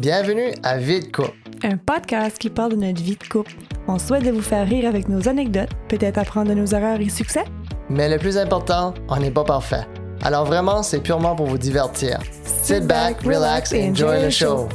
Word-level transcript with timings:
Bienvenue 0.00 0.52
à 0.62 0.76
Vie 0.76 1.00
de 1.00 1.10
couple. 1.10 1.34
Un 1.64 1.76
podcast 1.76 2.38
qui 2.38 2.50
parle 2.50 2.70
de 2.70 2.76
notre 2.76 3.02
vie 3.02 3.16
de 3.16 3.26
couple. 3.26 3.50
On 3.88 3.98
souhaite 3.98 4.24
de 4.24 4.30
vous 4.30 4.42
faire 4.42 4.64
rire 4.64 4.88
avec 4.88 5.08
nos 5.08 5.28
anecdotes, 5.28 5.70
peut-être 5.88 6.18
apprendre 6.18 6.50
de 6.50 6.54
nos 6.54 6.66
erreurs 6.66 7.00
et 7.00 7.08
succès. 7.08 7.42
Mais 7.90 8.08
le 8.08 8.16
plus 8.16 8.38
important, 8.38 8.94
on 9.08 9.16
n'est 9.16 9.32
pas 9.32 9.42
parfait. 9.42 9.82
Alors 10.22 10.44
vraiment, 10.44 10.84
c'est 10.84 11.00
purement 11.00 11.34
pour 11.34 11.46
vous 11.46 11.58
divertir. 11.58 12.20
Sit 12.44 12.86
back, 12.86 13.22
relax 13.22 13.72
et 13.72 13.90
enjoy 13.90 14.24
the 14.24 14.30
show. 14.30 14.68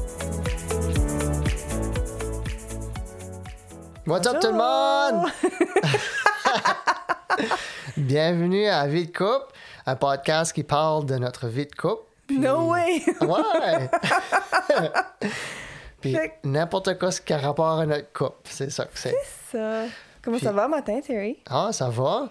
What's 4.05 4.27
up 4.27 4.41
tout 4.41 4.47
le 4.47 4.57
monde? 4.57 5.31
Bienvenue 7.97 8.67
à 8.67 8.87
Vie 8.87 9.05
de 9.05 9.17
couple, 9.17 9.53
un 9.85 9.95
podcast 9.95 10.51
qui 10.51 10.63
parle 10.63 11.05
de 11.05 11.15
notre 11.15 11.47
vie 11.47 11.65
de 11.65 11.75
couple. 11.75 12.12
Puis- 12.33 12.39
No 12.39 12.69
way! 12.71 13.01
Ouais! 13.21 13.89
Puis 16.01 16.13
Fait 16.15 16.33
n'importe 16.43 16.97
quoi 16.99 17.11
ce 17.11 17.21
qui 17.21 17.31
a 17.33 17.37
rapport 17.37 17.79
à 17.79 17.85
notre 17.85 18.11
couple, 18.11 18.35
c'est 18.49 18.69
ça 18.71 18.85
que 18.85 18.91
c'est. 18.97 19.15
Ça. 19.51 19.83
Comment 20.21 20.37
Puis- 20.37 20.45
ça 20.45 20.51
va 20.51 20.67
matin, 20.67 20.99
Terry? 21.05 21.37
Ah, 21.49 21.69
ça 21.71 21.89
va. 21.89 22.29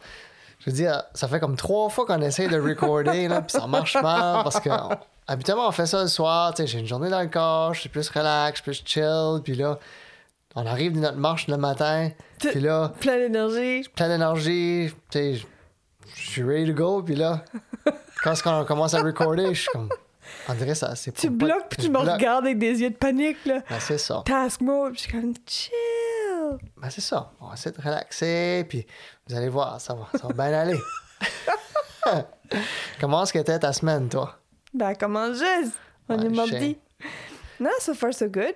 Je 0.59 0.71
veux 0.71 0.77
dire, 0.77 1.03
ça 1.15 1.27
fait 1.27 1.41
comme 1.41 1.57
trois 1.57 1.89
fois 1.89 2.05
qu'on 2.07 2.21
essaye 2.21 2.49
de 2.49 2.59
recorder, 2.61 3.29
là, 3.29 3.41
puis 3.43 3.53
ça 3.59 3.67
marche 3.67 3.95
mal 3.97 4.43
parce 4.45 4.61
que 4.61 4.69
on- 4.71 4.91
habituellement 5.27 5.67
on 5.67 5.73
fait 5.73 5.87
ça 5.87 6.03
le 6.03 6.09
soir, 6.09 6.53
tu 6.55 6.63
sais, 6.63 6.67
j'ai 6.69 6.79
une 6.81 6.87
journée 6.87 7.09
dans 7.11 7.21
le 7.23 7.29
corps, 7.29 7.75
je 7.75 7.81
suis 7.81 7.89
plus 7.89 8.09
relax, 8.11 8.61
plus 8.61 8.83
chill, 8.85 9.41
puis 9.43 9.55
là, 9.55 9.79
on 10.55 10.65
arrive 10.67 10.93
de 10.93 11.01
notre 11.01 11.17
marche 11.19 11.49
le 11.49 11.57
matin, 11.57 12.11
puis 12.39 12.61
là, 12.61 12.93
Plein 13.01 13.17
d'énergie. 13.17 13.89
plein 13.97 14.09
d'énergie, 14.09 14.93
tu 15.11 15.19
sais, 15.39 15.43
je- 16.17 16.31
suis 16.31 16.43
ready 16.43 16.67
to 16.73 16.75
go, 16.75 17.03
puis 17.03 17.15
là, 17.15 17.45
quand 18.23 18.35
on 18.47 18.65
commence 18.65 18.95
à 18.95 19.03
recorder, 19.03 19.55
je 19.55 19.61
suis 19.63 19.69
comme, 19.71 19.89
on 20.49 20.55
dirait 20.55 20.75
ça, 20.75 20.95
c'est 20.97 21.13
Tu 21.13 21.31
pas- 21.31 21.47
bloques 21.47 21.69
puis 21.71 21.79
je 21.83 21.87
tu 21.87 21.91
me 21.93 22.01
bloque. 22.01 22.15
regardes 22.15 22.45
avec 22.47 22.59
des 22.59 22.81
yeux 22.81 22.91
de 22.91 22.97
panique, 22.97 23.45
là. 23.45 23.61
Ben, 23.69 23.81
c'est 23.81 23.99
ça. 23.99 24.23
Task 24.25 24.61
mode, 24.61 24.93
puis 24.93 25.03
je 25.03 25.09
suis 25.09 25.13
comme 25.13 25.35
chill. 25.47 26.59
Ben, 26.77 26.91
c'est 26.91 27.01
ça. 27.01 27.33
On 27.41 27.49
va 27.49 27.55
essayer 27.55 27.75
de 27.77 27.81
relaxer, 27.83 28.67
puis 28.69 28.87
vous 29.29 29.35
allez 29.35 29.49
voir, 29.49 29.81
ça 29.81 29.95
va, 29.95 30.07
ça 30.19 30.27
va 30.29 30.33
bien 30.35 30.59
aller. 30.59 30.79
Comment 33.01 33.23
est-ce 33.23 33.33
que 33.33 33.39
était 33.39 33.59
ta 33.59 33.73
semaine, 33.73 34.09
toi? 34.09 34.39
Ben, 34.75 34.95
comment 34.99 35.33
juste? 35.33 35.73
On 36.09 36.19
est 36.21 36.29
mardi. 36.29 36.79
Non, 37.61 37.71
so 37.81 37.95
far 37.95 38.13
so 38.13 38.27
good. 38.27 38.55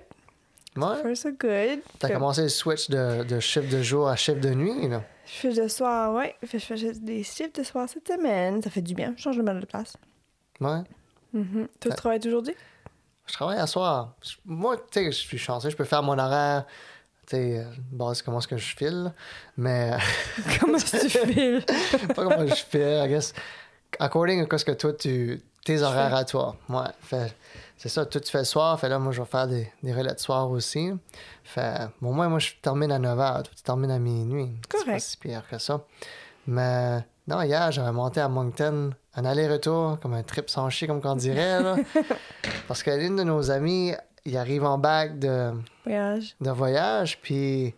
So 0.75 0.81
Ouais? 0.81 1.01
far 1.01 1.15
so 1.17 1.29
good. 1.31 1.79
T'as 1.99 2.09
commencé 2.09 2.43
le 2.43 2.49
switch 2.49 2.89
de, 2.89 3.23
de 3.23 3.39
chiffre 3.39 3.69
de 3.69 3.81
jour 3.81 4.07
à 4.07 4.15
chiffre 4.15 4.39
de 4.39 4.49
nuit, 4.49 4.87
là? 4.89 5.03
Je 5.27 5.31
fais 5.33 5.53
de 5.53 5.67
soir, 5.67 6.13
ouais. 6.13 6.35
Je 6.41 6.57
fais 6.57 6.75
des 6.93 7.21
shifts 7.21 7.59
de 7.59 7.63
soir 7.63 7.87
cette 7.89 8.07
semaine. 8.07 8.61
Ça 8.61 8.69
fait 8.69 8.81
du 8.81 8.95
bien. 8.95 9.13
Je 9.17 9.23
change 9.23 9.37
de 9.37 9.41
mal 9.41 9.59
de 9.59 9.65
place. 9.65 9.97
Ouais. 10.61 10.81
Mhm. 11.33 11.67
Toi, 11.79 11.91
tu 11.91 11.97
travailles 11.97 12.25
aujourd'hui? 12.25 12.55
Je 13.25 13.33
travaille 13.33 13.59
à 13.59 13.67
soir. 13.67 14.15
Moi, 14.45 14.77
tu 14.77 14.83
sais, 14.91 15.05
je 15.05 15.11
suis 15.11 15.37
chanceux, 15.37 15.69
je 15.69 15.75
peux 15.75 15.83
faire 15.83 16.01
mon 16.01 16.17
horaire, 16.17 16.65
tu 17.27 17.35
sais, 17.35 17.59
euh, 17.59 17.65
base 17.91 18.21
comment 18.21 18.39
est-ce 18.39 18.47
que 18.47 18.57
je 18.57 18.75
file, 18.75 19.11
mais 19.57 19.91
Comment 20.59 20.77
est-ce 20.77 20.97
que 20.97 21.07
tu 21.07 21.33
files? 21.33 21.65
pas 22.15 22.23
comment 22.23 22.47
je 22.47 22.55
file, 22.55 23.01
I 23.03 23.07
guess. 23.09 23.33
According 23.99 24.47
à 24.49 24.57
ce 24.57 24.63
que 24.63 24.71
toi, 24.71 24.93
tu, 24.93 25.41
tes 25.65 25.81
horaires 25.81 26.15
à 26.15 26.23
toi. 26.23 26.55
Ouais. 26.69 26.87
Fait, 27.01 27.35
c'est 27.77 27.89
ça, 27.89 28.05
toi, 28.05 28.19
tu 28.19 28.31
fais 28.31 28.39
le 28.39 28.43
soir, 28.43 28.79
fait 28.79 28.89
là, 28.89 28.97
moi, 28.99 29.11
je 29.11 29.21
vais 29.21 29.27
faire 29.27 29.47
des, 29.47 29.71
des 29.83 29.93
relais 29.93 30.13
de 30.13 30.19
soir 30.19 30.49
aussi. 30.49 30.91
Fait, 31.43 31.87
bon, 32.01 32.11
moi, 32.11 32.27
moi, 32.27 32.39
je 32.39 32.51
termine 32.61 32.91
à 32.91 32.99
9 32.99 33.17
h, 33.17 33.33
toi, 33.43 33.53
tu 33.55 33.63
termines 33.63 33.91
à 33.91 33.99
minuit. 33.99 34.49
C'est 34.63 34.77
pas 34.77 34.83
Correct. 34.85 34.99
si 35.01 35.17
pire 35.17 35.43
que 35.49 35.59
ça. 35.59 35.83
Mais, 36.47 36.97
non, 37.27 37.41
hier, 37.41 37.71
j'avais 37.71 37.91
monté 37.91 38.19
à 38.19 38.29
Moncton, 38.29 38.91
un 39.15 39.25
aller-retour, 39.25 39.99
comme 40.01 40.13
un 40.13 40.23
trip 40.23 40.49
sans 40.49 40.69
chier, 40.69 40.87
comme 40.87 41.01
qu'on 41.01 41.15
dirait, 41.15 41.61
là. 41.61 41.75
Parce 42.67 42.81
que 42.83 42.91
l'une 42.91 43.15
de 43.15 43.23
nos 43.23 43.51
amies, 43.51 43.93
il 44.25 44.37
arrive 44.37 44.63
en 44.65 44.77
bac 44.77 45.19
de, 45.19 45.51
Voyage. 45.83 46.35
de 46.41 46.49
voyage, 46.49 47.19
puis 47.21 47.75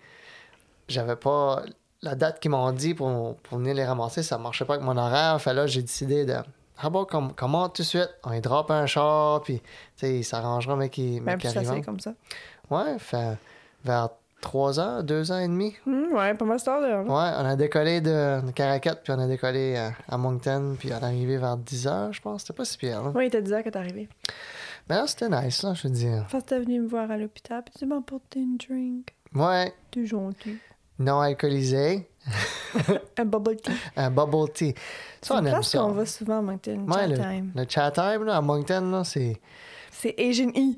j'avais 0.88 1.16
pas 1.16 1.64
la 2.02 2.16
date 2.16 2.40
qu'ils 2.40 2.52
m'ont 2.52 2.72
dit 2.72 2.94
pour, 2.94 3.36
pour 3.38 3.58
venir 3.58 3.74
les 3.76 3.86
ramasser, 3.86 4.24
ça 4.24 4.38
marchait 4.38 4.66
pas 4.66 4.76
avec 4.76 4.86
mon 4.86 4.98
horaire. 4.98 5.40
Fait 5.42 5.54
là, 5.54 5.68
j'ai 5.68 5.82
décidé 5.82 6.26
de. 6.26 6.36
Ah 6.82 6.90
bon, 6.90 7.06
com- 7.06 7.34
comment 7.36 7.68
tout 7.70 7.82
de 7.82 7.88
suite? 7.88 8.10
On 8.24 8.32
y 8.32 8.42
drop 8.42 8.72
un 8.72 8.86
char, 8.86 9.42
puis 9.42 9.60
tu 9.60 9.66
sais, 9.98 10.20
il 10.20 10.24
s'arrangera, 10.24 10.76
mais 10.76 10.90
qui 10.90 11.20
Même 11.22 11.38
plus 11.38 11.50
facile 11.50 11.84
comme 11.86 12.00
ça. 12.00 12.14
Ouais, 12.70 12.98
fait 13.00 13.38
vers 13.84 14.10
3 14.42 14.80
heures, 14.80 15.04
2 15.04 15.32
heures 15.32 15.40
et 15.40 15.48
demi. 15.48 15.76
Hmm, 15.86 16.14
ouais, 16.14 16.34
pas 16.34 16.46
mal 16.46 16.60
cette 16.60 16.70
heure-là. 16.70 17.02
Ouais, 17.02 17.08
on 17.10 17.46
a 17.46 17.56
décollé 17.58 18.00
de, 18.00 18.46
de 18.46 18.52
Caracat, 18.52 18.96
puis 18.96 19.12
on 19.12 19.20
a 19.20 19.28
décollé 19.28 19.76
à, 19.76 19.92
à 20.08 20.18
Moncton, 20.18 20.76
puis 20.80 20.90
on 20.94 20.98
est 20.98 21.04
arrivé 21.04 21.38
vers 21.38 21.58
10 21.58 21.88
heures, 21.88 22.14
je 22.14 22.22
pense. 22.22 22.42
C'était 22.42 22.54
pas 22.54 22.64
si 22.66 22.78
pire, 22.78 23.04
là. 23.04 23.12
Oui, 23.14 23.26
il 23.26 23.30
t'a 23.32 23.42
dit 23.42 23.52
que 23.52 23.70
t'es 23.70 23.78
arrivé. 23.78 24.08
Mais 24.88 24.96
là, 24.96 25.06
c'était 25.08 25.30
nice, 25.30 25.62
là, 25.64 25.74
je 25.74 25.88
veux 25.88 25.94
dire. 25.94 26.26
Que 26.32 26.38
t'es 26.40 26.60
venu 26.60 26.80
me 26.80 26.88
voir 26.88 27.12
à 27.12 27.18
l'hôpital, 27.18 27.62
puis 27.64 27.74
tu 27.78 27.86
m'as 27.86 27.98
apporté 27.98 28.40
une 28.40 28.58
drink. 28.58 29.14
Ouais, 29.36 29.74
T'es 29.92 30.06
gentil. 30.06 30.58
non 30.98 31.20
alcoolisé, 31.20 32.09
Un 33.18 33.26
bubble 33.26 33.56
tea. 33.58 33.72
un 33.96 34.12
bubble 34.12 34.52
tea. 34.54 34.74
Ça, 35.22 35.36
on 35.36 35.46
aime 35.46 35.64
ça. 35.64 35.80
qu'on 35.80 35.92
va 35.92 36.06
souvent 36.06 36.40
à 36.40 36.42
Moncton, 36.42 36.86
Ouais, 36.88 36.94
chat 36.96 37.08
le, 37.08 37.16
time. 37.18 37.52
le 37.56 37.66
chat 37.68 37.92
time 37.92 38.24
là, 38.26 38.38
à 38.38 38.42
Moncton, 38.42 38.92
là, 38.92 39.04
c'est. 39.04 39.40
C'est 39.92 40.16
Asian 40.20 40.50
E. 40.56 40.76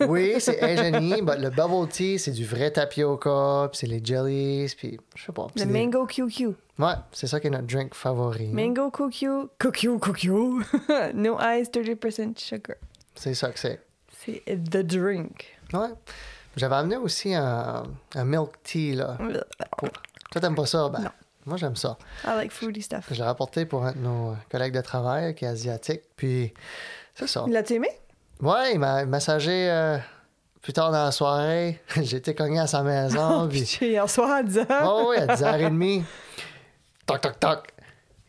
Oui, 0.08 0.34
c'est 0.38 0.62
Asian-y, 0.62 1.20
mais 1.20 1.36
le 1.38 1.50
bubble 1.50 1.88
tea, 1.88 2.18
c'est 2.18 2.30
du 2.30 2.44
vrai 2.44 2.70
tapioca, 2.70 3.68
puis 3.70 3.78
c'est 3.78 3.86
les 3.86 4.02
jellies, 4.02 4.72
puis 4.76 4.98
je 5.14 5.24
sais 5.24 5.32
pas. 5.32 5.48
Le 5.56 5.64
des- 5.64 5.70
mango 5.70 6.06
QQ. 6.06 6.48
Ouais, 6.78 6.94
c'est 7.12 7.26
ça 7.26 7.38
qui 7.40 7.48
est 7.48 7.50
notre 7.50 7.66
drink 7.66 7.94
favori. 7.94 8.46
Mango 8.48 8.90
QQ. 8.90 9.26
QQ, 9.58 9.98
QQ. 10.00 10.30
no 11.14 11.38
ice, 11.40 11.68
30% 11.70 12.38
sugar. 12.38 12.76
C'est 13.14 13.34
ça 13.34 13.50
que 13.50 13.58
c'est. 13.58 13.80
C'est 14.24 14.42
the 14.46 14.78
drink. 14.78 15.58
Ouais. 15.72 15.88
J'avais 16.56 16.76
amené 16.76 16.96
aussi 16.96 17.34
un, 17.34 17.82
un 18.14 18.24
milk 18.24 18.52
tea, 18.62 18.94
là. 18.94 19.18
Pour- 19.76 19.88
Toi, 20.34 20.40
t'aimes 20.40 20.56
pas 20.56 20.66
ça? 20.66 20.88
Ben, 20.88 20.98
Non. 20.98 21.10
moi, 21.46 21.56
j'aime 21.58 21.76
ça. 21.76 21.96
I 22.24 22.30
like 22.34 22.50
fruity 22.50 22.82
stuff. 22.82 23.04
Je 23.08 23.14
l'ai 23.14 23.22
rapporté 23.22 23.66
pour 23.66 23.84
un 23.84 23.92
de 23.92 23.98
nos 23.98 24.34
collègues 24.50 24.74
de 24.74 24.80
travail 24.80 25.32
qui 25.36 25.44
est 25.44 25.48
asiatique, 25.48 26.00
puis 26.16 26.52
c'est 27.14 27.28
ça. 27.28 27.44
L'as-tu 27.48 27.74
aimé? 27.74 27.88
Ouais, 28.42 28.72
il 28.72 28.80
m'a 28.80 29.04
messagé 29.04 29.70
euh, 29.70 29.96
plus 30.60 30.72
tard 30.72 30.90
dans 30.90 31.04
la 31.04 31.12
soirée. 31.12 31.80
J'ai 32.02 32.16
été 32.16 32.34
cogné 32.34 32.58
à 32.58 32.66
sa 32.66 32.82
maison, 32.82 33.46
puis... 33.48 33.62
Puis 33.62 33.90
hier 33.90 34.10
soir 34.10 34.28
à 34.32 34.42
10 34.42 34.58
heures. 34.58 34.66
Oh 34.84 35.06
oui, 35.10 35.18
à 35.18 35.26
10h30. 35.36 36.02
Toc, 37.06 37.20
toc, 37.20 37.38
toc. 37.38 37.68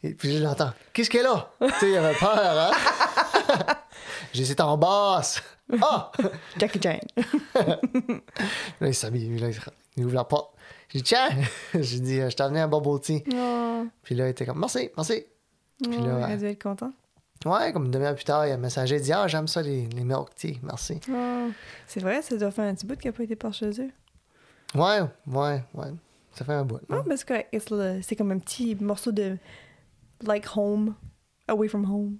Et 0.04 0.14
puis 0.14 0.38
je 0.38 0.44
l'entends. 0.44 0.74
Qu'est-ce 0.94 1.10
qu'elle 1.10 1.22
est 1.22 1.24
là? 1.24 1.50
tu 1.60 1.70
sais, 1.80 1.90
il 1.90 1.98
avait 1.98 2.14
peur, 2.14 2.30
hein? 2.38 2.72
C'est 4.32 4.62
en 4.62 4.78
basse. 4.78 5.42
Ah! 5.82 6.12
Jackie 6.60 6.80
Chan. 6.84 7.00
Là, 7.56 8.88
il 8.88 8.94
s'habille, 8.94 9.26
il- 9.26 9.56
il 9.98 10.06
ouvre 10.06 10.14
la 10.16 10.24
porte. 10.26 10.55
J'ai 10.90 11.00
dit, 11.00 11.04
tiens! 11.04 11.30
J'ai 11.74 12.00
dit, 12.00 12.20
euh, 12.22 12.30
je 12.30 12.36
t'ai 12.36 12.44
amené 12.44 12.62
un 12.62 12.68
bubble 12.68 13.00
tea. 13.02 13.24
Oh. 13.34 13.86
Puis 14.04 14.16
là, 14.16 14.28
il 14.28 14.32
était 14.32 14.46
comme, 14.46 14.60
merci, 14.60 14.90
merci. 14.96 15.26
Puis 15.84 15.92
Oh, 16.00 16.06
là, 16.06 16.28
il 16.30 16.34
a 16.34 16.38
dû 16.38 16.46
être 16.46 16.62
content. 16.64 16.92
Ouais, 17.46 17.72
comme 17.74 17.86
une 17.86 17.92
demi-heure 17.92 18.16
plus 18.16 18.24
tard, 18.24 18.48
il 18.48 18.52
a 18.52 18.58
messagé, 18.58 18.96
il 18.96 19.02
dit, 19.02 19.12
ah, 19.14 19.28
j'aime 19.28 19.48
ça, 19.48 19.62
les, 19.62 19.88
les 19.88 20.04
milk 20.04 20.34
tea, 20.36 20.60
merci. 20.64 21.00
Oh. 21.12 21.48
C'est 21.88 22.00
vrai, 22.00 22.22
ça 22.22 22.36
doit 22.38 22.52
faire 22.52 22.66
un 22.66 22.74
petit 22.74 22.86
bout 22.86 22.96
qu'il 22.96 23.10
n'a 23.10 23.18
pas 23.18 23.24
été 23.24 23.36
par 23.36 23.54
chez 23.54 23.70
eux. 23.82 23.92
Ouais, 24.74 25.02
ouais, 25.28 25.64
ouais. 25.74 25.88
Ça 26.34 26.44
fait 26.44 26.54
un 26.54 26.66
bout. 26.66 26.80
Là. 26.90 27.04
parce 27.08 27.24
que 27.24 27.34
it's 27.54 27.70
le- 27.70 28.02
c'est 28.02 28.16
comme 28.16 28.32
un 28.32 28.40
petit 28.40 28.76
morceau 28.76 29.12
de 29.12 29.38
like 30.24 30.46
home, 30.56 30.96
away 31.48 31.68
from 31.68 31.86
home. 31.90 32.18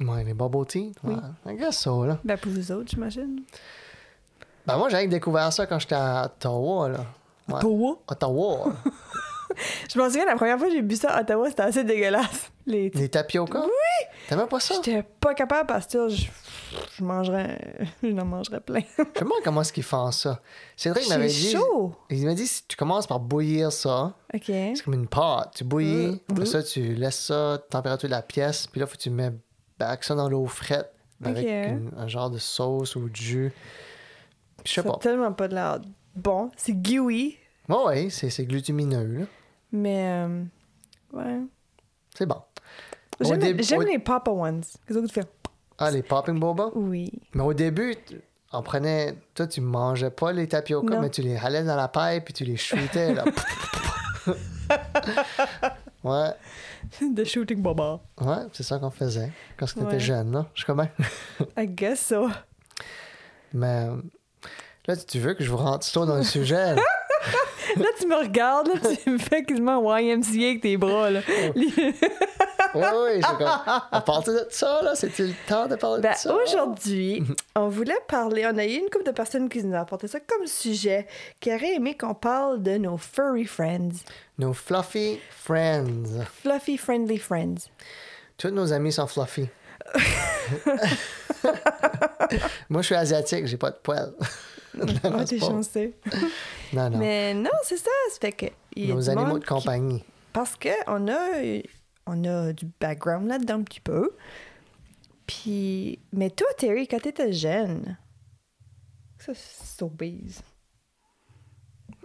Ouais, 0.00 0.24
les 0.24 0.34
bubble 0.34 0.66
tea. 0.66 0.92
Oui. 1.04 1.14
Ouais, 1.14 1.52
I 1.54 1.56
guess 1.56 1.78
so, 1.78 2.04
là. 2.04 2.18
Ben 2.24 2.36
pour 2.36 2.52
vous 2.52 2.72
autres, 2.72 2.90
j'imagine. 2.90 3.42
Ben, 4.66 4.76
moi, 4.76 4.88
j'avais 4.88 5.06
découvert 5.06 5.52
ça 5.52 5.66
quand 5.66 5.78
j'étais 5.78 5.94
à 5.94 6.24
Ottawa, 6.26 6.88
là. 6.88 7.06
Ouais. 7.48 7.54
Ottawa? 7.54 7.98
Ottawa. 8.08 8.72
Je 9.88 9.98
m'en 9.98 10.06
souviens, 10.06 10.26
la 10.26 10.34
première 10.34 10.58
fois 10.58 10.66
que 10.66 10.74
j'ai 10.74 10.82
bu 10.82 10.96
ça 10.96 11.10
à 11.12 11.20
Ottawa, 11.22 11.48
c'était 11.48 11.62
assez 11.62 11.84
dégueulasse. 11.84 12.50
Les... 12.66 12.90
Les 12.90 13.08
tapioca? 13.08 13.60
Oui! 13.64 14.06
T'aimais 14.28 14.46
pas 14.46 14.58
ça? 14.58 14.74
J'étais 14.74 15.04
pas 15.20 15.34
capable 15.34 15.68
parce 15.68 15.86
que 15.86 16.08
je, 16.08 16.26
je 16.96 17.04
mangerais, 17.04 17.56
je 18.02 18.08
mangerais 18.08 18.60
plein. 18.60 18.80
Je 18.98 19.02
me 19.04 19.14
demande 19.20 19.38
comment 19.44 19.60
est-ce 19.60 19.72
qu'ils 19.72 19.84
font 19.84 20.10
ça? 20.10 20.40
Cédric 20.76 21.08
m'avait 21.08 21.28
dit. 21.28 21.52
chaud. 21.52 21.94
Il 22.10 22.26
m'a 22.26 22.34
dit 22.34 22.46
si 22.46 22.64
tu 22.66 22.76
commences 22.76 23.06
par 23.06 23.20
bouillir 23.20 23.70
ça, 23.70 24.14
Ok. 24.34 24.42
c'est 24.46 24.82
comme 24.84 24.94
une 24.94 25.06
pâte. 25.06 25.52
Tu 25.56 25.64
bouillis, 25.64 26.06
Mm. 26.08 26.18
après 26.32 26.42
Mm. 26.42 26.46
ça, 26.46 26.62
tu 26.64 26.94
laisses 26.94 27.20
ça, 27.26 27.58
température 27.70 28.08
de 28.08 28.14
la 28.14 28.22
pièce, 28.22 28.66
puis 28.66 28.80
là, 28.80 28.86
faut 28.88 28.96
que 28.96 29.02
tu 29.02 29.10
mets 29.10 29.32
back 29.78 30.02
ça 30.02 30.16
dans 30.16 30.28
l'eau 30.28 30.46
frette 30.46 30.92
avec 31.24 31.46
une- 31.46 31.92
un 31.96 32.08
genre 32.08 32.30
de 32.30 32.38
sauce 32.38 32.96
ou 32.96 33.08
de 33.08 33.14
jus. 33.16 33.52
Je 34.64 34.72
sais 34.72 34.82
pas. 34.82 34.98
tellement 35.00 35.32
pas 35.32 35.46
de 35.46 35.54
l'air 35.54 35.78
bon. 36.16 36.50
C'est 36.56 36.74
gooey, 36.74 37.36
Ouais, 37.68 37.84
ouais, 37.86 38.10
c'est 38.10 38.30
c'est 38.30 38.44
glutumineux, 38.46 39.04
là. 39.20 39.24
mais 39.72 40.06
euh, 40.26 40.44
ouais. 41.12 41.40
C'est 42.16 42.26
bon. 42.26 42.40
J'aime 43.20 43.40
au- 43.80 43.82
les 43.82 43.98
Papa 43.98 44.30
Ones. 44.30 44.62
Qu'est-ce 44.86 44.98
que 44.98 45.06
tu 45.06 45.12
fais? 45.14 45.24
Ah, 45.78 45.90
les 45.90 46.02
popping 46.02 46.38
boba? 46.38 46.70
Oui. 46.74 47.10
Mais 47.34 47.42
au 47.42 47.52
début, 47.54 47.94
on 48.52 48.62
prenait. 48.62 49.14
Toi, 49.34 49.46
tu 49.46 49.60
mangeais 49.60 50.10
pas 50.10 50.32
les 50.32 50.46
tapioca, 50.48 50.94
Non. 50.96 51.00
mais 51.02 51.10
tu 51.10 51.22
les 51.22 51.36
halais 51.36 51.64
dans 51.64 51.76
la 51.76 51.88
paille 51.88 52.20
puis 52.22 52.32
tu 52.34 52.44
les 52.44 52.56
shootais, 52.56 53.14
là. 53.14 53.24
ouais. 56.04 56.30
The 57.14 57.24
Shooting 57.24 57.62
Baba. 57.62 58.00
Ouais, 58.20 58.46
c'est 58.52 58.62
ça 58.62 58.78
qu'on 58.78 58.90
faisait 58.90 59.32
quand 59.56 59.66
on 59.76 59.86
était 59.88 60.00
jeune, 60.00 60.32
là. 60.32 60.46
Je 60.54 60.60
suis 60.60 60.66
comment? 60.66 60.88
I 61.56 61.66
guess 61.66 62.00
so. 62.06 62.28
Mais 63.52 63.88
là, 64.86 64.96
tu 64.96 65.18
veux 65.18 65.34
que 65.34 65.42
je 65.44 65.50
vous 65.50 65.56
rentre 65.56 65.90
tôt 65.90 66.04
dans 66.06 66.16
le 66.16 66.22
sujet? 66.24 66.74
là? 66.74 66.82
Là, 67.76 67.86
tu 67.98 68.06
me 68.06 68.14
regardes, 68.14 68.68
là, 68.68 68.74
tu 69.02 69.10
me 69.10 69.18
fais 69.18 69.42
quasiment 69.42 69.80
YMCA 69.98 70.46
avec 70.50 70.60
tes 70.62 70.76
bras, 70.76 71.10
là. 71.10 71.20
Oui, 71.56 71.74
oui, 72.74 72.82
j'ai 73.16 73.20
comme... 73.36 73.48
À 73.90 74.00
partir 74.06 74.32
de 74.34 74.46
ça, 74.48 74.80
là, 74.82 74.94
c'était 74.94 75.24
le 75.24 75.34
temps 75.48 75.66
de 75.66 75.74
parler 75.74 76.00
Ben, 76.00 76.12
de 76.12 76.16
ça? 76.16 76.34
aujourd'hui, 76.34 77.22
on 77.56 77.68
voulait 77.68 77.98
parler, 78.06 78.46
on 78.50 78.56
a 78.56 78.64
eu 78.64 78.76
une 78.76 78.88
couple 78.88 79.04
de 79.06 79.10
personnes 79.10 79.48
qui 79.48 79.62
nous 79.64 79.74
ont 79.74 79.80
apporté 79.80 80.06
ça 80.06 80.20
comme 80.20 80.46
sujet, 80.46 81.06
qui 81.40 81.52
auraient 81.52 81.74
aimé 81.74 81.96
qu'on 81.96 82.14
parle 82.14 82.62
de 82.62 82.78
nos 82.78 82.96
furry 82.96 83.44
friends. 83.44 84.04
Nos 84.38 84.52
fluffy 84.54 85.18
friends. 85.30 86.24
Fluffy 86.42 86.78
friendly 86.78 87.18
friends. 87.18 87.68
Tous 88.38 88.50
nos 88.50 88.72
amis 88.72 88.92
sont 88.92 89.06
fluffy. 89.08 89.48
Moi, 92.68 92.82
je 92.82 92.86
suis 92.86 92.94
asiatique, 92.94 93.46
j'ai 93.46 93.56
pas 93.56 93.70
de 93.70 93.76
poils. 93.82 94.12
Oh, 94.78 95.24
t'es 95.24 95.38
chanceux. 95.38 95.94
Non, 96.72 96.90
non. 96.90 96.98
Mais 96.98 97.34
non, 97.34 97.50
c'est 97.62 97.76
ça, 97.78 97.90
ça 98.10 98.18
fait 98.20 98.32
que... 98.32 98.46
y 98.74 98.88
Nos 98.92 99.08
animaux 99.10 99.38
de 99.38 99.44
qui- 99.44 99.48
compagnie. 99.48 100.04
Parce 100.32 100.56
qu'on 100.56 101.08
a, 101.08 101.62
on 102.06 102.24
a 102.24 102.52
du 102.52 102.66
background 102.80 103.28
là-dedans 103.28 103.54
un 103.54 103.62
petit 103.62 103.80
peu. 103.80 104.10
Puis... 105.26 105.98
Mais 106.12 106.30
toi, 106.30 106.46
Terry, 106.58 106.86
quand 106.88 107.00
t'étais 107.00 107.32
jeune... 107.32 107.96
Ça. 109.18 109.32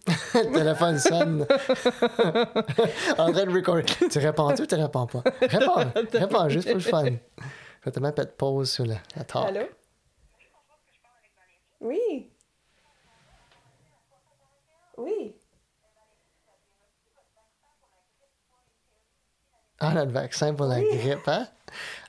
Le 0.33 0.51
téléphone 0.53 0.97
sonne. 0.97 1.41
en 3.19 3.31
train 3.31 3.45
de 3.45 3.53
recorder. 3.53 3.83
Tu 4.09 4.17
réponds-tu 4.19 4.63
ou 4.63 4.65
tu 4.65 4.75
réponds 4.75 5.05
pas? 5.07 5.23
Réponds. 5.41 5.91
Réponds 6.13 6.49
juste 6.49 6.67
pour 6.67 6.75
le 6.77 6.81
fun. 6.81 7.05
Je 7.05 7.85
vais 7.85 7.91
te 7.91 7.99
mettre 7.99 8.35
pause 8.35 8.71
sur 8.71 8.85
la, 8.85 8.95
la 9.15 9.23
talk. 9.23 9.47
Allô? 9.49 9.65
Oui. 11.81 12.30
Oui. 15.01 15.35
Ah, 19.79 19.93
notre 19.93 20.11
vaccin 20.11 20.53
pour 20.53 20.67
la 20.67 20.75
Oui. 20.77 20.85
grippe, 20.95 21.27
hein? 21.27 21.47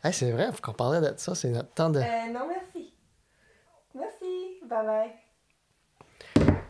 Hey, 0.05 0.12
c'est 0.12 0.31
vrai, 0.31 0.53
faut 0.53 0.61
qu'on 0.61 0.75
parlait 0.75 1.00
de 1.00 1.15
ça. 1.17 1.35
C'est 1.35 1.49
notre 1.49 1.71
temps 1.73 1.89
de. 1.89 2.00
Euh, 2.00 2.27
non, 2.31 2.47
merci. 2.47 2.93
Merci. 3.94 4.59
Bye 4.69 4.87
bye. 4.87 5.11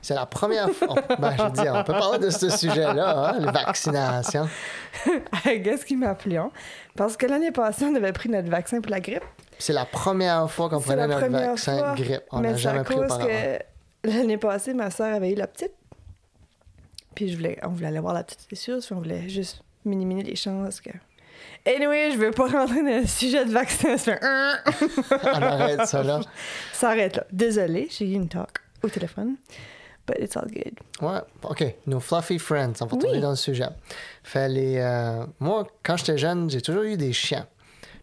C'est 0.01 0.15
la 0.15 0.27
première 0.27 0.71
fois. 0.71 0.95
Ben, 1.19 1.33
je 1.37 1.49
dis, 1.51 1.69
on 1.71 1.85
peut 1.85 1.93
parler 1.93 2.19
de 2.19 2.31
ce 2.31 2.51
sujet-là, 2.51 3.29
hein, 3.31 3.39
les 3.39 3.51
vaccinations. 3.51 4.49
Qu'est-ce 5.45 5.85
qui 5.85 5.97
m'a 5.97 6.11
hein? 6.11 6.51
Parce 6.97 7.17
que 7.17 7.27
l'année 7.27 7.53
passée, 7.53 7.85
on 7.85 7.95
avait 7.95 8.13
pris 8.13 8.29
notre 8.29 8.51
vaccin 8.51 8.81
pour 8.81 8.91
la 8.91 9.01
grippe. 9.01 9.25
C'est 9.59 9.73
la 9.73 9.85
première 9.85 10.51
fois 10.51 10.69
qu'on 10.69 10.81
prenait 10.81 11.07
notre 11.07 11.29
vaccin 11.29 11.79
fois. 11.79 11.95
grippe. 11.95 12.25
On 12.33 12.41
n'a 12.41 12.55
jamais 12.55 12.83
pris 12.83 12.97
auparavant. 12.97 13.27
que 13.27 13.59
l'année 14.09 14.39
passée, 14.39 14.75
ma 14.75 14.91
soeur 14.91 15.15
avait 15.15 15.33
eu 15.33 15.37
la 15.37 15.47
petite. 15.47 15.73
Puis 17.15 17.29
je 17.29 17.37
voulais, 17.37 17.59
on 17.63 17.69
voulait 17.69 17.89
aller 17.89 18.01
voir 18.01 18.15
la 18.15 18.25
petite, 18.25 18.47
puis 18.49 18.59
on 18.91 18.95
voulait 18.97 19.29
juste 19.29 19.63
minimiser 19.85 20.23
les 20.23 20.37
chances 20.37 20.81
que. 20.81 20.91
Anyway, 21.67 22.11
je 22.13 22.19
veux 22.19 22.31
pas 22.31 22.47
rentrer 22.49 22.83
dans 22.83 23.01
le 23.01 23.07
sujet 23.07 23.45
de 23.45 23.51
vaccin. 23.51 23.97
Ça 23.97 24.17
fait. 24.17 24.25
On 25.25 25.43
arrête 25.43 25.87
ça 25.87 26.03
là. 26.03 26.21
Ça 26.73 26.91
arrête 26.91 27.17
là. 27.17 27.27
Désolée, 27.33 27.89
j'ai 27.91 28.07
eu 28.11 28.15
une 28.15 28.29
talk 28.29 28.59
au 28.83 28.89
téléphone. 28.89 29.37
But 30.07 30.17
it's 30.21 30.37
all 30.37 30.49
good. 30.51 30.75
Ouais, 31.01 31.21
OK. 31.45 31.65
Nos 31.87 32.01
fluffy 32.01 32.39
friends, 32.39 32.75
on 32.81 32.87
va 32.87 32.97
Oui. 32.97 33.21
dans 33.21 33.31
le 33.31 33.37
sujet. 33.37 33.69
Fait 34.25 34.49
les, 34.49 34.79
euh, 34.79 35.25
moi, 35.39 35.65
quand 35.85 35.97
j'étais 35.97 36.19
jeune, 36.19 36.51
j'ai 36.51 36.61
toujours 36.61 36.83
eu 36.83 36.97
des 36.97 37.13
chiens. 37.13 37.47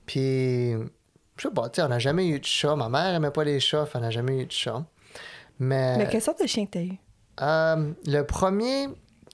Puis, 0.06 0.72
je 0.72 1.48
sais 1.48 1.54
pas, 1.54 1.70
tu 1.70 1.76
sais, 1.76 1.82
on 1.82 1.90
n'a 1.90 2.00
jamais 2.00 2.28
eu 2.28 2.40
de 2.40 2.46
chat. 2.46 2.76
Ma 2.78 2.88
mère 2.88 3.14
aimait 3.16 3.32
pas 3.32 3.44
les 3.44 3.60
chats, 3.60 3.86
fait 3.86 3.98
on 3.98 4.02
n'a 4.02 4.12
jamais 4.12 4.42
eu 4.42 4.46
de 4.46 4.52
chat. 4.52 4.84
Mais, 5.60 5.98
Mais 5.98 6.08
quelle 6.08 6.22
sorte 6.22 6.42
de 6.42 6.48
chien 6.48 6.66
que 6.66 6.72
t'as 6.72 6.82
eu? 6.84 6.94
Euh, 7.42 7.92
le 8.06 8.22
premier, 8.24 8.88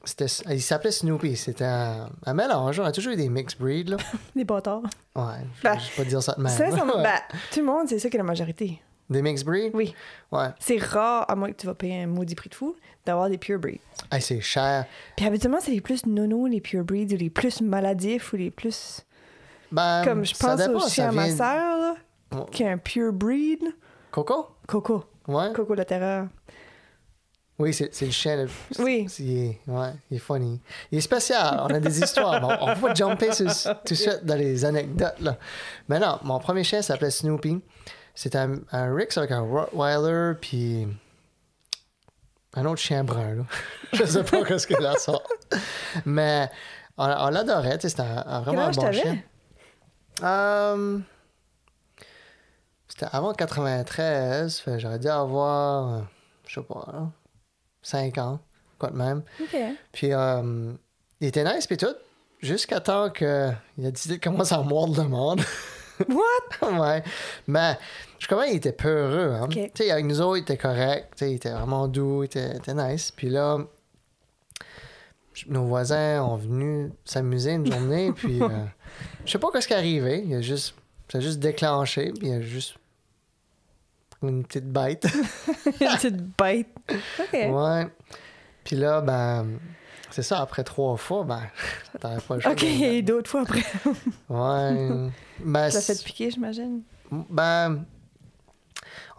c'était, 0.03 0.25
il 0.51 0.61
s'appelait 0.61 0.91
Snoopy. 0.91 1.35
C'était 1.35 1.65
un, 1.65 2.09
un 2.25 2.33
mélange. 2.33 2.79
On 2.79 2.83
a 2.85 2.91
toujours 2.91 3.13
eu 3.13 3.15
des 3.17 3.29
mixed 3.29 3.59
breeds, 3.59 3.89
là. 3.89 3.97
Des 4.35 4.43
bâtards. 4.45 4.83
Ouais, 5.15 5.23
je 5.57 5.63
Ben, 5.63 5.73
vais 5.73 5.79
juste 5.79 5.95
pas 5.97 6.03
dire 6.03 6.23
ça 6.23 6.33
de 6.37 6.41
même. 6.41 6.51
Sincèrement, 6.51 6.97
Ouais. 6.97 7.03
ben, 7.03 7.19
tout 7.51 7.59
le 7.59 7.65
monde, 7.65 7.87
c'est 7.87 7.99
ça 7.99 8.09
qui 8.09 8.15
est 8.15 8.19
la 8.19 8.23
majorité. 8.23 8.81
Des 9.09 9.21
mixed 9.21 9.45
breeds? 9.45 9.71
Oui. 9.75 9.93
Ouais. 10.31 10.47
C'est 10.59 10.81
rare, 10.81 11.29
à 11.29 11.35
moins 11.35 11.51
que 11.51 11.57
tu 11.57 11.67
vas 11.67 11.75
payer 11.75 12.01
un 12.03 12.07
maudit 12.07 12.33
prix 12.35 12.49
de 12.49 12.55
fou, 12.55 12.75
d'avoir 13.05 13.29
des 13.29 13.37
pure 13.37 13.59
breeds. 13.59 13.79
Hey, 14.11 14.21
c'est 14.21 14.41
cher. 14.41 14.85
Puis 15.15 15.25
habituellement, 15.27 15.59
c'est 15.61 15.71
les 15.71 15.81
plus 15.81 16.05
nono, 16.07 16.47
les 16.47 16.59
pure 16.61 16.83
breeds, 16.83 17.13
ou 17.13 17.17
les 17.17 17.29
plus 17.29 17.61
maladifs, 17.61 18.33
ou 18.33 18.37
les 18.37 18.49
plus. 18.49 19.01
Ben, 19.71 20.03
Comme 20.03 20.25
je 20.25 20.33
ça 20.33 20.55
pense 20.57 20.67
au 20.67 20.79
ça 20.79 20.89
chien 20.89 21.09
à 21.09 21.11
ma 21.11 21.29
sœur, 21.29 21.77
là, 21.79 21.95
qui 22.51 22.63
a 22.63 22.71
un 22.71 22.77
pure 22.77 23.13
breed. 23.13 23.61
Coco? 24.11 24.47
Coco. 24.67 25.03
Ouais. 25.27 25.51
Coco 25.53 25.73
la 25.75 25.85
terreur. 25.85 26.27
Oui, 27.57 27.73
c'est 27.73 27.89
le 28.01 28.11
chien. 28.11 28.35
le- 28.43 28.49
Oui. 28.83 29.07
est, 29.19 29.59
ouais, 29.71 29.93
il 30.11 30.17
est 30.17 30.19
funny. 30.19 30.59
Il 30.91 30.97
est 30.97 31.01
spécial. 31.01 31.57
On 31.63 31.67
a 31.67 31.79
des 31.79 31.99
histoires. 32.01 32.41
Bon, 32.41 32.49
on 32.59 32.73
va 32.73 32.93
jumper 32.93 33.31
sur- 33.31 33.53
tout 33.83 33.93
de 33.93 33.95
suite 33.95 34.25
dans 34.25 34.35
les 34.35 34.65
anecdotes. 34.65 35.19
Là. 35.21 35.37
Mais 35.87 35.99
non, 35.99 36.19
mon 36.23 36.37
premier 36.39 36.63
chien 36.65 36.81
s'appelait 36.81 37.11
Snoopy. 37.11 37.61
C'était 38.13 38.39
un, 38.39 38.55
un 38.73 38.93
Rix 38.93 39.17
avec 39.17 39.31
un 39.31 39.39
Rottweiler, 39.41 40.33
puis 40.41 40.85
un 42.55 42.65
autre 42.65 42.81
chien 42.81 43.03
brun. 43.05 43.35
Là. 43.35 43.43
Je 43.93 44.03
sais 44.03 44.23
pas 44.23 44.43
qu'est-ce 44.43 44.67
qu'il 44.67 44.85
a 44.85 44.95
sort. 44.97 45.23
Mais 46.05 46.49
on, 46.97 47.05
on 47.05 47.29
l'adorait. 47.29 47.77
C'était 47.81 48.01
un, 48.01 48.17
un 48.25 48.43
Quel 48.43 48.53
vraiment 48.53 48.67
âge 48.67 48.75
bon 48.75 48.91
chien. 48.91 49.17
Euh, 50.23 50.99
c'était 52.89 53.07
avant 53.11 53.33
93. 53.33 54.59
fait 54.59 54.71
que 54.71 54.79
J'aurais 54.79 54.99
dû 54.99 55.07
avoir, 55.07 55.93
euh, 55.93 56.01
je 56.47 56.55
sais 56.59 56.65
pas, 56.65 56.85
là, 56.93 57.09
5 57.85 58.17
ans, 58.17 58.39
quoi 58.79 58.89
de 58.89 58.97
même. 58.97 59.21
Puis 59.91 60.11
euh, 60.11 60.73
il 61.21 61.27
était 61.27 61.43
nice, 61.43 61.67
puis 61.67 61.77
tout, 61.77 61.95
jusqu'à 62.41 62.79
temps 62.79 63.09
qu'il 63.11 63.27
a 63.27 63.57
décidé 63.77 64.17
de 64.17 64.23
commencer 64.23 64.55
à 64.55 64.61
mordre 64.61 65.01
le 65.01 65.07
monde. 65.07 65.41
What? 66.09 66.81
ouais. 66.81 67.03
Mais 67.47 67.77
je 68.19 68.27
crois 68.27 68.47
qu'il 68.47 68.55
était 68.55 68.73
peureux. 68.73 69.33
Hein? 69.33 69.47
Tu 69.49 69.69
sais, 69.75 69.91
avec 69.91 70.05
nous 70.05 70.19
autres, 70.19 70.37
il 70.37 70.41
était 70.41 70.57
correct. 70.57 71.13
Tu 71.15 71.19
sais, 71.19 71.31
il 71.31 71.35
était 71.35 71.51
vraiment 71.51 71.87
doux, 71.87 72.23
il 72.23 72.25
était, 72.25 72.51
il 72.51 72.57
était 72.57 72.73
nice. 72.73 73.11
Puis 73.11 73.29
là, 73.29 73.59
nos 75.47 75.65
voisins 75.65 76.23
ont 76.23 76.37
venu 76.37 76.91
s'amuser 77.05 77.51
une 77.51 77.71
journée. 77.71 78.11
puis 78.13 78.41
euh, 78.41 78.49
je 79.25 79.31
sais 79.31 79.39
pas 79.39 79.49
ce 79.61 79.67
qui 79.67 79.73
est 79.73 79.77
arrivé. 79.77 80.23
Il 80.25 80.33
a 80.33 80.41
juste, 80.41 80.73
ça 81.09 81.19
a 81.19 81.21
juste 81.21 81.39
déclenché. 81.39 82.11
Puis 82.17 82.29
il 82.29 82.33
a 82.33 82.41
juste 82.41 82.75
une 84.29 84.43
petite 84.45 84.69
bête. 84.71 85.05
Une 85.65 85.71
petite 85.73 86.37
bête. 86.37 86.67
OK. 87.19 87.33
ouais. 87.33 87.87
Puis 88.63 88.75
là, 88.75 89.01
ben, 89.01 89.59
c'est 90.11 90.23
ça, 90.23 90.39
après 90.41 90.63
trois 90.63 90.95
fois, 90.97 91.23
ben, 91.23 91.41
t'avais 91.99 92.21
pas 92.21 92.35
le 92.35 92.41
choix. 92.41 92.51
OK, 92.51 92.61
de- 92.61 92.65
il 92.65 92.79
y 92.79 92.85
a 92.85 92.93
eu 92.93 93.03
d'autres 93.03 93.29
fois 93.29 93.41
après. 93.41 93.63
Ouais. 94.29 95.09
ben, 95.39 95.69
Tu 95.69 95.75
l'as 95.75 95.81
fait 95.81 96.03
piquer, 96.03 96.31
j'imagine. 96.31 96.81
Ben, 97.11 97.85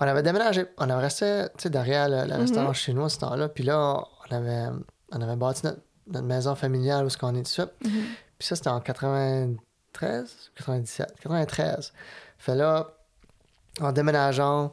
on 0.00 0.06
avait 0.06 0.22
déménagé. 0.22 0.66
On 0.78 0.88
avait 0.90 1.02
resté 1.02 1.44
tu 1.56 1.62
sais, 1.64 1.70
derrière 1.70 2.08
le, 2.08 2.22
le 2.22 2.34
Mhm. 2.34 2.40
restaurant 2.40 2.72
chinois 2.72 3.08
ce 3.08 3.18
temps-là. 3.20 3.48
Puis 3.48 3.64
là, 3.64 4.02
on 4.30 4.34
avait, 4.34 4.66
on 5.12 5.20
avait 5.20 5.36
bâti 5.36 5.62
notre, 5.64 5.80
notre 6.08 6.26
maison 6.26 6.54
familiale 6.54 7.06
où 7.06 7.08
on 7.22 7.30
est 7.30 7.38
tout 7.38 7.42
de 7.42 7.46
suite. 7.48 7.72
Mhm. 7.84 8.04
Puis 8.38 8.48
ça, 8.48 8.56
c'était 8.56 8.68
en 8.68 8.80
93, 8.80 10.50
97, 10.56 11.14
93. 11.20 11.92
Fait 12.38 12.54
là, 12.54 12.88
en 13.80 13.92
déménageant, 13.92 14.72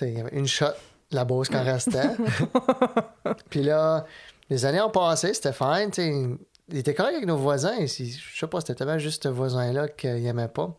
il 0.00 0.16
y 0.16 0.20
avait 0.20 0.36
une 0.36 0.46
shot, 0.46 0.66
la 1.10 1.24
Beauce 1.24 1.48
qu'on 1.48 1.62
restait. 1.62 2.08
Puis 3.50 3.62
là, 3.62 4.04
les 4.50 4.64
années 4.64 4.80
ont 4.80 4.90
passé, 4.90 5.34
c'était 5.34 5.52
fine. 5.52 5.90
tu 5.92 6.02
sais. 6.02 6.26
Il 6.68 6.78
était 6.78 6.94
correct 6.94 7.14
avec 7.16 7.26
nos 7.26 7.36
voisins. 7.36 7.86
Si- 7.86 8.12
je 8.12 8.38
sais 8.38 8.46
pas, 8.46 8.60
c'était 8.60 8.74
tellement 8.74 8.98
juste 8.98 9.24
ce 9.24 9.28
voisin-là 9.28 9.88
qu'il 9.88 10.24
aimait 10.26 10.48
pas. 10.48 10.74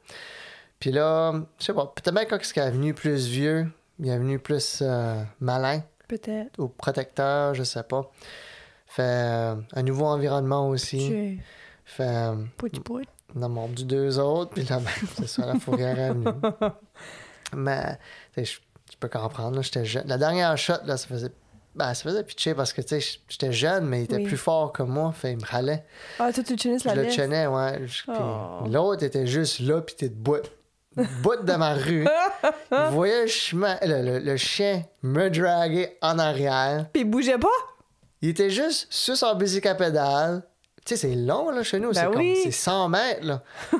Puis 0.79 0.91
là, 0.91 1.34
je 1.60 1.65
sais 1.65 1.74
pas, 1.74 1.86
peut-être 1.96 2.13
bien 2.13 2.25
quand 2.25 2.38
il 2.55 2.60
est 2.60 2.72
venu 2.72 2.93
plus 2.93 3.27
vieux, 3.27 3.72
il 4.00 4.10
est 4.10 4.17
venu 4.17 4.39
plus 4.39 4.79
euh, 4.82 5.22
malin 5.39 5.82
Peut-être. 6.08 6.58
ou 6.60 6.67
protecteur, 6.67 7.53
je 7.53 7.63
sais 7.63 7.84
pas. 7.84 8.10
Fait 8.88 9.03
euh, 9.03 9.55
un 9.74 9.84
nouveau 9.84 10.05
environnement 10.05 10.67
aussi. 10.70 10.98
Tu 11.10 11.41
Fait. 11.86 12.03
euh, 12.03 12.36
Pouti 12.58 12.79
pouti. 12.79 13.08
on 13.36 13.41
a 13.43 13.48
mordu 13.48 13.86
deux 13.86 14.20
autres, 14.20 14.51
puis 14.51 14.63
là, 14.63 14.79
ben, 14.79 14.91
c'est 15.17 15.27
ça, 15.27 15.46
la 15.46 15.55
fourrière 15.60 15.98
est 16.00 16.10
venue. 16.13 16.25
Mais, 17.55 17.98
je 18.38 18.43
je 18.43 18.58
peux 19.07 19.19
comprendre, 19.19 19.55
là, 19.55 19.62
j'étais 19.62 19.86
jeune. 19.86 20.03
La 20.07 20.17
dernière 20.17 20.57
shot, 20.57 20.74
là, 20.86 20.98
ça 20.98 21.07
faisait... 21.07 21.31
Ben, 21.75 21.93
ça 21.95 22.03
faisait 22.03 22.24
pitcher 22.24 22.53
parce 22.53 22.72
que, 22.72 22.81
tu 22.81 23.01
sais, 23.01 23.19
j'étais 23.27 23.51
jeune, 23.51 23.86
mais 23.88 24.01
il 24.01 24.03
était 24.03 24.17
Oui. 24.17 24.25
plus 24.25 24.38
fort 24.38 24.72
que 24.72 24.83
moi, 24.83 25.12
fait 25.12 25.31
il 25.31 25.38
me 25.38 25.45
râlait. 25.45 25.83
Ah, 26.19 26.31
toi, 26.31 26.43
tu 26.43 26.55
tenais 26.55 26.77
Je 26.77 26.88
la 26.88 26.93
le 26.95 27.07
tenais, 27.07 27.48
ouais. 27.48 27.81
Oh. 28.10 28.67
L'autre 28.69 29.03
était 29.03 29.25
juste 29.25 29.60
là, 29.60 29.81
puis 29.81 29.95
t'es 29.95 30.10
debout. 30.10 30.38
Bout 31.24 31.38
de 31.43 31.53
ma 31.53 31.74
rue. 31.74 32.05
Il 32.72 32.77
voyait 32.91 33.22
le, 33.24 33.27
chemin- 33.27 33.79
le, 33.81 34.03
le- 34.03 34.19
le 34.19 34.38
chien 34.38 34.83
me 35.01 35.29
draguer 35.29 35.98
en 36.03 36.19
arrière. 36.19 36.86
Puis 36.93 37.01
il 37.01 37.10
bougeait 37.10 37.39
pas? 37.39 37.48
Il 38.22 38.29
était 38.29 38.51
juste 38.51 38.86
sur 38.91 39.17
son 39.17 39.33
bicycle 39.33 39.67
à 39.69 39.74
pédale. 39.74 40.43
Tu 40.86 40.95
sais, 40.95 41.07
c'est 41.07 41.15
long, 41.15 41.50
là, 41.50 41.63
chez 41.63 41.79
nous. 41.79 41.89
Ben 41.91 41.95
c'est 42.01 42.05
comme 42.05 42.17
oui. 42.17 42.38
c'est 42.43 42.51
100 42.51 42.89
mètres, 42.89 43.25
là. 43.25 43.41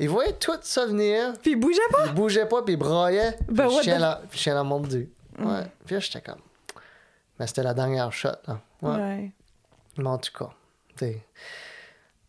Il 0.00 0.08
voyait 0.08 0.32
tout 0.34 0.52
ça 0.62 0.86
venir. 0.86 1.32
Puis 1.42 1.52
il 1.52 1.56
bougeait 1.56 1.80
pas? 1.90 2.06
Il 2.06 2.14
bougeait 2.14 2.46
pas, 2.46 2.62
puis 2.62 2.74
il 2.74 2.76
braillait. 2.76 3.32
Puis 3.32 3.56
Ben, 3.56 3.66
what 3.66 3.82
chien 3.82 3.98
l'a- 3.98 4.20
puis 4.30 4.38
chien 4.38 4.54
l'a 4.54 4.62
mordu. 4.62 5.08
Ouais. 5.38 5.62
Puis 5.86 5.94
là, 5.94 6.00
j'étais 6.00 6.20
comme. 6.20 6.40
Mais 7.38 7.46
c'était 7.46 7.62
la 7.64 7.74
dernière 7.74 8.12
shot, 8.12 8.28
là. 8.46 8.60
Ouais. 8.82 8.90
Ouais. 8.96 9.32
Mais 9.96 10.08
en 10.08 10.18
tout 10.18 10.32
cas, 10.36 10.50
t'sais. 10.96 11.22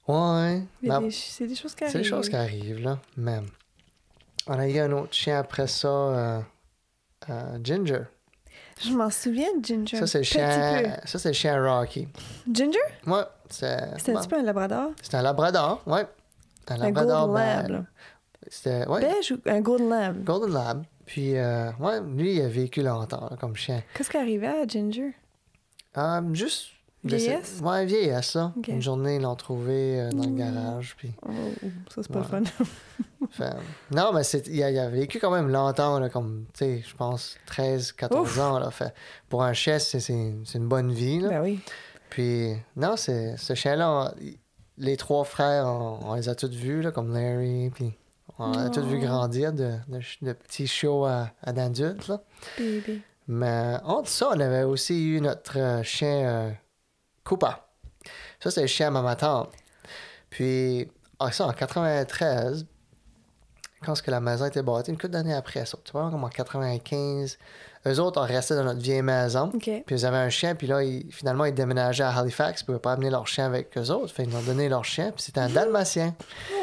Ouais. 0.08 0.64
Des- 0.82 1.12
C'est 1.12 1.46
des 1.48 1.56
choses 1.56 1.74
qui 1.76 1.80
C'est 1.80 1.86
arrivent. 1.86 1.98
des 2.02 2.04
choses 2.04 2.30
qui 2.30 2.36
arrivent, 2.36 2.84
là. 2.84 2.98
Mais 3.18 3.40
on 4.48 4.58
a 4.58 4.68
eu 4.68 4.80
un 4.80 4.92
autre 4.94 5.14
chien 5.14 5.38
après 5.40 5.68
ça, 5.68 5.88
euh, 5.88 6.40
euh, 7.30 7.58
Ginger. 7.64 8.02
Je 8.82 8.92
m'en 8.94 9.10
souviens 9.10 9.56
de 9.60 9.64
Ginger. 9.66 9.98
Ça, 9.98 10.08
c'est 10.08 10.20
le 10.20 10.24
chien, 10.24 10.96
ça, 11.06 11.20
c'est 11.20 11.30
le 11.30 11.34
chien 11.34 11.62
Rocky. 11.62 12.08
Ginger? 12.52 12.80
Ouais, 13.06 13.24
c'est. 13.50 13.78
C'était 13.98 14.16
un 14.16 14.20
petit 14.22 14.28
peu 14.30 14.38
un 14.40 14.44
labrador? 14.44 14.92
C'était 15.02 15.18
un 15.18 15.22
labrador, 15.22 15.84
ouais. 15.86 16.08
Un 16.74 16.78
labrador 16.78 17.28
golden 17.28 17.72
lab. 17.72 17.86
C'était, 18.48 18.88
ouais, 18.88 19.02
Beige 19.02 19.32
ou 19.34 19.50
un 19.50 19.62
golden 19.62 19.90
lab? 19.90 20.24
Golden 20.24 20.54
Lab. 20.54 20.84
Puis, 21.06 21.36
euh, 21.38 21.72
ouais, 21.80 22.02
lui, 22.02 22.36
il 22.36 22.42
a 22.42 22.48
vécu 22.48 22.82
longtemps 22.82 23.28
là, 23.30 23.36
comme 23.38 23.56
chien. 23.56 23.82
Qu'est-ce 23.96 24.10
qui 24.10 24.18
arrivait 24.18 24.48
à 24.48 24.66
Ginger? 24.68 25.14
Euh, 25.98 26.22
juste. 26.34 26.68
Vieillesse? 27.04 27.62
Ouais, 27.64 27.86
vieillesse, 27.86 28.34
là. 28.36 28.54
Une 28.68 28.82
journée, 28.82 29.16
ils 29.16 29.22
l'ont 29.22 29.36
trouvé 29.36 30.02
euh, 30.02 30.10
dans 30.10 30.24
le 30.24 30.30
Mm. 30.32 30.36
garage. 30.38 30.96
Puis, 30.98 31.12
Oh, 31.26 31.32
ça, 31.90 32.02
c'est 32.04 32.12
pas 32.12 32.20
Ouais. 32.20 32.40
le 32.42 32.46
fun. 33.32 33.46
non, 33.96 34.12
mais 34.14 34.24
c'est, 34.24 34.48
il, 34.48 34.62
a, 34.64 34.70
il 34.72 34.78
a 34.80 34.90
vécu 34.90 35.18
quand 35.20 35.32
même 35.32 35.50
longtemps, 35.50 36.00
là, 36.00 36.10
comme, 36.10 36.46
tu 36.54 36.60
sais, 36.66 36.84
je 36.86 36.96
pense 36.96 37.38
13, 37.46 37.92
14 37.94 38.30
Ouf. 38.30 38.40
ans. 38.40 38.60
Là, 38.60 38.70
fait, 38.72 38.94
pour 39.30 39.44
un 39.44 39.54
chien, 39.54 39.80
c'est, 39.80 40.00
c'est, 40.00 40.34
c'est 40.46 40.58
une 40.58 40.68
bonne 40.68 40.92
vie. 40.92 41.20
Là. 41.22 41.30
ben 41.30 41.42
oui. 41.42 41.60
Puis, 42.10 42.54
non, 42.76 42.96
c'est, 42.98 43.38
ce 43.38 43.54
chien-là, 43.54 43.92
on- 43.92 44.14
les 44.80 44.98
trois 44.98 45.24
frères, 45.24 45.66
on, 45.68 46.00
on 46.04 46.14
les 46.16 46.30
a 46.30 46.36
tous 46.36 46.50
vus, 46.50 46.82
là, 46.82 46.92
comme 46.92 47.14
Larry. 47.14 47.70
Puis, 47.70 47.94
on 48.38 48.52
les 48.52 48.60
a 48.60 48.70
tous 48.70 48.82
Oh. 48.82 48.98
grandir 49.00 49.54
de, 49.54 49.74
de, 50.22 50.34
petits 50.34 50.68
chiots 50.68 51.06
à, 51.06 51.32
à. 51.44 51.54
Bébé. 52.58 53.02
Mais 53.28 53.76
entre 53.84 54.10
ça, 54.10 54.30
on 54.34 54.40
avait 54.40 54.64
aussi 54.64 55.08
eu 55.08 55.22
notre 55.22 55.60
euh, 55.60 55.84
chien 55.84 56.28
euh, 56.28 56.52
Koopa. 57.24 57.68
Ça, 58.40 58.50
c'est 58.50 58.62
le 58.62 58.68
chien 58.68 58.96
à 58.96 59.02
ma 59.02 59.16
tante. 59.16 59.52
Puis, 60.30 60.90
ah, 61.20 61.32
ça, 61.32 61.46
en 61.46 61.54
93, 61.54 62.66
quand 63.84 64.02
que 64.02 64.12
la 64.12 64.20
maison 64.20 64.46
était 64.46 64.64
bâtie, 64.64 64.92
une 64.92 64.98
couple 64.98 65.10
d'années 65.10 65.34
après 65.34 65.66
ça, 65.66 65.78
tu 65.84 65.92
vois, 65.92 66.10
comme 66.10 66.24
en 66.24 66.30
95, 66.30 67.38
eux 67.88 68.00
autres 68.00 68.22
ont 68.22 68.26
resté 68.26 68.56
dans 68.56 68.64
notre 68.64 68.82
vieille 68.82 69.02
maison. 69.02 69.50
Puis 69.58 69.84
ils 69.90 70.06
avaient 70.06 70.18
un 70.18 70.30
chien, 70.30 70.56
puis 70.56 70.68
là, 70.68 70.84
ils- 70.84 71.12
finalement, 71.12 71.46
ils 71.46 71.54
déménageaient 71.54 72.04
à 72.04 72.18
Halifax, 72.18 72.62
ils 72.62 72.66
pouvaient 72.66 72.80
pas 72.80 72.94
amener 72.94 73.10
leur 73.10 73.28
chien 73.28 73.46
avec 73.46 73.78
eux 73.78 73.90
autres. 73.92 74.14
Fait 74.14 74.26
nous 74.26 74.36
ont 74.36 74.42
donné 74.42 74.68
leur 74.70 74.84
chien, 74.86 75.12
puis 75.12 75.24
c'était 75.24 75.40
un 75.40 75.50
dalmatien. 75.50 76.14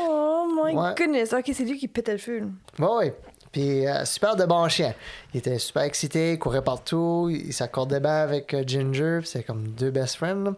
Oh 0.08 0.46
my 0.64 0.74
Ouais. 0.74 0.94
goodness. 0.96 1.32
OK, 1.32 1.50
c'est 1.52 1.64
lui 1.64 1.78
qui 1.78 1.88
pétait 1.88 2.12
le 2.12 2.18
feu. 2.18 2.42
Oui. 2.78 3.12
Puis 3.52 3.86
euh, 3.86 4.04
super 4.04 4.36
de 4.36 4.44
bon 4.44 4.68
chien. 4.68 4.92
Il 5.32 5.38
était 5.38 5.58
super 5.58 5.82
excité, 5.84 6.32
il 6.34 6.38
courait 6.38 6.62
partout, 6.62 7.28
il 7.30 7.52
s'accordait 7.54 8.00
bien 8.00 8.16
avec 8.16 8.52
euh, 8.52 8.62
Ginger, 8.66 9.18
puis 9.20 9.28
c'est 9.28 9.42
comme 9.44 9.68
deux 9.68 9.90
best 9.90 10.16
friends. 10.16 10.54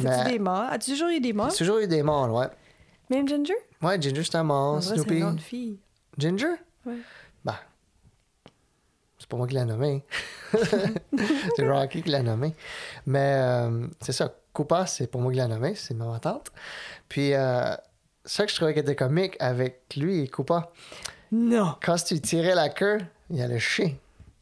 C'est-tu 0.00 0.30
des 0.30 0.38
morts? 0.38 0.64
As-tu 0.70 0.92
toujours 0.92 1.08
eu 1.10 1.20
des 1.20 1.34
morts? 1.34 1.50
c'est 1.50 1.58
toujours 1.58 1.78
eu 1.78 1.86
des 1.86 2.02
morts, 2.02 2.32
ouais. 2.32 2.46
Même 3.10 3.28
Ginger? 3.28 3.52
Ouais, 3.82 4.00
Ginger, 4.00 4.22
c'est 4.24 4.36
un 4.36 4.44
mort. 4.44 4.76
vrai, 4.76 4.82
c'est 4.82 4.94
Snoopy. 4.94 5.20
un 5.22 5.26
nom 5.26 5.32
de 5.34 5.40
fille. 5.40 5.78
Ginger? 6.16 6.46
Ouais. 6.86 6.94
C'est 9.30 9.36
pas 9.36 9.36
moi 9.36 9.46
qui 9.46 9.54
l'ai 9.54 9.64
nommé. 9.64 10.04
c'est 11.56 11.68
Rocky 11.68 12.02
qui 12.02 12.10
l'a 12.10 12.20
nommé. 12.20 12.52
Mais 13.06 13.34
euh, 13.36 13.86
c'est 14.00 14.10
ça, 14.10 14.34
Koopa, 14.52 14.86
c'est 14.86 15.06
pour 15.06 15.20
moi 15.20 15.30
qui 15.30 15.38
l'a 15.38 15.46
nommé, 15.46 15.76
c'est 15.76 15.94
ma 15.94 16.18
tante. 16.18 16.50
Puis, 17.08 17.32
euh, 17.34 17.76
ça 18.24 18.44
que 18.44 18.50
je 18.50 18.56
trouvais 18.56 18.74
qui 18.74 18.80
était 18.80 18.96
comique 18.96 19.36
avec 19.38 19.82
lui 19.96 20.22
et 20.22 20.26
Koopa, 20.26 20.72
Non. 21.30 21.76
quand 21.80 21.94
tu 22.04 22.20
tirais 22.20 22.56
la 22.56 22.70
queue, 22.70 22.98
il. 23.30 24.00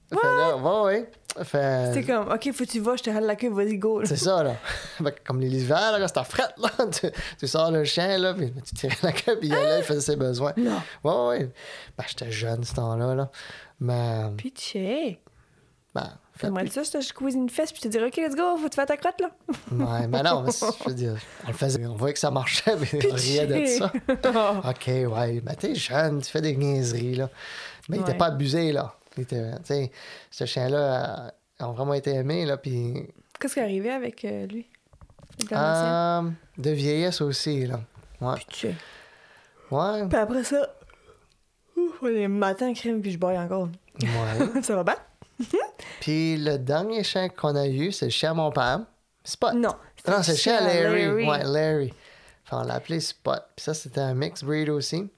Fait 0.08 0.16
là, 0.26 0.56
ouais, 0.56 0.80
ouais. 0.86 1.10
Fait, 1.44 1.90
C'est 1.94 2.04
comme, 2.04 2.28
OK, 2.30 2.52
faut 2.52 2.64
que 2.64 2.70
tu 2.70 2.80
vas, 2.80 2.96
je 2.96 3.02
te 3.02 3.10
râle 3.10 3.24
la 3.24 3.36
queue, 3.36 3.50
vas-y, 3.50 3.76
go. 3.78 4.04
c'est 4.04 4.16
ça, 4.16 4.42
là. 4.42 4.56
Que 4.98 5.10
comme 5.26 5.40
les 5.40 5.48
hivers, 5.48 5.92
là, 5.92 5.98
quand 6.00 6.08
c'était 6.08 6.24
fret, 6.24 6.54
là, 6.58 6.70
tu, 6.90 7.08
tu 7.38 7.46
sors 7.46 7.70
le 7.70 7.84
chien, 7.84 8.18
là, 8.18 8.34
puis 8.34 8.52
tu 8.64 8.74
tirais 8.74 8.96
la 9.02 9.12
queue, 9.12 9.38
puis 9.38 9.48
il 9.48 9.54
allait, 9.54 9.78
il 9.78 9.84
faisait 9.84 10.00
ses 10.00 10.16
besoins. 10.16 10.52
Non. 10.56 10.80
Ouais, 11.04 11.28
ouais. 11.38 11.50
Ben, 11.96 12.04
j'étais 12.08 12.30
jeune 12.30 12.64
ce 12.64 12.74
temps-là, 12.74 13.14
là. 13.14 13.30
Mais, 13.80 14.30
Pitché. 14.36 15.20
ben, 15.94 16.10
Fais-moi 16.38 16.66
ça, 16.68 16.84
je 16.84 16.90
te 16.90 17.00
squeeze 17.00 17.34
une 17.34 17.50
fesse, 17.50 17.72
puis 17.72 17.80
je 17.82 17.88
te 17.88 17.92
dirais, 17.92 18.06
OK, 18.06 18.16
let's 18.16 18.36
go, 18.36 18.56
faut 18.56 18.68
tu 18.68 18.76
fasses 18.76 18.86
ta 18.86 18.96
crotte, 18.96 19.20
là. 19.20 19.30
Ouais, 19.72 20.06
ben 20.06 20.22
non, 20.24 20.42
mais 20.42 20.52
je 20.52 20.88
veux 20.88 20.94
dire, 20.94 21.16
on 21.44 21.48
le 21.48 21.52
faisait, 21.52 21.84
on 21.84 21.96
voyait 21.96 22.14
que 22.14 22.20
ça 22.20 22.30
marchait, 22.30 22.76
mais 22.76 23.10
on 23.10 23.14
riait 23.14 23.46
de 23.46 23.66
ça. 23.66 23.92
Oh. 24.08 24.68
OK, 24.68 24.86
ouais, 24.86 25.40
ben 25.40 25.54
t'es 25.56 25.74
jeune, 25.74 26.22
tu 26.22 26.30
fais 26.30 26.40
des 26.40 26.56
niaiseries, 26.56 27.16
là. 27.16 27.28
Mais 27.88 27.96
il 27.96 28.02
était 28.02 28.14
pas 28.14 28.26
abusé, 28.26 28.70
là. 28.70 28.94
Sais, 29.64 29.90
ce 30.30 30.44
chien-là 30.44 31.32
a, 31.58 31.64
a 31.64 31.72
vraiment 31.72 31.94
été 31.94 32.10
aimé, 32.10 32.44
là, 32.44 32.56
puis... 32.56 33.08
Qu'est-ce 33.38 33.54
qui 33.54 33.60
est 33.60 33.64
arrivé 33.64 33.90
avec 33.90 34.24
euh, 34.24 34.46
lui? 34.46 34.68
Euh, 35.52 36.30
de 36.56 36.70
vieillesse 36.70 37.20
aussi, 37.20 37.66
là. 37.66 37.80
Ouais. 38.20 38.36
Pitché. 38.36 38.74
Ouais. 39.70 40.06
Puis 40.08 40.18
après 40.18 40.44
ça, 40.44 40.74
ouf, 41.76 42.02
les 42.02 42.28
matins 42.28 42.72
crème, 42.74 43.00
puis 43.00 43.12
je 43.12 43.18
baille 43.18 43.38
encore. 43.38 43.68
Ouais. 44.02 44.62
ça 44.62 44.74
va 44.74 44.84
bien? 44.84 44.96
Puis 46.00 46.36
le 46.36 46.58
dernier 46.58 47.04
chien 47.04 47.28
qu'on 47.28 47.54
a 47.54 47.68
eu, 47.68 47.92
c'est 47.92 48.06
le 48.06 48.10
chien 48.10 48.32
à 48.32 48.34
mon 48.34 48.50
père. 48.50 48.80
Spot. 49.22 49.52
Non. 49.54 49.74
Non, 50.06 50.22
c'est 50.22 50.32
le 50.32 50.38
chien 50.38 50.56
à 50.56 50.60
Larry. 50.62 51.04
Larry. 51.04 51.28
Ouais, 51.28 51.44
Larry. 51.44 51.94
Enfin, 52.44 52.62
on 52.62 52.66
l'a 52.66 52.74
appelé 52.74 52.98
Spot. 52.98 53.42
Puis 53.54 53.64
ça, 53.64 53.74
c'était 53.74 54.00
un 54.00 54.14
mixed 54.14 54.44
breed 54.44 54.70
aussi. 54.70 55.08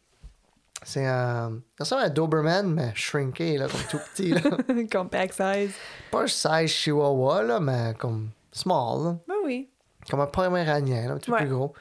C'est 0.82 1.06
un. 1.06 1.60
Ça 1.78 1.84
ressemble 1.84 2.02
à 2.02 2.04
un 2.06 2.10
Doberman, 2.10 2.72
mais 2.72 2.92
shrinké, 2.94 3.58
là, 3.58 3.66
comme 3.68 3.80
tout 3.90 3.98
petit. 4.14 4.30
Là. 4.30 4.40
Compact 4.92 5.34
size. 5.34 5.72
Pas 6.10 6.22
un 6.22 6.26
size 6.26 6.70
chihuahua, 6.70 7.42
là, 7.42 7.60
mais 7.60 7.94
comme 7.98 8.30
small. 8.52 9.04
Là. 9.04 9.16
Ben 9.28 9.34
oui. 9.44 9.68
Comme 10.10 10.20
un 10.20 10.26
pomeranian, 10.26 11.08
là, 11.08 11.12
un 11.14 11.18
petit 11.18 11.30
peu 11.30 11.36
plus 11.36 11.48
gros. 11.48 11.74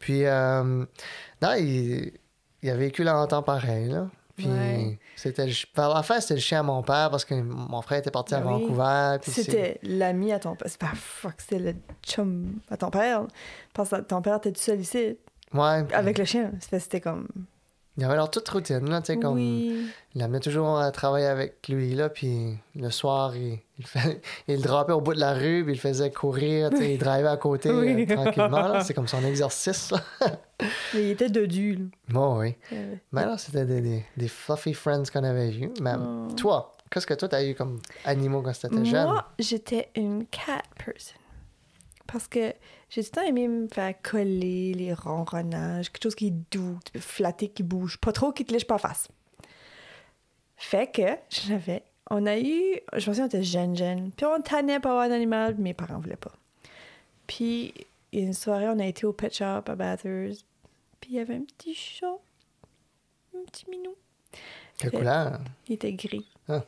Puis, 0.00 0.24
euh, 0.26 0.62
non, 1.40 1.52
il, 1.56 2.12
il 2.62 2.70
a 2.70 2.74
vécu 2.76 3.04
longtemps 3.04 3.42
pareil, 3.42 3.88
là. 3.88 4.08
Puis, 4.36 4.48
Ouais. 4.48 4.98
c'était 5.14 5.46
le- 5.46 5.52
la 5.76 6.02
fin, 6.02 6.20
c'était 6.20 6.34
le 6.34 6.40
chien 6.40 6.58
à 6.58 6.62
mon 6.64 6.82
père 6.82 7.08
parce 7.10 7.24
que 7.24 7.34
mon 7.36 7.80
frère 7.82 8.00
était 8.00 8.10
parti 8.10 8.34
à 8.34 8.40
Ben. 8.40 8.50
Vancouver. 8.50 9.18
C'était 9.22 9.78
l'ami 9.84 10.32
à 10.32 10.40
ton 10.40 10.56
père. 10.56 10.68
C'est 10.68 10.80
pas 10.80 10.90
fuck, 10.96 11.34
c'était 11.38 11.60
le 11.60 11.74
chum 12.04 12.58
à 12.68 12.76
ton 12.76 12.90
père. 12.90 13.22
Parce 13.72 13.90
que 13.90 14.00
ton 14.00 14.20
père 14.22 14.38
était 14.38 14.50
tout 14.50 14.60
seul 14.60 14.80
ici, 14.80 15.16
Ouais. 15.52 15.84
avec 15.94 16.18
le 16.18 16.24
chien. 16.24 16.50
Ça 16.58 16.66
fait- 16.68 16.80
C'était 16.80 17.00
comme. 17.00 17.28
Il 17.96 18.02
y 18.02 18.06
avait 18.06 18.16
leur 18.16 18.28
toute 18.30 18.48
routine, 18.48 18.88
là, 18.90 19.00
tu 19.00 19.06
sais, 19.12 19.18
comme... 19.18 19.34
Oui. 19.36 19.86
Il 20.16 20.20
l'amenait 20.20 20.40
toujours 20.40 20.78
à 20.78 20.90
travailler 20.90 21.26
avec 21.26 21.68
lui, 21.68 21.94
là, 21.94 22.08
puis 22.08 22.56
le 22.74 22.90
soir, 22.90 23.36
il, 23.36 23.58
il, 23.78 23.86
fait- 23.86 24.20
il 24.48 24.56
le 24.56 24.62
drapait 24.62 24.92
au 24.92 25.00
bout 25.00 25.14
de 25.14 25.20
la 25.20 25.32
rue, 25.34 25.62
puis 25.64 25.72
il 25.74 25.76
le 25.76 25.80
faisait 25.80 26.10
courir, 26.10 26.70
tu 26.70 26.78
sais, 26.78 26.94
il 26.94 26.98
drivait 26.98 27.28
à 27.28 27.36
côté 27.36 27.70
Oui. 27.72 28.06
euh, 28.10 28.14
tranquillement. 28.14 28.80
C'est 28.82 28.94
comme 28.94 29.06
son 29.08 29.24
exercice, 29.24 29.90
là. 29.92 30.00
Mais 30.94 31.02
il 31.04 31.10
était 31.10 31.28
dodu, 31.28 31.74
là. 31.76 31.84
Bon, 32.08 32.38
oui. 32.40 32.54
Euh, 32.72 32.94
Mais 33.12 33.26
là, 33.26 33.38
c'était 33.38 33.64
des, 33.64 33.80
des, 33.80 34.04
des 34.16 34.28
fluffy 34.28 34.74
friends 34.74 35.04
qu'on 35.12 35.22
avait 35.24 35.50
vus. 35.50 35.70
Mais 35.80 35.92
Oh. 35.96 36.28
toi, 36.36 36.72
qu'est-ce 36.90 37.06
que 37.06 37.14
toi, 37.14 37.28
t'as 37.28 37.44
eu 37.44 37.54
comme 37.54 37.80
animaux 38.04 38.42
quand 38.42 38.52
t'étais 38.52 38.84
jeune? 38.84 39.06
Moi, 39.06 39.24
j'étais 39.38 39.88
une 39.96 40.26
cat 40.26 40.62
person. 40.84 41.14
Parce 42.14 42.28
que 42.28 42.54
j'ai 42.90 43.00
le 43.00 43.08
temps 43.08 43.22
aimé 43.22 43.48
me 43.48 43.66
faire 43.66 43.92
coller 44.00 44.72
les 44.72 44.94
ronronnages, 44.94 45.90
quelque 45.90 46.04
chose 46.04 46.14
qui 46.14 46.28
est 46.28 46.34
doux, 46.52 46.78
flatter, 46.96 47.48
qui 47.48 47.64
bouge, 47.64 47.98
pas 47.98 48.12
trop 48.12 48.30
qui 48.30 48.44
te 48.44 48.52
lèche 48.52 48.68
pas 48.68 48.78
face. 48.78 49.08
Fait 50.56 50.88
que 50.92 51.02
j'avais. 51.28 51.82
On 52.08 52.24
a 52.26 52.38
eu. 52.38 52.78
Je 52.96 53.04
pense 53.04 53.18
qu'on 53.18 53.26
était 53.26 53.42
jeune, 53.42 53.76
jeune. 53.76 54.12
Puis 54.12 54.26
on 54.26 54.40
tannait 54.40 54.78
pour 54.78 54.92
avoir 54.92 55.06
un 55.06 55.10
animal, 55.10 55.56
mes 55.58 55.74
parents 55.74 55.98
voulaient 55.98 56.14
pas. 56.14 56.30
Puis 57.26 57.74
une 58.12 58.32
soirée, 58.32 58.68
on 58.68 58.78
a 58.78 58.86
été 58.86 59.06
au 59.06 59.12
pet 59.12 59.34
shop 59.34 59.62
à 59.66 59.74
Bathurst. 59.74 60.46
Puis 61.00 61.10
il 61.10 61.16
y 61.16 61.18
avait 61.18 61.34
un 61.34 61.42
petit 61.42 61.74
chat. 61.74 62.16
Un 63.36 63.44
petit 63.50 63.68
minou. 63.68 63.96
Quelle 64.78 64.92
couleur? 64.92 65.40
Il 65.66 65.74
était 65.74 65.92
gris. 65.92 66.30
Ah. 66.48 66.64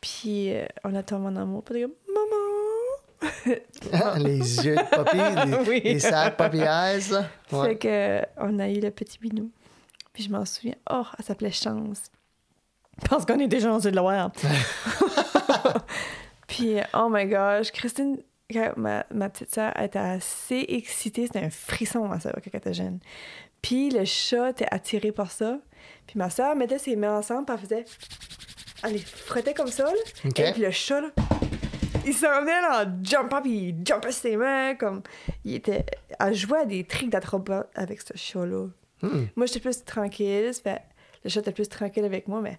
Puis 0.00 0.52
euh, 0.52 0.66
on 0.84 0.94
a 0.94 1.02
tombé 1.02 1.26
en 1.26 1.34
amour. 1.34 1.64
Puis 1.64 1.82
comme, 1.82 1.94
Hein, 3.92 4.18
les 4.18 4.38
yeux 4.64 4.76
de 4.76 4.90
papy, 4.90 5.16
les, 5.50 5.68
Oui. 5.68 5.80
les 5.84 5.98
sad 6.00 6.36
puppy 6.36 6.58
eyes, 6.58 7.10
là. 7.10 7.24
Fait 7.48 7.56
Ouais. 7.56 7.76
que 7.76 7.88
euh, 7.88 8.22
on 8.38 8.58
a 8.58 8.68
eu 8.68 8.80
le 8.80 8.90
petit 8.90 9.18
minou. 9.22 9.50
Puis 10.12 10.24
je 10.24 10.30
m'en 10.30 10.44
souviens. 10.44 10.74
Oh, 10.90 11.04
elle 11.18 11.24
s'appelait 11.24 11.52
Chance. 11.52 12.02
Parce 13.08 13.24
qu'on 13.24 13.38
est 13.38 13.48
déjà 13.48 13.68
dans 13.68 13.78
de 13.78 13.90
Loire. 13.90 14.30
Puis, 16.46 16.76
oh 16.94 17.08
my 17.10 17.26
gosh, 17.26 17.70
Christine, 17.72 18.18
ma, 18.76 19.04
ma 19.10 19.28
petite 19.30 19.54
sœur 19.54 19.72
était 19.80 19.98
assez 19.98 20.64
excitée. 20.68 21.26
C'était 21.26 21.40
un 21.44 21.50
frisson, 21.50 22.06
ma 22.06 22.20
sœur, 22.20 22.34
quand 22.34 22.50
elle 22.52 22.58
était 22.58 22.74
jeune. 22.74 22.98
Puis 23.62 23.90
le 23.90 24.04
chat 24.04 24.50
était 24.50 24.66
attiré 24.70 25.12
par 25.12 25.30
ça. 25.30 25.58
Puis 26.06 26.18
ma 26.18 26.28
sœur 26.30 26.54
mettait 26.56 26.78
ses 26.78 26.96
mains 26.96 27.16
ensemble, 27.18 27.46
puis 27.46 27.54
elle 27.54 27.60
faisait. 27.60 27.84
Elle 28.84 28.92
les 28.94 28.98
frottait 28.98 29.54
comme 29.54 29.68
ça, 29.68 29.84
là. 29.84 29.92
Et 30.24 30.52
puis 30.52 30.62
le 30.62 30.70
chat, 30.72 31.00
là, 31.00 31.08
il 32.04 32.14
s'en 32.14 32.40
venait 32.40 32.60
là, 32.60 32.84
en 32.84 33.04
jumpant, 33.04 33.40
puis 33.40 33.68
il 33.68 33.86
jumpait 33.86 34.12
ses 34.12 34.36
mains, 34.36 34.74
comme... 34.74 35.02
Il 35.44 35.54
était... 35.54 35.84
Elle 36.18 36.34
jouait 36.34 36.60
à 36.60 36.64
des 36.64 36.84
tricks 36.84 37.10
d'attrape 37.10 37.68
avec 37.74 38.00
ce 38.00 38.16
chat-là. 38.16 38.66
Hmm. 39.02 39.26
Moi, 39.36 39.46
j'étais 39.46 39.60
plus 39.60 39.84
tranquille, 39.84 40.52
fait- 40.62 40.82
le 41.24 41.30
chat 41.30 41.40
était 41.40 41.52
plus 41.52 41.68
tranquille 41.68 42.04
avec 42.04 42.28
moi, 42.28 42.40
mais 42.40 42.58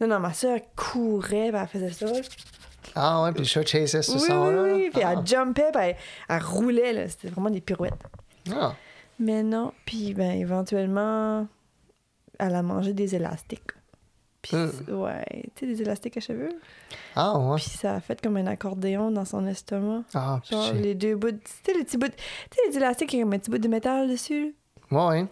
Non, 0.00 0.06
non, 0.06 0.20
ma 0.20 0.32
soeur 0.32 0.60
courait, 0.76 1.50
puis 1.50 1.60
elle 1.60 1.66
faisait 1.66 1.92
ça. 1.92 2.12
Ah 2.94 3.22
ouais, 3.22 3.32
puis 3.32 3.40
le 3.40 3.46
chat 3.46 3.66
chassait 3.66 4.02
ce 4.02 4.12
oui, 4.12 4.20
son-là. 4.20 4.62
oui. 4.62 4.90
Puis 4.92 5.02
ah. 5.02 5.14
elle 5.16 5.26
jumpait, 5.26 5.70
puis 5.72 5.82
elle, 5.82 5.96
elle 6.28 6.42
roulait, 6.42 6.92
là. 6.92 7.08
C'était 7.08 7.28
vraiment 7.28 7.50
des 7.50 7.60
pirouettes. 7.60 8.02
Ah. 8.52 8.74
Mais 9.18 9.42
non, 9.42 9.72
puis 9.84 10.14
ben, 10.14 10.32
éventuellement, 10.32 11.46
elle 12.38 12.54
a 12.54 12.62
mangé 12.62 12.92
des 12.92 13.14
élastiques. 13.14 13.72
Puis, 14.40 14.56
Hmm. 14.56 14.70
ouais, 15.02 15.24
tu 15.56 15.66
sais, 15.66 15.66
des 15.66 15.82
élastiques 15.82 16.16
à 16.16 16.20
cheveux. 16.20 16.50
Ah 17.16 17.36
ouais. 17.38 17.56
Puis 17.56 17.64
ça 17.70 17.96
a 17.96 18.00
fait 18.00 18.20
comme 18.20 18.36
un 18.36 18.46
accordéon 18.46 19.10
dans 19.10 19.24
son 19.24 19.44
estomac. 19.46 20.02
Ah, 20.14 20.40
Genre 20.48 20.72
les 20.74 20.94
deux 20.94 21.16
bouts, 21.16 21.32
tu 21.32 21.38
sais, 21.64 21.74
les 21.76 21.84
petits 21.84 21.96
bouts, 21.98 22.06
de- 22.08 22.12
tu 22.12 22.20
sais, 22.54 22.60
les 22.70 22.76
élastiques 22.76 23.10
qui 23.10 23.22
ont 23.24 23.26
un 23.32 23.38
petit 23.38 23.50
bout 23.50 23.58
de 23.58 23.68
métal 23.68 24.08
dessus. 24.08 24.54
Ouais. 24.92 25.26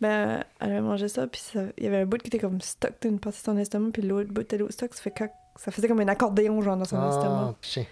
Ben, 0.00 0.44
elle 0.60 0.70
avait 0.72 0.80
mangé 0.80 1.08
ça, 1.08 1.26
puis 1.26 1.40
ça- 1.40 1.64
il 1.76 1.84
y 1.84 1.86
avait 1.86 1.98
un 1.98 2.06
bout 2.06 2.18
qui 2.18 2.28
était 2.28 2.38
comme 2.38 2.60
stuck 2.60 2.94
d'une 3.02 3.18
partie 3.18 3.40
de 3.40 3.44
son 3.44 3.56
estomac, 3.58 3.90
puis 3.92 4.02
l'autre 4.02 4.32
bout 4.32 4.40
était 4.42 4.58
l'autre 4.58 4.72
stuck. 4.74 4.94
Ça, 4.94 5.02
fait 5.02 5.14
ça 5.56 5.70
faisait 5.72 5.88
comme 5.88 6.00
un 6.00 6.08
accordéon, 6.08 6.60
genre, 6.62 6.76
dans 6.76 6.84
son 6.84 6.96
Ah, 6.98 7.08
estomac. 7.08 7.54
puis 7.60 7.86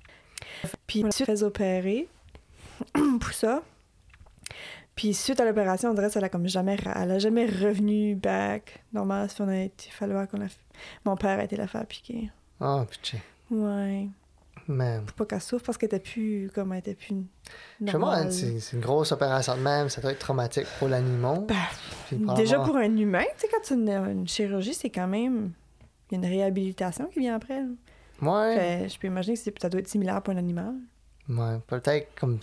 Puis 0.86 1.00
elle 1.04 1.12
s'est 1.12 1.24
fait 1.24 1.42
opérer 1.42 2.08
pour 3.20 3.32
ça. 3.32 3.62
Puis 5.00 5.14
suite 5.14 5.40
à 5.40 5.46
l'opération, 5.46 5.88
on 5.88 5.94
dirait 5.94 6.08
que 6.08 6.12
ça 6.12 6.20
l'a 6.20 6.28
comme 6.28 6.46
jamais... 6.46 6.76
Elle 6.94 7.12
a 7.12 7.18
jamais 7.18 7.46
revenu 7.46 8.14
back. 8.16 8.84
Normal, 8.92 9.30
si 9.30 9.40
on 9.40 9.48
a 9.48 9.56
été... 9.56 9.86
Il 9.86 9.92
fallait 9.92 10.26
qu'on 10.26 10.42
a... 10.42 10.48
Mon 11.06 11.16
père 11.16 11.38
a 11.38 11.44
été 11.44 11.56
la 11.56 11.66
faire 11.66 11.86
piquer. 11.86 12.30
Ah, 12.60 12.84
puis 12.86 13.18
Ouais. 13.50 14.08
Man. 14.68 15.02
Faut 15.06 15.14
pas 15.14 15.24
qu'elle 15.24 15.40
souffre 15.40 15.64
parce 15.64 15.78
qu'elle 15.78 15.86
était 15.86 16.00
plus... 16.00 16.50
Comme 16.54 16.74
elle 16.74 16.80
était 16.80 16.92
plus... 16.92 17.16
Je 17.80 17.86
sais 17.86 17.92
pas, 17.92 17.98
normale. 17.98 18.30
c'est 18.30 18.60
c'est 18.60 18.76
une 18.76 18.82
grosse 18.82 19.10
opération 19.10 19.56
de 19.56 19.62
même, 19.62 19.88
ça 19.88 20.02
doit 20.02 20.12
être 20.12 20.18
traumatique 20.18 20.66
pour 20.78 20.88
l'animal. 20.88 21.46
Ben, 21.48 21.54
Puis 22.08 22.18
Déjà 22.36 22.58
pour 22.60 22.76
un 22.76 22.94
humain, 22.94 23.24
tu 23.38 23.46
sais, 23.46 23.48
quand 23.50 23.62
tu 23.62 23.72
as 23.72 23.76
une, 23.76 24.18
une 24.18 24.28
chirurgie, 24.28 24.74
c'est 24.74 24.90
quand 24.90 25.08
même... 25.08 25.52
Il 26.10 26.18
y 26.18 26.20
a 26.20 26.26
une 26.26 26.30
réhabilitation 26.30 27.06
qui 27.06 27.20
vient 27.20 27.36
après. 27.36 27.62
là. 27.62 27.68
Ouais. 28.20 28.54
Fait, 28.54 28.88
je 28.90 28.98
peux 28.98 29.06
imaginer 29.06 29.38
que 29.38 29.60
ça 29.62 29.70
doit 29.70 29.80
être 29.80 29.88
similaire 29.88 30.20
pour 30.20 30.34
un 30.34 30.36
animal. 30.36 30.74
Ouais, 31.30 31.58
peut-être 31.66 32.08
comme. 32.18 32.38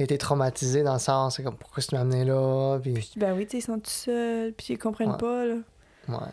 Été 0.00 0.16
traumatisé 0.16 0.82
dans 0.82 0.94
le 0.94 0.98
sens, 0.98 1.36
c'est 1.36 1.42
comme 1.42 1.56
pourquoi 1.56 1.82
tu 1.82 1.94
m'as 1.94 2.00
amené 2.00 2.24
là, 2.24 2.78
puis. 2.82 3.12
Ben 3.16 3.34
oui, 3.36 3.44
tu 3.46 3.52
sais, 3.52 3.58
ils 3.58 3.62
sont 3.62 3.78
tout 3.78 3.90
seuls, 3.90 4.52
puis 4.54 4.68
ils 4.70 4.78
comprennent 4.78 5.10
Ouais. 5.12 5.16
pas, 5.18 5.44
là. 5.44 5.54
Ouais. 6.08 6.32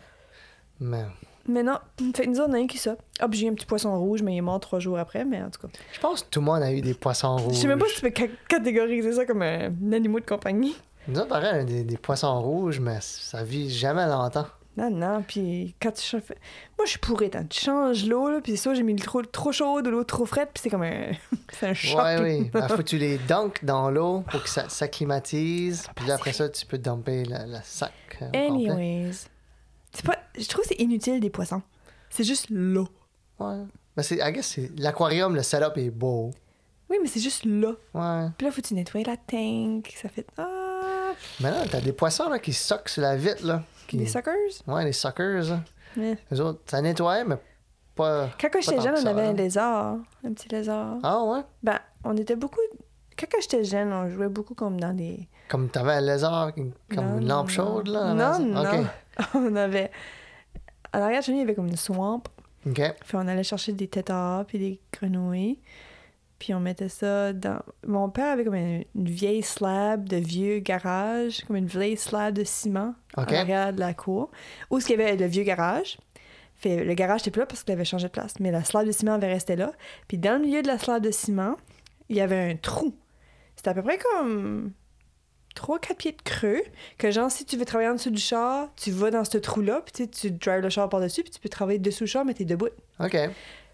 Mais. 0.80 1.04
Mais 1.46 1.62
non, 1.62 1.78
fait 2.14 2.26
nous 2.26 2.40
autres, 2.40 2.50
on 2.50 2.54
a 2.54 2.58
un 2.58 2.66
qui 2.66 2.78
ça. 2.78 2.96
Hop, 3.20 3.32
j'ai 3.32 3.46
eu 3.46 3.50
un 3.50 3.54
petit 3.54 3.66
poisson 3.66 3.98
rouge, 3.98 4.22
mais 4.22 4.34
il 4.34 4.38
est 4.38 4.42
mort 4.42 4.58
trois 4.60 4.80
jours 4.80 4.98
après, 4.98 5.24
mais 5.24 5.42
en 5.42 5.50
tout 5.50 5.60
cas. 5.60 5.68
Je 5.92 6.00
pense 6.00 6.22
que 6.22 6.28
tout 6.30 6.40
le 6.40 6.46
monde 6.46 6.62
a 6.62 6.72
eu 6.72 6.80
des 6.80 6.94
poissons 6.94 7.36
rouges. 7.36 7.54
Je 7.54 7.60
sais 7.60 7.66
même 7.68 7.78
pas 7.78 7.86
si 7.88 7.96
tu 7.96 8.00
peux 8.02 8.12
ca- 8.16 8.32
catégoriser 8.48 9.12
ça 9.12 9.24
comme 9.26 9.42
un, 9.42 9.66
un 9.70 9.92
animal 9.92 10.20
de 10.22 10.26
compagnie. 10.26 10.74
Nous 11.06 11.18
autres, 11.20 11.28
pareil, 11.28 11.50
on 11.54 11.60
a 11.60 11.64
des, 11.64 11.84
des 11.84 11.96
poissons 11.96 12.38
rouges, 12.40 12.80
mais 12.80 12.98
ça 13.00 13.42
vit 13.44 13.70
jamais 13.70 14.06
longtemps. 14.06 14.46
Non, 14.78 14.90
non, 14.90 15.24
puis 15.26 15.74
quand 15.82 15.90
tu 15.90 16.02
changes... 16.02 16.22
Moi, 16.78 16.84
je 16.84 16.90
suis 16.90 16.98
pourrie, 17.00 17.30
hein. 17.34 17.44
Tu 17.50 17.58
changes 17.64 18.06
l'eau, 18.06 18.30
là, 18.30 18.40
puis 18.40 18.56
soit 18.56 18.74
j'ai 18.74 18.84
mis 18.84 18.94
le 18.94 19.00
trop, 19.00 19.22
trop 19.22 19.50
chaude 19.50 19.88
ou 19.88 19.90
l'eau 19.90 20.04
trop 20.04 20.24
frette, 20.24 20.50
puis 20.54 20.62
c'est 20.62 20.70
comme 20.70 20.84
un... 20.84 21.10
c'est 21.52 21.66
un 21.66 21.74
choc. 21.74 21.98
Ouais, 22.00 22.20
oui. 22.20 22.50
Ben, 22.52 22.68
faut 22.68 22.76
que 22.76 22.82
tu 22.82 22.96
les 22.96 23.18
dunks 23.18 23.64
dans 23.64 23.90
l'eau 23.90 24.22
pour 24.30 24.40
que 24.40 24.48
ça 24.48 24.68
s'acclimatise. 24.68 25.88
Puis 25.96 26.06
là, 26.06 26.14
après 26.14 26.32
ça, 26.32 26.48
tu 26.48 26.64
peux 26.64 26.78
dumper 26.78 27.24
le, 27.24 27.38
le 27.52 27.58
sac. 27.64 27.92
euh. 28.22 28.30
Anyways. 28.32 29.26
C'est 29.92 30.06
pas... 30.06 30.16
Je 30.38 30.46
trouve 30.46 30.62
que 30.62 30.68
c'est 30.68 30.80
inutile, 30.80 31.18
des 31.18 31.30
poissons. 31.30 31.62
C'est 32.08 32.24
juste 32.24 32.46
l'eau. 32.48 32.86
Ouais. 33.40 33.64
Ben, 33.96 34.02
c'est, 34.04 34.18
I 34.18 34.32
guess, 34.32 34.46
c'est, 34.46 34.70
l'aquarium, 34.78 35.34
le 35.34 35.42
setup 35.42 35.76
est 35.76 35.90
beau. 35.90 36.30
Oui, 36.88 36.98
mais 37.02 37.08
c'est 37.08 37.20
juste 37.20 37.44
là. 37.44 37.72
Ouais. 37.94 38.28
Puis 38.38 38.46
là, 38.46 38.52
faut 38.52 38.62
que 38.62 38.68
tu 38.68 38.74
nettoyer 38.74 39.04
la 39.04 39.16
tank, 39.16 39.92
ça 40.00 40.08
fait... 40.08 40.26
Ah... 40.36 41.10
Mais 41.40 41.50
là, 41.50 41.64
t'as 41.68 41.80
des 41.80 41.92
poissons 41.92 42.28
là, 42.28 42.38
qui 42.38 42.52
soquent 42.52 42.88
sur 42.88 43.02
la 43.02 43.16
vitre, 43.16 43.44
là. 43.44 43.64
Des 43.96 44.06
suckers? 44.06 44.34
Ouais, 44.66 44.84
les 44.84 44.92
suckers. 44.92 45.60
Les 45.96 46.40
autres, 46.40 46.60
ça 46.66 46.80
nettoie, 46.80 47.24
mais 47.24 47.36
pas. 47.94 48.28
Quand 48.40 48.50
Pas 48.50 48.60
j'étais 48.60 48.80
jeune, 48.80 48.94
on 49.02 49.06
avait 49.06 49.22
hein. 49.22 49.30
un 49.30 49.32
lézard. 49.32 49.96
Un 50.24 50.32
petit 50.32 50.48
lézard. 50.48 50.98
Ah 51.02 51.22
ouais? 51.24 51.40
Ben, 51.62 51.78
on 52.04 52.16
était 52.16 52.36
beaucoup. 52.36 52.60
Quand 53.18 53.40
j'étais 53.40 53.64
jeune, 53.64 53.92
on 53.92 54.08
jouait 54.08 54.28
beaucoup 54.28 54.54
comme 54.54 54.78
dans 54.78 54.94
des. 54.94 55.28
Comme 55.48 55.68
t'avais 55.68 55.92
un 55.94 56.00
lézard, 56.00 56.54
comme 56.54 56.72
Non, 56.94 57.18
une 57.18 57.26
lampe 57.28 57.46
non. 57.48 57.52
chaude, 57.52 57.88
là? 57.88 58.14
Non, 58.14 58.38
non. 58.38 58.86
On 59.34 59.56
avait. 59.56 59.90
À 60.92 61.00
l'arrière 61.00 61.20
de 61.20 61.24
chez 61.24 61.32
nous, 61.32 61.38
il 61.38 61.40
y 61.40 61.44
avait 61.44 61.54
comme 61.54 61.66
une 61.66 61.76
swamp. 61.76 62.22
Ok. 62.66 62.80
Puis 63.06 63.14
on 63.16 63.26
allait 63.26 63.42
chercher 63.42 63.72
des 63.72 63.88
tétards 63.88 64.44
puis 64.44 64.58
des 64.58 64.80
grenouilles. 64.92 65.58
Puis 66.38 66.54
on 66.54 66.60
mettait 66.60 66.88
ça 66.88 67.32
dans. 67.32 67.60
Mon 67.86 68.10
père 68.10 68.32
avait 68.32 68.44
comme 68.44 68.54
une, 68.54 68.84
une 68.94 69.08
vieille 69.08 69.42
slab 69.42 70.08
de 70.08 70.16
vieux 70.16 70.60
garage, 70.60 71.42
comme 71.46 71.56
une 71.56 71.66
vieille 71.66 71.96
slab 71.96 72.34
de 72.34 72.44
ciment 72.44 72.94
Ok. 73.16 73.28
à 73.32 73.32
l'arrière 73.32 73.72
de 73.72 73.80
la 73.80 73.92
cour. 73.94 74.30
Où 74.70 74.78
est-ce 74.78 74.86
qu'il 74.86 74.98
y 74.98 75.02
avait 75.02 75.16
le 75.16 75.26
vieux 75.26 75.42
garage? 75.42 75.98
Fait, 76.54 76.84
le 76.84 76.94
garage 76.94 77.20
n'était 77.20 77.30
plus 77.32 77.40
là 77.40 77.46
parce 77.46 77.64
qu'il 77.64 77.72
avait 77.72 77.84
changé 77.84 78.06
de 78.06 78.12
place. 78.12 78.34
Mais 78.40 78.50
la 78.52 78.62
slab 78.64 78.86
de 78.86 78.92
ciment 78.92 79.14
avait 79.14 79.32
resté 79.32 79.56
là. 79.56 79.72
Puis 80.06 80.16
dans 80.18 80.34
le 80.40 80.46
milieu 80.46 80.62
de 80.62 80.68
la 80.68 80.78
slab 80.78 81.02
de 81.02 81.10
ciment, 81.10 81.56
il 82.08 82.16
y 82.16 82.20
avait 82.20 82.52
un 82.52 82.56
trou. 82.56 82.94
C'était 83.56 83.70
à 83.70 83.74
peu 83.74 83.82
près 83.82 83.98
comme 83.98 84.72
3-4 85.56 85.94
pieds 85.96 86.12
de 86.12 86.22
creux. 86.22 86.62
Que 86.98 87.10
genre, 87.10 87.30
si 87.32 87.44
tu 87.44 87.56
veux 87.56 87.64
travailler 87.64 87.90
en 87.90 87.94
dessous 87.94 88.10
du 88.10 88.20
char, 88.20 88.68
tu 88.76 88.90
vas 88.92 89.10
dans 89.10 89.24
ce 89.24 89.38
trou-là, 89.38 89.82
puis 89.84 90.08
tu 90.08 90.30
drives 90.30 90.60
le 90.62 90.68
char 90.68 90.88
par-dessus, 90.88 91.22
puis 91.22 91.30
tu 91.32 91.40
peux 91.40 91.48
travailler 91.48 91.78
dessous 91.80 92.04
le 92.04 92.08
char, 92.08 92.24
mais 92.24 92.34
t'es 92.34 92.44
debout. 92.44 92.68
Ok. 93.00 93.16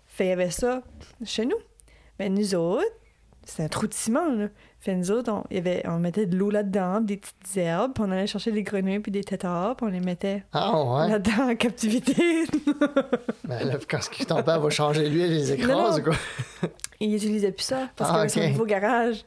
Fait 0.06 0.24
il 0.26 0.28
y 0.28 0.32
avait 0.32 0.50
ça 0.50 0.82
chez 1.24 1.44
nous. 1.44 1.56
Mais 2.18 2.28
nous 2.28 2.54
autres, 2.54 2.84
c'est 3.44 3.62
un 3.64 3.68
trou 3.68 3.86
de 3.86 3.94
ciment, 3.94 4.32
là. 4.34 4.46
Fait 4.80 4.94
nous 4.94 5.10
autres, 5.10 5.32
on, 5.32 5.44
il 5.50 5.56
y 5.56 5.60
avait, 5.60 5.82
on 5.86 5.98
mettait 5.98 6.26
de 6.26 6.36
l'eau 6.36 6.50
là-dedans, 6.50 7.00
des 7.00 7.16
petites 7.16 7.56
herbes, 7.56 7.92
puis 7.94 8.04
on 8.06 8.10
allait 8.10 8.26
chercher 8.26 8.52
des 8.52 8.62
grenouilles 8.62 8.98
puis 9.00 9.10
des 9.12 9.24
tétards, 9.24 9.76
puis 9.76 9.86
on 9.86 9.90
les 9.90 10.00
mettait 10.00 10.44
Ah 10.52 10.82
ouais? 10.82 11.08
là-dedans 11.08 11.50
en 11.50 11.56
captivité. 11.56 12.44
Ben 13.44 13.62
là, 13.68 13.74
quand 13.88 13.98
ton 14.26 14.42
père 14.42 14.60
va 14.60 14.70
changer 14.70 15.08
l'huile, 15.08 15.30
les 15.32 15.52
écrase 15.52 15.98
ou 16.00 16.02
quoi? 16.04 16.14
Ils 17.00 17.14
utilisaient 17.14 17.52
plus 17.52 17.64
ça 17.64 17.88
parce 17.96 18.10
Ah, 18.10 18.26
qu'il 18.26 18.36
y 18.36 18.40
avait 18.40 18.48
son 18.48 18.52
nouveau 18.54 18.66
garage. 18.66 19.24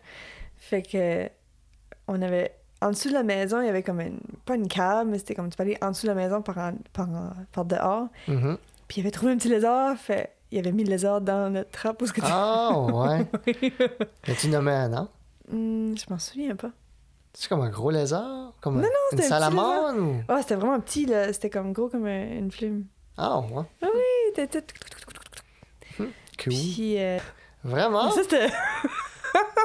Fait 0.58 0.82
que 0.82 1.30
on 2.08 2.20
avait 2.22 2.52
en 2.82 2.90
dessous 2.92 3.10
de 3.10 3.14
la 3.14 3.24
maison, 3.24 3.62
il 3.62 3.68
y 3.68 3.70
avait 3.70 3.84
comme 3.84 4.02
une 4.02 4.20
pas 4.46 4.56
une 4.56 4.68
cave, 4.68 5.08
mais 5.08 5.18
c'était 5.20 5.36
comme 5.36 5.50
tu 5.50 5.62
aller 5.62 5.78
en 5.82 5.92
dessous 5.92 6.08
de 6.08 6.12
la 6.12 6.16
maison 6.16 6.42
par 6.42 6.58
en- 6.58 6.74
par, 6.94 7.10
en- 7.10 7.34
par 7.52 7.66
dehors. 7.66 8.08
Mhm. 8.28 8.58
Puis 8.88 8.98
il 8.98 9.02
avait 9.02 9.12
trouvé 9.12 9.32
un 9.34 9.38
petit 9.38 9.50
lézard, 9.50 9.96
fait 9.98 10.32
il 10.52 10.60
avait 10.60 10.72
mis 10.72 10.84
le 10.84 10.90
lézard 10.92 11.22
dans 11.22 11.50
notre 11.52 11.72
trappe 11.72 12.04
ce 12.06 12.12
que 12.14 12.22
tu- 12.22 12.28
Ah 12.30 12.72
ouais? 12.78 13.26
As-tu 14.28 14.48
nommé 14.50 14.72
un 14.72 14.90
nom? 14.90 15.08
Hmm, 15.50 15.96
je 15.98 16.06
m'en 16.10 16.20
souviens 16.20 16.56
pas. 16.56 16.72
C'est 17.34 17.48
comme 17.50 17.62
un 17.62 17.70
gros 17.70 17.92
lézard? 17.92 18.54
Comme 18.62 18.76
Non, 18.76 18.82
non, 18.82 18.88
une 19.12 19.18
c'était 19.20 19.24
un 19.34 19.38
petit 19.38 19.44
salamandre 19.46 20.00
ou... 20.02 20.16
Ah, 20.28 20.40
c'était 20.42 20.56
vraiment 20.56 20.80
petit 20.80 21.06
là, 21.06 21.32
c'était 21.34 21.50
comme 21.50 21.72
gros 21.74 21.88
comme 21.90 22.06
un- 22.06 22.32
une 22.38 22.50
plume. 22.50 22.86
Ah 23.18 23.40
ouais? 23.40 23.64
Oui, 23.84 23.90
c'était 24.36 24.62
tout. 24.62 24.74
Cool. 25.98 26.10
Puis 26.38 26.96
euh, 27.00 27.18
Vraiment? 27.64 28.12
ça 28.12 28.22
c'était 28.24 28.48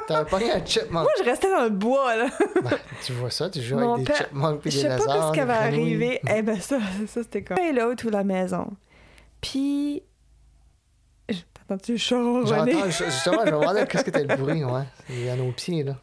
T'avais 0.09 0.29
pas 0.29 0.39
un 0.39 0.65
chipmunk? 0.65 1.03
moi 1.05 1.13
je 1.19 1.25
restais 1.25 1.51
dans 1.51 1.65
le 1.65 1.71
bois 1.71 2.17
là. 2.17 2.27
Ben, 2.63 2.79
tu 3.05 3.13
vois 3.13 3.31
ça, 3.31 3.49
tu 3.51 3.61
joues 3.63 3.77
Mon 3.79 3.95
avec 3.95 4.07
des 4.07 4.15
chipmunks 4.15 4.61
puis 4.61 4.71
Je 4.71 4.77
des 4.77 4.83
sais 4.83 4.89
pas 4.89 4.97
lézards. 4.97 5.29
ce 5.29 5.33
qui 5.35 5.41
avait 5.41 5.53
arrivé. 5.53 6.21
Eh 6.35 6.43
ben 6.43 6.61
ça, 6.61 6.79
ça 7.07 7.23
c'était 7.23 7.43
comme. 7.45 7.59
Et 7.59 7.73
l'autre 7.73 8.07
ou 8.07 8.11
la 8.11 8.25
maison. 8.25 8.69
Puis. 9.41 10.03
T'entends-tu 11.73 11.93
le 11.93 11.99
chat 11.99 12.17
ronronner? 12.17 12.73
J'entends, 12.73 12.91
justement, 12.91 13.47
je 13.47 13.51
me 13.51 13.61
demandais 13.61 13.87
qu'est-ce 13.87 14.05
que 14.05 14.11
t'as 14.11 14.23
le 14.23 14.37
bruit, 14.37 14.63
ouais? 14.63 14.83
Il 15.09 15.23
est 15.23 15.31
à 15.31 15.37
nos 15.37 15.53
pieds, 15.53 15.83
là. 15.83 15.97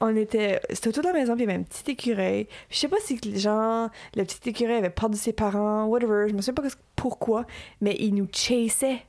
On 0.00 0.16
était. 0.16 0.60
C'était 0.70 0.88
autour 0.88 1.02
de 1.02 1.08
la 1.08 1.14
maison, 1.14 1.34
puis 1.34 1.44
il 1.44 1.48
y 1.48 1.52
avait 1.52 1.60
un 1.60 1.62
petit 1.62 1.90
écureuil. 1.92 2.48
Je 2.70 2.76
sais 2.78 2.88
pas 2.88 2.96
si 3.04 3.16
les 3.18 3.38
gens. 3.38 3.90
Le 4.16 4.24
petit 4.24 4.48
écureuil 4.48 4.76
avait 4.76 4.90
perdu 4.90 5.18
ses 5.18 5.32
parents, 5.32 5.84
whatever. 5.84 6.28
Je 6.28 6.34
me 6.34 6.40
souviens 6.40 6.54
pas 6.54 6.68
pourquoi, 6.96 7.46
mais 7.80 7.96
il 8.00 8.14
nous 8.14 8.28
chassait. 8.32 9.02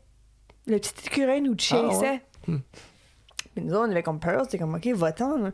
Le 0.68 0.78
petit 0.78 0.94
écureuil 1.08 1.42
nous 1.42 1.58
chassait. 1.58 1.86
Ah 1.86 2.00
ouais? 2.00 2.22
Hmm. 2.48 2.60
Mais 3.56 3.64
nous, 3.64 3.76
on 3.76 3.84
avait 3.84 4.04
comme 4.04 4.20
peur. 4.20 4.42
C'était 4.44 4.58
comme, 4.58 4.76
OK, 4.76 4.86
va-t'en. 4.88 5.38
là. 5.38 5.52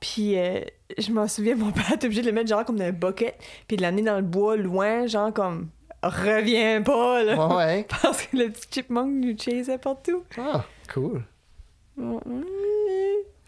Puis 0.00 0.38
euh, 0.38 0.60
je 0.98 1.10
m'en 1.12 1.26
souviens, 1.28 1.56
mon 1.56 1.72
père 1.72 1.92
était 1.92 2.06
obligé 2.06 2.22
de 2.22 2.26
le 2.26 2.32
mettre 2.32 2.48
genre 2.48 2.64
comme 2.64 2.76
dans 2.76 2.84
un 2.84 2.92
bucket, 2.92 3.38
puis 3.66 3.76
de 3.76 3.82
l'amener 3.82 4.02
dans 4.02 4.16
le 4.16 4.22
bois 4.22 4.56
loin, 4.56 5.06
genre 5.06 5.32
comme, 5.32 5.68
reviens 6.08 6.82
pas, 6.82 7.22
là. 7.22 7.56
Ouais. 7.56 7.86
Parce 8.02 8.22
que 8.22 8.36
le 8.36 8.50
petit 8.50 8.68
chipmunk 8.70 9.10
nous 9.24 9.36
chassait 9.38 9.78
partout. 9.78 10.24
Ah, 10.38 10.64
cool. 10.92 11.22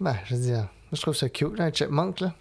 Ben, 0.01 0.16
je 0.25 0.35
veux 0.35 0.40
dire, 0.40 0.68
je 0.92 1.01
trouve 1.01 1.14
ça 1.14 1.29
cute, 1.29 1.59
là, 1.59 1.64
un 1.64 1.73
chipmunk, 1.73 2.21
là. 2.21 2.35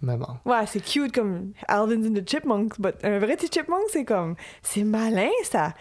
Mais 0.00 0.16
bon. 0.16 0.26
Ouais, 0.44 0.64
c'est 0.66 0.78
cute 0.80 1.12
comme 1.12 1.52
Alvin's 1.66 2.06
and 2.06 2.14
the 2.14 2.28
Chipmunks, 2.28 2.78
but 2.78 2.94
un 3.02 3.18
vrai 3.18 3.36
petit 3.36 3.48
chipmunk, 3.52 3.82
c'est 3.92 4.04
comme, 4.04 4.36
c'est 4.62 4.84
malin, 4.84 5.28
ça. 5.42 5.74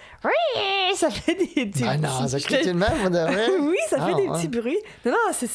Ça 0.95 1.11
fait 1.11 1.35
des 1.35 1.45
petits. 1.67 1.83
Ben 1.83 2.01
non, 2.01 2.07
petits- 2.23 2.29
ça 2.29 2.39
crie 2.39 2.65
le 2.65 2.73
même, 2.73 2.89
on 3.05 3.09
devrait. 3.11 3.59
oui, 3.61 3.75
ça 3.87 3.97
fait 4.03 4.13
Ah, 4.15 4.19
des 4.19 4.27
petits 4.29 4.47
bruits. 4.47 4.79
Non, 5.05 5.11
non, 5.11 5.17
c'est. 5.33 5.47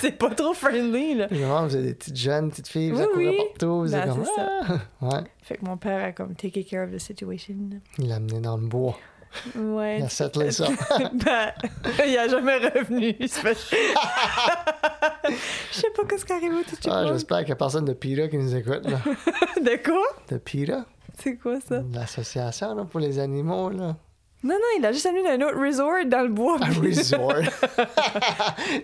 C'est 0.00 0.12
pas 0.18 0.30
trop 0.30 0.54
friendly, 0.54 1.14
là. 1.16 1.26
Demande, 1.26 1.68
vous 1.68 1.76
avez 1.76 1.88
des 1.88 1.94
petites 1.94 2.16
jeunes, 2.16 2.48
petites 2.50 2.68
filles, 2.68 2.92
vous 2.92 3.02
Oui, 3.16 3.36
partout, 3.36 3.80
vous 3.80 3.94
êtes 3.94 4.06
Ben, 4.06 4.14
comme. 4.14 4.24
c'est 4.24 4.34
ça. 4.34 4.48
Ah! 5.02 5.06
Ouais, 5.06 5.20
Fait 5.42 5.56
que 5.58 5.64
mon 5.66 5.76
père 5.76 6.02
a 6.06 6.12
comme 6.12 6.34
taken 6.34 6.64
care 6.64 6.84
of 6.86 6.92
the 6.94 6.98
situation. 6.98 7.54
il 7.98 8.08
l'a 8.08 8.16
amené 8.16 8.40
dans 8.40 8.56
le 8.56 8.66
bois. 8.66 8.96
Ouais. 9.56 9.98
Il 10.00 10.04
a 10.04 10.08
settlé 10.08 10.50
ça. 10.52 10.66
ben, 10.98 11.52
il 12.06 12.16
a 12.18 12.28
jamais 12.28 12.56
revenu. 12.56 13.14
Je 13.20 13.26
sais 13.26 13.42
pas 15.94 16.04
qu'est-ce 16.08 16.24
qui 16.24 16.32
arrive 16.32 16.54
au 16.54 16.62
petit 16.62 16.76
Ah, 16.76 16.78
chipmunk. 17.02 17.12
j'espère 17.12 17.38
qu'il 17.40 17.48
y 17.50 17.52
a 17.52 17.56
personne 17.56 17.84
de 17.84 17.92
PETA 17.92 18.28
qui 18.28 18.38
nous 18.38 18.54
écoute, 18.54 18.88
là. 18.88 18.98
de 19.60 19.84
quoi? 19.84 20.02
De 20.30 20.38
PETA? 20.38 20.86
C'est 21.20 21.36
quoi 21.36 21.60
ça? 21.60 21.82
L'association 21.92 22.74
là, 22.74 22.84
pour 22.84 23.00
les 23.00 23.18
animaux, 23.18 23.68
là. 23.70 23.96
Non, 24.44 24.54
non, 24.54 24.78
il 24.78 24.86
a 24.86 24.92
juste 24.92 25.06
amené 25.06 25.24
d'un 25.36 25.48
autre 25.48 25.58
resort 25.58 26.04
dans 26.06 26.22
le 26.22 26.28
bois. 26.28 26.58
Un 26.62 26.80
resort. 26.80 27.34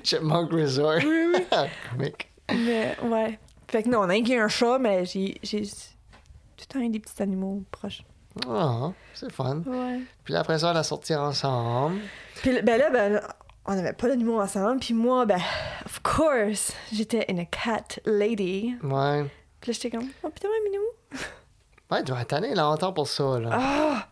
Chipmunk 0.02 0.50
Resort. 0.52 0.96
Oui, 1.04 1.32
oui. 1.34 1.46
Comique. 1.90 2.28
Mais 2.52 2.96
ouais. 3.04 3.38
Fait 3.68 3.84
que 3.84 3.88
non, 3.88 4.00
on 4.00 4.08
a 4.10 4.14
un 4.14 4.48
chat, 4.48 4.78
mais 4.80 5.04
j'ai 5.04 5.38
j'ai 5.44 5.62
tout 5.62 5.68
le 6.60 6.64
temps 6.66 6.80
eu 6.80 6.88
des 6.88 6.98
petits 6.98 7.22
animaux 7.22 7.62
proches. 7.70 8.02
Ah, 8.48 8.90
c'est 9.14 9.30
fun. 9.32 9.62
Ouais. 9.66 10.00
Puis 10.24 10.34
là, 10.34 10.40
après 10.40 10.58
ça, 10.58 10.72
on 10.72 10.76
a 10.76 10.82
sorti 10.82 11.14
ensemble. 11.14 12.00
Puis 12.42 12.60
ben 12.62 12.78
là, 12.78 12.90
ben, 12.90 13.20
on 13.66 13.74
n'avait 13.74 13.92
pas 13.92 14.08
d'animaux 14.08 14.40
ensemble. 14.40 14.80
Puis 14.80 14.92
moi, 14.94 15.24
ben, 15.24 15.40
of 15.86 16.00
course, 16.02 16.72
j'étais 16.92 17.24
une 17.28 17.46
cat 17.46 17.84
lady. 18.04 18.74
Ouais. 18.82 19.24
Puis 19.60 19.70
là, 19.72 19.78
j'étais 19.80 19.90
comme, 19.96 20.08
oh 20.22 20.28
putain, 20.30 20.48
un 20.48 20.70
minou. 20.70 20.82
Ouais, 21.90 22.02
tu 22.02 22.12
vas 22.12 22.18
attendre 22.18 22.46
longtemps 22.54 22.92
pour 22.92 23.06
ça, 23.06 23.38
là. 23.38 23.50
Ah! 23.52 24.06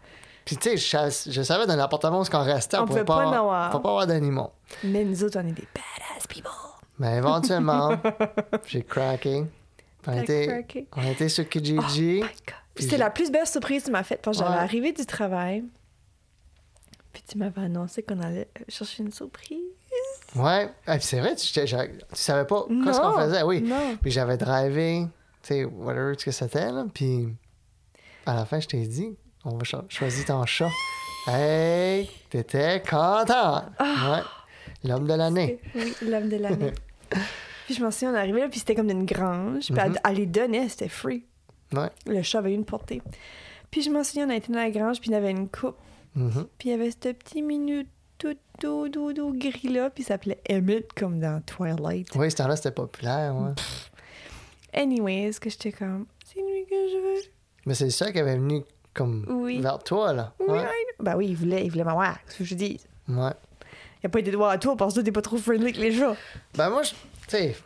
Puis 0.45 0.57
tu 0.57 0.71
sais, 0.71 0.77
je, 0.77 0.87
savais- 0.89 1.31
je 1.33 1.43
savais 1.43 1.67
dans 1.67 1.77
l'appartement 1.77 2.21
où 2.21 2.25
on 2.33 2.43
restait, 2.45 2.77
on, 2.77 2.83
On 2.83 2.87
pouvait 2.87 3.05
pas 3.05 3.23
avoir, 3.23 3.71
pas 3.71 3.77
avoir 3.77 4.07
d'animaux. 4.07 4.51
Mais 4.83 5.05
nous 5.05 5.23
autres, 5.25 5.39
on 5.41 5.47
est 5.47 5.53
des 5.53 5.69
badass 5.75 6.27
people. 6.29 6.51
Mais 6.99 7.17
éventuellement, 7.19 7.97
j'ai 8.67 8.83
craqué. 8.83 9.45
On 10.07 10.13
était, 10.21 10.87
on 10.97 11.03
était 11.11 11.29
sur 11.29 11.45
Oh 11.45 11.49
Kijiji. 11.49 12.15
my 12.15 12.21
God. 12.21 12.55
C'était 12.77 12.97
la 12.99 13.11
plus 13.11 13.31
belle 13.31 13.47
surprise 13.47 13.83
que 13.83 13.87
tu 13.87 13.93
m'as 13.93 14.03
faite. 14.03 14.21
Parce 14.23 14.39
que 14.39 14.45
j'allais 14.45 14.57
Ouais. 14.57 14.63
arriver 14.63 14.93
du 14.93 15.05
travail. 15.07 15.65
Puis 17.13 17.23
tu 17.29 17.37
m'avais 17.39 17.61
annoncé 17.63 18.03
qu'on 18.03 18.21
allait 18.21 18.49
chercher 18.69 19.03
une 19.03 19.13
surprise. 19.13 19.59
ouais. 20.37 20.71
Puis 20.87 20.99
c'est 21.03 21.21
vrai, 21.21 21.37
tu, 21.37 21.47
j'avais- 21.67 21.99
savais 22.13 22.47
pas 22.47 22.65
Non. 22.71 22.91
qu'on 22.93 23.19
faisait. 23.21 23.43
Oui. 23.43 23.61
Non. 23.61 23.97
Puis 24.01 24.11
j'avais 24.11 24.37
drivé, 24.39 25.05
tu 25.43 25.49
sais, 25.49 25.65
whatever 25.65 26.15
ce 26.19 26.25
que 26.25 26.31
c'était, 26.31 26.71
là. 26.73 26.87
Puis 26.93 27.29
à 28.25 28.35
la 28.35 28.47
fin, 28.47 28.59
je 28.61 28.69
t'ai 28.69 28.87
dit, 28.87 29.15
on 29.45 29.57
va 29.59 29.65
cho- 29.65 29.85
choisir 29.91 30.25
ton 30.25 30.45
chat. 30.47 30.71
Hey, 31.29 32.09
t'étais 32.31 32.81
content. 32.81 33.65
Ah. 33.79 34.13
Ouais. 34.13 34.23
L'homme 34.89 35.07
de 35.07 35.15
l'année. 35.15 35.61
Oui, 35.75 35.95
l'homme 36.03 36.29
de 36.31 36.37
l'année. 36.37 36.73
puis 37.67 37.75
je 37.75 37.83
m'en 37.85 37.91
souviens, 37.91 38.13
on 38.13 38.17
arrivait 38.17 38.41
là, 38.41 38.49
puis 38.49 38.59
c'était 38.61 38.75
comme 38.75 38.89
d'une 38.89 39.05
grange. 39.05 39.67
Puis 39.67 39.77
elle, 39.79 39.91
Mhm. 39.91 39.99
elle 40.09 40.15
les 40.17 40.27
donnait, 40.27 40.69
c'était 40.71 40.89
free. 40.89 41.27
Ouais. 41.73 41.91
Le 42.07 42.23
chat 42.23 42.39
avait 42.39 42.55
une 42.55 42.65
portée. 42.65 43.01
Puis 43.71 43.83
je 43.83 43.91
m'en 43.91 44.05
souviens, 44.05 44.27
on 44.27 44.31
a 44.31 44.37
été 44.37 44.53
dans 44.53 44.59
la 44.59 44.71
grange, 44.71 45.01
puis 45.01 45.11
il 45.11 45.15
y 45.15 45.17
avait 45.17 45.31
une 45.31 45.49
coupe. 45.49 45.77
Mhm. 46.15 46.47
Puis 46.59 46.69
il 46.69 46.73
y 46.73 46.75
avait 46.75 46.91
ce 46.91 47.13
petit 47.13 47.43
minute 47.43 47.89
tout 48.19 48.37
doux, 48.61 48.89
doux, 48.89 49.13
doux, 49.13 49.33
gris-là, 49.35 49.91
puis 49.91 50.05
il 50.05 50.07
s'appelait 50.07 50.41
Emmett, 50.51 50.93
comme 50.93 51.19
dans 51.19 51.41
Twilight. 51.45 52.09
Oui, 52.15 52.31
ce 52.31 52.37
temps-là, 52.37 52.55
c'était 52.57 52.71
populaire, 52.71 53.35
ouais. 53.35 53.53
Anyways, 54.75 55.33
que 55.41 55.51
j'étais 55.51 55.73
comme, 55.73 56.07
c'est 56.25 56.41
lui 56.41 56.65
que 56.69 56.75
je 56.89 56.97
veux. 56.99 57.21
Mais 57.67 57.75
c'est 57.75 57.91
ça 57.91 58.11
qui 58.13 58.19
avait 58.19 58.37
venu 58.37 58.63
comme 58.95 59.27
Oui. 59.29 59.61
vers 59.61 59.79
toi, 59.83 60.13
là. 60.13 60.35
Oui, 60.41 60.47
Ouais. 60.51 60.63
I- 60.63 60.93
Ben 61.03 61.17
oui, 61.17 61.29
il 61.29 61.37
voulait, 61.37 61.65
il 61.65 61.71
voulait 61.71 61.85
m'avoir, 61.85 62.17
ce 62.29 62.39
que 62.39 62.45
je 62.45 62.55
dis. 62.55 62.81
Ouais. 63.09 63.33
Il 64.03 64.07
a 64.07 64.09
pas 64.09 64.21
été 64.21 64.31
de 64.31 64.37
voir 64.37 64.51
à 64.51 64.59
toi 64.59 64.77
parce 64.77 64.95
que 64.95 65.01
t'es 65.01 65.13
pas 65.13 65.23
trop 65.23 65.37
friendly 65.37 65.65
avec 65.65 65.77
les 65.79 65.93
chats. 65.93 66.17
Ben 66.57 66.71
moi, 66.71 66.83
je- 66.83 66.91
tu 66.91 66.97
sais, 67.29 67.57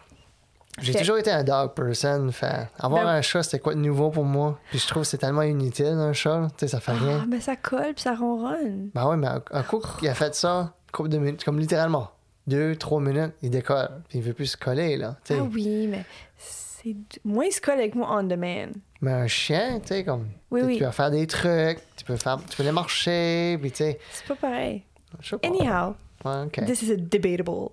j'ai 0.79 0.95
toujours 0.95 1.19
été 1.19 1.31
un 1.31 1.43
dog 1.45 1.75
person. 1.75 2.31
Fait, 2.33 2.69
avoir 2.79 3.05
Ben- 3.05 3.11
un 3.11 3.23
chat, 3.23 3.43
c'était 3.43 3.59
quoi 3.61 3.75
de 3.75 3.81
nouveau 3.81 4.11
pour 4.11 4.25
moi? 4.25 4.59
Puis 4.71 4.79
je 4.79 4.87
trouve 4.87 5.03
que 5.03 5.09
c'est 5.09 5.19
tellement 5.19 5.43
inutile, 5.43 5.87
un 5.87 6.13
chat. 6.13 6.49
Tu 6.57 6.61
sais, 6.61 6.69
ça 6.69 6.81
fait 6.81 6.93
Ah, 6.93 7.05
rien. 7.05 7.27
mais 7.29 7.41
ça 7.41 7.57
colle 7.57 7.95
puis 7.95 8.03
ça 8.03 8.15
ronronne. 8.15 8.91
Ben 8.95 9.07
ouais, 9.09 9.17
mais 9.17 9.27
un, 9.29 9.43
un 9.53 9.63
coup 9.63 9.81
qu'il 9.99 10.09
a 10.09 10.15
fait 10.15 10.35
ça, 10.35 10.75
couple 10.93 11.09
de 11.11 11.19
minutes, 11.19 11.45
comme 11.45 11.59
littéralement, 11.59 12.11
deux, 12.47 12.77
trois 12.77 13.01
minutes, 13.01 13.33
il 13.43 13.51
décolle. 13.51 14.03
Puis 14.09 14.19
il 14.19 14.23
veut 14.25 14.35
plus 14.35 14.47
se 14.47 14.57
coller, 14.57 14.97
là. 14.97 15.17
tu 15.25 15.35
sais. 15.35 15.41
Ah 15.41 15.49
oui, 15.53 15.87
mais 15.89 16.05
c'est... 16.39 16.95
Moi, 17.25 17.47
il 17.47 17.53
se 17.53 17.61
colle 17.61 17.79
avec 17.79 17.95
moi 17.95 18.09
on 18.11 18.23
demand. 18.23 18.69
Mais 19.01 19.13
un 19.13 19.27
chien, 19.27 19.81
tu 19.81 19.89
sais, 19.89 20.05
comme. 20.05 20.29
Oui, 20.51 20.61
tu 20.61 20.67
oui. 20.67 20.79
peux 20.79 20.91
faire 20.91 21.11
des 21.11 21.27
trucs, 21.27 21.79
tu 21.97 22.05
peux, 22.05 22.17
faire, 22.17 22.39
tu 22.49 22.57
peux 22.57 22.63
les 22.63 22.73
marcher, 22.73 23.59
puis 23.61 23.71
tu 23.71 23.79
sais. 23.79 23.99
C'est 24.13 24.27
pas 24.27 24.37
pareil. 24.37 24.85
Je 25.21 25.31
sais 25.31 25.39
pas. 25.39 25.49
Anyhow, 25.49 25.95
Ouais, 26.25 26.43
ok. 26.47 26.65
this 26.65 26.83
is 26.83 26.93
a 26.93 26.97
debatable 26.97 27.69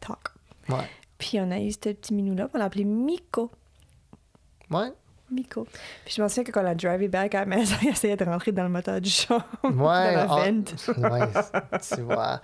talk. 0.00 0.18
Ouais. 0.68 0.76
Puis 1.18 1.38
on 1.40 1.50
a 1.50 1.58
eu 1.58 1.72
ce 1.72 1.78
petit 1.78 2.14
minou-là, 2.14 2.48
on 2.54 2.58
l'a 2.58 2.64
appelé 2.64 2.84
Miko. 2.84 3.50
Ouais. 4.70 4.92
Miko. 5.30 5.66
Puis 6.04 6.14
je 6.16 6.22
me 6.22 6.28
souviens 6.28 6.44
que 6.44 6.52
quand 6.52 6.60
on 6.60 6.64
l'a 6.64 6.74
drivé 6.74 7.08
back 7.08 7.34
à 7.34 7.40
la 7.40 7.46
maison, 7.46 7.76
il 7.82 7.88
essayait 7.88 8.16
de 8.16 8.24
rentrer 8.24 8.52
dans 8.52 8.62
le 8.62 8.68
moteur 8.70 9.00
du 9.00 9.10
chat. 9.10 9.44
Ouais. 9.64 9.72
dans 9.74 9.84
la 9.84 10.22
ah, 10.22 10.26
vente. 10.26 10.74
ouais. 10.96 11.70
Tu 11.94 12.00
vois. 12.02 12.40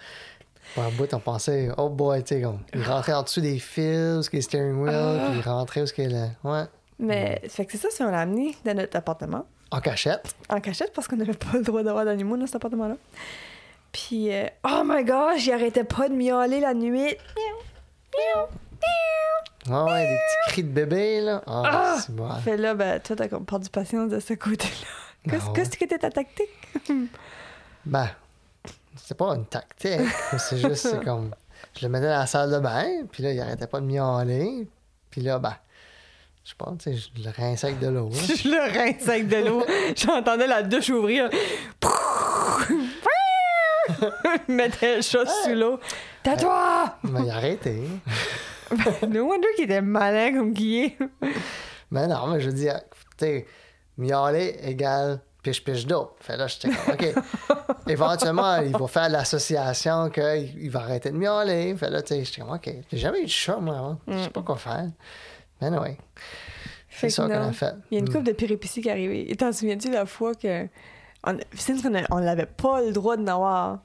Pour 0.74 0.82
un 0.82 0.90
bout, 0.90 1.12
on 1.14 1.18
pensait, 1.20 1.68
oh 1.76 1.88
boy, 1.88 2.22
tu 2.24 2.34
sais, 2.34 2.42
comme, 2.42 2.60
il 2.74 2.82
rentrait 2.82 3.12
en 3.12 3.22
dessous 3.22 3.40
des 3.40 3.58
fils, 3.58 4.28
où 4.28 4.32
est 4.32 4.34
le 4.34 4.40
steering 4.40 4.80
wheel, 4.80 4.94
Ah. 4.94 5.28
puis 5.30 5.38
il 5.38 5.48
rentrait 5.48 5.80
où 5.82 5.84
est-ce 5.84 5.92
qu'il 5.92 6.12
est. 6.14 6.30
Ouais. 6.42 6.64
Mais 6.98 7.42
fait 7.48 7.66
que 7.66 7.72
c'est 7.72 7.78
ça, 7.78 7.88
c'est 7.90 8.04
on 8.04 8.10
l'a 8.10 8.20
amené 8.20 8.56
dans 8.64 8.74
notre 8.74 8.96
appartement. 8.96 9.46
En 9.70 9.80
cachette. 9.80 10.34
en 10.48 10.60
cachette 10.60 10.92
parce 10.92 11.08
qu'on 11.08 11.16
n'avait 11.16 11.32
pas 11.32 11.52
le 11.54 11.62
droit 11.62 11.82
d'avoir 11.82 12.04
d'animaux 12.04 12.36
dans 12.36 12.46
cet 12.46 12.56
appartement-là. 12.56 12.96
Puis, 13.92 14.32
euh, 14.32 14.46
oh 14.64 14.82
my 14.84 15.04
gosh, 15.04 15.46
il 15.46 15.52
arrêtait 15.52 15.84
pas 15.84 16.08
de 16.08 16.14
miauler 16.14 16.60
la 16.60 16.74
nuit. 16.74 16.90
Miaou, 16.90 17.58
miaou, 18.16 18.46
miaou. 19.68 19.84
Ouais, 19.86 20.02
des 20.06 20.14
petits 20.16 20.52
cris 20.52 20.62
de 20.64 20.68
bébé, 20.68 21.20
là. 21.20 21.42
Ah, 21.46 21.62
Ah! 21.64 21.96
c'est 22.04 22.14
bon. 22.14 22.28
Fait 22.40 22.56
là, 22.56 22.74
ben, 22.74 23.00
toi, 23.00 23.16
t'as 23.16 23.28
comme 23.28 23.44
perdu 23.46 23.68
patience 23.70 24.10
de 24.10 24.20
ce 24.20 24.34
côté-là. 24.34 25.30
Qu'est-ce 25.30 25.46
Non. 25.46 25.52
qu'est-ce 25.52 25.70
que 25.76 25.84
était 25.84 25.98
ta 25.98 26.10
tactique? 26.10 26.50
Ben, 27.86 28.08
c'est 28.96 29.16
pas 29.16 29.34
une 29.34 29.46
tactique. 29.46 30.00
c'est 30.38 30.58
juste, 30.58 30.76
c'est 30.88 31.04
comme. 31.04 31.30
Je 31.78 31.86
le 31.86 31.90
mettais 31.90 32.06
dans 32.06 32.18
la 32.18 32.26
salle 32.26 32.50
de 32.52 32.58
bain, 32.58 32.84
puis 33.10 33.22
là, 33.22 33.32
il 33.32 33.40
arrêtait 33.40 33.66
pas 33.66 33.80
de 33.80 33.86
miauler. 33.86 34.68
Puis 35.10 35.22
là, 35.22 35.38
ben, 35.38 35.54
je 36.44 36.54
pas, 36.54 36.72
tu 36.78 36.94
sais, 36.94 37.10
je 37.16 37.22
le 37.22 37.30
rinçais 37.30 37.68
avec 37.68 37.78
de 37.80 37.88
l'eau. 37.88 38.10
hein. 38.12 38.34
Je 38.36 38.48
le 38.48 38.78
rince 38.78 39.08
avec 39.08 39.28
de 39.28 39.36
l'eau. 39.36 39.64
J'entendais 39.96 40.46
la 40.46 40.62
douche 40.62 40.90
ouvrir. 40.90 41.30
Il 44.48 44.54
mettait 44.54 44.96
le 44.96 45.02
chat 45.02 45.24
sous 45.26 45.54
l'eau. 45.54 45.78
Tais-toi! 46.22 46.96
Mais 47.04 47.22
il 47.22 47.30
a 47.30 47.36
arrêté. 47.36 47.82
No 49.08 49.24
wonder 49.26 49.48
qu'il 49.56 49.64
était 49.64 49.82
malin 49.82 50.32
comme 50.32 50.54
est. 50.56 50.96
Mais 51.90 52.06
non, 52.06 52.26
mais 52.28 52.40
je 52.40 52.46
veux 52.50 52.56
dire, 52.56 52.80
tu 53.18 53.44
miauler 53.96 54.56
égale 54.62 55.20
piche-piche 55.42 55.86
d'eau. 55.86 56.10
Fait 56.20 56.36
là, 56.36 56.46
j'étais 56.46 56.68
comme, 56.70 56.94
OK. 56.94 57.14
Éventuellement, 57.88 58.56
il 58.56 58.72
va 58.76 58.86
faire 58.88 59.08
l'association 59.10 60.08
qu'il 60.10 60.50
il 60.58 60.70
va 60.70 60.80
arrêter 60.80 61.10
de 61.10 61.16
miauler. 61.16 61.76
Fait 61.76 61.90
là, 61.90 62.02
tu 62.02 62.14
sais, 62.14 62.24
j'étais 62.24 62.40
comme, 62.40 62.54
OK. 62.54 62.70
J'ai 62.90 62.98
jamais 62.98 63.20
eu 63.20 63.24
de 63.24 63.30
chat, 63.30 63.58
moi, 63.58 63.76
avant. 63.76 63.98
Je 64.08 64.18
sais 64.24 64.30
pas 64.30 64.42
quoi 64.42 64.56
faire. 64.56 64.88
Mais 65.60 65.68
oui. 65.68 65.90
Mm. 65.90 65.96
Fait 66.88 67.10
C'est 67.10 67.16
ça 67.16 67.26
qu'on 67.26 67.34
a 67.34 67.52
fait. 67.52 67.74
Il 67.90 67.94
y 67.94 67.96
a 67.96 68.00
une 68.00 68.08
Mm. 68.08 68.12
couple 68.12 68.24
de 68.24 68.32
péripéties 68.32 68.80
qui 68.82 68.88
est 68.88 68.92
arrivée. 68.92 69.30
Et 69.30 69.36
t'en 69.36 69.52
souviens-tu 69.52 69.90
la 69.90 70.06
fois 70.06 70.34
que. 70.34 70.66
On, 71.26 71.38
since 71.56 71.82
on 72.10 72.20
n'avait 72.20 72.46
pas 72.46 72.82
le 72.82 72.92
droit 72.92 73.16
de 73.16 73.22
n'avoir 73.22 73.78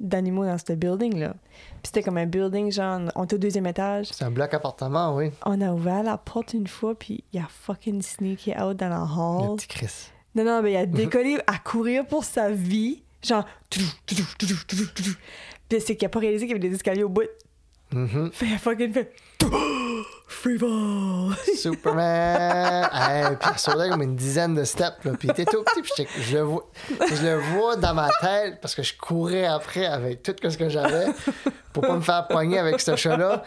d'animaux 0.00 0.44
dans 0.44 0.56
ce 0.58 0.72
building-là. 0.72 1.34
C'était 1.86 2.02
comme 2.02 2.18
un 2.18 2.26
building, 2.26 2.72
genre, 2.72 3.00
on 3.14 3.24
était 3.24 3.36
au 3.36 3.38
deuxième 3.38 3.66
étage. 3.66 4.08
C'est 4.12 4.24
un 4.24 4.30
bloc 4.32 4.52
appartement, 4.52 5.14
oui. 5.14 5.30
On 5.44 5.60
a 5.60 5.72
ouvert 5.72 6.02
la 6.02 6.18
porte 6.18 6.52
une 6.52 6.66
fois, 6.66 6.98
puis 6.98 7.22
il 7.32 7.38
a 7.38 7.46
fucking 7.48 8.02
sneaky 8.02 8.54
out 8.60 8.76
dans 8.76 8.88
la 8.88 8.98
Le 8.98 9.50
hall. 9.50 9.56
petit 9.56 9.68
Chris. 9.68 10.10
Non, 10.34 10.44
non, 10.44 10.62
mais 10.62 10.72
il 10.72 10.76
a 10.76 10.86
décollé 10.86 11.38
à 11.46 11.58
courir 11.58 12.04
pour 12.04 12.24
sa 12.24 12.50
vie. 12.50 13.02
Genre. 13.22 13.44
Puis 13.70 13.86
c'est 15.80 15.96
qu'il 15.96 16.06
a 16.06 16.08
pas 16.08 16.18
réalisé 16.18 16.46
qu'il 16.46 16.56
y 16.56 16.58
avait 16.58 16.68
des 16.68 16.74
escaliers 16.74 17.04
au 17.04 17.08
bout. 17.08 17.22
Mhm. 17.92 18.30
Fait, 18.32 18.46
il 18.46 18.54
a 18.54 18.58
fucking 18.58 18.92
fait. 18.92 19.12
Free 20.28 20.58
ball! 20.58 21.34
Superman! 21.56 22.88
hey, 22.92 23.36
puis 23.38 23.50
il 23.52 23.58
sautait 23.58 23.88
comme 23.88 24.02
une 24.02 24.16
dizaine 24.16 24.54
de 24.54 24.64
steps, 24.64 25.04
là. 25.04 25.12
Puis 25.18 25.28
il 25.28 25.30
était 25.30 25.44
tout 25.44 25.62
petit, 25.62 25.82
puis 25.82 26.08
je 26.20 26.36
le 26.38 26.42
vois, 26.42 26.68
je 27.14 27.22
le 27.26 27.36
vois 27.36 27.76
dans 27.76 27.94
ma 27.94 28.08
tête 28.20 28.58
parce 28.60 28.74
que 28.74 28.82
je 28.82 28.96
courais 28.96 29.46
après 29.46 29.86
avec 29.86 30.22
tout 30.22 30.34
ce 30.42 30.56
que 30.58 30.68
j'avais 30.68 31.06
pour 31.72 31.86
pas 31.86 31.94
me 31.94 32.00
faire 32.00 32.26
pogner 32.26 32.58
avec 32.58 32.80
ce 32.80 32.96
chat-là. 32.96 33.44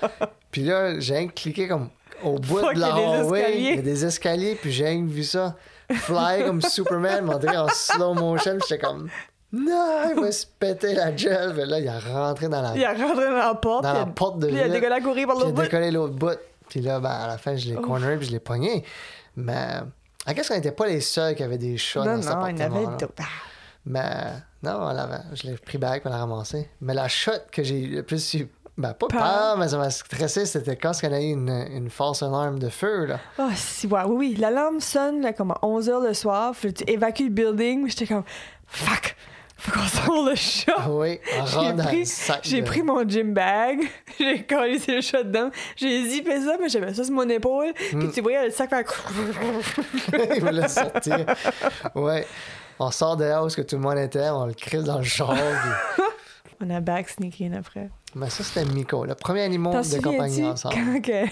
Puis 0.51 0.63
là, 0.63 0.99
j'ai 0.99 1.27
cliqué 1.27 1.67
comme 1.67 1.89
au 2.23 2.35
bout 2.39 2.59
Fuck, 2.59 2.75
de 2.75 2.79
la 2.79 2.89
il 2.89 2.91
hallway. 3.19 3.53
Il 3.57 3.75
y 3.75 3.79
a 3.79 3.81
des 3.81 4.05
escaliers, 4.05 4.55
puis 4.55 4.71
j'ai 4.71 4.95
vu 5.01 5.23
ça 5.23 5.55
fly 5.91 6.45
comme 6.45 6.61
Superman, 6.61 7.25
m'entrer 7.25 7.57
en 7.57 7.67
slow 7.67 8.13
motion. 8.13 8.53
puis 8.57 8.67
J'étais 8.69 8.85
comme, 8.85 9.09
non, 9.51 10.11
il 10.15 10.21
va 10.21 10.31
se 10.31 10.45
péter 10.45 10.93
la 10.93 11.11
gueule. 11.11 11.55
Là, 11.57 11.79
il 11.79 11.87
a 11.87 11.99
rentré 11.99 12.47
dans 12.47 12.61
la, 12.61 12.75
Il 12.75 12.83
a 12.85 12.93
rentré 12.93 13.25
dans 13.25 13.31
la 13.31 13.55
porte. 13.55 13.83
dans 13.83 13.93
la 13.93 13.99
il 13.99 14.03
a- 14.03 14.05
porte 14.05 14.39
de 14.39 14.49
il 14.49 14.59
a 14.59 14.69
décollé 14.69 14.93
à 14.93 15.01
courir 15.01 15.27
par 15.27 15.35
Puis 15.37 15.45
il 15.45 15.49
l'autre 15.49 15.59
a 15.59 15.63
bout. 15.63 15.69
décollé 15.69 15.91
l'autre 15.91 16.13
bout. 16.13 16.39
Puis 16.69 16.81
là, 16.81 16.99
ben, 16.99 17.09
à 17.09 17.27
la 17.27 17.37
fin, 17.37 17.55
je 17.55 17.69
l'ai 17.69 17.75
corneré 17.75 18.17
puis 18.17 18.27
je 18.27 18.31
l'ai 18.31 18.39
pogné. 18.39 18.83
Mais, 19.35 19.79
I 20.27 20.33
guess 20.33 20.47
qu'on 20.47 20.55
n'était 20.55 20.71
pas 20.71 20.87
les 20.87 21.01
seuls 21.01 21.35
qui 21.35 21.43
avaient 21.43 21.57
des 21.57 21.77
chats 21.77 22.03
Non, 22.03 22.15
dans 22.17 22.21
cet 22.21 22.35
non, 22.35 22.47
y 22.47 22.63
en 22.63 22.75
avait 22.75 22.97
d'autres. 22.97 23.13
Ah. 23.19 23.23
Mais, 23.85 24.33
non, 24.61 24.79
on 24.81 25.35
je 25.35 25.47
l'ai 25.47 25.55
pris 25.55 25.77
back 25.77 26.03
pour 26.03 26.11
la 26.11 26.17
ramasser. 26.17 26.69
Mais 26.81 26.93
la 26.93 27.07
shot 27.07 27.31
que 27.51 27.63
j'ai 27.63 27.87
le 27.87 28.03
plus 28.03 28.33
eu, 28.35 28.47
ben, 28.77 28.93
pas 28.93 29.07
Peur. 29.07 29.21
peur, 29.21 29.57
mais 29.57 29.67
ça 29.67 29.77
m'a 29.77 29.89
stressé, 29.89 30.45
c'était 30.45 30.75
quand 30.77 30.91
on 31.03 31.11
a 31.11 31.19
eu 31.19 31.31
une, 31.31 31.49
une 31.49 31.89
false 31.89 32.23
alarme 32.23 32.59
de 32.59 32.69
feu, 32.69 33.05
là. 33.05 33.19
Ah, 33.37 33.49
si, 33.55 33.87
oui, 33.87 33.99
oui. 34.07 34.35
L'alarme 34.35 34.79
sonne 34.79 35.21
là, 35.21 35.33
comme 35.33 35.51
à 35.51 35.59
11h 35.63 36.07
le 36.07 36.13
soir. 36.13 36.55
Faut 36.55 36.67
évacues 36.87 37.25
le 37.25 37.29
building. 37.29 37.89
J'étais 37.89 38.07
comme, 38.07 38.23
fuck, 38.67 39.15
Faut 39.59 39.71
qu'on 39.71 39.85
sorte 39.87 40.29
le 40.29 40.35
chat. 40.35 40.87
Oui, 40.89 41.19
en 41.39 41.45
J'ai 41.45 41.83
pris- 41.83 41.99
le 41.99 42.05
sac. 42.05 42.39
J'ai 42.43 42.61
pris 42.61 42.81
mon 42.81 43.07
gym 43.07 43.33
bag, 43.33 43.79
j'ai 44.19 44.43
collé 44.43 44.79
le 44.87 45.01
chat 45.01 45.23
dedans, 45.23 45.49
j'ai 45.75 46.09
zippé 46.09 46.39
ça, 46.41 46.55
mais 46.59 46.69
j'avais 46.69 46.93
ça 46.93 47.03
sur 47.03 47.13
mon 47.13 47.27
épaule, 47.27 47.73
Mm. 47.93 47.99
puis 47.99 48.11
tu 48.13 48.21
voyais 48.21 48.45
le 48.45 48.51
sac 48.51 48.69
faire... 48.69 48.85
Il 50.35 50.41
voulait 50.41 50.67
sortir. 50.67 51.25
Ouais. 51.95 52.25
On 52.79 52.91
sort 52.91 53.17
de 53.17 53.25
là 53.25 53.43
où 53.43 53.47
que 53.49 53.61
tout 53.61 53.75
le 53.75 53.81
monde 53.81 53.97
était, 53.97 54.29
on 54.29 54.45
le 54.45 54.53
crise 54.53 54.83
dans 54.85 54.97
le 54.99 55.03
char. 55.03 55.33
puis- 55.33 56.03
On 56.61 56.69
a 56.71 56.81
back 56.81 57.07
sneaké 57.07 57.47
in 57.47 57.53
après. 57.53 57.89
Mais 58.15 58.29
ça, 58.29 58.43
c'était 58.43 58.65
Miko, 58.65 59.05
le 59.05 59.15
premier 59.15 59.43
animal 59.43 59.81
de 59.81 60.01
compagnie 60.01 60.43
ensemble. 60.45 60.75
quand 60.75 61.01
que 61.01 61.25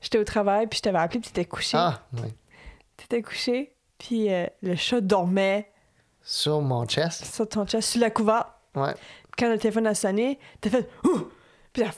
j'étais 0.00 0.18
au 0.18 0.24
travail, 0.24 0.66
puis 0.68 0.78
je 0.78 0.82
t'avais 0.82 0.98
appelé, 0.98 1.20
puis 1.20 1.30
t'étais 1.30 1.44
couché? 1.46 1.76
Ah, 1.78 2.00
oui. 2.14 2.28
T'étais 2.96 3.20
couché, 3.20 3.74
puis 3.98 4.32
euh, 4.32 4.46
le 4.62 4.74
chat 4.74 5.00
dormait 5.02 5.68
Sur 6.24 6.60
mon 6.62 6.86
chest. 6.86 7.24
sur 7.24 7.48
ton 7.48 7.66
chest, 7.66 7.90
sur 7.90 8.00
la 8.00 8.10
couverte. 8.10 8.48
Ouais. 8.74 8.94
Quand 9.38 9.50
le 9.50 9.58
téléphone 9.58 9.86
a 9.86 9.94
sonné, 9.94 10.38
t'as 10.60 10.70
fait 10.70 10.88
Ouh! 11.04 11.28
Puis 11.72 11.82
là, 11.82 11.90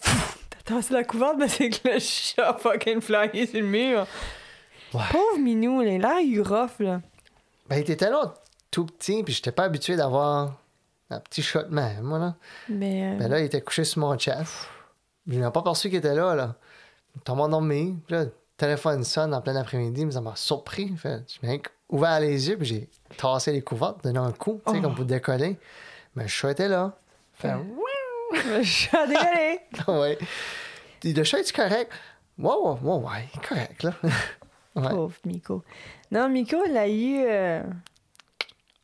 t'as 0.51 0.75
tassé 0.75 0.93
la 0.95 1.05
couverte, 1.05 1.37
mais 1.39 1.49
c'est 1.49 1.71
que 1.71 1.89
le 1.89 1.99
chat 1.99 2.55
fucking 2.59 3.01
flyé 3.01 3.47
sur 3.47 3.61
le 3.61 3.67
mur. 3.67 4.07
Ouais. 4.95 5.01
Pauvre 5.12 5.39
minou, 5.39 5.81
là, 5.83 5.91
il 5.91 6.05
a 6.05 6.21
l'air 6.21 6.27
eu 6.27 6.41
rough, 6.41 6.79
là. 6.81 7.01
Ben, 7.69 7.77
il 7.77 7.81
était 7.81 7.97
tellement 7.97 8.33
tout 8.71 8.87
petit, 8.87 9.23
puis 9.23 9.35
j'étais 9.35 9.53
pas 9.53 9.65
habitué 9.65 9.97
d'avoir 9.97 10.55
un 11.11 11.21
petit 11.21 11.43
shot 11.43 11.65
de 11.65 11.75
même, 11.75 12.01
moi, 12.03 12.19
là. 12.19 12.35
Mais. 12.69 13.12
euh, 13.15 13.19
Ben 13.19 13.29
là, 13.29 13.41
il 13.41 13.45
était 13.47 13.61
couché 13.61 13.85
sur 13.85 14.01
mon 14.01 14.17
chest. 14.19 14.69
Je 15.29 15.39
n'ai 15.39 15.51
pas 15.51 15.62
perçu 15.62 15.89
qu'il 15.89 15.99
était 15.99 16.15
là, 16.15 16.35
là. 16.35 16.55
Il 17.17 17.21
tombe 17.23 17.41
endormi. 17.41 17.97
Puis 18.07 18.17
là, 18.17 18.25
le 18.25 18.33
téléphone 18.57 19.05
sonne 19.05 19.35
en 19.35 19.40
plein 19.40 19.57
après-midi, 19.57 20.05
mais 20.07 20.12
ça 20.12 20.21
m'a 20.21 20.35
surpris. 20.37 20.95
Fait, 20.97 21.23
j'ai 21.42 21.61
ouvert 21.88 22.21
les 22.21 22.49
yeux, 22.49 22.57
puis 22.57 22.66
j'ai 22.66 22.88
tassé 23.16 23.53
les 23.53 23.62
couvertes, 23.62 24.03
donné 24.05 24.19
un 24.19 24.33
coup, 24.33 24.61
tu 24.66 24.73
sais, 24.73 24.79
Oh. 24.79 24.83
comme 24.83 24.95
pour 24.95 25.05
décoller. 25.05 25.59
Mais 26.14 26.23
le 26.25 26.29
chat 26.29 26.51
était 26.53 26.69
là. 26.69 26.97
Fait, 27.35 27.53
le 28.33 28.62
chat 28.62 29.03
a 29.03 29.07
dégueulé. 29.07 29.61
ouais. 29.88 30.19
Puis 31.01 31.12
Le 31.12 31.25
chat 31.25 31.38
est 31.40 31.53
correct? 31.55 31.92
Ouais, 32.38 32.53
ouais, 32.55 32.77
ouais, 32.83 32.97
ouais, 32.97 33.29
il 33.35 33.38
est 33.40 33.47
correct, 33.47 33.83
là. 33.83 33.92
ouais. 34.77 34.88
Pauvre 34.90 35.14
Miko. 35.25 35.62
Non, 36.11 36.29
Miko, 36.29 36.57
il 36.66 36.77
a 36.77 36.88
eu. 36.88 37.25
euh, 37.27 37.62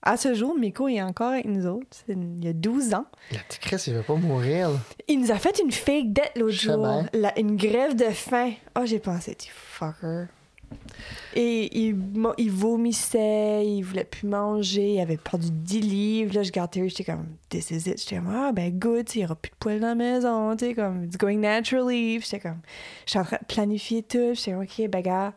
À 0.03 0.17
ce 0.17 0.35
jour, 0.35 0.57
Miko 0.59 0.89
est 0.89 1.01
encore 1.01 1.31
avec 1.33 1.45
nous 1.45 1.67
autres. 1.67 1.97
Une- 2.09 2.39
Il 2.41 2.45
y 2.45 2.49
a 2.49 2.53
12 2.53 2.93
ans. 2.95 3.07
Le 3.31 3.39
petit 3.49 3.59
Chris, 3.61 3.83
il 3.87 3.95
veut 3.95 4.03
pas 4.03 4.17
mourir. 4.17 4.71
là. 4.71 4.79
Il 5.09 5.21
nous 5.21 5.31
a 5.31 5.37
fait 5.37 5.61
une 5.63 5.71
fake 5.71 6.13
dette 6.13 6.33
l'autre 6.37 6.53
Je 6.53 6.71
jour. 6.73 7.03
La- 7.13 7.39
une 7.39 7.57
grève 7.57 7.95
de 7.95 8.05
faim. 8.11 8.51
Oh, 8.79 8.83
j'ai 8.85 8.99
pensé, 8.99 9.35
tu 9.37 9.51
fucker. 9.53 10.25
Et 11.35 11.69
il, 11.79 11.97
il 12.39 12.51
vomissait, 12.51 13.67
il 13.67 13.83
voulait 13.83 14.05
plus 14.05 14.27
manger, 14.27 14.95
il 14.95 15.01
avait 15.01 15.17
perdu 15.19 15.49
10 15.51 15.81
livres. 15.81 16.35
Là, 16.35 16.43
je 16.43 16.49
regardais 16.49 16.73
Terry, 16.81 16.89
j'étais 16.89 17.05
comme, 17.05 17.27
this 17.49 17.71
is 17.71 17.89
it. 17.91 18.01
J'étais 18.01 18.17
comme, 18.17 18.35
ah, 18.35 18.53
ben 18.53 18.71
good, 18.79 19.07
il 19.15 19.19
n'y 19.19 19.25
aura 19.25 19.35
plus 19.37 19.51
de 19.51 19.57
poils 19.59 19.81
dans 19.81 19.89
la 19.89 19.95
maison, 19.95 20.57
tu 20.57 20.67
sais, 20.67 20.75
comme, 20.75 21.05
it's 21.05 21.17
going 21.19 21.39
naturally. 21.39 22.21
J'étais 22.21 22.41
comme, 22.41 22.61
j'étais 23.07 23.19
en 23.19 23.25
train 23.25 23.37
de 23.41 23.47
planifier 23.47 24.03
tout. 24.03 24.35
J'étais 24.35 24.53
comme, 24.53 24.63
ok, 24.63 24.89
ben, 24.91 25.03
gars, 25.03 25.33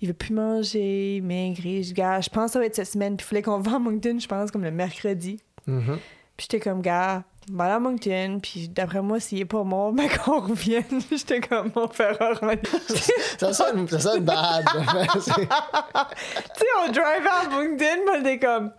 il 0.00 0.08
veut 0.08 0.14
plus 0.14 0.32
manger, 0.32 1.20
maigrir. 1.22 1.82
Je 1.82 1.88
dis, 1.88 1.92
gars, 1.92 2.20
je 2.20 2.30
pense 2.30 2.46
que 2.46 2.52
ça 2.52 2.58
va 2.58 2.66
être 2.66 2.76
cette 2.76 2.88
semaine. 2.88 3.16
Puis 3.16 3.24
il 3.26 3.28
fallait 3.28 3.42
qu'on 3.42 3.58
va 3.60 3.76
à 3.76 3.78
Moncton, 3.78 4.18
je 4.18 4.26
pense, 4.28 4.50
comme 4.50 4.64
le 4.64 4.70
mercredi. 4.70 5.40
Mhm. 5.66 5.98
Puis 6.36 6.48
j'étais 6.50 6.60
comme, 6.60 6.80
gars, 6.80 7.24
aller 7.58 7.72
à 7.72 7.78
Moncton, 7.80 8.38
puis 8.42 8.68
d'après 8.68 9.00
moi, 9.02 9.18
s'il 9.20 9.40
est 9.40 9.44
pas 9.44 9.62
mort, 9.64 9.92
ben 9.94 10.08
qu'on 10.08 10.40
revienne. 10.40 10.84
j'étais 11.10 11.40
comme, 11.40 11.70
on 11.74 11.88
fera 11.88 12.34
rendez-vous. 12.40 12.78
tu 12.88 12.94
Ça 13.38 13.52
sonne, 13.52 13.88
ça 13.88 13.98
sonne 13.98 14.24
bad. 14.24 14.64
c'est- 15.14 15.30
sais, 15.32 16.66
on 16.86 16.92
drive 16.92 17.26
à 17.26 17.48
Moncton, 17.48 18.00
on 18.14 18.20
était 18.20 18.38
comme, 18.38 18.70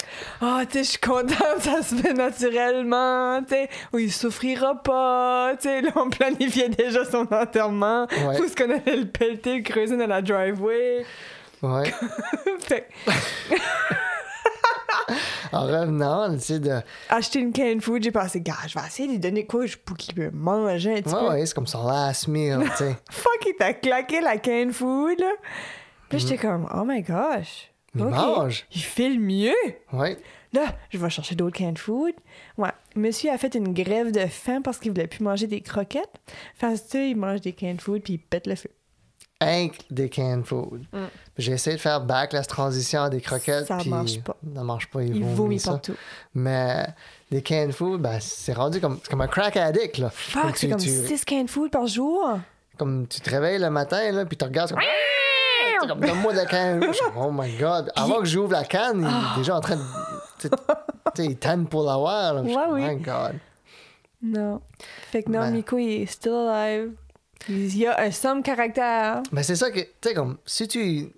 ah, 0.41 0.61
tu 0.69 0.77
sais, 0.79 0.83
je 0.83 0.89
suis 0.91 0.99
contente, 0.99 1.59
ça 1.59 1.81
se 1.83 1.95
fait 1.95 2.13
naturellement, 2.13 3.41
tu 3.43 3.49
sais, 3.55 3.69
ou 3.93 3.99
il 3.99 4.11
souffrira 4.11 4.75
pas, 4.81 5.53
tu 5.55 5.63
sais, 5.69 5.81
là, 5.81 5.91
on 5.95 6.09
planifiait 6.09 6.69
déjà 6.69 7.03
son 7.05 7.27
enterrement, 7.31 8.07
Ouais. 8.11 8.39
où 8.39 8.43
est-ce 8.43 8.55
qu'on 8.55 8.69
allait 8.71 8.95
le 8.97 9.07
pelleter, 9.07 9.57
le 9.57 9.63
creuser 9.63 9.97
dans 9.97 10.07
la 10.07 10.21
driveway? 10.21 11.05
ouais. 11.63 11.93
fait 12.59 12.87
En 15.53 15.65
revenant, 15.65 16.33
tu 16.33 16.39
sais, 16.39 16.59
de. 16.59 16.79
acheter 17.09 17.39
une 17.39 17.51
canned 17.51 17.81
food, 17.81 18.03
j'ai 18.03 18.11
pensé, 18.11 18.39
gars, 18.41 18.55
je 18.67 18.77
vais 18.79 18.85
essayer 18.85 19.07
de 19.07 19.13
lui 19.13 19.19
donner 19.19 19.45
quoi 19.45 19.65
pour 19.85 19.97
qu'il 19.97 20.13
puisse 20.15 20.31
manger 20.33 20.97
un 20.97 21.01
petit 21.01 21.13
Ouais, 21.13 21.19
peu. 21.21 21.29
ouais, 21.29 21.45
c'est 21.45 21.53
comme 21.53 21.67
son 21.67 21.85
last 21.87 22.27
meal, 22.27 22.59
tu 22.71 22.77
sais. 22.77 22.95
fuck, 23.11 23.45
il 23.47 23.55
t'a 23.57 23.73
claqué 23.73 24.21
la 24.21 24.37
canned 24.37 24.71
food, 24.73 25.19
là. 25.19 25.31
Puis 26.09 26.19
j'étais 26.19 26.37
comme, 26.37 26.67
oh 26.73 26.83
my 26.85 27.01
gosh. 27.01 27.71
Il 27.95 28.05
mange. 28.05 28.65
Il 28.73 28.81
file 28.81 29.19
mieux. 29.19 29.53
Ouais. 29.91 30.17
Là, 30.53 30.63
je 30.89 30.97
vais 30.97 31.09
chercher 31.09 31.35
d'autres 31.35 31.57
canned 31.57 31.77
food. 31.77 32.13
Ouais. 32.57 32.69
Monsieur 32.95 33.31
a 33.31 33.37
fait 33.37 33.53
une 33.55 33.73
grève 33.73 34.11
de 34.11 34.25
faim 34.27 34.61
parce 34.61 34.79
qu'il 34.79 34.91
voulait 34.91 35.07
plus 35.07 35.23
manger 35.23 35.47
des 35.47 35.61
croquettes. 35.61 36.19
Fait 36.55 36.73
que, 36.91 36.97
il 37.09 37.15
mange 37.15 37.41
des 37.41 37.53
canned 37.53 37.79
food 37.81 38.01
puis 38.01 38.13
il 38.13 38.19
pète 38.19 38.47
le 38.47 38.55
feu. 38.55 38.69
Hank 39.41 39.79
des 39.89 40.09
canned 40.09 40.45
food. 40.45 40.83
Mm. 40.93 41.05
J'ai 41.37 41.53
essayé 41.53 41.75
de 41.75 41.81
faire 41.81 42.01
back 42.01 42.33
la 42.33 42.43
transition 42.43 43.01
à 43.03 43.09
des 43.09 43.21
croquettes. 43.21 43.65
Ça 43.67 43.77
puis 43.77 43.89
marche 43.89 44.19
pas. 44.21 44.35
Ça 44.55 44.63
marche 44.63 44.87
pas. 44.89 45.01
Il, 45.03 45.15
Il 45.17 45.23
vomit, 45.25 45.59
ça. 45.59 45.71
partout. 45.71 45.95
Mais 46.35 46.85
des 47.31 47.41
canned 47.41 47.71
food, 47.73 48.01
ben, 48.01 48.19
c'est 48.21 48.53
rendu 48.53 48.79
comme, 48.79 48.99
comme 49.09 49.21
un 49.21 49.27
crack 49.27 49.57
addict, 49.57 49.97
là. 49.97 50.09
Fuck, 50.11 50.55
c'est 50.57 50.67
tu, 50.67 50.69
comme 50.71 50.79
tu- 50.81 50.89
6 50.89 51.25
canned 51.25 51.49
food 51.49 51.71
par 51.71 51.87
jour? 51.87 52.37
comme 52.77 53.07
tu 53.07 53.21
te 53.21 53.29
réveilles 53.29 53.59
le 53.59 53.69
matin, 53.69 54.11
là, 54.11 54.25
puis 54.25 54.35
tu 54.37 54.43
regardes, 54.45 54.69
c'est 54.69 54.75
comme. 54.75 54.83
C'est 55.81 55.87
comme 55.87 55.99
donne-moi 55.99 56.31
de 56.33 56.37
la 56.37 56.45
canne. 56.45 56.83
Oh 57.17 57.29
my 57.31 57.55
god. 57.57 57.91
Avant 57.95 58.19
que 58.19 58.25
j'ouvre 58.25 58.51
la 58.53 58.63
canne, 58.63 59.01
il 59.01 59.33
est 59.35 59.37
déjà 59.39 59.55
en 59.55 59.61
train 59.61 59.75
de. 59.75 59.81
Tu 60.41 60.47
sais, 61.15 61.25
il 61.25 61.37
tanne 61.37 61.67
pour 61.67 61.83
l'avoir. 61.83 62.43
Ouais, 62.43 62.55
oui. 62.69 62.81
My 62.85 62.95
god. 62.97 63.35
Non. 64.23 64.61
Fait 65.11 65.23
que 65.23 65.29
non, 65.29 65.39
Ben. 65.39 65.51
Miko, 65.51 65.77
il 65.77 66.03
est 66.03 66.05
still 66.05 66.33
alive. 66.49 66.91
Il 67.49 67.77
y 67.77 67.85
a 67.87 67.99
un 67.99 68.11
somme 68.11 68.43
caractère. 68.43 69.21
Mais 69.31 69.43
c'est 69.43 69.55
ça 69.55 69.71
que, 69.71 69.79
tu 69.79 69.87
sais, 70.03 70.13
comme, 70.13 70.37
si 70.45 70.67
tu 70.67 71.11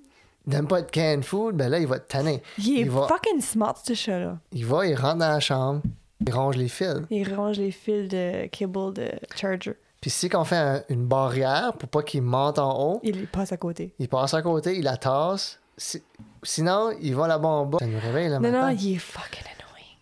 n'aimes 0.47 0.67
pas 0.67 0.81
de 0.81 0.89
canned 0.89 1.23
food, 1.23 1.55
ben 1.55 1.69
là, 1.69 1.79
il 1.79 1.87
va 1.87 1.99
te 1.99 2.11
tanner. 2.11 2.41
Il 2.57 2.79
est 2.79 2.83
va- 2.85 3.07
fucking 3.07 3.41
smart, 3.41 3.75
ce 3.83 3.93
chat-là. 3.93 4.37
Il 4.51 4.65
va, 4.65 4.85
il 4.85 4.95
rentre 4.95 5.17
dans 5.19 5.29
la 5.29 5.39
chambre, 5.39 5.81
il 6.25 6.33
range 6.33 6.57
les 6.57 6.69
fils. 6.69 7.01
Il 7.09 7.33
range 7.33 7.57
les 7.57 7.71
fils 7.71 8.07
de 8.09 8.45
cable 8.47 8.93
de 8.93 9.09
charger. 9.35 9.75
Puis 10.01 10.09
si 10.09 10.27
qu'on 10.29 10.43
fait 10.43 10.57
un- 10.57 10.83
une 10.89 11.05
barrière 11.05 11.73
pour 11.79 11.87
pas 11.89 12.03
qu'il 12.03 12.21
monte 12.23 12.59
en 12.59 12.77
haut, 12.93 12.99
Il 13.03 13.25
passe 13.27 13.51
à 13.53 13.57
côté. 13.57 13.93
il 13.99 14.09
passe 14.09 14.33
à 14.33 14.41
côté, 14.41 14.75
il 14.77 14.83
la 14.83 14.97
tasse. 14.97 15.59
Si- 15.77 16.03
Sinon, 16.43 16.91
il 17.01 17.15
va 17.15 17.27
là-bas 17.27 17.47
en 17.47 17.65
bas. 17.65 17.77
Ça 17.79 17.85
nous 17.87 17.99
réveille 17.99 18.27
le 18.27 18.33
Non, 18.35 18.39
matin. 18.41 18.67
non, 18.69 18.77
il 18.77 18.95
est 18.95 18.99
fucking 18.99 19.43
annoying. 19.43 19.97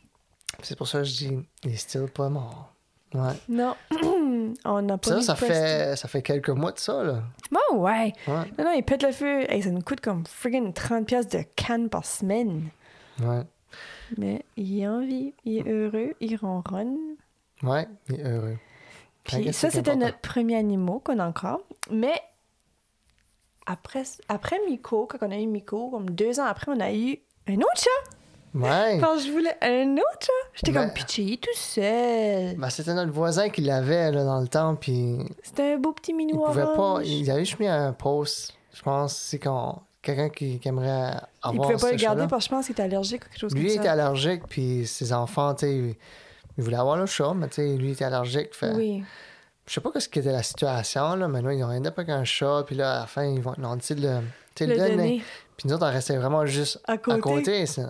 C'est 0.64 0.76
pour 0.76 0.88
ça 0.88 1.00
que 1.00 1.04
je 1.04 1.14
dis, 1.14 1.40
il 1.64 1.72
est 1.72 1.76
still 1.76 2.08
pas 2.12 2.30
mort. 2.30 2.71
Ouais. 3.14 3.34
Non, 3.50 3.76
on 4.66 4.82
n'a 4.82 4.98
pas 4.98 5.10
Ça, 5.10 5.22
ça 5.22 5.36
fait, 5.36 5.98
ça 5.98 6.08
fait 6.08 6.22
quelques 6.22 6.50
mois 6.50 6.72
de 6.72 6.80
ça, 6.80 7.04
là. 7.04 7.24
Oh, 7.72 7.76
ouais. 7.78 8.14
Ouais. 8.28 8.52
Non, 8.58 8.66
non, 8.66 8.72
il 8.72 8.84
pète 8.84 9.04
le 9.04 9.12
feu. 9.12 9.52
Hey, 9.52 9.62
ça 9.62 9.70
nous 9.70 9.82
coûte 9.82 10.00
comme 10.00 10.26
friggin' 10.26 10.72
30$ 10.72 11.04
piastres 11.04 11.38
de 11.38 11.44
canne 11.56 11.90
par 11.90 12.06
semaine. 12.06 12.70
Ouais. 13.22 13.44
Mais 14.18 14.44
il 14.58 14.80
est 14.82 14.88
en 14.88 15.02
vie, 15.02 15.34
il 15.46 15.58
est 15.60 15.70
heureux, 15.70 16.14
il 16.20 16.36
ronronne. 16.38 16.98
Ouais, 17.64 17.88
il 18.10 18.20
est 18.20 18.24
heureux. 18.24 18.58
Puis 19.24 19.54
ça, 19.54 19.70
c'était 19.70 19.96
notre 19.96 20.20
premier 20.20 20.58
animal 20.58 21.00
qu'on 21.04 21.20
a 21.20 21.28
encore. 21.28 21.62
Mais 21.92 22.20
après, 23.66 24.04
après 24.28 24.58
Miko, 24.68 25.06
quand 25.06 25.20
on 25.22 25.32
a 25.32 25.38
eu 25.38 25.48
Miko, 25.48 25.90
comme 25.90 26.10
deux 26.10 26.40
ans 26.40 26.46
après, 26.46 26.72
on 26.72 26.80
a 26.80 26.94
eu 26.94 27.20
un 27.48 27.58
autre 27.58 27.78
chat. 27.78 28.18
Ouais. 28.54 28.98
Quand 29.00 29.18
je 29.18 29.32
voulais 29.32 29.56
un 29.62 29.94
autre 29.94 30.30
j'étais 30.54 30.74
comme 30.74 30.92
pitché, 30.92 31.22
il 31.22 31.34
est 31.34 31.38
tout 31.38 31.50
seul. 31.56 32.56
Ben, 32.58 32.70
c'était 32.70 32.94
notre 32.94 33.12
voisin 33.12 33.50
qui 33.50 33.62
l'avait 33.62 34.12
là, 34.12 34.24
dans 34.24 34.42
le 34.42 34.48
temps, 34.48 34.76
puis 34.76 35.18
C'était 35.44 35.74
un 35.74 35.78
beau 35.78 35.94
petit 35.94 36.14
minou 36.14 36.42
il 36.42 36.46
pouvait 36.46 36.76
pas. 36.76 37.00
Il 37.04 37.30
avait 37.32 37.46
juste 37.46 37.60
mis 37.60 37.68
un 37.68 37.94
post, 37.94 38.54
je 38.74 38.82
pense, 38.82 39.16
c'est 39.16 39.40
quand 39.40 39.84
quelqu'un 40.02 40.30
qui, 40.30 40.60
qui 40.60 40.68
aimerait 40.68 41.14
avoir. 41.42 41.54
Il 41.54 41.74
pouvait 41.74 41.78
pas 41.78 41.92
le 41.92 41.98
garder 41.98 42.28
parce 42.28 42.46
que 42.46 42.50
je 42.50 42.56
pense 42.56 42.66
qu'il 42.66 42.74
était 42.74 42.84
allergique 42.84 43.24
ou 43.24 43.30
quelque 43.30 43.40
chose 43.40 43.54
Lui 43.54 43.62
comme 43.62 43.70
ça. 43.70 43.80
était 43.80 43.88
allergique, 43.90 44.42
puis 44.50 44.86
ses 44.86 45.14
enfants, 45.14 45.54
tu 45.56 45.66
sais, 45.66 45.76
il 45.76 45.96
il 46.58 46.66
voulait 46.66 46.78
avoir 46.78 46.98
le 46.98 47.06
chat, 47.06 47.34
mais 47.34 47.48
tu 47.48 47.56
sais, 47.56 47.78
lui 47.78 47.92
était 47.92 48.04
allergique. 48.04 48.54
Fait, 48.54 48.74
Oui. 48.74 49.04
Je 49.72 49.76
sais 49.76 49.80
pas 49.82 49.98
ce 50.02 50.10
qu'était 50.10 50.34
la 50.34 50.44
situation, 50.44 51.16
là, 51.16 51.30
mais 51.30 51.40
ils 51.58 51.64
ont 51.64 51.70
rien 51.70 51.80
pas 51.92 52.04
qu'un 52.04 52.26
chat, 52.26 52.64
puis 52.68 52.76
là, 52.76 52.98
à 52.98 53.00
la 53.00 53.08
fin, 53.08 53.24
ils 53.24 53.42
vont 53.42 53.54
de 53.96 54.02
le, 54.02 54.20
Le 54.66 54.74
le 54.74 54.78
donner. 54.80 54.96
donner 54.98 55.24
Puis 55.56 55.70
nous 55.70 55.74
autres, 55.76 55.88
on 55.88 55.92
restait 55.94 56.18
vraiment 56.18 56.46
juste 56.46 56.82
à 56.90 56.98
côté. 56.98 57.18
à 57.18 57.22
côté. 57.22 57.66
c'est- 57.66 57.86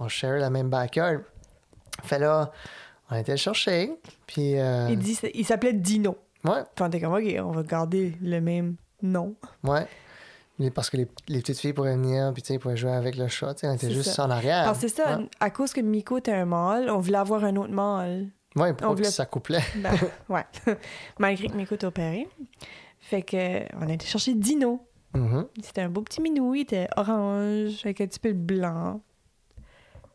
On 0.00 0.08
sharait 0.08 0.38
la 0.38 0.48
même 0.48 0.70
backyard. 0.70 1.18
Fait 2.04 2.18
là, 2.18 2.50
on 3.10 3.16
était 3.16 3.32
le 3.32 3.36
chercher, 3.36 3.92
puis... 4.26 4.58
euh, 4.58 4.88
Il, 4.88 4.98
dit, 4.98 5.18
il 5.34 5.44
s'appelait 5.44 5.74
Dino. 5.74 6.16
Ouais, 6.42 6.62
Puis 6.74 6.82
on 6.82 6.86
était 6.88 7.00
comme, 7.02 7.12
OK, 7.12 7.24
on 7.44 7.50
va 7.50 7.62
garder 7.64 8.16
le 8.22 8.40
même 8.40 8.76
nom. 9.02 9.34
ouais. 9.64 9.86
Parce 10.74 10.88
que 10.88 10.96
les, 10.96 11.06
les 11.28 11.40
petites 11.40 11.58
filles 11.58 11.74
pourraient 11.74 11.96
venir, 11.96 12.32
puis 12.32 12.40
tu 12.40 12.46
sais, 12.48 12.54
ils 12.54 12.58
pourraient 12.58 12.78
jouer 12.78 12.92
avec 12.92 13.16
le 13.16 13.28
chat, 13.28 13.52
tu 13.52 13.60
sais, 13.60 13.68
on 13.68 13.74
était 13.74 13.90
juste 13.90 14.12
ça. 14.12 14.24
en 14.24 14.30
arrière. 14.30 14.64
Parce 14.64 14.78
que 14.80 14.88
c'est 14.88 15.02
ça, 15.02 15.18
Ouais, 15.18 15.28
à 15.38 15.50
cause 15.50 15.74
que 15.74 15.82
Miko 15.82 16.16
était 16.16 16.32
un 16.32 16.46
mâle, 16.46 16.88
on 16.88 16.98
voulait 16.98 17.18
avoir 17.18 17.44
un 17.44 17.54
autre 17.56 17.72
mâle. 17.74 18.28
Ouais 18.56 18.74
pour 18.74 18.94
que 18.94 19.04
ça 19.04 19.26
couplait. 19.26 19.62
Ben, 19.76 19.94
ouais. 20.28 20.44
Malgré 21.18 21.48
que 21.48 21.54
Miko 21.54 21.74
était 21.74 21.86
opéré. 21.86 22.28
Fait 22.98 23.22
que 23.22 23.62
on 23.76 23.88
a 23.88 23.92
été 23.92 24.06
chercher 24.06 24.34
Dino. 24.34 24.86
Mhm. 25.14 25.46
C'était 25.62 25.82
un 25.82 25.88
beau 25.88 26.02
petit 26.02 26.20
minou, 26.20 26.54
il 26.54 26.62
était 26.62 26.88
orange, 26.96 27.80
avec 27.84 28.00
un 28.00 28.06
petit 28.06 28.18
peu 28.18 28.32
de 28.32 28.38
blanc. 28.38 29.00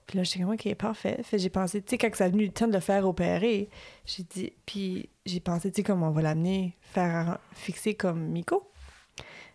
Puis 0.05 0.17
là, 0.17 0.23
j'étais 0.23 0.39
comme, 0.39 0.51
OK, 0.51 0.75
parfait. 0.75 1.19
Fait 1.23 1.37
que 1.37 1.43
j'ai 1.43 1.49
pensé, 1.49 1.81
tu 1.81 1.91
sais, 1.91 1.97
quand 1.97 2.13
ça 2.13 2.25
a 2.25 2.29
venu 2.29 2.45
le 2.45 2.51
temps 2.51 2.67
de 2.67 2.73
le 2.73 2.81
faire 2.81 3.07
opérer, 3.07 3.69
j'ai 4.05 4.23
dit, 4.23 4.51
puis 4.65 5.09
j'ai 5.25 5.39
pensé, 5.39 5.71
tu 5.71 5.77
sais, 5.77 5.83
comment 5.83 6.09
on 6.09 6.11
va 6.11 6.21
l'amener, 6.21 6.75
faire 6.81 7.39
fixer 7.53 7.93
comme 7.93 8.19
Miko. 8.27 8.69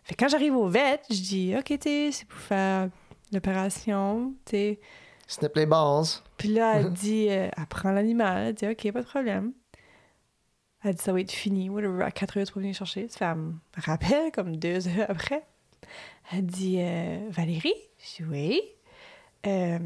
Fait 0.03 0.15
que 0.15 0.23
quand 0.23 0.29
j'arrive 0.29 0.55
au 0.55 0.67
vet, 0.67 1.01
je 1.09 1.21
dis, 1.21 1.55
OK, 1.55 1.65
tu 1.65 1.77
sais, 1.81 2.09
c'est 2.11 2.27
pour 2.27 2.39
faire 2.39 2.89
l'opération, 3.31 4.33
tu 4.45 4.51
sais. 4.51 4.79
Snip 5.27 5.55
les 5.55 5.65
balls. 5.65 6.05
Puis 6.37 6.49
là, 6.49 6.79
elle 6.79 6.91
dit, 6.93 7.27
euh, 7.29 7.49
elle 7.55 7.65
prend 7.67 7.91
l'animal, 7.91 8.47
elle 8.47 8.53
dit, 8.53 8.67
OK, 8.67 8.91
pas 8.91 9.01
de 9.01 9.07
problème. 9.07 9.53
Elle 10.83 10.95
dit, 10.95 11.01
ça 11.03 11.11
va 11.11 11.19
être 11.19 11.31
fini, 11.31 11.69
whatever, 11.69 12.03
à 12.03 12.11
4 12.11 12.37
heures, 12.37 12.45
tu 12.47 12.53
vas 12.53 12.61
venir 12.61 12.75
chercher. 12.75 13.07
Ça 13.09 13.17
fait, 13.17 13.25
elle 13.25 13.37
me 13.37 13.53
rappelle, 13.77 14.31
comme 14.31 14.55
deux 14.55 14.87
heures 14.87 15.09
après. 15.09 15.43
Elle 16.31 16.45
dit, 16.45 16.77
euh, 16.79 17.27
Valérie? 17.29 17.73
Je 17.99 18.23
dis, 18.23 18.29
oui. 18.29 18.61
Euh, 19.45 19.79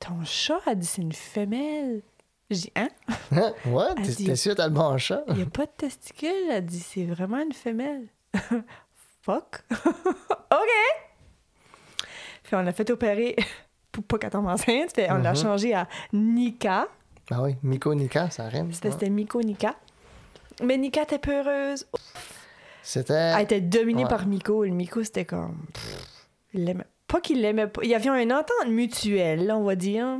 ton 0.00 0.24
chat, 0.24 0.60
elle 0.66 0.78
dit, 0.78 0.86
c'est 0.86 1.02
une 1.02 1.12
femelle. 1.12 2.02
Je 2.50 2.56
dis, 2.56 2.72
hein? 2.76 2.88
What? 3.66 3.94
Elle 3.98 4.16
T'es 4.16 4.36
sûr 4.36 4.54
t'as 4.54 4.68
le 4.68 4.74
bon 4.74 4.98
chat? 4.98 5.24
Il 5.28 5.34
n'y 5.34 5.42
a 5.42 5.46
pas 5.46 5.66
de 5.66 5.72
testicules. 5.76 6.50
Elle 6.50 6.66
dit, 6.66 6.80
c'est 6.80 7.06
vraiment 7.06 7.40
une 7.40 7.52
femelle. 7.52 8.08
Fuck. 9.22 9.62
OK. 9.70 10.68
Fait 12.42 12.56
on 12.56 12.60
l'a 12.60 12.72
fait 12.74 12.90
opérer 12.90 13.36
pour 13.94 14.04
pas 14.04 14.18
qu'elle 14.18 14.30
tombe 14.30 14.46
enceinte. 14.46 14.92
Fait 14.94 15.10
on 15.10 15.16
l'a 15.18 15.30
Mhm. 15.32 15.36
changé 15.36 15.74
à 15.74 15.88
Nika. 16.12 16.88
Ah 17.30 17.42
oui, 17.42 17.56
Miko 17.62 17.94
Nika, 17.94 18.28
ça 18.30 18.44
rime. 18.48 18.72
C'était 18.72 19.04
Ouais. 19.04 19.10
Miko 19.10 19.40
Nika. 19.42 19.74
Mais 20.62 20.76
Nika 20.76 21.02
était 21.02 21.18
peureuse. 21.18 21.86
C'était. 22.82 23.14
Elle 23.14 23.42
était 23.42 23.60
dominée 23.60 24.02
Ouais. 24.02 24.08
par 24.08 24.26
Miko. 24.26 24.64
Le 24.64 24.70
Miko, 24.70 25.02
c'était 25.02 25.24
comme. 25.24 25.56
pff, 25.72 26.26
il 26.52 26.64
l'aimait- 26.64 26.84
Pas 27.08 27.20
qu'il 27.20 27.40
l'aimait 27.40 27.66
pas. 27.68 27.80
Il 27.84 27.90
y 27.90 27.94
avait 27.94 28.08
une 28.22 28.32
entente 28.32 28.68
mutuelle, 28.68 29.46
là, 29.46 29.56
on 29.56 29.64
va 29.64 29.74
dire. 29.76 30.18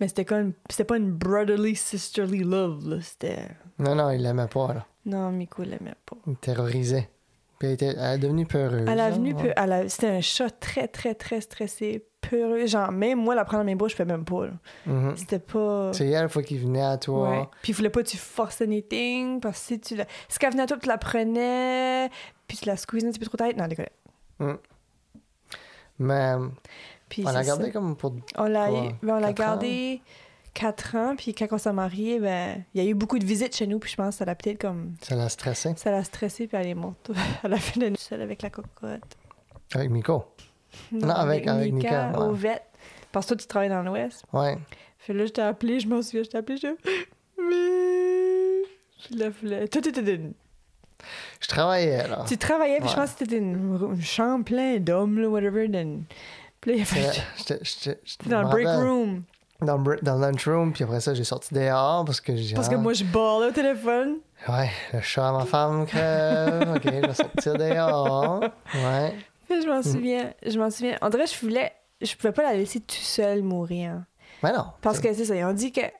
Mais 0.00 0.08
c'était 0.08 0.24
comme. 0.24 0.52
C'était 0.70 0.84
pas 0.84 0.96
une 0.96 1.10
brotherly, 1.12 1.74
sisterly 1.76 2.40
love, 2.44 2.88
là. 2.88 3.00
C'était. 3.00 3.48
Non, 3.78 3.94
non, 3.94 4.10
il 4.10 4.22
l'aimait 4.22 4.46
pas, 4.46 4.72
là. 4.74 4.86
Non, 5.06 5.30
Miko 5.30 5.62
l'aimait 5.62 5.94
pas. 6.06 6.16
Il 6.26 6.36
terrorisait. 6.36 7.08
Puis 7.58 7.68
elle, 7.68 7.74
était... 7.74 7.94
elle 7.98 8.14
est 8.14 8.18
devenue 8.18 8.46
peureuse. 8.46 8.86
Elle 8.88 9.00
ouais. 9.34 9.42
peu- 9.42 9.52
a- 9.72 9.88
c'était 9.88 10.08
un 10.08 10.20
chat 10.20 10.50
très, 10.50 10.86
très, 10.88 11.14
très 11.14 11.40
stressé, 11.40 12.04
peureux. 12.20 12.66
Genre, 12.66 12.92
même 12.92 13.18
moi, 13.18 13.34
la 13.34 13.44
prendre 13.44 13.62
dans 13.62 13.66
mes 13.66 13.74
bras, 13.74 13.88
je 13.88 13.96
fais 13.96 14.04
même 14.04 14.24
pas. 14.24 14.46
Mhm. 14.86 15.16
C'était 15.16 15.38
pas. 15.40 15.92
C'est 15.92 16.08
elle, 16.08 16.28
fois 16.28 16.42
qu'il 16.42 16.60
venait 16.60 16.82
à 16.82 16.96
toi. 16.98 17.30
Ouais. 17.30 17.48
Puis 17.62 17.72
il 17.72 17.74
voulait 17.76 17.90
pas 17.90 18.02
que 18.02 18.08
tu 18.08 18.16
forces 18.16 18.60
anything, 18.60 19.40
parce 19.40 19.58
que 19.60 19.66
si 19.66 19.80
tu 19.80 19.96
la... 19.96 20.04
Si 20.28 20.38
qu'elle 20.38 20.52
venait 20.52 20.62
à 20.62 20.66
toi, 20.66 20.76
tu 20.80 20.86
la 20.88 20.98
prenais, 20.98 22.10
puis 22.46 22.58
tu 22.58 22.66
la 22.66 22.76
squeezais 22.76 23.08
un 23.08 23.10
petit 23.10 23.18
peu 23.18 23.26
trop 23.26 23.36
tête. 23.36 23.56
Non, 23.56 23.66
décolle. 23.66 23.88
Mais 25.98 26.34
Puis 27.08 27.24
on 27.26 27.30
l'a 27.32 27.42
c'est 27.42 27.48
gardé 27.48 27.64
ça. 27.66 27.70
comme 27.72 27.96
pour. 27.96 28.14
On 28.36 28.44
l'a, 28.44 28.70
on 28.70 29.16
l'a 29.18 29.32
4 30.58 30.96
ans, 30.96 31.14
puis 31.16 31.34
quand 31.34 31.46
on 31.52 31.58
s'est 31.58 31.72
mariés, 31.72 32.18
ben, 32.18 32.64
il 32.74 32.82
y 32.82 32.86
a 32.86 32.90
eu 32.90 32.94
beaucoup 32.94 33.18
de 33.20 33.24
visites 33.24 33.54
chez 33.54 33.66
nous, 33.68 33.78
puis 33.78 33.90
je 33.92 33.96
pense 33.96 34.14
que 34.14 34.18
ça 34.18 34.24
l'a 34.24 34.34
peut-être 34.34 34.60
comme. 34.60 34.94
Ça 35.02 35.14
l'a 35.14 35.28
stressé. 35.28 35.72
Ça 35.76 35.90
l'a 35.92 36.02
stressé, 36.02 36.48
puis 36.48 36.56
elle 36.56 36.66
est 36.66 36.74
morte. 36.74 37.10
elle 37.44 37.52
a 37.52 37.58
fait 37.58 37.78
la 37.78 37.90
nuit 37.90 37.96
seule 37.98 38.22
avec 38.22 38.42
la 38.42 38.50
cocotte. 38.50 39.02
Avec 39.74 39.90
Miko? 39.90 40.24
Non, 40.92 41.10
avec- 41.10 41.46
avec 41.46 41.72
Nika, 41.72 42.10
ouais. 42.10 42.18
au 42.18 42.32
vet. 42.32 42.62
Parce 43.12 43.26
que 43.26 43.34
toi, 43.34 43.36
tu 43.38 43.46
travailles 43.46 43.68
dans 43.68 43.82
l'Ouest. 43.82 44.24
Ouais. 44.32 44.58
Fait 44.98 45.12
là, 45.14 45.26
je 45.26 45.32
t'ai 45.32 45.42
appelé, 45.42 45.78
je 45.80 45.88
m'en 45.88 46.02
souviens, 46.02 46.22
je 46.24 46.28
t'ai 46.30 46.38
appelé, 46.38 46.56
je. 46.58 46.66
Mais. 47.38 48.68
Je 49.10 49.16
la 49.16 49.30
voulais. 49.30 49.68
Toi, 49.68 49.80
t'étais 49.82 50.02
d'une- 50.02 50.32
Je 51.40 51.46
travaillais, 51.46 52.08
là. 52.08 52.24
Tu 52.26 52.36
travaillais, 52.36 52.80
puis 52.80 52.88
je 52.88 52.94
pense 52.96 53.12
que 53.12 53.18
c'était 53.20 53.38
une, 53.38 53.78
une 53.94 54.02
chambre 54.02 54.44
pleine 54.44 54.82
d'hommes, 54.82 55.20
là, 55.20 55.28
whatever. 55.28 55.68
Puis 55.68 56.70
là, 56.72 56.76
il 56.76 56.82
a 56.82 56.84
J'étais- 56.84 56.84
fait. 56.84 57.60
j'étais- 57.62 58.28
Dans 58.28 58.42
le 58.42 58.48
break 58.48 58.66
room. 58.66 59.22
Dans 59.60 59.76
le, 59.76 59.96
dans 60.02 60.14
le 60.14 60.20
lunchroom, 60.20 60.72
puis 60.72 60.84
après 60.84 61.00
ça, 61.00 61.14
j'ai 61.14 61.24
sorti 61.24 61.52
dehors 61.52 62.04
parce 62.04 62.20
que 62.20 62.36
j'ai. 62.36 62.54
Parce 62.54 62.68
que 62.68 62.76
moi, 62.76 62.92
je 62.92 63.02
ballais 63.02 63.46
au 63.48 63.50
téléphone. 63.50 64.18
Ouais, 64.48 64.70
le 64.92 65.00
chat 65.00 65.28
à 65.30 65.32
ma 65.32 65.44
femme 65.46 65.84
crève. 65.84 66.74
ok, 66.76 66.82
je 66.84 66.90
vais 67.08 67.14
sortir 67.14 67.54
dehors. 67.54 68.40
Ouais. 68.74 69.14
Je 69.50 69.54
Mm. 69.54 69.68
m'en 69.68 69.82
souviens. 69.82 70.32
Je 70.46 70.58
m'en 70.60 70.70
souviens. 70.70 70.96
Dirait 71.10 71.24
que 71.24 71.30
je 71.30 71.40
voulais. 71.40 71.72
Je 72.00 72.14
pouvais 72.14 72.32
pas 72.32 72.44
la 72.44 72.52
laisser 72.54 72.78
tout 72.78 72.94
seule 72.94 73.42
mourir. 73.42 74.04
Mais 74.44 74.52
non. 74.52 74.66
Parce 74.80 75.00
que 75.00 75.12
c'est 75.12 75.24
ça, 75.24 75.34
ils 75.34 75.42
ont 75.44 75.52
dit 75.52 75.72
qu'elle 75.72 75.90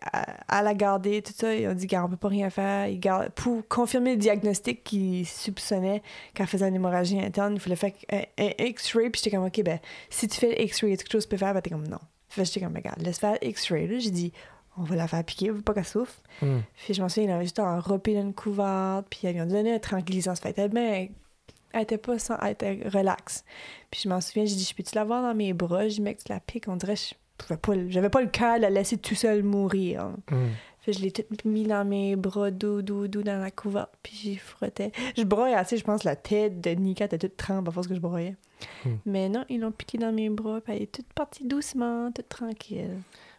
a 0.48 0.74
gardé 0.74 1.20
tout 1.22 1.32
ça, 1.36 1.52
ils 1.52 1.66
ont 1.66 1.74
dit 1.74 1.88
qu'on 1.88 2.08
peut 2.08 2.16
pas 2.16 2.28
rien 2.28 2.50
faire. 2.50 2.86
Ils 2.86 3.00
gardent- 3.00 3.30
pour 3.30 3.66
confirmer 3.66 4.12
le 4.12 4.18
diagnostic 4.18 4.84
qu'ils 4.84 5.26
soupçonnaient 5.26 6.00
qu'elle 6.34 6.46
faisait 6.46 6.68
une 6.68 6.76
hémorragie 6.76 7.20
interne, 7.20 7.54
il 7.54 7.60
fallait 7.60 7.74
faire 7.74 7.90
un, 8.12 8.22
un 8.38 8.50
X-ray, 8.60 9.10
puis 9.10 9.20
j'étais 9.24 9.34
comme, 9.36 9.46
OK, 9.46 9.60
ben, 9.64 9.80
si 10.10 10.28
tu 10.28 10.38
fais 10.38 10.50
le 10.50 10.60
X-ray, 10.62 10.92
est-ce 10.92 11.02
que 11.02 11.08
quelque 11.08 11.12
chose 11.14 11.24
que 11.26 11.30
tu 11.30 11.36
peux 11.36 11.44
faire? 11.44 11.52
Ben, 11.54 11.60
t'es 11.60 11.70
comme, 11.70 11.88
non. 11.88 11.98
Fait 12.28 12.44
j'étais 12.44 12.60
comme, 12.60 12.74
regarde, 12.76 13.00
laisse 13.02 13.18
faire 13.18 13.38
X-ray. 13.42 14.00
J'ai 14.00 14.10
dit, 14.10 14.32
on 14.76 14.82
va 14.82 14.96
la 14.96 15.08
faire 15.08 15.24
piquer, 15.24 15.50
on 15.50 15.54
veut 15.54 15.62
pas 15.62 15.74
qu'elle 15.74 15.84
souffre. 15.84 16.20
Hmm. 16.42 16.58
Puis 16.84 16.94
je 16.94 17.02
m'en 17.02 17.08
souviens, 17.08 17.30
il 17.30 17.32
avait 17.32 17.44
juste 17.44 17.58
enrobé 17.58 18.14
dans 18.14 18.20
une 18.22 18.34
couverte, 18.34 19.06
puis 19.10 19.20
ils 19.24 19.32
lui 19.32 19.40
ont 19.40 19.46
donné 19.46 19.74
un 19.74 19.78
tranquillisant. 19.78 20.34
Ça 20.34 20.42
fait 20.42 20.58
elle 20.58 20.66
était 20.66 20.74
bien- 20.74 21.08
Elle 21.72 21.82
était 21.82 21.98
pas 21.98 22.18
sans, 22.18 22.38
elle 22.38 22.52
était 22.52 22.80
relax. 22.88 23.44
Puis 23.90 24.00
je 24.04 24.08
m'en 24.08 24.20
souviens, 24.20 24.44
j'ai 24.46 24.54
dit, 24.56 24.64
je 24.64 24.74
peux-tu 24.74 24.94
l'avoir 24.94 25.22
dans 25.22 25.34
mes 25.34 25.52
bras? 25.52 25.82
J'ai 25.88 25.96
dit, 25.96 26.00
mec, 26.02 26.18
tu 26.24 26.32
la 26.32 26.40
piques. 26.40 26.66
On 26.68 26.76
dirait, 26.76 26.96
je 26.96 27.14
pouvais 27.36 27.56
pas, 27.58 27.74
le- 27.74 27.90
j'avais 27.90 28.08
pas 28.10 28.20
le 28.22 28.28
cœur 28.28 28.56
de 28.56 28.62
la 28.62 28.70
laisser 28.70 28.96
tout 28.98 29.14
seul 29.14 29.42
mourir. 29.42 30.10
Hmm. 30.30 30.46
Je 30.92 31.00
l'ai 31.00 31.10
tout 31.10 31.22
mis 31.44 31.64
dans 31.64 31.84
mes 31.86 32.16
bras, 32.16 32.50
doux, 32.50 32.82
doux, 32.82 33.08
doux, 33.08 33.22
dans 33.22 33.40
la 33.40 33.50
couverte, 33.50 33.90
puis 34.02 34.14
j'y 34.16 34.36
frottais. 34.36 34.92
Je 35.16 35.22
broyais 35.22 35.54
assez, 35.54 35.76
je 35.76 35.84
pense, 35.84 36.04
la 36.04 36.16
tête 36.16 36.60
de 36.60 36.70
Nika 36.70 37.04
était 37.04 37.18
toute 37.18 37.36
trempe 37.36 37.68
à 37.68 37.70
force 37.70 37.86
que 37.86 37.94
je 37.94 38.00
broyais. 38.00 38.36
Hmm. 38.84 38.96
Mais 39.06 39.28
non, 39.28 39.44
ils 39.48 39.60
l'ont 39.60 39.70
piqué 39.72 39.98
dans 39.98 40.12
mes 40.12 40.30
bras, 40.30 40.60
puis 40.60 40.74
elle 40.74 40.82
est 40.82 40.92
toute 40.92 41.12
partie 41.12 41.44
doucement, 41.44 42.10
toute 42.12 42.28
tranquille. 42.28 42.98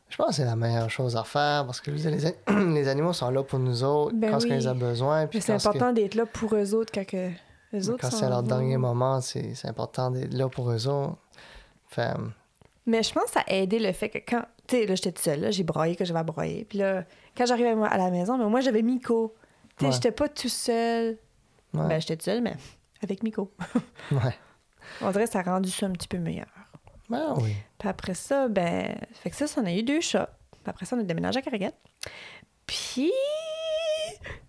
Je 0.10 0.18
pense 0.18 0.30
que 0.30 0.34
c'est 0.36 0.46
la 0.46 0.56
meilleure 0.56 0.90
chose 0.90 1.16
à 1.16 1.24
faire 1.24 1.66
parce 1.66 1.82
que 1.82 1.92
les, 1.92 2.34
les 2.74 2.88
animaux 2.88 3.14
sont 3.14 3.30
là 3.30 3.44
pour 3.44 3.60
nous 3.60 3.84
autres 3.84 4.16
Ben 4.16 4.32
quand 4.32 4.44
oui. 4.44 4.50
ils 4.52 4.68
ont 4.68 4.76
besoin. 4.76 5.28
Puis 5.28 5.42
c'est 5.42 5.56
que- 5.56 5.68
important 5.68 5.94
d'être 5.94 6.16
là 6.16 6.26
pour 6.26 6.56
eux 6.56 6.74
autres 6.74 6.92
quand 6.92 7.06
que 7.06 7.30
eux 7.74 7.90
autres 7.92 8.02
Quand 8.02 8.10
c'est 8.12 8.28
leur 8.28 8.42
dernier 8.42 8.78
moment, 8.78 9.22
c'est 9.22 9.54
important 9.66 10.10
d'être 10.10 10.34
là 10.34 10.50
pour 10.50 10.72
eux 10.72 10.88
autres. 10.88 11.18
Mais 12.86 13.04
je 13.04 13.14
pense 13.14 13.26
que 13.26 13.32
ça 13.32 13.44
a 13.48 13.54
aidé 13.54 13.80
le 13.80 13.92
fait 13.92 14.10
que 14.10 14.18
quand. 14.20 14.44
Tu 14.70 14.76
sais, 14.78 14.86
là, 14.86 14.96
j'étais 14.96 15.12
toute 15.12 15.24
seule, 15.24 15.40
là, 15.42 15.52
j'ai 15.52 15.64
broyé 15.64 15.96
que 15.96 16.06
j'avais 16.06 16.20
à 16.20 16.24
broyer. 16.24 16.64
Puis 16.66 16.78
là, 16.78 17.04
quand 17.36 17.46
j'arrivais 17.46 17.72
à 17.72 17.98
la 17.98 18.12
maison, 18.12 18.38
mais 18.38 18.46
moi, 18.46 18.62
j'avais 18.62 18.82
Miko. 18.84 19.36
Tu 19.78 19.80
sais, 19.80 19.86
Ouais. 19.88 19.92
j'étais 19.92 20.12
pas 20.12 20.30
tout 20.30 20.48
seul. 20.50 21.18
ouais, 21.74 21.88
Ben, 21.88 22.00
j'étais 22.00 22.16
toute 22.16 22.26
seule, 22.26 22.42
mais 22.42 22.56
avec 23.02 23.24
Miko. 23.24 23.52
ouais. 24.12 24.36
On 25.02 25.12
dirait 25.12 25.26
que 25.26 25.32
ça 25.32 25.40
a 25.40 25.44
rendu 25.44 25.70
ça 25.72 25.86
un 25.88 25.92
petit 25.92 26.08
peu 26.08 26.18
meilleur. 26.20 26.48
Ben 27.10 27.34
oui. 27.38 27.56
Puis 27.80 27.90
après 27.90 28.14
ça, 28.14 28.48
ben. 28.48 28.96
Fait 29.14 29.32
que 29.32 29.36
ça, 29.36 29.48
ça, 29.48 29.62
on 29.62 29.66
a 29.66 29.72
eu 29.74 29.82
deux 29.84 30.02
chats. 30.02 30.30
Puis 30.52 30.62
après 30.70 30.86
ça, 30.86 30.96
on 30.96 31.00
a 31.00 31.04
déménagé 31.04 31.40
à 31.40 31.42
Carrigan. 31.42 31.72
Puis. 32.68 33.12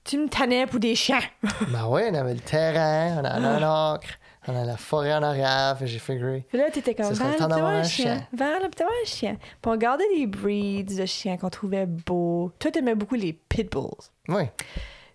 Tu 0.04 0.18
me 0.18 0.28
tannais 0.28 0.66
pour 0.66 0.80
des 0.80 0.94
chiens. 0.96 1.20
Ben 1.68 1.86
oui, 1.88 2.02
on 2.10 2.14
avait 2.14 2.34
le 2.34 2.40
terrain, 2.40 3.20
on 3.20 3.24
avait 3.24 3.46
un 3.64 3.92
acre, 3.94 4.08
on 4.46 4.56
avait 4.56 4.66
la 4.66 4.76
forêt 4.76 5.14
en 5.14 5.22
arrière, 5.22 5.76
j'ai 5.82 5.98
figuré. 5.98 6.46
Puis 6.48 6.58
là, 6.58 6.70
t'étais 6.70 6.94
comme, 6.94 7.12
va 7.12 7.46
là, 7.46 7.66
un 7.66 7.82
chien. 7.82 8.26
Va 8.32 8.58
là, 8.58 8.68
t'as 8.74 8.84
un 8.84 9.04
chien. 9.04 9.36
Puis 9.60 9.70
on 9.70 9.76
gardait 9.76 10.04
des 10.16 10.26
breeds 10.26 10.96
de 10.96 11.06
chiens 11.06 11.36
qu'on 11.36 11.50
trouvait 11.50 11.86
beaux. 11.86 12.50
Toi, 12.58 12.70
t'aimais 12.70 12.94
beaucoup 12.94 13.16
les 13.16 13.34
pitbulls. 13.34 14.10
Oui. 14.28 14.44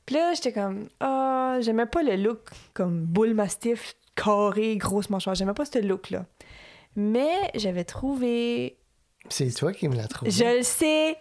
Puis 0.06 0.16
là, 0.16 0.34
j'étais 0.36 0.54
comme, 0.54 0.90
ah, 1.00 1.58
j'aimais 1.62 1.88
pas 1.88 2.04
le 2.04 2.16
look 2.16 2.42
comme 2.74 3.06
boule 3.06 3.34
mastiff, 3.34 3.96
carré, 4.16 4.78
grosse 4.78 5.10
mâchoire. 5.10 5.36
J'aimais 5.36 5.54
pas 5.54 5.66
ce 5.66 5.80
look-là. 5.80 6.26
Mais 6.96 7.52
j'avais 7.56 7.84
trouvé. 7.84 8.78
C'est 9.30 9.52
toi 9.52 9.74
qui 9.74 9.90
me 9.90 9.96
l'as 9.96 10.08
trouvé. 10.08 10.30
Je 10.30 10.58
le 10.58 10.64
sais, 10.64 11.18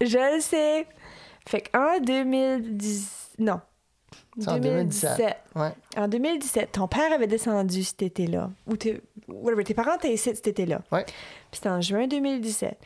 je 0.00 0.34
le 0.34 0.40
sais. 0.40 0.86
Fait 1.46 1.60
qu'en 1.60 2.00
2010. 2.00 3.34
Non. 3.38 3.60
C'est 4.38 4.48
en 4.48 4.58
2017. 4.58 5.36
Ouais. 5.56 5.72
En 5.96 6.08
2017, 6.08 6.72
ton 6.72 6.88
père 6.88 7.12
avait 7.12 7.26
descendu 7.26 7.84
cet 7.84 8.02
été-là. 8.02 8.50
Ou 8.66 8.76
tes, 8.76 9.02
whatever, 9.28 9.64
tes 9.64 9.74
parents 9.74 9.96
étaient 9.96 10.12
ici 10.12 10.34
cet 10.34 10.46
été-là. 10.46 10.80
Ouais. 10.90 11.04
Puis 11.04 11.14
c'était 11.52 11.68
en 11.68 11.80
juin 11.80 12.06
2017. 12.06 12.78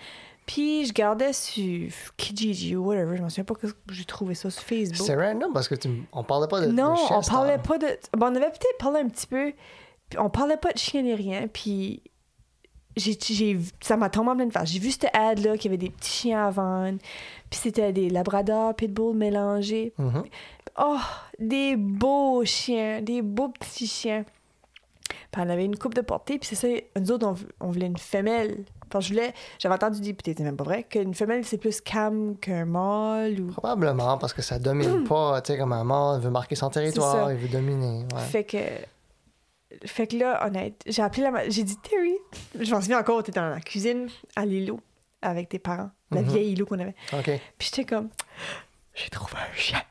Puis 0.46 0.86
je 0.86 0.92
gardais 0.92 1.32
sur 1.32 1.90
Kijiji 2.16 2.76
ou 2.76 2.86
whatever, 2.86 3.16
je 3.16 3.22
me 3.22 3.28
souviens 3.28 3.44
pas 3.44 3.54
que 3.54 3.66
j'ai 3.90 4.04
trouvé 4.04 4.34
ça 4.34 4.48
sur 4.48 4.62
Facebook. 4.62 5.04
C'est 5.04 5.16
random 5.16 5.52
parce 5.52 5.68
que 5.68 5.74
tu, 5.74 5.88
on 6.12 6.22
parlait 6.22 6.46
pas 6.46 6.60
de, 6.60 6.70
Non, 6.70 6.92
de 6.92 6.98
chien, 6.98 7.18
on 7.18 7.22
parlait 7.22 7.58
pas 7.58 7.78
de. 7.78 7.86
Bon, 8.16 8.26
on 8.26 8.34
avait 8.36 8.50
peut-être 8.50 8.78
parlé 8.78 9.00
un 9.00 9.08
petit 9.08 9.26
peu. 9.26 9.52
On 10.18 10.30
parlait 10.30 10.56
pas 10.56 10.72
de 10.72 10.78
chien 10.78 11.02
ni 11.02 11.14
rien. 11.14 11.48
Puis 11.48 12.00
j'ai, 12.96 13.58
ça 13.80 13.96
m'a 13.96 14.08
tombé 14.08 14.30
en 14.30 14.36
pleine 14.36 14.50
face. 14.50 14.70
J'ai 14.70 14.78
vu 14.78 14.90
cette 14.90 15.14
ad-là 15.14 15.56
qu'il 15.56 15.70
y 15.70 15.74
avait 15.74 15.84
des 15.84 15.90
petits 15.90 16.10
chiens 16.10 16.46
à 16.46 16.50
vendre. 16.50 16.98
Puis 17.50 17.60
c'était 17.62 17.92
des 17.92 18.08
labradors, 18.08 18.74
pitbull 18.74 19.14
mélangés. 19.14 19.92
Mhm. 19.98 20.24
Oh, 20.78 20.98
des 21.38 21.76
beaux 21.76 22.44
chiens, 22.44 23.02
des 23.02 23.22
beaux 23.22 23.48
petits 23.48 23.86
chiens. 23.86 24.24
Puis 25.30 25.42
on 25.44 25.48
avait 25.48 25.64
une 25.64 25.76
coupe 25.76 25.94
de 25.94 26.00
portée, 26.00 26.38
puis 26.38 26.48
c'est 26.48 26.56
ça, 26.56 26.68
nous 26.98 27.12
autres, 27.12 27.26
on, 27.26 27.66
on 27.66 27.70
voulait 27.70 27.86
une 27.86 27.98
femelle. 27.98 28.64
Parce 28.88 29.04
que 29.04 29.08
je 29.08 29.14
voulais, 29.14 29.34
j'avais 29.58 29.74
entendu 29.74 30.00
dire, 30.00 30.14
peut-être 30.14 30.40
même 30.40 30.56
pas 30.56 30.64
vrai, 30.64 30.82
qu'une 30.84 31.14
femelle, 31.14 31.44
c'est 31.44 31.58
plus 31.58 31.80
calme 31.80 32.36
qu'un 32.36 32.64
mâle. 32.64 33.40
Ou... 33.40 33.46
Probablement 33.48 34.16
parce 34.18 34.32
que 34.32 34.42
ça 34.42 34.58
domine 34.58 35.04
pas, 35.08 35.40
tu 35.42 35.52
sais, 35.52 35.58
comme 35.58 35.72
un 35.72 35.84
mâle 35.84 36.20
veut 36.20 36.30
marquer 36.30 36.54
son 36.54 36.70
territoire, 36.70 37.32
il 37.32 37.38
veut 37.38 37.48
dominer. 37.48 38.06
Ouais. 38.14 38.20
Fait 38.20 38.44
que 38.44 38.58
fait 39.84 40.06
que 40.06 40.16
là, 40.16 40.46
honnête, 40.46 40.82
j'ai 40.86 41.02
appelé 41.02 41.22
la... 41.22 41.48
J'ai 41.48 41.64
dit, 41.64 41.76
Terry, 41.76 42.15
je 42.58 42.70
m'en 42.74 42.80
souviens 42.80 42.98
encore, 43.00 43.22
t'étais 43.22 43.40
dans 43.40 43.48
la 43.50 43.60
cuisine 43.60 44.08
à 44.34 44.44
l'îlot 44.46 44.80
avec 45.22 45.48
tes 45.48 45.58
parents, 45.58 45.90
la 46.10 46.22
Mhm. 46.22 46.28
vieille 46.28 46.52
îlot 46.52 46.66
qu'on 46.66 46.78
avait. 46.78 46.94
OK. 47.12 47.30
Puis 47.58 47.70
j'étais 47.70 47.84
comme, 47.84 48.10
j'ai 48.94 49.08
trouvé 49.10 49.34
un 49.34 49.56
chien. 49.56 49.82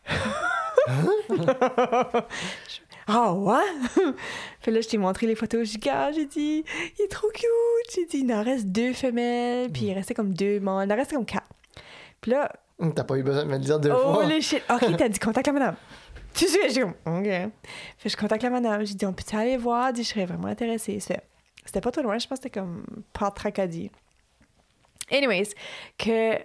Je- 0.87 1.35
Ah 3.07 3.33
ouais? 3.33 3.61
Puis 4.63 4.71
là, 4.71 4.81
je 4.81 4.87
t'ai 4.87 4.97
montré 4.97 5.27
les 5.27 5.35
photos. 5.35 5.67
J'ai 5.69 5.77
dit, 5.77 5.89
ah, 5.91 6.11
j'ai 6.11 6.25
dit, 6.25 6.63
il 6.97 7.03
est 7.03 7.07
trop 7.07 7.27
cute. 7.29 7.45
J'ai 7.93 8.05
dit, 8.07 8.23
il 8.25 8.33
en 8.33 8.41
reste 8.43 8.65
deux 8.65 8.93
femelles, 8.93 9.71
puis 9.71 9.83
il 9.85 9.93
restait 9.93 10.15
comme 10.15 10.33
deux 10.33 10.59
mâles. 10.59 10.87
Il 10.89 10.93
en 10.93 10.95
restait 10.95 11.15
comme 11.15 11.25
quatre. 11.25 11.45
Puis 12.19 12.31
là, 12.31 12.51
Hum, 12.79 12.93
T'as 12.95 13.03
pas 13.05 13.15
eu 13.15 13.23
besoin 13.23 13.43
de 13.45 13.47
me 13.49 13.53
le 13.53 13.59
dire 13.63 13.79
deux 13.79 13.91
oh 13.91 14.13
fois. 14.15 14.25
les 14.25 14.41
shit. 14.41 14.61
OK, 14.69 14.81
t'as 14.97 15.07
dit, 15.07 15.19
contacte 15.19 15.45
la 15.47 15.53
madame. 15.53 15.75
Tu 16.33 16.47
sais, 16.47 16.67
j'ai 16.69 16.81
comme, 16.81 16.95
OK. 17.05 17.25
Fait 17.97 18.09
je 18.09 18.17
contacte 18.17 18.41
la 18.43 18.49
madame. 18.49 18.83
J'ai 18.85 18.95
dit, 18.95 19.05
on 19.05 19.13
peut 19.13 19.23
aller 19.37 19.55
voir? 19.57 19.93
Dit, 19.93 20.03
je 20.03 20.09
serais 20.09 20.25
vraiment 20.25 20.47
intéressée. 20.47 20.99
Fait, 20.99 21.21
C'était 21.65 21.81
pas 21.81 21.91
trop 21.91 22.01
loin, 22.03 22.17
je 22.17 22.27
pense 22.27 22.39
que 22.39 22.43
c'était 22.43 22.59
comme 22.59 22.85
pas 23.13 23.31
Tracadie. 23.31 23.91
Anyways, 25.11 25.49
que 25.97 26.37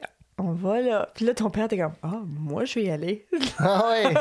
on 0.42 0.52
va 0.52 0.80
là. 0.80 1.08
Puis 1.14 1.26
là, 1.26 1.34
ton 1.34 1.50
père 1.50 1.66
était 1.66 1.76
comme, 1.76 1.92
ah, 2.02 2.20
moi, 2.26 2.64
je 2.64 2.74
vais 2.76 2.84
y 2.86 2.90
aller. 2.90 3.26
Ah 3.58 3.90
oui! 3.92 4.14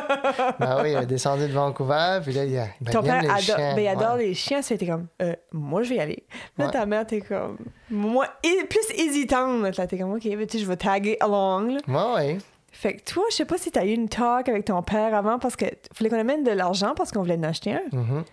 ben 0.59 0.79
oui, 0.83 0.91
il 0.91 0.97
est 0.97 1.05
descendu 1.05 1.47
de 1.47 1.53
Vancouver, 1.53 2.19
puis 2.23 2.33
là, 2.33 2.43
il, 2.43 2.57
a, 2.57 2.65
ben, 2.81 2.91
Ton 2.91 3.01
il 3.03 3.07
aime 3.09 3.11
père 3.13 3.21
les 3.21 3.29
adore, 3.29 3.39
chiens. 3.41 3.75
ben, 3.75 3.81
il 3.81 3.87
adore 3.87 4.15
ouais. 4.15 4.25
les 4.25 4.33
chiens, 4.33 4.61
c'était 4.61 4.85
comme, 4.87 5.07
euh, 5.21 5.33
moi, 5.53 5.83
je 5.83 5.89
vais 5.89 5.95
y 5.95 5.99
aller. 6.01 6.23
Là, 6.57 6.65
Ouais. 6.65 6.71
ta 6.71 6.85
mère, 6.85 7.07
t'es 7.07 7.21
comme, 7.21 7.57
moi, 7.89 8.27
plus 8.41 8.99
hésitante. 8.99 9.77
Là, 9.77 9.87
t'es 9.87 9.97
comme, 9.97 10.11
OK, 10.13 10.23
ben, 10.23 10.45
tu 10.45 10.57
sais, 10.57 10.63
je 10.63 10.67
vais 10.69 10.75
taguer 10.75 11.15
along. 11.21 11.69
là. 11.75 11.79
Ouais, 11.87 12.15
ouais. 12.15 12.37
Fait 12.73 12.95
que 12.97 13.03
toi, 13.13 13.23
je 13.31 13.35
sais 13.37 13.45
pas 13.45 13.57
si 13.57 13.71
t'as 13.71 13.85
eu 13.85 13.91
une 13.93 14.09
talk 14.09 14.47
avec 14.49 14.65
ton 14.65 14.81
père 14.83 15.15
avant 15.15 15.39
parce 15.39 15.55
que 15.55 15.65
fallait 15.93 16.09
qu'on 16.09 16.19
amène 16.19 16.43
de 16.43 16.51
l'argent 16.51 16.93
parce 16.95 17.11
qu'on 17.11 17.21
voulait 17.21 17.35
en 17.37 17.43
acheter 17.43 17.73
un. 17.73 17.81
Mhm. 17.91 18.23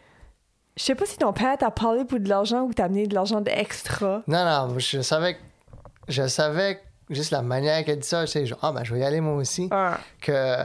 Je 0.77 0.83
sais 0.83 0.95
pas 0.95 1.07
si 1.07 1.16
ton 1.16 1.33
père 1.33 1.57
t'a 1.57 1.70
parlé 1.70 2.05
pour 2.05 2.20
de 2.20 2.29
l'argent 2.29 2.62
ou 2.62 2.72
t'a 2.74 2.85
amené 2.85 3.07
de 3.07 3.14
l'argent 3.14 3.41
d'extra. 3.41 4.22
Non, 4.27 4.45
non, 4.45 4.79
je 4.79 5.01
savais 5.01 5.35
que. 5.35 5.41
Je 6.09 6.29
savais 6.29 6.81
juste 7.11 7.31
la 7.33 7.43
manière 7.43 7.85
qu'elle 7.85 7.99
dit 7.99 8.07
ça, 8.07 8.27
je 8.27 8.31
sais, 8.31 8.47
genre, 8.47 8.59
ah, 8.62 8.72
ben, 8.72 8.85
je 8.85 8.95
vais 8.95 9.01
y 9.01 9.05
aller 9.05 9.20
moi 9.20 9.35
aussi. 9.35 9.68
Ah, 9.72 9.99
Que. 10.20 10.57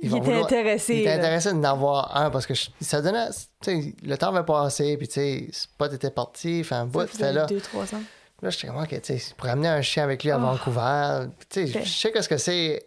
il 0.00 0.08
vont 0.10 0.16
était 0.18 0.26
vouloir- 0.26 0.44
intéressé. 0.44 0.94
Il 0.94 1.00
était 1.00 1.12
intéressé 1.12 1.52
d'en 1.52 1.62
avoir 1.64 2.16
un 2.16 2.30
parce 2.30 2.46
que 2.46 2.54
je- 2.54 2.70
ça 2.80 3.02
donnait. 3.02 3.28
Tu 3.62 3.82
sais, 3.82 3.94
le 4.02 4.16
temps 4.16 4.32
va 4.32 4.44
passer, 4.44 4.96
puis 4.96 5.08
tu 5.08 5.14
sais, 5.14 5.48
Spot 5.52 5.92
était 5.92 6.10
parti, 6.10 6.62
fait 6.64 6.74
un 6.76 6.86
bout, 6.86 7.06
faisait 7.06 7.32
là. 7.32 7.44
deux, 7.46 7.60
trois 7.60 7.84
ans. 7.94 8.02
Là, 8.40 8.50
j'étais 8.50 8.66
comme, 8.68 8.82
ok, 8.82 9.00
tu 9.02 9.18
sais, 9.18 9.34
pour 9.36 9.48
amener 9.48 9.68
un 9.68 9.82
chien 9.82 10.04
avec 10.04 10.22
lui 10.24 10.30
à 10.30 10.38
Oh. 10.38 10.40
Vancouver, 10.40 11.26
tu 11.50 11.66
sais, 11.68 11.82
je 11.84 11.88
sais 11.88 12.10
que 12.12 12.22
ce 12.22 12.28
que 12.28 12.38
c'est. 12.38 12.86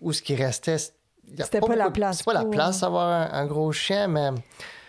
Où 0.00 0.12
ce 0.12 0.22
qui 0.22 0.36
restait. 0.36 0.78
C'était 0.78 1.60
pas 1.60 1.66
la 1.74 1.74
beaucoup 1.84 1.88
de- 1.88 1.92
place 1.94 2.18
C'est 2.18 2.24
pas 2.24 2.32
la 2.34 2.44
place 2.44 2.80
d'avoir 2.80 3.08
un, 3.08 3.30
un 3.32 3.46
gros 3.46 3.72
chien, 3.72 4.06
mais 4.08 4.30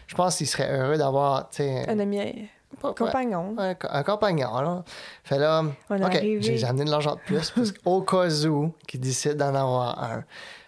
je 0.09 0.15
pense 0.15 0.37
qu'il 0.37 0.47
serait 0.47 0.75
heureux 0.75 0.97
d'avoir, 0.97 1.49
tu 1.51 1.57
sais. 1.57 1.87
Un 1.87 1.99
ami, 1.99 2.49
pas- 2.81 2.95
compagnon. 2.95 3.53
un, 3.59 3.75
un 3.89 4.03
compagnon, 4.03 4.59
là. 4.59 4.83
Fait 5.23 5.37
là, 5.37 5.63
On 5.87 6.01
ok, 6.01 6.19
j'ai 6.39 6.63
amené 6.65 6.85
de 6.85 6.89
l'argent 6.89 7.13
de 7.13 7.19
plus, 7.19 7.51
parce 7.51 7.71
qu'au 7.71 8.01
cas 8.11 8.27
où, 8.47 8.73
qu'il 8.87 8.99
décide 9.01 9.35
d'en 9.35 9.53
avoir 9.53 10.03
un. 10.03 10.23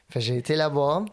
Fait 0.09 0.21
j'ai 0.21 0.37
été 0.37 0.55
là-bas. 0.55 1.05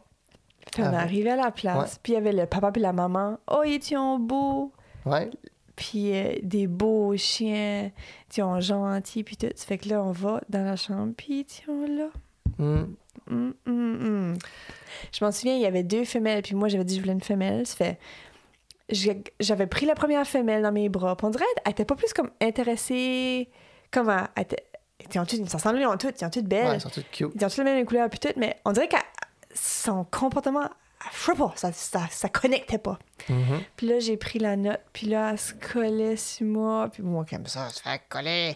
Puis 0.70 0.82
on 0.82 0.86
est 0.86 0.88
ouais. 0.90 0.96
arrivé 0.96 1.30
à 1.30 1.36
la 1.36 1.50
place, 1.50 1.98
puis 2.02 2.12
il 2.12 2.16
y 2.16 2.18
avait 2.18 2.32
le 2.32 2.44
papa 2.44 2.70
puis 2.70 2.82
la 2.82 2.92
maman. 2.92 3.38
Oh, 3.50 3.62
ils 3.64 3.82
sont 3.82 4.18
beaux! 4.18 4.72
Ouais. 5.06 5.30
Puis 5.74 6.14
euh, 6.14 6.34
des 6.42 6.66
beaux 6.66 7.16
chiens, 7.16 7.90
ils 8.30 8.34
sont 8.34 8.60
gentils, 8.60 9.24
puis 9.24 9.38
tout. 9.38 9.46
Fait 9.56 9.78
que 9.78 9.88
là, 9.88 10.02
on 10.02 10.12
va 10.12 10.42
dans 10.50 10.64
la 10.64 10.76
chambre, 10.76 11.14
puis 11.16 11.46
ils 11.48 11.64
sont 11.64 11.86
là. 11.86 12.08
Hum, 12.58 12.94
Hum, 13.30 13.54
hum, 13.66 13.98
hum. 14.00 14.38
Je 15.12 15.24
m'en 15.24 15.32
souviens, 15.32 15.54
il 15.54 15.60
y 15.60 15.66
avait 15.66 15.82
deux 15.82 16.04
femelles, 16.04 16.42
puis 16.42 16.54
moi, 16.54 16.68
j'avais 16.68 16.84
dit 16.84 16.96
je 16.96 17.00
voulais 17.00 17.12
une 17.12 17.22
femelle. 17.22 17.66
Ça 17.66 17.76
fait... 17.76 17.98
J'avais 19.40 19.66
pris 19.66 19.84
la 19.84 19.94
première 19.94 20.26
femelle 20.26 20.62
dans 20.62 20.72
mes 20.72 20.88
bras. 20.88 21.16
Puis 21.16 21.26
on 21.26 21.30
dirait 21.30 21.44
qu'elle 21.56 21.72
était 21.72 21.84
pas 21.84 21.94
plus 21.94 22.12
comme 22.14 22.30
intéressée. 22.40 23.50
Comme 23.90 24.08
elle, 24.08 24.28
elle 24.36 24.42
était... 24.42 24.64
Ont 25.16 25.24
toutes, 25.24 25.38
ils 25.38 25.48
s'en 25.48 25.58
en 25.58 25.96
toutes, 25.96 26.20
ils 26.20 26.24
ont 26.24 26.30
toutes 26.30 26.46
belles. 26.46 26.66
ouais, 26.66 26.76
ils 26.76 26.80
sont 26.80 26.88
cute. 26.88 27.30
Ils 27.34 27.44
ont 27.44 27.48
toutes 27.48 27.58
les 27.58 27.64
mêmes 27.64 27.86
couleurs, 27.86 28.10
puis 28.10 28.18
tout, 28.18 28.32
mais 28.36 28.56
on 28.64 28.72
dirait 28.72 28.88
que 28.88 28.96
son 29.54 30.04
comportement, 30.04 30.68
je 31.12 31.18
sais 31.18 31.34
pas, 31.34 31.52
ça, 31.56 31.72
ça, 31.72 32.06
ça 32.10 32.28
connectait 32.28 32.78
pas. 32.78 32.98
Mhm. 33.28 33.60
Puis 33.76 33.86
là, 33.86 34.00
j'ai 34.00 34.16
pris 34.16 34.38
la 34.38 34.56
note, 34.56 34.80
puis 34.92 35.06
là, 35.06 35.30
elle 35.32 35.38
se 35.38 35.54
collait 35.54 36.16
sur 36.16 36.46
moi, 36.46 36.88
puis 36.92 37.02
moi, 37.02 37.24
comme 37.28 37.46
ça, 37.46 37.68
se 37.68 37.80
fait 37.80 38.00
coller. 38.08 38.54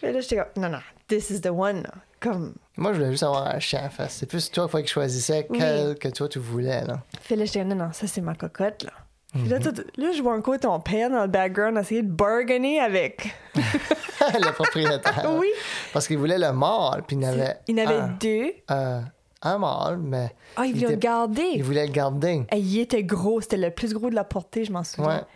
Puis 0.00 0.12
là, 0.12 0.20
j'étais 0.20 0.36
comme, 0.36 0.62
non, 0.62 0.68
non, 0.68 0.80
this 1.08 1.30
is 1.30 1.40
the 1.40 1.50
one. 1.50 1.86
Comme, 2.20 2.54
Moi, 2.80 2.92
je 2.92 2.98
voulais 2.98 3.10
juste 3.10 3.22
avoir 3.22 3.46
un 3.46 3.58
chien. 3.60 3.88
Fait, 3.90 4.08
c'est 4.08 4.26
plus 4.26 4.50
toi 4.50 4.66
je 4.74 4.86
choisissais 4.86 5.46
Oui. 5.50 5.58
quel 5.58 5.98
que 5.98 6.08
toi 6.08 6.28
tu 6.28 6.38
voulais, 6.38 6.82
là. 6.84 7.02
Puis 7.24 7.36
là, 7.36 7.44
j'étais, 7.44 7.62
non, 7.62 7.76
non, 7.76 7.92
ça, 7.92 8.06
c'est 8.06 8.20
ma 8.22 8.34
cocotte, 8.34 8.82
là. 8.84 8.92
Puis 9.32 9.48
là, 9.48 9.58
Mhm. 9.58 9.62
tout- 9.72 9.84
là, 9.96 10.10
je 10.16 10.22
vois 10.22 10.34
encore 10.34 10.58
ton 10.58 10.80
père 10.80 11.08
dans 11.10 11.22
le 11.22 11.28
background 11.28 11.78
essayer 11.78 12.02
de 12.02 12.10
bargainer 12.10 12.80
avec. 12.80 13.32
le 13.54 14.52
propriétaire. 14.52 15.30
oui. 15.38 15.46
Parce 15.92 16.06
qu'il 16.08 16.18
voulait 16.18 16.38
le 16.38 16.52
mâle, 16.52 17.04
puis 17.06 17.16
il 17.16 17.20
n'avait 17.20 17.56
Il 17.68 17.78
en 17.80 17.84
avait 17.86 17.94
un, 18.00 18.08
deux. 18.20 18.52
euh, 18.70 19.00
un 19.42 19.58
mâle, 19.58 19.98
mais 19.98 20.34
Ah, 20.56 20.64
il 20.66 20.70
Il 20.70 20.74
voulait 20.80 20.90
le 20.94 20.96
garder. 20.96 21.48
il 21.54 21.62
voulait 21.62 21.86
le 21.86 21.92
garder. 21.92 22.44
Et 22.50 22.58
il 22.58 22.80
était 22.80 23.04
gros, 23.04 23.40
c'était 23.40 23.56
le 23.58 23.70
plus 23.70 23.92
gros 23.94 24.10
de 24.10 24.14
la 24.16 24.24
portée, 24.24 24.64
je 24.64 24.72
m'en 24.72 24.80
Ouais. 24.80 24.84
souviens. 24.84 25.26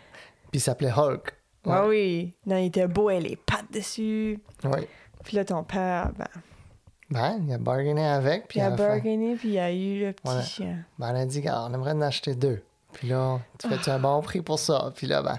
Puis 0.51 0.59
il 0.59 0.61
s'appelait 0.61 0.91
Hulk. 0.91 1.31
Ouais. 1.65 1.73
Ah 1.73 1.87
oui. 1.87 2.33
Non, 2.45 2.57
il 2.57 2.65
était 2.65 2.87
beau, 2.87 3.09
elle 3.09 3.23
les 3.23 3.35
pattes 3.37 3.71
dessus. 3.71 4.39
Ouais. 4.63 4.87
Puis 5.23 5.37
là, 5.37 5.45
ton 5.45 5.63
père, 5.63 6.11
ben, 6.17 6.27
Ben, 7.09 7.39
il 7.47 7.53
a 7.53 7.57
bargainé 7.59 8.05
avec, 8.05 8.47
puis 8.47 8.59
il 8.59 8.63
a 8.63 8.71
bargainé, 8.71 9.35
puis 9.35 9.49
il 9.49 9.59
a 9.59 9.71
eu 9.71 9.99
le 10.05 10.13
petit 10.13 10.41
chien. 10.49 10.77
ben, 10.97 11.11
on 11.13 11.19
a 11.21 11.25
dit, 11.25 11.43
on 11.47 11.73
aimerait 11.73 11.91
en 11.91 12.01
acheter 12.01 12.33
deux. 12.35 12.63
Puis 12.93 13.09
là, 13.09 13.39
tu 13.59 13.67
fais-tu 13.67 13.89
un 13.89 13.99
bon 13.99 14.21
prix 14.21 14.41
pour 14.41 14.57
ça? 14.57 14.91
Puis 14.95 15.05
là, 15.05 15.21
ben, 15.21 15.37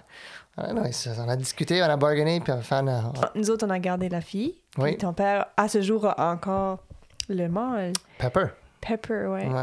ah, 0.59 0.93
ça- 0.93 1.11
on 1.19 1.29
a 1.29 1.37
discuté, 1.37 1.83
on 1.83 1.87
a 1.87 1.97
bargainé, 1.97 2.41
puis 2.41 2.53
on 2.53 2.87
a- 2.87 3.13
Ah, 3.23 3.31
Nous 3.35 3.51
autres, 3.51 3.67
on 3.67 3.71
a 3.71 3.79
gardé 3.79 4.09
la 4.09 4.21
fille. 4.21 4.55
Puis 4.73 4.83
Oui. 4.83 4.97
ton 4.99 5.13
père, 5.13 5.47
à 5.57 5.67
ce 5.69 5.83
jour, 5.83 6.05
a 6.07 6.31
encore 6.33 6.85
le 7.29 7.49
mâle. 7.49 7.95
Pepper. 8.19 8.47
Pepper, 8.81 9.27
ouais. 9.27 9.49
Ouais. 9.49 9.63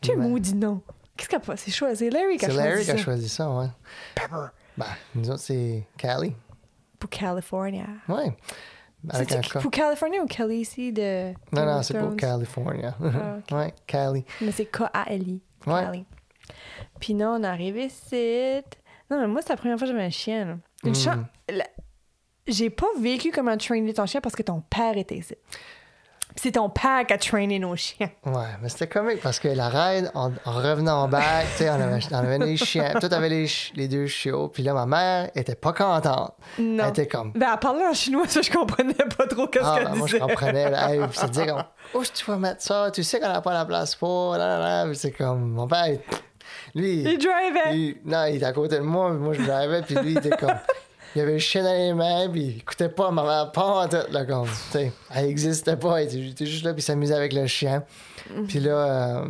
Tu 0.00 0.16
Mais- 0.16 0.26
maudit 0.28 0.54
non. 0.56 0.80
Qu'est-ce 1.16 1.28
qu'il 1.28 1.36
a 1.36 1.40
pas? 1.40 1.56
C'est 1.56 1.70
choisi. 1.70 1.98
C'est 2.06 2.10
Larry 2.10 2.36
qui 2.38 2.46
a 2.46 2.48
C'est 2.48 2.54
choisi 2.54 2.68
Larry 2.68 2.84
qui 2.84 2.90
a 2.90 2.96
ça. 2.96 3.02
choisi 3.02 3.28
ça, 3.28 3.48
ouais. 3.50 3.66
Pepper. 4.16 4.46
Ben, 4.76 4.86
nous 5.14 5.30
autres, 5.30 5.40
c'est 5.40 5.86
Callie. 5.96 6.34
Pour 6.98 7.10
California. 7.10 7.84
Ouais. 8.08 8.34
Avec 9.10 9.32
un 9.32 9.40
pour 9.60 9.70
California 9.70 10.22
ou 10.22 10.26
Khaleesi 10.26 10.92
de 10.92 11.32
Non, 11.52 11.66
non, 11.66 11.82
c'est 11.82 11.98
pour? 11.98 12.14
California. 12.16 12.94
Ah, 13.02 13.36
ok. 13.38 13.50
Ouais, 13.58 13.74
Callie. 13.86 14.24
Mais 14.40 14.52
c'est 14.52 14.66
K-A-L-I. 14.66 15.40
Ouais. 15.66 15.82
Cali. 15.84 16.04
Puis 17.00 17.14
non, 17.14 17.36
on 17.38 17.42
est 17.42 17.46
arrivé 17.46 17.86
ici. 17.86 18.62
Non, 19.10 19.20
mais 19.20 19.26
moi, 19.26 19.40
c'est 19.42 19.50
la 19.50 19.56
première 19.56 19.76
fois 19.78 19.86
que 19.86 19.92
j'avais 19.92 20.04
un 20.04 20.10
chien. 20.10 20.60
Une 20.84 20.90
Mm. 20.90 20.94
chan- 20.94 21.24
la- 21.50 21.66
J'ai 22.46 22.70
pas 22.70 22.86
vécu 23.00 23.30
comme 23.30 23.48
un 23.48 23.56
trainer 23.56 23.92
ton 23.94 24.06
chien 24.06 24.20
parce 24.20 24.34
que 24.34 24.42
ton 24.42 24.62
père 24.62 24.96
était 24.96 25.16
ici. 25.16 25.34
C'est 26.36 26.52
ton 26.52 26.68
père 26.70 27.04
qui 27.06 27.12
a 27.12 27.18
trainé 27.18 27.58
nos 27.58 27.76
chiens. 27.76 28.10
Ouais, 28.24 28.32
mais 28.62 28.68
c'était 28.68 28.86
comique 28.86 29.20
parce 29.20 29.38
que 29.38 29.48
la 29.48 29.68
ride, 29.68 30.10
en, 30.14 30.30
en 30.44 30.52
revenant 30.52 31.04
en 31.04 31.10
sais, 31.56 31.68
on 31.70 31.74
avait, 31.74 32.00
on 32.10 32.14
avait 32.14 32.38
les 32.38 32.56
chiens. 32.56 32.92
Toi, 32.98 33.08
t'avais 33.08 33.28
les, 33.28 33.46
les 33.74 33.88
deux 33.88 34.06
chiots. 34.06 34.48
Puis 34.48 34.62
là, 34.62 34.72
ma 34.74 34.86
mère 34.86 35.30
était 35.34 35.54
pas 35.54 35.72
contente. 35.72 36.34
Non. 36.58 36.84
Elle 36.84 36.90
était 36.90 37.06
comme. 37.06 37.32
Ben, 37.32 37.48
elle 37.52 37.58
parlait 37.58 37.86
en 37.86 37.94
chinois, 37.94 38.26
ça, 38.28 38.42
je 38.42 38.50
comprenais 38.50 38.94
pas 39.16 39.26
trop 39.26 39.46
qu'est-ce 39.46 39.64
Ah, 39.66 39.74
qu'elle 39.78 39.88
ben, 39.88 39.94
moi, 39.96 40.06
je 40.06 40.16
disait. 40.16 40.26
comprenais. 40.28 40.70
Là, 40.70 40.88
c'est 41.12 41.26
de 41.26 41.32
dire 41.32 41.46
comme, 41.46 41.64
où 41.94 42.00
que 42.04 42.06
tu 42.08 42.24
vas 42.24 42.36
mettre 42.36 42.62
ça? 42.62 42.90
Tu 42.92 43.02
sais 43.02 43.20
qu'on 43.20 43.28
n'a 43.28 43.40
pas 43.40 43.52
la 43.52 43.64
place 43.64 43.94
pour. 43.96 44.32
Là, 44.32 44.38
là, 44.38 44.58
là. 44.58 44.86
Puis 44.86 44.96
c'est 44.96 45.12
comme, 45.12 45.50
mon 45.52 45.66
père, 45.66 45.98
lui, 46.74 47.02
Il 47.02 47.18
drivait. 47.18 47.96
non, 48.04 48.24
il 48.26 48.36
était 48.36 48.46
à 48.46 48.52
côté 48.52 48.76
de 48.76 48.80
moi, 48.82 49.10
puis 49.10 49.18
moi, 49.18 49.34
je 49.34 49.42
drivais, 49.42 49.82
puis 49.82 49.94
lui, 49.96 50.12
il 50.12 50.18
était 50.18 50.30
comme. 50.30 50.54
Il 51.14 51.20
avait 51.22 51.32
le 51.32 51.38
chien 51.38 51.62
dans 51.62 51.72
les 51.72 51.92
mains, 51.92 52.28
puis 52.30 52.40
il 52.42 52.58
écoutait 52.58 52.88
pas 52.88 53.10
ma 53.10 53.22
mère, 53.22 53.52
pas 53.52 53.62
en 53.62 53.88
tête, 53.88 54.10
là, 54.10 54.24
comme. 54.24 54.48
Elle 55.14 55.26
existait 55.26 55.76
pas, 55.76 56.02
il 56.02 56.30
était- 56.30 56.46
juste 56.46 56.64
là, 56.64 56.72
puis 56.72 56.80
il 56.80 56.84
s'amusait 56.84 57.14
avec 57.14 57.32
le 57.32 57.46
chien. 57.46 57.82
Puis 58.48 58.60
là, 58.60 58.70
euh, 58.70 59.24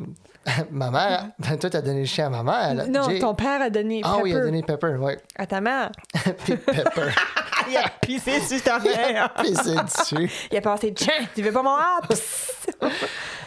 ma 0.70 0.90
mère, 0.90 1.26
ben, 1.38 1.56
toi, 1.58 1.70
t'as 1.70 1.80
donné 1.80 2.00
le 2.00 2.06
chien 2.06 2.26
à 2.26 2.30
ma 2.30 2.42
mère. 2.42 2.74
là. 2.74 2.86
Non, 2.86 3.08
Jay. 3.08 3.18
ton 3.18 3.34
père 3.34 3.60
a 3.62 3.70
donné 3.70 4.00
Ah 4.04 4.10
Pepper 4.12 4.22
oui, 4.22 4.30
il 4.30 4.36
a 4.36 4.40
donné 4.40 4.62
Pepper, 4.62 4.94
ouais. 4.98 5.18
à 5.36 5.46
ta 5.46 5.60
mère. 5.60 5.90
puis 6.44 6.56
Pepper, 6.56 7.10
il 7.70 7.76
a 7.76 7.88
pissé 8.00 8.40
sur 8.40 8.62
ta 8.62 8.78
mère. 8.78 9.32
puis 9.34 9.54
c'est 9.54 9.84
dessus. 9.84 10.30
il 10.50 10.56
a 10.56 10.60
pensé, 10.60 10.92
tiens, 10.94 11.12
tu 11.34 11.42
veux 11.42 11.52
pas 11.52 11.62
mon 11.62 11.74
app? 11.74 12.12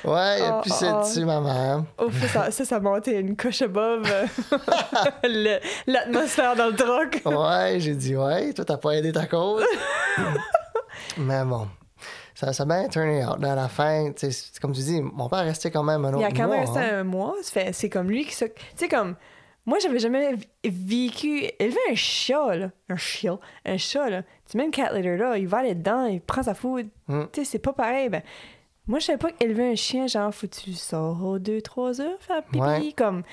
Ouais, 0.03 0.39
il 0.39 0.43
a 0.45 0.57
Oh, 0.57 0.61
pissé 0.61 0.85
oh. 0.91 1.01
dessus, 1.01 1.25
ma 1.25 1.41
mère. 1.41 1.83
Oh, 1.97 2.09
ça, 2.31 2.51
ça, 2.51 2.65
ça 2.65 2.79
montait 2.79 3.19
une 3.19 3.35
coche 3.35 3.61
above 3.63 4.07
euh, 4.11 4.25
l'atmosphère 5.87 6.55
dans 6.55 6.67
le 6.67 6.75
truck. 6.75 7.21
Ouais, 7.25 7.77
j'ai 7.79 7.95
dit, 7.95 8.15
ouais, 8.15 8.53
toi, 8.53 8.65
t'as 8.65 8.77
pas 8.77 8.91
aidé 8.91 9.11
ta 9.11 9.25
cause. 9.25 9.63
Mais 11.17 11.43
bon, 11.43 11.67
ça, 12.33 12.53
ça 12.53 12.63
a 12.63 12.65
bien 12.65 12.87
turné 12.87 13.25
out. 13.25 13.43
À 13.43 13.55
la 13.55 13.67
fin, 13.67 14.11
tu 14.11 14.31
sais, 14.31 14.31
c'est 14.31 14.59
comme 14.59 14.73
tu 14.73 14.81
dis, 14.81 15.01
mon 15.01 15.27
père 15.29 15.39
restait 15.43 15.71
quand 15.71 15.83
même 15.83 16.05
un 16.05 16.09
autre 16.13 16.19
Il 16.21 16.25
a 16.25 16.31
quand 16.31 16.47
mois, 16.47 16.57
même 16.57 16.65
resté 16.65 16.79
hein. 16.79 16.99
un 16.99 17.03
mois. 17.03 17.33
C'est 17.41 17.89
comme 17.89 18.09
lui 18.09 18.25
qui 18.25 18.35
se. 18.35 18.45
Tu 18.45 18.53
sais, 18.75 18.87
comme. 18.87 19.15
Moi, 19.65 19.79
j'avais 19.79 19.99
jamais 19.99 20.35
vécu. 20.63 21.45
Élever 21.59 21.79
un 21.91 21.95
chat, 21.95 22.55
là. 22.55 22.71
Un 22.89 22.97
chien. 22.97 23.39
Un 23.65 23.77
chat, 23.77 24.09
là. 24.09 24.23
Tu 24.49 24.57
mets 24.57 24.65
une 24.65 24.71
cat 24.71 24.93
litter 24.93 25.17
là, 25.17 25.37
il 25.37 25.47
va 25.47 25.63
là-dedans, 25.63 26.05
il 26.05 26.21
prend 26.21 26.43
sa 26.43 26.53
food. 26.53 26.87
Mm. 27.07 27.23
Tu 27.31 27.41
sais, 27.41 27.51
c'est 27.51 27.59
pas 27.59 27.73
pareil. 27.73 28.09
Ben, 28.09 28.21
moi, 28.87 28.99
je 28.99 29.05
savais 29.05 29.17
pas 29.17 29.31
qu'élever 29.31 29.71
un 29.71 29.75
chien, 29.75 30.05
genre, 30.05 30.33
faut 30.33 30.47
que 30.47 30.55
tu 30.55 30.73
sors 30.73 31.23
aux 31.23 31.39
2-3 31.39 32.01
heures 32.01 32.17
faire 32.19 32.43
pipi. 32.43 32.59
Ouais. 32.59 32.93
Comme. 32.95 33.23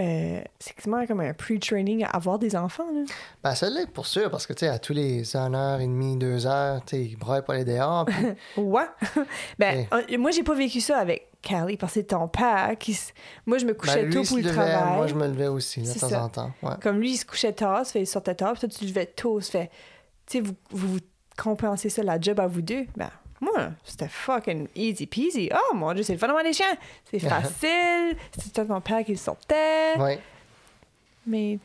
Euh, 0.00 0.40
c'est 0.58 0.74
quasiment 0.74 1.06
comme 1.06 1.20
un 1.20 1.34
pre-training 1.34 2.04
à 2.04 2.08
avoir 2.16 2.38
des 2.38 2.56
enfants. 2.56 2.86
Là. 2.94 3.02
Ben, 3.44 3.54
ça 3.54 3.68
l'est 3.68 3.86
pour 3.90 4.06
sûr, 4.06 4.30
parce 4.30 4.46
que, 4.46 4.52
tu 4.52 4.60
sais, 4.60 4.68
à 4.68 4.78
tous 4.78 4.92
les 4.94 5.36
1 5.36 5.52
heure 5.54 5.80
et 5.80 5.86
demie, 5.86 6.16
2 6.16 6.46
heures, 6.46 6.80
tu 6.84 6.96
sais, 6.96 7.02
ils 7.04 7.16
broient 7.16 7.42
pas 7.42 7.54
les 7.56 7.64
dehors. 7.64 8.06
Puis, 8.06 8.16
Ouais. 8.56 8.86
ben, 9.58 9.86
Ouais. 9.92 10.04
euh, 10.12 10.18
moi, 10.18 10.30
j'ai 10.30 10.42
pas 10.42 10.54
vécu 10.54 10.80
ça 10.80 10.98
avec 10.98 11.28
Callie 11.42 11.76
parce 11.76 11.92
que 11.94 12.00
c'est 12.00 12.06
ton 12.06 12.28
père 12.28 12.72
qui. 12.78 12.92
s- 12.92 13.12
Moi, 13.46 13.58
je 13.58 13.66
me 13.66 13.74
couchais 13.74 14.02
ben, 14.02 14.06
lui, 14.06 14.12
tôt 14.14 14.20
pour 14.20 14.28
se 14.28 14.34
le 14.36 14.42
levait, 14.42 14.52
travail. 14.54 14.96
moi, 14.96 15.06
je 15.06 15.14
me 15.14 15.26
levais 15.26 15.46
aussi, 15.48 15.80
là, 15.80 15.92
de 15.94 15.98
temps 15.98 16.08
ça. 16.08 16.24
en 16.24 16.28
temps. 16.28 16.50
Ouais. 16.62 16.72
Comme 16.82 16.98
lui, 16.98 17.12
il 17.12 17.16
se 17.16 17.26
couchait 17.26 17.52
tard, 17.52 17.86
fait 17.86 18.00
il 18.02 18.06
sortait 18.06 18.34
tard, 18.34 18.52
puis 18.52 18.60
toi, 18.60 18.68
tu 18.68 18.78
te 18.78 18.84
levais 18.84 19.06
tôt. 19.06 19.40
Ça 19.40 19.50
fait. 19.52 19.70
Tu 20.26 20.38
sais, 20.38 20.40
vous, 20.40 20.52
vous, 20.70 20.94
vous 20.94 21.00
compensez 21.36 21.88
ça, 21.88 22.02
la 22.02 22.20
job 22.20 22.38
à 22.40 22.46
vous 22.46 22.62
deux. 22.62 22.86
Ben, 22.96 23.10
moi, 23.40 23.70
c'était 23.84 24.08
fucking 24.08 24.68
easy 24.74 25.06
peasy. 25.06 25.50
Oh 25.52 25.74
mon 25.74 25.92
dieu, 25.94 26.02
c'est 26.02 26.12
le 26.12 26.18
fun 26.18 26.42
des 26.42 26.52
chiens. 26.52 26.76
C'est 27.10 27.18
facile. 27.20 28.16
C'était 28.38 28.64
ton 28.66 28.80
père 28.80 29.04
qui 29.04 29.12
le 29.12 29.18
sortait. 29.18 29.96
Ouais. 29.98 30.20
Mais 31.26 31.58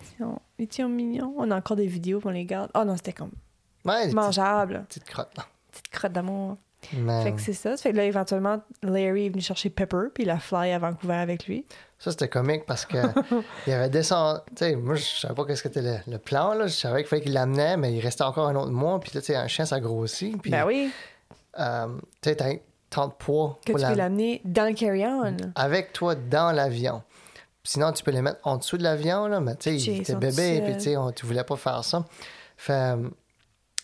ils 0.60 0.72
sont, 0.74 0.90
mignons. 0.90 1.34
On 1.38 1.50
a 1.52 1.56
encore 1.58 1.78
des 1.78 1.88
vidéos 1.88 2.20
qu'on 2.20 2.30
les 2.30 2.46
garde. 2.46 2.72
Oh 2.76 2.84
non, 2.86 2.96
c'était 2.96 3.14
comme 3.14 3.32
Ouais, 3.86 4.08
mangeable. 4.14 4.86
petites 4.90 5.04
crottes, 5.06 5.36
là. 5.38 5.46
Petite 5.72 5.90
crotte 5.90 6.12
d'amour. 6.14 6.58
Fait 7.24 7.34
que 7.34 7.42
c'est 7.42 7.54
ça. 7.54 7.76
Ça 7.78 7.82
fait 7.84 7.92
que 7.92 7.98
là, 7.98 8.04
éventuellement, 8.04 8.62
Larry 8.84 9.26
est 9.26 9.30
venu 9.30 9.42
chercher 9.42 9.70
Pepper, 9.72 10.10
puis 10.14 10.24
il 10.24 10.30
a 10.30 10.38
fly 10.38 10.72
à 10.72 10.78
Vancouver 10.78 11.16
avec 11.16 11.48
lui. 11.48 11.66
ça, 11.98 12.12
c'était 12.12 12.28
comique 12.28 12.66
parce 12.68 12.86
que 12.86 12.98
il 13.68 13.74
avait 13.74 13.90
descendu. 13.90 14.40
Tu 14.50 14.54
sais, 14.58 14.76
moi, 14.76 14.94
je 14.96 15.04
savais 15.04 15.34
pas 15.34 15.46
qu'est-ce 15.46 15.64
que 15.64 15.70
c'était 15.70 15.82
le, 15.82 15.98
le 16.12 16.18
plan, 16.20 16.54
là. 16.54 16.68
Je 16.68 16.74
savais 16.74 17.02
qu'il 17.02 17.08
fallait 17.10 17.22
qu'il 17.24 17.34
l'amenait, 17.34 17.76
mais 17.78 17.92
il 17.94 18.00
restait 18.02 18.24
encore 18.24 18.48
un 18.48 18.56
autre 18.56 18.72
mois. 18.72 19.00
Puis 19.00 19.12
là, 19.16 19.22
tu 19.22 19.28
sais, 19.28 19.36
un 19.36 19.48
chien, 19.48 19.66
ça 19.66 19.80
grossit. 19.80 20.40
Puis, 20.40 20.52
ben 20.52 20.66
oui, 20.66 20.92
euh, 21.60 21.88
tu 22.22 22.30
sais, 22.30 22.36
de 23.08 23.14
poids 23.14 23.60
que 23.66 23.72
pour 23.72 23.80
tu 23.80 23.86
la- 23.86 23.92
peux 23.92 23.98
l'amener 23.98 24.42
dans 24.46 24.68
le 24.70 24.74
carry-on. 24.76 25.38
avec 25.56 25.92
toi 25.94 26.16
dans 26.16 26.52
l'avion. 26.52 27.02
Sinon, 27.64 27.92
tu 27.92 28.04
peux 28.04 28.12
les 28.12 28.22
mettre 28.22 28.40
en 28.44 28.58
dessous 28.58 28.78
de 28.78 28.84
l'avion, 28.84 29.28
là, 29.28 29.40
mais 29.40 29.56
tu 29.56 29.72
sais, 29.72 29.80
sont 30.14 30.20
bébé, 30.20 30.62
puis 30.64 30.74
tu 30.76 30.80
sais, 30.82 30.98
on- 30.98 31.12
tu 31.12 31.26
voulais 31.26 31.44
pas 31.44 31.56
faire 31.56 31.84
ça. 31.84 32.06
Fait, 32.58 32.74
euh, 32.74 33.10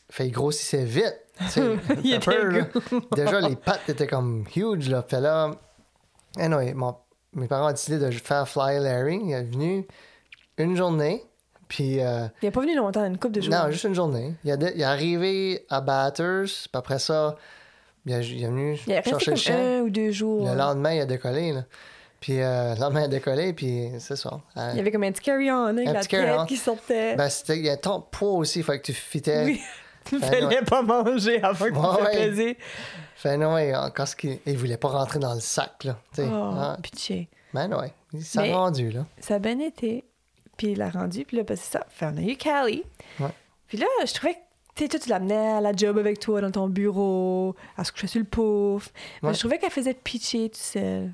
fait 0.09 0.27
il 0.27 0.31
grossissait 0.31 0.85
vite. 0.85 1.17
tu 1.39 1.45
sais. 1.47 1.77
Il 2.03 2.13
là. 2.51 2.65
Déjà, 3.15 3.41
les 3.41 3.55
pattes 3.55 3.89
étaient 3.89 4.05
comme 4.07 4.45
huge, 4.55 4.87
là. 4.89 5.03
Fait 5.07 5.19
là, 5.19 5.51
anyway, 6.37 6.73
mon- 6.73 6.95
mes 7.33 7.47
parents 7.47 7.67
ont 7.69 7.71
décidé 7.71 7.97
de 7.97 8.11
faire 8.11 8.47
fly 8.47 8.79
Larry. 8.79 9.19
Il 9.23 9.31
est 9.31 9.43
venu 9.43 9.87
une 10.57 10.75
journée, 10.77 11.23
puis... 11.67 11.99
euh, 12.01 12.27
Il 12.41 12.45
n'est 12.45 12.51
pas 12.51 12.61
venu 12.61 12.75
longtemps, 12.75 13.03
une 13.05 13.17
couple 13.17 13.35
de 13.35 13.41
jours. 13.41 13.53
non, 13.53 13.71
juste 13.71 13.85
une 13.85 13.95
journée. 13.95 14.35
Il, 14.43 14.51
a 14.51 14.57
de- 14.57 14.71
il 14.75 14.81
est 14.81 14.85
arrivé 14.85 15.65
à 15.69 15.81
Batters, 15.81 16.43
puis 16.45 16.69
après 16.73 16.99
ça, 16.99 17.35
il, 18.05 18.13
a- 18.13 18.19
il 18.21 18.43
est 18.43 18.47
venu 18.47 18.79
il 18.87 18.91
est 18.93 18.95
resté 18.97 19.09
chercher 19.11 19.25
comme 19.25 19.33
le 19.33 19.39
chien. 19.39 19.57
un 19.57 19.81
ou 19.81 19.89
deux 19.89 20.11
jours. 20.11 20.47
Le 20.49 20.55
lendemain, 20.55 20.93
il 20.93 21.01
a 21.01 21.05
décollé. 21.05 21.51
Là. 21.53 21.63
Puis 22.19 22.39
euh, 22.41 22.75
le 22.75 22.79
lendemain, 22.81 23.01
il 23.01 23.05
a 23.05 23.07
décollé, 23.07 23.53
puis 23.53 23.89
c'est 23.99 24.15
ça. 24.15 24.39
Euh, 24.57 24.69
Il 24.73 24.77
y 24.77 24.79
avait 24.79 24.91
comme 24.91 25.03
un 25.03 25.11
petit 25.11 25.23
carry-on 25.23 25.65
avec 25.65 25.87
Un 25.87 25.93
la 25.93 26.03
tête 26.05 26.47
qui 26.47 26.57
sortait. 26.57 27.15
ben, 27.15 27.29
c'était- 27.29 27.57
il 27.57 27.65
y 27.65 27.69
a 27.69 27.77
tant 27.77 27.99
de 27.99 28.03
poids 28.11 28.31
aussi, 28.33 28.59
il 28.59 28.63
fallait 28.65 28.79
que 28.79 28.85
tu 28.85 28.93
fitais. 28.93 29.43
oui, 29.45 29.61
tu 30.05 30.19
Ben, 30.19 30.27
fallait 30.27 30.61
pas 30.61 30.81
manger 30.83 31.41
avant 31.43 31.65
que 31.65 31.71
tu 31.71 32.03
ouais. 32.03 32.27
peser. 32.29 32.57
Fait 33.15 33.37
non, 33.37 33.53
ouais, 33.55 33.71
ce 34.05 34.15
qu'il 34.15 34.39
il 34.45 34.57
voulait 34.57 34.77
pas 34.77 34.89
rentrer 34.89 35.19
dans 35.19 35.33
le 35.33 35.39
sac, 35.39 35.83
là. 35.83 35.97
Oh, 36.19 36.21
Ah, 36.23 36.77
pitié. 36.81 37.29
ben 37.53 37.67
non, 37.67 37.79
ouais. 37.79 37.93
Il 38.13 38.23
s'est 38.23 38.41
Mais- 38.41 38.53
rendu, 38.53 38.91
là. 38.91 39.05
Ça 39.19 39.35
a 39.35 39.39
bien 39.39 39.59
été. 39.59 40.03
Puis 40.57 40.73
il 40.73 40.77
l'a 40.77 40.89
rendu, 40.89 41.23
puis 41.25 41.37
là, 41.37 41.43
ben, 41.43 41.55
c'est 41.57 41.71
ça. 41.77 41.85
Fait, 41.89 42.05
on 42.05 42.17
a 42.17 42.21
eu 42.21 42.35
Callie. 42.35 42.83
Ouais. 43.19 43.29
Puis 43.67 43.77
là, 43.79 43.85
je 44.05 44.13
trouvais 44.13 44.33
que 44.33 44.39
tu 44.87 44.99
tu 44.99 45.09
l'amenais 45.09 45.53
à 45.53 45.61
la 45.61 45.73
job 45.73 45.97
avec 45.97 46.19
toi 46.19 46.41
dans 46.41 46.51
ton 46.51 46.67
bureau, 46.69 47.55
elle 47.77 47.85
se 47.85 47.91
couchait 47.91 48.07
sur 48.07 48.19
le 48.19 48.25
pouf. 48.25 48.89
Mais 49.21 49.29
Ouais. 49.29 49.33
je 49.33 49.39
trouvais 49.39 49.57
qu'elle 49.57 49.71
faisait 49.71 49.93
pitcher 49.93 50.49
tout 50.49 50.59
seul. 50.59 51.11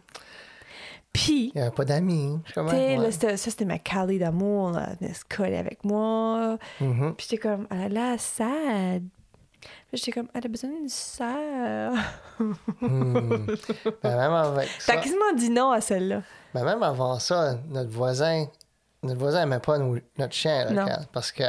Puis, 1.13 1.51
Il 1.55 1.57
n'y 1.57 1.61
avait 1.61 1.76
pas 1.76 1.86
d'amis. 1.86 2.38
Ouais. 2.55 2.97
là, 2.97 3.11
ça, 3.11 3.36
c'était 3.38 3.65
ma 3.65 3.80
Callie 3.80 4.20
d'amour, 4.20 4.72
là. 4.72 4.89
Elle 4.91 4.97
venait 4.99 5.13
se 5.13 5.24
coller 5.26 5.57
avec 5.57 5.84
moi. 5.84 6.57
Mhm. 6.80 7.15
Puis 7.15 7.28
j'étais 7.30 7.41
comme, 7.41 7.65
elle 7.72 7.97
a 7.97 8.09
l'air 8.11 8.20
sad. 8.20 9.03
Puis 9.89 9.97
j'étais 9.97 10.11
comme, 10.11 10.28
elle 10.34 10.45
a 10.45 10.47
besoin 10.47 10.70
d'une 10.70 10.89
sœur. 10.89 11.93
Hmm. 12.80 13.47
Ben, 14.03 14.18
même 14.18 14.32
avec 14.34 14.70
ça, 14.80 14.93
T'as 14.93 15.01
quasiment 15.01 15.34
dit 15.36 15.49
non 15.49 15.72
à 15.72 15.82
celle-là. 15.82 16.22
ben, 16.53 16.63
même 16.63 16.84
avant 16.84 17.18
ça, 17.20 17.55
notre 17.70 17.89
voisin, 17.89 18.45
notre 19.01 19.20
voisin 19.20 19.39
n'aimait 19.39 19.59
pas 19.59 19.78
notre 19.80 20.34
chien, 20.34 20.65
là, 20.72 20.99
parce 21.11 21.32
que, 21.32 21.43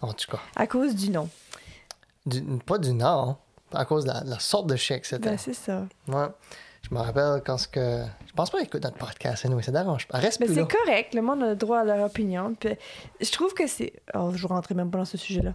en 0.00 0.12
tout 0.12 0.30
cas, 0.30 0.40
À 0.56 0.66
cause 0.66 0.94
du 0.94 1.10
non. 1.10 1.28
du- 2.26 2.42
pas 2.64 2.78
du 2.78 2.92
nom, 2.92 3.36
à 3.72 3.84
cause 3.84 4.04
de 4.04 4.10
la, 4.10 4.22
la 4.24 4.38
sorte 4.38 4.66
de 4.68 4.76
chien 4.76 4.98
que 4.98 5.06
c'était. 5.06 5.30
Ben, 5.30 5.38
c'est 5.38 5.54
ça. 5.54 5.86
Ouais. 6.06 6.26
Je 6.88 6.94
me 6.94 7.00
rappelle 7.00 7.42
quand 7.44 7.58
ce 7.58 7.68
que. 7.68 8.04
Je 8.26 8.32
pense 8.32 8.50
pas 8.50 8.58
qu'il 8.58 8.66
écoute 8.68 8.84
notre 8.84 8.96
podcast, 8.96 9.44
anyway, 9.44 9.62
ça 9.62 9.72
dérange 9.72 10.06
pas. 10.08 10.18
Reste 10.18 10.42
c'est 10.46 10.68
correct, 10.68 11.12
le 11.14 11.22
monde 11.22 11.42
a 11.42 11.48
le 11.50 11.56
droit 11.56 11.80
à 11.80 11.84
leur 11.84 12.04
opinion. 12.06 12.54
Puis 12.58 12.70
je 13.20 13.30
trouve 13.32 13.52
que 13.52 13.66
c'est. 13.66 13.92
Oh, 14.14 14.30
je 14.34 14.46
rentrais 14.46 14.74
même 14.74 14.90
pas 14.90 14.98
dans 14.98 15.04
ce 15.04 15.18
sujet-là. 15.18 15.54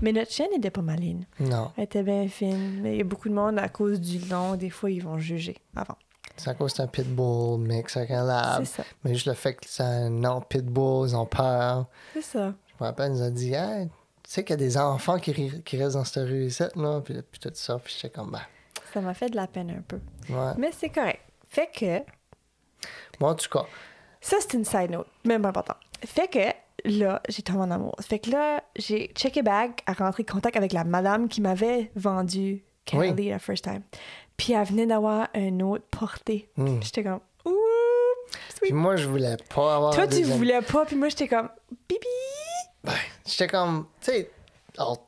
Mais 0.00 0.12
notre 0.12 0.30
chienne 0.32 0.50
n'était 0.52 0.70
pas 0.70 0.80
maline. 0.82 1.24
Non, 1.40 1.70
Elle 1.76 1.84
était 1.84 2.02
bien 2.02 2.26
fine. 2.28 2.80
Mais 2.82 2.94
il 2.94 2.98
y 2.98 3.00
a 3.00 3.04
beaucoup 3.04 3.28
de 3.28 3.34
monde, 3.34 3.58
à 3.58 3.68
cause 3.68 4.00
du 4.00 4.18
nom, 4.26 4.54
des 4.56 4.70
fois, 4.70 4.90
ils 4.90 5.02
vont 5.02 5.18
juger 5.18 5.56
avant. 5.76 5.96
c'est 6.36 6.50
à 6.50 6.54
cause 6.54 6.72
que 6.72 6.76
c'est 6.78 6.82
un 6.82 6.86
pitbull 6.88 7.60
mix 7.60 7.96
avec 7.96 8.10
un 8.10 8.24
lab. 8.24 8.64
C'est 8.64 8.76
ça. 8.76 8.84
Mais 9.04 9.14
juste 9.14 9.26
le 9.26 9.34
fait 9.34 9.54
que 9.54 9.64
c'est 9.68 9.82
un 9.84 10.10
nom 10.10 10.40
pitbull, 10.40 11.08
ils 11.08 11.16
ont 11.16 11.26
peur. 11.26 11.86
C'est 12.12 12.22
ça. 12.22 12.54
Elle 12.80 13.12
nous 13.12 13.22
a 13.22 13.30
dit, 13.30 13.54
hey, 13.54 13.88
tu 14.22 14.30
sais 14.30 14.44
qu'il 14.44 14.52
y 14.52 14.54
a 14.54 14.56
des 14.56 14.76
enfants 14.76 15.18
qui, 15.18 15.32
restent 15.76 15.96
dans 15.96 16.04
cette 16.04 16.26
rue 16.26 16.46
ici, 16.46 16.62
là. 16.76 17.00
Puis, 17.04 17.14
puis 17.30 17.40
tout 17.40 17.50
ça. 17.54 17.78
Puis 17.78 17.94
j'étais 17.96 18.14
comme, 18.14 18.30
ben, 18.30 18.40
Ça 18.92 19.00
m'a 19.00 19.14
fait 19.14 19.28
de 19.30 19.36
la 19.36 19.46
peine 19.46 19.70
un 19.70 19.82
peu. 19.82 20.00
ouais. 20.28 20.52
Mais 20.58 20.70
c'est 20.76 20.88
correct. 20.88 21.20
Fait 21.48 21.70
que. 21.72 22.00
Moi, 23.20 23.30
en 23.30 23.34
tout 23.34 23.48
cas, 23.48 23.64
Ça, 24.20 24.36
c'est 24.40 24.54
une 24.54 24.64
side 24.64 24.90
note, 24.90 25.06
même 25.24 25.42
pas 25.42 25.50
important. 25.50 25.74
Fait 26.04 26.28
que 26.28 26.88
là, 26.88 27.22
j'ai 27.28 27.42
tombé 27.42 27.60
en 27.60 27.70
amour. 27.70 27.94
Fait 28.00 28.18
que 28.18 28.30
là, 28.30 28.62
j'ai 28.76 29.12
checké 29.14 29.42
back 29.42 29.82
à 29.86 29.92
rentrer 29.92 30.24
en 30.28 30.32
contact 30.34 30.56
avec 30.56 30.72
la 30.72 30.84
madame 30.84 31.28
qui 31.28 31.40
m'avait 31.40 31.90
vendu 31.94 32.64
Kelly 32.84 33.12
Oui. 33.16 33.28
la 33.28 33.38
first 33.38 33.64
time. 33.64 33.82
Puis 34.36 34.52
elle 34.52 34.66
venait 34.66 34.86
d'avoir 34.86 35.28
un 35.34 35.60
autre 35.60 35.84
portée. 35.90 36.48
hmm. 36.56 36.82
J'étais 36.82 37.04
comme, 37.04 37.20
ouh! 37.44 37.54
Puis 38.60 38.72
moi, 38.72 38.96
je 38.96 39.06
voulais 39.08 39.36
pas 39.54 39.76
avoir. 39.76 39.94
Toi, 39.94 40.06
tu 40.08 40.22
voulais 40.24 40.62
pas, 40.62 40.84
puis 40.84 40.96
moi, 40.96 41.08
j'étais 41.08 41.28
comme, 41.28 41.48
bibi! 41.88 42.06
Ben, 42.84 42.92
j'étais 43.26 43.48
comme, 43.48 43.86
tu 44.00 44.12
sais, 44.12 44.30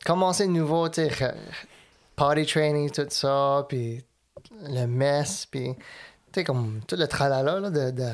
commencer 0.05 0.47
de 0.47 0.53
nouveau, 0.53 0.89
tu 0.89 1.09
sais, 1.09 1.35
party 2.16 2.47
training, 2.47 2.91
tout 2.91 3.07
ça, 3.11 3.64
puis 3.68 4.03
le 4.62 4.87
mess, 4.87 5.47
puis, 5.47 5.74
tu 5.74 5.81
sais, 6.41 6.45
comme 6.45 6.81
tout 6.89 6.97
le 6.97 7.07
tralala, 7.07 7.61
là, 7.61 7.70
de, 7.70 7.91
de 7.91 8.12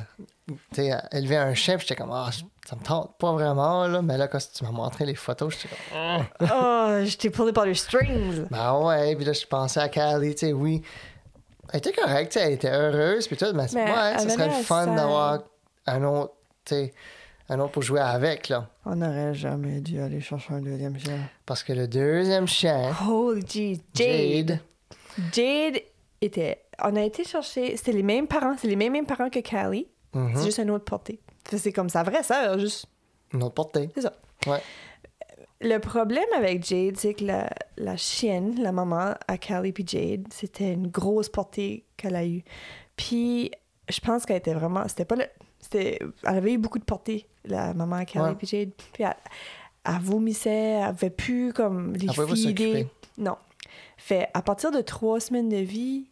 tu 0.49 0.57
sais, 0.75 0.91
élever 1.13 1.37
un 1.37 1.55
chien, 1.55 1.77
puis 1.77 1.87
j'étais 1.87 2.01
comme, 2.03 2.13
ah, 2.13 2.31
ça 2.69 2.77
me 2.77 2.83
tente 2.83 3.17
pas 3.19 3.33
vraiment, 3.33 3.87
là, 3.87 4.03
mais 4.03 4.17
là, 4.19 4.27
quand 4.29 4.39
tu 4.53 4.65
m'as 4.65 4.71
montré 4.73 5.05
les 5.07 5.15
photos, 5.15 5.55
j'étais 5.55 5.69
comme, 5.69 6.27
Ah. 6.51 6.99
oh, 7.01 7.05
j'étais 7.05 7.31
pullé 7.31 7.53
par 7.53 7.65
les 7.65 7.75
strings! 7.75 8.47
ben 8.51 8.75
ouais, 8.81 9.15
puis 9.15 9.25
là, 9.25 9.33
je 9.33 9.47
pensais 9.47 9.81
à 9.81 9.89
Callie, 9.89 10.35
tu 10.35 10.47
sais, 10.47 10.53
oui. 10.53 10.83
Elle 11.73 11.79
était 11.79 11.93
correcte, 11.93 12.37
elle 12.37 12.53
était 12.55 12.71
heureuse, 12.73 13.29
puis 13.29 13.37
tout, 13.37 13.47
mais, 13.55 13.67
Mais 13.73 13.85
ouais, 13.85 14.19
ce 14.19 14.29
serait 14.29 14.49
le 14.49 14.65
fun 14.65 14.89
d'avoir 14.89 15.37
ça. 15.87 15.93
un 15.95 16.03
autre, 16.05 16.35
tu 16.65 16.75
sais, 16.75 16.95
un 17.49 17.59
autre 17.61 17.73
pour 17.73 17.83
jouer 17.83 18.01
avec, 18.01 18.49
là. 18.49 18.69
On 18.85 18.97
n'aurait 18.97 19.35
jamais 19.35 19.81
dû 19.81 20.01
aller 20.01 20.21
chercher 20.21 20.55
un 20.55 20.61
deuxième 20.63 20.99
chien. 20.99 21.19
Parce 21.47 21.63
que 21.63 21.73
le 21.73 21.87
deuxième 21.89 22.47
chien, 22.49 22.93
Holy 23.09 23.45
jeez, 23.47 23.81
Jade! 23.95 24.61
Jade 25.33 25.83
était. 26.21 26.63
On 26.83 26.97
a 26.97 27.03
été 27.03 27.25
chercher. 27.25 27.77
C'était 27.77 27.93
les 27.93 28.03
mêmes 28.03 28.27
parents, 28.27 28.57
c'est 28.59 28.69
les 28.69 28.77
mêmes, 28.77 28.93
mêmes 28.93 29.07
parents 29.07 29.29
que 29.31 29.41
Callie. 29.41 29.87
mhm, 30.15 30.33
C'est 30.37 30.45
juste 30.45 30.59
un 30.61 30.69
autre 30.71 30.85
portée. 30.85 31.21
C'est 31.45 31.73
comme 31.73 31.89
sa 31.89 32.03
vraie 32.03 32.23
sœur, 32.23 32.59
juste. 32.59 32.87
une 33.35 33.43
autre 33.43 33.55
portée. 33.55 33.91
C'est 33.95 34.03
ça. 34.03 34.13
Ouais. 34.47 34.61
Le 35.61 35.79
problème 35.79 36.25
avec 36.37 36.65
Jade, 36.65 36.97
c'est 36.97 37.15
que 37.15 37.25
la, 37.25 37.49
la 37.77 37.97
chienne, 37.97 38.61
la 38.61 38.73
maman 38.73 39.15
à 39.29 39.39
Callie 39.39 39.73
puis 39.73 39.85
Jade, 39.87 40.27
c'était 40.33 40.73
une 40.73 40.89
grosse 40.89 41.29
portée 41.29 41.85
qu'elle 41.97 42.17
a 42.17 42.25
eue. 42.27 42.43
Puis 42.97 43.51
je 43.89 44.01
pense 44.01 44.25
qu'elle 44.27 44.39
était 44.39 44.55
vraiment. 44.55 44.87
C'était 44.89 45.05
pas 45.05 45.17
le. 45.17 45.25
C'était, 45.61 45.99
elle 46.25 46.37
avait 46.37 46.55
eu 46.55 46.59
beaucoup 46.59 46.81
de 46.81 46.85
portées, 46.85 47.29
la 47.45 47.75
maman 47.75 48.05
Callie 48.05 48.25
Ouais. 48.27 48.35
puis 48.35 48.47
Jade. 48.47 48.71
Puis 48.93 49.05
elle, 49.05 49.15
elle 49.85 50.01
vomissait, 50.01 50.51
elle 50.51 50.83
avait 50.85 51.11
plus 51.11 51.53
comme 51.53 51.95
les 51.95 52.09
Elle. 52.09 52.87
Non. 53.19 53.37
Fait 53.97 54.29
à 54.35 54.43
partir 54.43 54.71
de 54.71 54.81
trois 54.81 55.21
semaines 55.21 55.49
de 55.49 55.57
vie, 55.57 56.09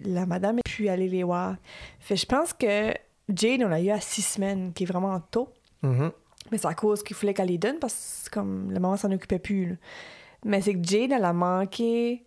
la 0.00 0.26
madame 0.26 0.58
a 0.58 0.62
pu 0.68 0.88
aller 0.88 1.08
les 1.08 1.22
voir. 1.24 1.56
Fait 2.00 2.16
je 2.16 2.26
pense 2.26 2.52
que 2.52 2.92
Jade, 3.34 3.62
on 3.62 3.68
l'a 3.68 3.80
eu 3.80 3.90
à 3.90 4.00
six 4.00 4.22
semaines, 4.22 4.72
qui 4.72 4.84
est 4.84 4.86
vraiment 4.86 5.18
tôt. 5.20 5.48
Mhm. 5.82 6.10
Mais 6.50 6.58
c'est 6.58 6.66
à 6.68 6.74
cause 6.74 7.02
qu'il 7.02 7.14
fallait 7.16 7.34
qu'elle 7.34 7.48
les 7.48 7.58
donne 7.58 7.78
parce 7.78 8.28
que 8.30 8.34
comme 8.34 8.70
la 8.70 8.80
maman 8.80 8.96
s'en 8.96 9.12
occupait 9.12 9.38
plus. 9.38 9.66
là. 9.66 9.74
Mais 10.44 10.60
c'est 10.62 10.74
que 10.74 10.82
Jade, 10.86 11.12
elle 11.12 11.24
a 11.24 11.32
manqué 11.32 12.24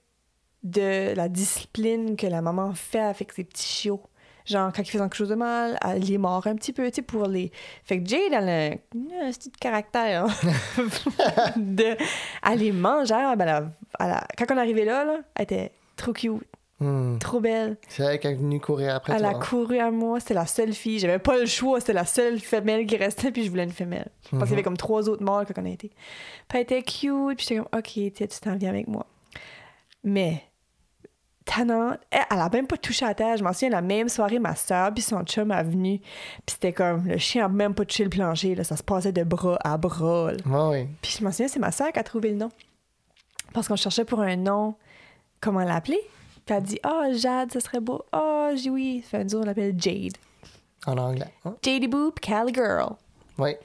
de 0.63 1.15
la 1.15 1.27
discipline 1.27 2.15
que 2.15 2.27
la 2.27 2.41
maman 2.41 2.73
fait 2.73 2.99
avec 2.99 3.31
ses 3.31 3.43
petits 3.43 3.65
chiots. 3.65 4.03
Genre, 4.45 4.71
quand 4.73 4.81
il 4.81 4.85
fait 4.89 4.97
quelque 4.97 5.15
chose 5.15 5.29
de 5.29 5.35
mal, 5.35 5.77
elle 5.87 6.01
les 6.01 6.17
mord 6.17 6.45
un 6.47 6.55
petit 6.55 6.73
peu, 6.73 6.85
tu 6.89 6.95
sais, 6.95 7.01
pour 7.01 7.27
les... 7.27 7.51
Fait 7.83 8.01
que 8.01 8.07
Jade, 8.09 8.19
elle 8.31 8.49
a 8.49 8.65
un, 8.65 9.27
un 9.27 9.31
petit 9.31 9.51
caractère. 9.51 10.25
hein. 10.25 10.83
de... 11.57 11.95
Elle 12.49 12.59
les 12.59 12.71
mange, 12.71 13.11
hein, 13.11 13.35
ben, 13.35 13.45
elle 13.45 13.49
a- 13.49 13.69
elle 13.99 14.11
a- 14.11 14.27
Quand 14.37 14.45
on 14.51 14.57
est 14.57 14.61
arrivé 14.61 14.85
là, 14.85 15.05
là, 15.05 15.17
elle 15.35 15.43
était 15.43 15.71
trop 15.95 16.13
cute. 16.13 16.41
Hmm. 16.79 17.19
Trop 17.19 17.39
belle. 17.39 17.77
C'est 17.89 18.01
elle 18.01 18.19
qui 18.19 18.25
est 18.25 18.33
venue 18.33 18.59
courir 18.59 18.95
après 18.95 19.13
Elle 19.13 19.19
toi. 19.21 19.29
a 19.29 19.33
couru 19.35 19.77
à 19.77 19.91
moi. 19.91 20.19
C'était 20.19 20.33
la 20.33 20.47
seule 20.47 20.73
fille. 20.73 20.97
J'avais 20.97 21.19
pas 21.19 21.37
le 21.37 21.45
choix. 21.45 21.79
C'était 21.79 21.93
la 21.93 22.05
seule 22.07 22.39
femelle 22.39 22.87
qui 22.87 22.97
restait. 22.97 23.29
Puis 23.31 23.43
je 23.45 23.51
voulais 23.51 23.65
une 23.65 23.71
femelle. 23.71 24.07
Parce 24.23 24.33
Mhm. 24.33 24.39
qu'il 24.41 24.49
y 24.49 24.53
avait 24.53 24.63
comme 24.63 24.77
trois 24.77 25.07
autres 25.07 25.21
mâles 25.23 25.45
quand 25.45 25.61
on 25.61 25.65
a 25.65 25.69
été. 25.69 25.89
Puis 26.47 26.57
elle 26.57 26.61
était 26.61 26.81
cute. 26.81 27.37
Puis 27.37 27.45
j'étais 27.47 27.57
comme, 27.57 27.67
OK, 27.77 27.91
tu 27.93 28.27
t'en 28.41 28.55
viens 28.55 28.69
avec 28.71 28.87
moi. 28.87 29.05
Mais, 30.03 30.41
elle, 31.59 31.99
elle 32.11 32.39
a 32.39 32.49
même 32.49 32.67
pas 32.67 32.77
touché 32.77 33.05
à 33.05 33.13
terre. 33.13 33.37
Je 33.37 33.43
m'en 33.43 33.53
souviens, 33.53 33.69
la 33.69 33.81
même 33.81 34.09
soirée, 34.09 34.39
ma 34.39 34.55
soeur 34.55 34.93
puis 34.93 35.03
son 35.03 35.23
chum 35.23 35.51
a 35.51 35.63
venu. 35.63 35.99
Puis 35.99 36.53
c'était 36.53 36.73
comme, 36.73 37.07
le 37.07 37.17
chien 37.17 37.45
a 37.45 37.49
même 37.49 37.73
pas 37.73 37.85
touché 37.85 38.03
le 38.03 38.09
plancher. 38.09 38.55
Là. 38.55 38.63
Ça 38.63 38.77
se 38.77 38.83
passait 38.83 39.11
de 39.11 39.23
bras 39.23 39.57
à 39.63 39.77
bras. 39.77 40.31
oui. 40.45 40.87
Puis 41.01 41.17
je 41.19 41.23
m'en 41.23 41.31
souviens, 41.31 41.47
c'est 41.47 41.59
ma 41.59 41.71
soeur 41.71 41.91
qui 41.91 41.99
a 41.99 42.03
trouvé 42.03 42.31
le 42.31 42.37
nom. 42.37 42.49
Parce 43.53 43.67
qu'on 43.67 43.75
cherchait 43.75 44.05
pour 44.05 44.21
un 44.21 44.37
nom, 44.37 44.75
comment 45.41 45.63
l'appeler? 45.63 45.99
Puis 46.45 46.55
elle 46.55 46.55
a 46.55 46.61
dit, 46.61 46.79
ah, 46.83 47.07
Jade, 47.13 47.51
ça 47.51 47.59
serait 47.59 47.81
beau. 47.81 48.03
Ah, 48.11 48.51
j'ai 48.55 48.63
dit 48.63 48.69
oui. 48.69 49.03
Fait 49.05 49.17
un 49.17 49.27
jour, 49.27 49.41
on 49.41 49.45
l'appelle 49.45 49.75
Jade. 49.77 50.13
En 50.85 50.97
anglais. 50.97 51.31
Hein? 51.45 51.55
Jady 51.61 51.87
Boop, 51.87 52.19
Cali 52.19 52.53
Girl. 52.53 52.95
Oui. 53.37 53.55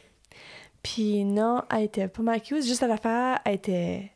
Puis 0.83 1.25
non, 1.25 1.63
elle 1.71 1.85
était 1.85 2.09
pas 2.09 2.41
cute. 2.41 2.65
Juste 2.65 2.83
à 2.83 2.87
l'affaire, 2.87 3.41
elle 3.45 3.55
était... 3.55 4.11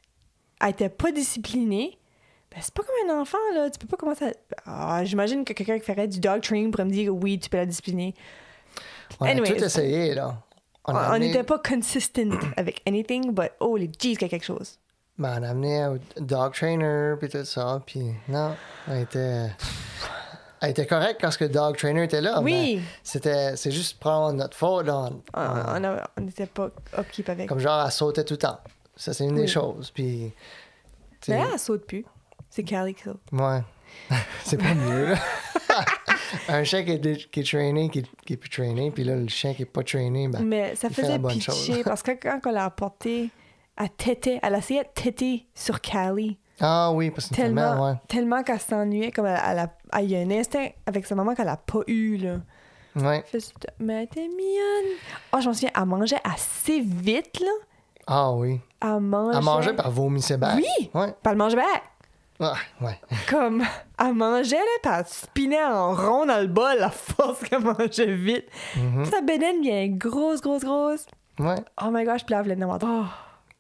Elle 0.61 0.71
était 0.71 0.91
pas 0.91 1.11
disciplinée. 1.11 2.00
Ben, 2.53 2.59
c'est 2.61 2.75
pas 2.75 2.83
comme 2.83 3.11
un 3.11 3.21
enfant, 3.21 3.39
là. 3.55 3.71
Tu 3.71 3.79
peux 3.79 3.87
pas 3.87 3.97
commencer 3.97 4.25
à... 4.25 4.33
Ah, 4.99 5.05
j'imagine 5.05 5.45
que 5.45 5.53
quelqu'un 5.53 5.79
qui 5.79 5.85
ferait 5.85 6.09
du 6.09 6.19
dog 6.19 6.41
training 6.43 6.71
pourrait 6.73 6.85
me 6.85 6.91
dire 6.91 7.15
oui, 7.15 7.39
tu 7.39 7.49
peux 7.49 7.59
la 7.59 7.67
discipliner. 7.67 8.15
On 9.21 9.27
a 9.27 9.35
tout 9.35 9.55
essayé, 9.55 10.15
là. 10.15 10.37
On 10.85 10.95
amené- 10.95 11.27
n'était 11.29 11.45
pas 11.45 11.59
consistent 11.59 12.21
avec 12.57 12.83
anything, 12.89 13.33
but 13.33 13.51
holy 13.61 13.87
jeez, 13.87 14.17
qu'il 14.17 14.23
y 14.23 14.25
a 14.25 14.29
quelque 14.29 14.45
chose. 14.45 14.79
Ben, 15.19 15.39
on 15.39 15.43
a 15.45 15.51
amené 15.51 15.87
au 15.87 15.99
dog 16.21 16.53
trainer, 16.55 17.15
puis 17.21 17.29
tout 17.29 17.45
ça, 17.45 17.83
puis 17.87 18.03
non, 18.29 18.57
elle 18.89 19.03
était... 19.03 19.47
Elle 20.63 20.71
était 20.71 20.87
correcte 20.87 21.21
quand 21.23 21.31
ce 21.31 21.39
que 21.39 21.45
le 21.45 21.51
dog 21.51 21.77
trainer 21.77 22.05
était 22.05 22.21
là. 22.21 22.41
Oui. 22.41 22.83
c'était... 23.03 23.57
C'est 23.57 23.71
juste 23.71 23.99
prendre 24.01 24.33
notre 24.35 24.57
faute, 24.57 24.87
là. 24.87 25.11
On- 25.35 26.21
n'était 26.21 26.47
pas 26.47 26.71
upkeep 26.99 27.29
avec. 27.29 27.49
Comme 27.49 27.61
genre, 27.61 27.83
elle 27.85 27.93
sautait 27.93 28.25
tout 28.25 28.35
le 28.35 28.39
temps. 28.39 28.59
Ça, 28.97 29.15
c'est 29.15 29.25
une 29.25 29.35
Oui. 29.35 29.43
des 29.43 29.47
choses, 29.47 29.91
puis... 29.91 30.33
Mais 31.29 31.39
là, 31.39 31.49
elle 31.53 31.59
saute 31.59 31.87
plus. 31.87 32.05
C'est 32.51 32.65
Cali 32.65 32.95
qui 32.95 33.05
saute. 33.05 33.21
Ouais. 33.33 33.61
c'est 34.45 34.57
pas 34.59 34.75
mieux, 34.75 35.07
là. 35.11 35.17
Un 36.49 36.63
chien 36.65 36.85
qui 36.85 36.93
est, 36.93 37.31
qui 37.31 37.41
est 37.41 37.45
trainé, 37.49 37.89
qui, 37.89 38.05
qui 38.25 38.35
est 38.35 38.37
plus 38.37 38.51
trainé, 38.51 38.91
puis 38.91 39.03
là, 39.05 39.17
le 39.17 39.29
chien 39.29 39.53
qui 39.55 39.63
est 39.63 39.67
pas 39.67 39.83
trainé, 39.83 40.29
ben... 40.29 40.43
Mais 40.45 40.75
ça 40.77 40.89
il 40.89 40.95
fait 40.95 41.03
la 41.03 41.09
faisait 41.09 41.19
bonne 41.19 41.33
pitcher 41.33 41.53
chose. 41.53 41.83
parce 41.85 42.03
que 42.03 42.13
quand 42.13 42.41
on 42.47 42.51
l'a 42.53 42.65
apporté, 42.67 43.31
elle 43.77 43.91
têtait, 43.91 44.39
elle 44.43 44.55
essayait 44.55 44.85
de 44.85 44.89
têter 45.03 45.47
sur 45.55 45.81
Cali. 45.81 46.39
Ah 46.61 46.93
oui, 46.93 47.11
parce 47.11 47.29
que 47.29 47.35
Tellement, 47.35 47.71
tellement, 47.71 47.87
ouais. 47.87 47.95
tellement 48.07 48.43
qu'elle 48.43 48.61
s'ennuyait, 48.61 49.11
comme 49.11 49.27
elle, 49.27 49.41
elle 49.45 49.59
a, 49.61 49.75
elle 49.99 50.15
a 50.15 50.19
un 50.19 50.31
instinct 50.31 50.69
avec 50.87 51.07
sa 51.07 51.15
maman 51.15 51.35
qu'elle 51.35 51.49
a 51.49 51.57
pas 51.57 51.81
eu, 51.87 52.17
là. 52.19 52.37
Ouais. 52.97 53.25
Mais 53.79 53.95
elle 53.95 54.05
était 54.05 54.29
mignonne. 54.29 54.97
Oh, 55.33 55.39
je 55.41 55.47
m'en 55.47 55.55
souviens, 55.55 55.71
elle 55.77 55.85
mangeait 55.87 56.21
assez 56.23 56.81
vite, 56.81 57.41
là. 57.41 57.53
Ah 58.07 58.33
oui. 58.33 58.61
Elle 58.83 59.01
mangeait. 59.01 59.39
Elle 59.39 59.45
mangeait 59.45 59.73
par 59.75 59.91
vomissait 59.91 60.37
back. 60.37 60.57
Oui! 60.57 60.91
Ouais. 60.95 61.09
Puis 61.09 61.31
elle 61.31 61.37
mangeait 61.37 61.57
back. 61.57 61.83
Ah, 62.41 62.55
ouais. 62.81 62.99
Comme, 63.29 63.63
elle 63.99 64.15
mangeait, 64.15 64.57
là, 64.57 64.63
puis 64.83 64.93
elle 64.99 65.07
spinait 65.07 65.63
en 65.65 65.95
rond 65.95 66.25
dans 66.25 66.41
le 66.41 66.47
bol 66.47 66.83
à 66.83 66.91
force 66.91 67.41
qu'elle 67.41 67.61
mangeait 67.61 68.15
vite. 68.15 68.47
Mhm. 68.77 69.05
Sa 69.05 69.21
bédaine 69.21 69.61
bien 69.61 69.89
grosse, 69.89 70.41
grosse, 70.41 70.63
grosse. 70.65 71.07
Ouais. 71.39 71.57
Oh 71.83 71.91
my 71.91 72.05
gosh, 72.05 72.25
puis 72.25 72.33
là, 72.33 72.43
elle 72.45 72.55
voulait 72.55 72.65
en 72.65 72.79
Oh, 72.83 73.05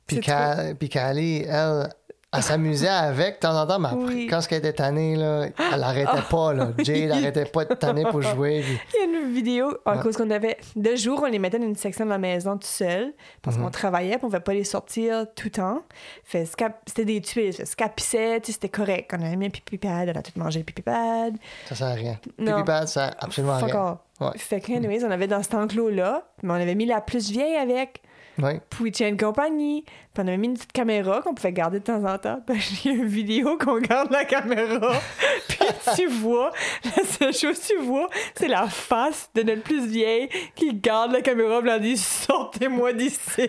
Puis 0.06 0.88
Kali, 0.88 1.44
elle, 1.46 1.88
elle 2.32 2.42
s'amusait 2.44 2.86
avec 2.88 3.34
de 3.34 3.40
temps 3.40 3.60
en 3.60 3.66
temps, 3.66 3.78
mais 3.80 3.88
après, 3.88 4.04
Oui. 4.14 4.26
quand 4.28 4.40
elle 4.50 4.58
était 4.58 4.72
tannée, 4.72 5.16
là, 5.16 5.46
elle 5.72 5.82
arrêtait 5.82 6.22
pas. 6.30 6.52
Là. 6.52 6.68
Jade 6.78 7.10
arrêtait 7.10 7.44
pas 7.44 7.64
de 7.64 7.74
tanner 7.74 8.04
pour 8.04 8.22
jouer. 8.22 8.62
puis- 8.64 8.78
Il 8.94 9.00
y 9.12 9.16
a 9.16 9.20
une 9.20 9.32
vidéo, 9.34 9.76
à 9.84 9.96
Ouais. 9.96 10.02
cause 10.02 10.16
qu'on 10.16 10.30
avait. 10.30 10.56
De 10.76 10.94
jour, 10.94 11.20
on 11.24 11.26
les 11.26 11.40
mettait 11.40 11.58
dans 11.58 11.66
une 11.66 11.74
section 11.74 12.04
de 12.04 12.10
la 12.10 12.18
maison 12.18 12.56
tout 12.56 12.68
seul, 12.68 13.12
parce 13.42 13.56
Mhm. 13.56 13.64
qu'on 13.64 13.70
travaillait, 13.70 14.16
puis 14.16 14.24
on 14.24 14.26
ne 14.28 14.30
pouvait 14.30 14.40
pas 14.44 14.54
les 14.54 14.62
sortir 14.64 15.26
tout 15.34 15.46
le 15.46 15.50
temps. 15.50 15.82
Fait, 16.22 16.44
ce 16.46 16.54
qu'elle- 16.56 16.74
c'était 16.86 17.04
des 17.04 17.20
tuiles, 17.20 17.52
fait, 17.52 17.64
ce 17.64 17.74
qu'elle 17.74 17.90
pissait, 17.90 18.40
c'était 18.44 18.68
correct. 18.68 19.10
On 19.18 19.22
avait 19.24 19.34
mis 19.36 19.46
un 19.46 19.50
pipi 19.50 19.76
pad, 19.78 20.08
elle 20.08 20.16
a 20.16 20.22
tout 20.22 20.32
mangé 20.36 20.60
le 20.60 20.64
pipi 20.64 20.82
pad. 20.82 21.34
Ça 21.68 21.74
sert 21.74 21.88
à 21.88 21.92
rien. 21.94 22.16
Non. 22.38 22.52
Pipi 22.58 22.64
pad, 22.66 22.86
ça 22.86 23.06
sert 23.08 23.16
absolument 23.18 23.54
à 23.54 23.58
rien. 23.58 23.98
Ouais. 24.20 24.28
Fait 24.36 24.60
que, 24.60 24.70
anyways, 24.72 25.04
on 25.04 25.10
avait 25.10 25.26
dans 25.26 25.42
cet 25.42 25.54
enclos-là, 25.54 26.24
mais 26.44 26.50
on 26.52 26.56
avait 26.56 26.74
mis 26.74 26.86
la 26.86 27.00
plus 27.00 27.30
vieille 27.30 27.56
avec. 27.56 28.02
Oui. 28.42 28.60
Puis 28.70 28.90
il 28.90 29.06
une 29.06 29.16
compagnie. 29.16 29.82
Puis 29.82 30.24
on 30.24 30.26
avait 30.26 30.36
mis 30.36 30.48
une 30.48 30.54
petite 30.54 30.72
caméra 30.72 31.20
qu'on 31.22 31.34
pouvait 31.34 31.52
garder 31.52 31.78
de 31.80 31.84
temps 31.84 32.04
en 32.04 32.18
temps. 32.18 32.40
Y 32.84 32.88
a 32.88 32.92
une 32.92 33.06
vidéo 33.06 33.56
qu'on 33.58 33.78
garde 33.78 34.10
la 34.10 34.24
caméra. 34.24 34.92
puis 35.48 35.58
tu 35.96 36.06
vois, 36.06 36.50
la 36.84 37.04
seule 37.04 37.34
chose 37.34 37.58
que 37.58 37.66
tu 37.66 37.78
vois, 37.78 38.08
c'est 38.34 38.48
la 38.48 38.66
face 38.68 39.30
de 39.34 39.42
notre 39.42 39.62
plus 39.62 39.86
vieille 39.86 40.28
qui 40.54 40.74
garde 40.74 41.12
la 41.12 41.22
caméra. 41.22 41.60
Puis 41.60 41.70
elle 41.70 41.82
dit 41.82 41.96
Sortez-moi 41.96 42.92
d'ici. 42.92 43.48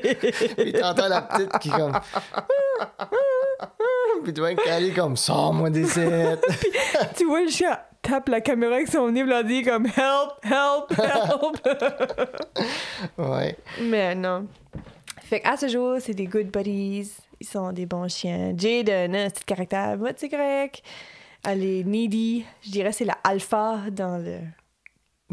Puis 0.58 0.74
t'entends 0.74 1.08
la 1.08 1.22
petite 1.22 1.58
qui 1.60 1.70
comme. 1.70 1.94
puis 4.24 4.34
tu 4.34 4.42
vois 4.42 4.56
comme 4.96 5.18
Sors-moi 5.18 5.70
d'ici. 5.70 6.02
tu 7.16 7.26
vois 7.26 7.42
le 7.42 7.50
chien 7.50 7.78
tape 8.02 8.30
la 8.30 8.42
caméra 8.42 8.76
avec 8.76 8.88
son 8.88 9.10
nez. 9.12 9.22
Elle 9.22 9.48
dit 9.48 9.64
comme 9.64 9.86
Help, 9.86 10.32
help, 10.44 10.92
help. 11.00 12.38
ouais. 13.18 13.56
Mais 13.82 14.16
non. 14.16 14.48
Fait 15.22 15.40
qu'à 15.40 15.56
ce 15.58 15.68
jour, 15.68 15.98
c'est 16.00 16.14
des 16.14 16.26
good 16.26 16.48
buddies. 16.52 17.12
Ils 17.40 17.48
sont 17.48 17.72
des 17.72 17.86
bons 17.86 18.08
chiens. 18.10 18.54
Jade 18.58 18.90
a 18.90 19.04
un 19.04 19.30
petit 19.30 19.44
caractère, 19.46 19.98
correct. 20.30 20.84
Elle 21.44 21.64
est 21.64 21.84
needy. 21.84 22.46
Je 22.62 22.70
dirais 22.72 22.92
c'est 22.92 23.06
la 23.06 23.18
alpha 23.24 23.80
dans 23.92 24.18
le 24.24 24.38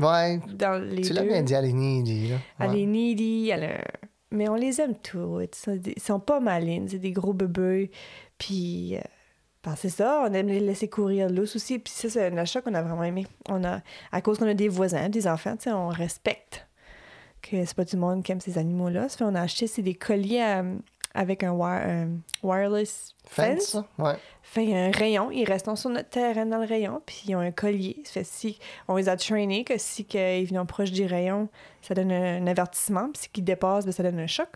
Ouais. 0.03 0.41
dans 0.55 0.81
les 0.83 1.03
Tu 1.03 1.13
l'as 1.13 1.23
bien 1.25 1.43
dit, 1.43 1.53
elle 1.55 1.65
est 1.67 1.73
needy, 1.73 2.29
là. 2.29 2.37
Elle 2.61 2.77
est 2.79 2.87
needy. 2.87 3.51
Elle 3.51 3.65
a... 3.65 3.79
Mais 4.31 4.49
on 4.49 4.55
les 4.55 4.81
aime 4.81 4.95
tous. 4.97 5.41
Ils 5.43 5.49
sont, 5.55 5.77
des- 5.77 5.95
ils 5.97 6.03
sont 6.03 6.21
pas 6.21 6.39
malines. 6.39 6.89
C'est 6.89 6.99
des 6.99 7.11
gros 7.13 7.33
bébés. 7.33 7.91
Puis... 8.39 8.97
euh, 8.97 9.01
ben, 9.65 9.75
c'est 9.77 9.89
ça, 9.89 10.25
on 10.25 10.33
aime 10.33 10.49
les 10.49 10.61
laisser 10.61 10.89
courir 10.89 11.29
l'os 11.29 11.57
aussi. 11.57 11.79
Puis 11.79 11.93
ça, 11.93 12.09
c'est 12.09 12.27
un 12.29 12.37
achat 12.39 12.61
qu'on 12.61 12.75
a 12.75 12.83
vraiment 12.83 13.05
aimé. 13.05 13.27
On 13.49 13.65
a, 13.65 13.81
à 14.13 14.21
cause 14.21 14.39
qu'on 14.39 14.49
a 14.49 14.55
des 14.55 14.69
voisins, 14.69 15.09
des 15.09 15.27
enfants, 15.27 15.57
on 15.67 15.89
respecte 15.89 16.67
que 17.43 17.65
c'est 17.65 17.75
pas 17.77 17.85
tout 17.85 17.97
le 17.97 18.01
monde 18.01 18.23
qui 18.23 18.33
aime 18.33 18.41
ces 18.41 18.59
animaux-là. 18.59 19.09
Ça 19.09 19.19
fait 19.19 19.25
on 19.25 19.35
a 19.35 19.41
acheté, 19.43 19.67
c'est 19.67 19.83
des 19.83 19.95
colliers 19.95 20.43
euh, 20.43 20.75
avec 21.15 21.43
un, 21.43 21.53
wire- 21.53 21.87
un 21.89 22.09
wireless 22.43 23.15
Fence, 23.27 23.73
fence. 23.73 23.85
Ouais. 23.99 24.15
Fait 24.43 24.65
il 24.65 24.71
y 24.71 24.75
a 24.75 24.85
un 24.85 24.91
rayon, 24.91 25.31
ils 25.31 25.45
restent 25.45 25.75
sur 25.77 25.91
notre 25.91 26.09
terrain 26.09 26.47
dans 26.47 26.59
le 26.59 26.67
rayon, 26.67 27.03
puis 27.05 27.25
ils 27.27 27.37
ont 27.37 27.41
un 27.41 27.51
collier. 27.51 28.01
Ça 28.05 28.13
fait 28.13 28.25
si 28.25 28.59
on 28.89 28.97
les 28.97 29.09
a 29.09 29.17
traînés 29.17 29.65
que 29.65 29.77
si 29.77 30.05
que 30.07 30.41
ils 30.41 30.45
viennent 30.45 30.67
proche 30.67 30.91
du 30.91 31.05
rayon, 31.05 31.49
ça 31.83 31.95
donne 31.95 32.11
un, 32.11 32.43
un 32.43 32.47
avertissement, 32.47 33.09
puis 33.13 33.23
si 33.23 33.29
qu'ils 33.29 33.45
dépassent, 33.45 33.85
ben, 33.85 33.93
ça 33.93 34.03
donne 34.03 34.19
un 34.19 34.27
choc. 34.27 34.49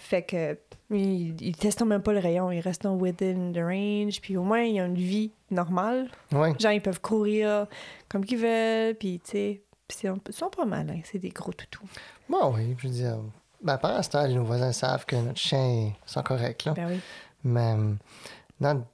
Fait 0.00 0.22
que 0.22 0.56
ils, 0.90 1.40
ils 1.42 1.56
testent 1.56 1.82
même 1.82 2.00
pas 2.02 2.12
le 2.12 2.20
rayon, 2.20 2.50
ils 2.52 2.60
restent 2.60 2.86
within 2.86 3.52
the 3.52 3.58
range, 3.58 4.20
puis 4.22 4.36
au 4.36 4.42
moins 4.44 4.62
ils 4.62 4.80
ont 4.80 4.86
une 4.86 4.94
vie 4.94 5.32
normale. 5.50 6.08
Ouais. 6.32 6.54
Genre 6.58 6.72
ils 6.72 6.80
peuvent 6.80 7.00
courir 7.00 7.66
comme 8.08 8.24
qu'ils 8.24 8.38
veulent, 8.38 8.94
puis 8.94 9.20
tu 9.24 9.30
sais, 9.32 9.62
ils 10.02 10.32
sont 10.32 10.48
pas 10.50 10.64
malins, 10.64 11.00
c'est 11.04 11.18
des 11.18 11.30
gros 11.30 11.52
toutous. 11.52 11.84
Bon, 12.28 12.54
oui, 12.54 12.74
je 12.78 12.86
veux 12.88 12.94
dire. 12.94 13.18
Ben, 13.60 13.76
par 13.76 13.92
l'instant, 13.92 14.26
nos 14.28 14.44
voisins 14.44 14.70
savent 14.72 15.04
que 15.04 15.16
notre 15.16 15.38
chien 15.38 15.90
sont 16.06 16.22
corrects, 16.22 16.64
là. 16.64 16.72
Ben 16.74 16.86
oui. 16.88 17.00
Mais, 17.42 17.74
euh, 17.76 17.92
non, 18.60 18.84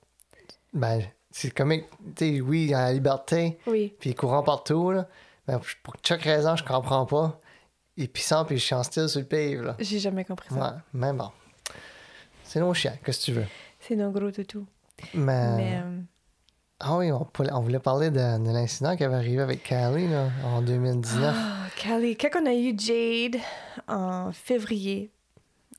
ben, 0.73 1.03
c'est 1.31 1.53
comme, 1.53 1.73
tu 1.73 1.85
sais, 2.17 2.41
oui, 2.41 2.67
il 2.69 2.75
a 2.75 2.87
la 2.87 2.93
liberté, 2.95 3.59
Oui. 3.67 3.93
puis 4.01 4.09
il 4.09 4.13
est 4.13 4.17
courant 4.17 4.43
partout, 4.43 4.91
là. 4.91 5.07
Mais 5.47 5.55
pour 5.83 5.95
chaque 6.03 6.23
raison, 6.23 6.57
je 6.57 6.65
comprends 6.65 7.05
pas. 7.05 7.39
Il 7.97 8.05
est 8.05 8.09
puissant, 8.09 8.45
puis 8.45 8.57
il 8.57 8.61
chante 8.61 8.85
style 8.87 9.09
sur 9.09 9.21
le 9.21 9.27
pave, 9.27 9.63
là. 9.63 9.77
J'ai 9.79 9.99
jamais 10.01 10.25
compris 10.25 10.49
ça. 10.51 10.55
Ouais, 10.57 10.79
mais 10.93 11.13
bon. 11.13 11.31
C'est 12.43 12.61
nos 12.61 12.75
chiens, 12.75 12.95
qu'est-ce 13.05 13.21
que 13.21 13.25
tu 13.25 13.33
veux? 13.33 13.47
C'est 13.81 13.97
nos 13.97 14.11
gros 14.11 14.31
toutous. 14.31 14.67
Mais, 15.15 15.57
Mais 15.57 15.83
euh, 15.85 15.99
ah 16.81 16.97
oui, 16.99 17.11
on, 17.13 17.61
voulait 17.61 17.79
parler 17.79 18.11
de, 18.11 18.17
de 18.17 18.51
l'incident 18.53 18.97
qui 18.97 19.05
avait 19.05 19.15
arrivé 19.17 19.43
avec 19.43 19.63
Callie, 19.63 20.09
là, 20.09 20.29
en 20.45 20.61
2019. 20.63 21.35
Ah, 21.37 21.67
Callie, 21.77 22.17
quand 22.17 22.31
on 22.43 22.47
a 22.47 22.53
eu 22.55 22.75
Jade 22.79 23.37
en 23.89 24.33
février, 24.33 25.11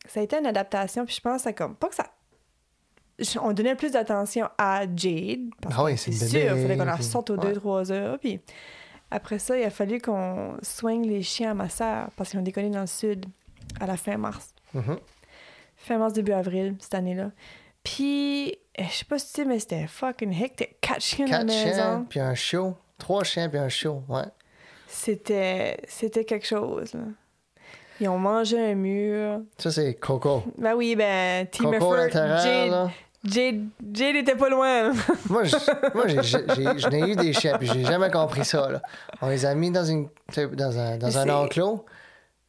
ça 0.07 0.20
a 0.20 0.24
été 0.24 0.38
une 0.38 0.45
adaptation, 0.45 1.05
puis 1.05 1.16
je 1.16 1.22
pense 1.22 1.38
que 1.38 1.43
ça 1.43 1.53
comme 1.53 1.76
pas 1.76 1.88
que 1.89 1.95
ça. 1.95 2.05
je- 3.20 3.39
On 3.39 3.53
donnait 3.53 3.76
plus 3.76 3.91
d'attention 3.91 4.49
à 4.57 4.84
Jade. 4.95 5.49
Parce 5.61 5.76
Ah 5.78 5.84
oui, 5.86 5.97
c'est 5.97 6.11
sûr, 6.11 6.39
il 6.39 6.47
fallait 6.61 6.78
qu'on 6.78 6.86
la 6.86 7.01
sorte 7.01 7.30
aux 7.30 7.38
ouais. 7.38 7.53
2-3 7.53 7.91
heures. 7.91 8.20
Puis 8.20 8.39
après 9.12 9.39
ça, 9.39 9.58
il 9.58 9.64
a 9.64 9.70
fallu 9.70 9.99
qu'on 10.01 10.58
soigne 10.62 11.08
les 11.08 11.22
chiens 11.22 11.51
à 11.51 11.53
ma 11.53 11.70
sœur 11.70 12.10
parce 12.18 12.30
qu'ils 12.32 12.39
ont 12.39 12.43
déconné 12.43 12.70
dans 12.70 12.82
le 12.82 12.88
sud 12.88 13.26
à 13.80 13.86
la 13.86 13.97
fin 13.97 14.18
mars. 14.18 14.53
Mhm. 14.74 14.97
Fin 15.78 15.97
mars, 15.97 16.14
début 16.14 16.32
avril, 16.32 16.76
cette 16.80 16.95
année-là. 16.95 17.32
Puis, 17.84 18.58
euh, 18.80 18.84
je 18.89 18.93
sais 18.93 19.06
pas 19.06 19.20
si 19.20 19.28
tu 19.28 19.41
sais, 19.41 19.45
mais 19.45 19.60
c'était 19.60 19.86
fucking 19.88 20.34
hectic. 20.41 20.80
Quatre 20.82 21.01
chiens 21.01 21.26
dans 21.28 21.32
la 21.32 21.38
Quatre 21.39 21.47
maison. 21.47 21.74
chiens, 21.74 22.06
puis 22.10 22.20
un 22.20 22.36
show. 22.36 22.76
Trois 22.97 23.24
chiens, 23.24 23.49
puis 23.49 23.60
un 23.60 23.70
show, 23.70 24.01
ouais. 24.10 24.24
C'était, 24.88 25.78
c'était 25.88 26.26
quelque 26.26 26.47
chose. 26.47 26.93
Là. 26.93 27.01
Ils 27.99 28.10
ont 28.10 28.18
mangé 28.18 28.60
un 28.72 28.76
mur. 28.76 29.41
Ça, 29.58 29.72
c'est 29.72 29.95
Coco. 29.95 30.43
Ben 30.58 30.74
oui, 30.76 30.95
ben, 30.95 31.47
Team 31.47 31.72
Coco 31.72 31.95
Effort, 31.95 32.89
Jade. 33.26 33.68
Jade, 33.94 34.16
était 34.16 34.36
pas 34.36 34.50
loin. 34.50 34.92
Moi, 35.30 35.44
je- 35.46 36.90
n'ai 36.90 37.12
eu 37.12 37.16
des 37.16 37.34
chiens, 37.34 37.58
puis 37.58 37.68
j'ai 37.68 37.84
jamais 37.84 38.10
compris 38.12 38.46
ça. 38.46 38.70
Là. 38.70 38.82
On 39.22 39.30
les 39.30 39.46
a 39.46 39.56
mis 39.56 39.72
dans, 39.72 39.86
une, 39.86 40.08
dans 40.54 40.78
un, 40.80 40.98
dans 40.98 41.18
un 41.18 41.30
enclos, 41.30 41.86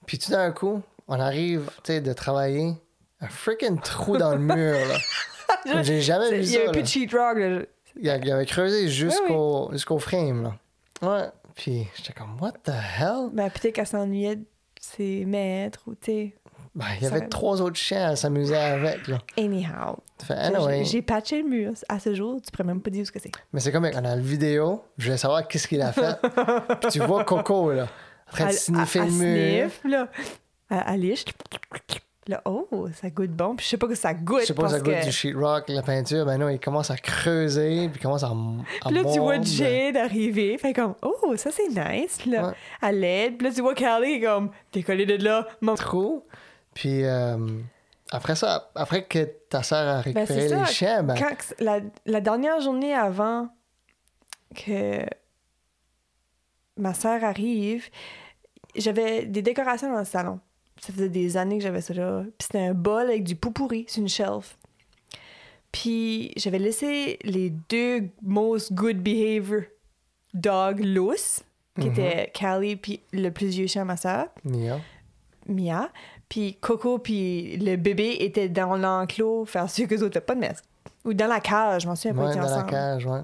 puis 0.07 0.19
tout 0.19 0.31
d'un 0.31 0.51
coup, 0.53 0.83
on 1.09 1.19
arrive 1.21 1.71
de 1.89 2.13
travailler, 2.13 2.73
un 3.21 3.29
freaking 3.29 3.81
trou 3.81 4.17
dans 4.17 4.33
le 4.33 4.39
mur. 4.39 4.77
Là. 4.89 5.83
J'ai 5.83 6.01
jamais 6.01 6.31
vu 6.31 6.39
Il 6.39 6.45
y 6.45 6.47
ça. 6.49 6.61
avait 6.61 6.73
plus 6.73 6.83
de 6.83 6.87
sheet 6.87 7.09
rock. 7.13 7.39
là. 7.39 7.61
Il, 7.99 8.11
avait 8.11 8.47
creusé 8.47 8.89
jusqu'au, 8.89 9.71
jusqu'au 9.73 9.99
frame. 9.99 10.43
Là. 10.43 10.55
Ouais. 11.03 11.29
Puis 11.55 11.87
j'étais 11.97 12.13
comme, 12.13 12.37
what 12.41 12.53
the 12.65 12.69
hell? 12.99 13.31
Ben, 13.33 13.49
peut-être 13.49 13.75
qu'elle 13.75 13.87
s'ennuyait 13.87 14.37
de 14.37 14.45
ses 14.81 15.25
maîtres 15.25 15.81
ou, 15.87 15.95
tu 15.95 16.13
sais. 16.13 16.35
Ben, 16.77 16.85
il 16.99 17.05
y 17.05 17.07
avait 17.07 17.21
Ça- 17.21 17.27
trois 17.27 17.63
autres 17.63 17.77
chiens 17.77 18.11
à 18.11 18.17
s'amuser 18.17 18.55
avec. 18.55 19.09
Là. 19.09 19.19
Anyhow. 19.39 19.97
Anyway, 20.29 20.85
J'ai- 20.85 21.01
patché 21.01 21.43
le 21.43 21.49
mur. 21.49 21.73
À 21.89 21.99
ce 21.99 22.15
jour, 22.15 22.39
tu 22.43 22.51
pourrais 22.51 22.65
même 22.65 22.83
pas 22.83 22.91
dire 22.91 23.07
ce 23.07 23.11
que 23.11 23.19
c'est. 23.19 23.33
mais 23.53 23.61
c'est 23.61 23.73
comme 23.73 23.91
quand 23.91 23.99
on 24.01 24.05
a 24.05 24.15
la 24.15 24.21
vidéo, 24.21 24.83
je 24.99 25.07
voulais 25.07 25.17
savoir 25.17 25.49
qu'est-ce 25.49 25.67
qu'il 25.67 25.81
a 25.81 25.93
fait. 25.93 26.17
Puis 26.83 26.91
tu 26.91 26.99
vois 27.01 27.25
Coco, 27.25 27.73
là, 27.73 27.89
en 28.31 28.37
train 28.37 28.47
de 28.49 28.53
sniffer 28.53 28.99
le 29.01 29.11
mur. 29.11 29.71
sniffe, 29.71 29.81
là. 29.85 30.97
Liche. 30.97 31.25
Là, 32.29 32.43
oh, 32.45 32.89
ça 32.93 33.09
goûte 33.09 33.31
bon. 33.31 33.55
Puis 33.55 33.65
je 33.65 33.71
sais 33.71 33.77
pas 33.77 33.87
que 33.87 33.95
ça 33.95 34.13
goûte. 34.13 34.41
Je 34.41 34.47
sais 34.47 34.55
pas 34.55 34.63
si 34.63 34.73
parce 34.73 34.73
ça 34.73 34.81
goûte 34.81 35.01
que... 35.01 35.05
du 35.05 35.13
sheetrock, 35.13 35.69
la 35.69 35.83
peinture. 35.83 36.27
Ben 36.27 36.37
non, 36.39 36.49
il 36.49 36.59
commence 36.59 36.91
à 36.91 36.97
creuser, 36.97 37.89
puis 37.89 38.01
il 38.01 38.03
commence 38.03 38.25
à, 38.25 38.27
à 38.27 38.33
Puis 38.87 38.95
là, 38.95 39.13
tu 39.13 39.21
vois. 39.21 39.41
Jade 39.41 39.97
arriver. 39.97 40.59
Fait 40.59 40.73
comme, 40.73 40.95
oh, 41.03 41.37
ça 41.37 41.51
c'est 41.53 41.69
nice. 41.69 42.27
Là. 42.27 42.49
Ouais. 42.49 42.55
Elle 42.83 43.01
l'aide. 43.01 43.39
Puis 43.39 43.47
là, 43.47 43.55
tu 43.55 43.61
vois 43.63 43.75
Callie 43.75 44.21
comme, 44.21 44.51
t'es 44.73 44.83
collé 44.83 45.07
de 45.07 45.23
là. 45.23 45.47
Mon... 45.61 45.77
trou. 45.77 46.25
Puis 46.77 47.05
euh, 47.05 47.39
après 48.11 48.37
ça, 48.37 48.71
après 48.75 49.05
que 49.07 49.25
ta 49.49 49.63
sœur 49.63 49.89
a 49.89 49.95
Ben, 49.97 50.01
récupéré 50.03 50.49
c'est 50.49 50.57
les 50.59 50.65
chiens, 50.67 51.03
ben, 51.03 51.15
Quand 51.19 51.35
la, 51.59 51.81
la 52.05 52.21
dernière 52.21 52.61
journée 52.61 52.95
avant 52.95 53.49
que 54.55 55.07
ma 56.77 56.93
sœur 56.93 57.25
arrive, 57.25 57.89
j'avais 58.75 59.25
des 59.25 59.41
décorations 59.41 59.91
dans 59.91 59.99
le 60.01 60.05
salon. 60.05 60.39
Ça 60.81 60.93
faisait 60.93 61.09
des 61.09 61.39
années 61.39 61.57
que 61.57 61.63
j'avais 61.65 61.81
ça 61.81 61.95
là. 61.95 62.23
Puis 62.25 62.47
c'était 62.47 62.67
un 62.67 62.75
bol 62.75 63.05
avec 63.05 63.25
du 63.25 63.35
pourri 63.37 63.87
sur 63.89 64.03
une 64.03 64.09
shelf. 64.09 64.59
Puis 65.73 66.33
j'avais 66.37 66.59
laissé 66.59 67.19
les 67.25 67.51
deux 67.71 68.11
most 68.23 68.73
good 68.75 68.99
behavior 68.99 69.63
dogs 70.35 70.81
loose, 70.85 71.41
qui 71.81 71.87
Mhm. 71.87 71.93
étaient 71.93 72.31
Callie 72.35 72.77
puis 72.77 73.01
le 73.13 73.31
plus 73.31 73.47
vieux 73.49 73.67
chien, 73.67 73.85
ma 73.87 73.97
sœur. 73.97 74.27
Mia. 74.45 74.79
Mia. 75.49 75.91
Puis 76.29 76.57
Coco 76.61 76.99
puis 76.99 77.57
le 77.59 77.77
bébé 77.77 78.17
étaient 78.21 78.49
dans 78.49 78.77
l'enclos 78.77 79.45
faire 79.45 79.71
sûr 79.71 79.87
que 79.89 79.95
les 79.95 80.03
autres 80.03 80.21
pas 80.21 80.35
de 80.35 80.41
messe. 80.41 80.63
Ou 81.05 81.15
dans 81.15 81.29
la 81.29 81.41
cage, 81.41 81.83
je 81.83 81.89
m'en 81.89 81.95
souviens 81.95 82.15
pas, 82.15 82.23
Ouais, 82.25 82.31
étaient 82.33 82.41
dans 82.41 82.47
la 82.47 82.53
ensemble. 82.57 82.71
cage, 82.71 83.07
ouais. 83.07 83.21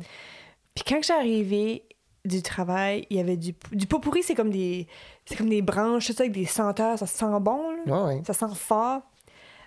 Puis 0.74 0.84
quand 0.86 0.96
je 0.98 1.04
suis 1.04 1.12
arrivée 1.12 1.84
du 2.24 2.40
travail, 2.42 3.06
il 3.10 3.16
y 3.16 3.20
avait 3.20 3.36
du, 3.36 3.54
du 3.72 3.86
pot 3.86 3.98
pourri, 3.98 4.22
c'est 4.22 4.34
comme 4.36 4.50
des 4.50 4.86
c'est 5.24 5.36
comme 5.36 5.48
des 5.48 5.62
branches, 5.62 6.06
tout 6.06 6.12
ça, 6.12 6.22
avec 6.22 6.32
des 6.32 6.46
senteurs, 6.46 6.98
ça 6.98 7.06
sent 7.06 7.24
bon, 7.40 7.60
là. 7.86 8.04
Ouais, 8.06 8.14
ouais. 8.14 8.22
ça 8.24 8.32
sent 8.32 8.54
fort. 8.54 9.02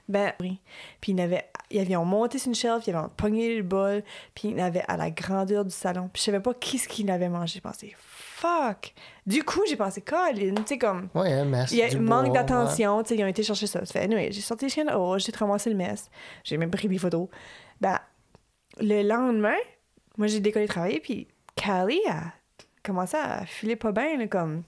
Ben, 0.08 0.34
oui. 0.40 0.60
Puis 1.02 1.12
ils 1.14 1.20
avaient, 1.22 1.46
ils 1.72 1.80
avaient 1.80 1.96
monté 2.06 2.38
sur 2.38 2.50
une 2.50 2.56
shelf, 2.56 2.86
ils 2.88 2.96
avaient 2.96 3.08
pogné 3.18 3.56
le 3.58 3.64
bol, 3.64 4.04
puis 4.36 4.50
ils 4.50 4.60
avaient 4.60 4.84
à 4.88 4.98
la 4.98 5.10
grandeur 5.12 5.66
du 5.66 5.72
salon. 5.74 6.10
Puis 6.14 6.22
je 6.22 6.26
savais 6.28 6.40
pas 6.40 6.54
qui 6.54 6.78
ce 6.78 6.88
qu'il 6.88 7.10
avait 7.10 7.28
mangé. 7.30 7.56
J'ai 7.56 7.62
pensé, 7.62 7.96
fuck! 8.46 8.94
Du 9.26 9.44
coup, 9.44 9.62
j'ai 9.68 9.76
pensé, 9.76 10.02
Colin, 10.02 10.54
tu 10.56 10.64
sais, 10.66 10.78
comme, 10.78 11.10
Ouais, 11.16 11.32
un 11.34 11.46
mess. 11.46 11.72
il 11.72 11.78
y 11.78 11.82
a 11.82 11.90
du 11.90 11.98
un 11.98 12.00
manque 12.02 12.34
d'attention, 12.34 13.02
tu 13.04 13.10
sais, 13.10 13.16
ils 13.20 13.24
ont 13.24 13.28
été 13.28 13.44
chercher 13.44 13.68
ça. 13.68 13.84
Fait, 13.86 14.02
anyway, 14.02 14.32
j'ai 14.32 14.42
sorti 14.42 14.66
le 14.66 14.72
chien 14.72 14.86
dehors, 14.86 15.18
j'ai 15.20 15.32
ramassé 15.32 15.70
le 15.70 15.76
mess, 15.76 16.10
j'ai 16.44 16.58
même 16.58 16.72
pris 16.72 16.88
des 16.88 16.98
photos. 16.98 17.28
Ben, 17.82 18.00
le 18.80 19.02
lendemain, 19.08 19.56
moi, 20.18 20.28
j'ai 20.28 20.40
décollé 20.40 20.68
travailler, 20.68 21.00
puis 21.00 21.28
Callie 21.56 22.02
a 22.10 22.24
commencé 22.84 23.18
à 23.18 23.46
filer 23.46 23.76
pas 23.76 23.92
bien, 23.92 24.18
là, 24.18 24.28
comme, 24.28 24.64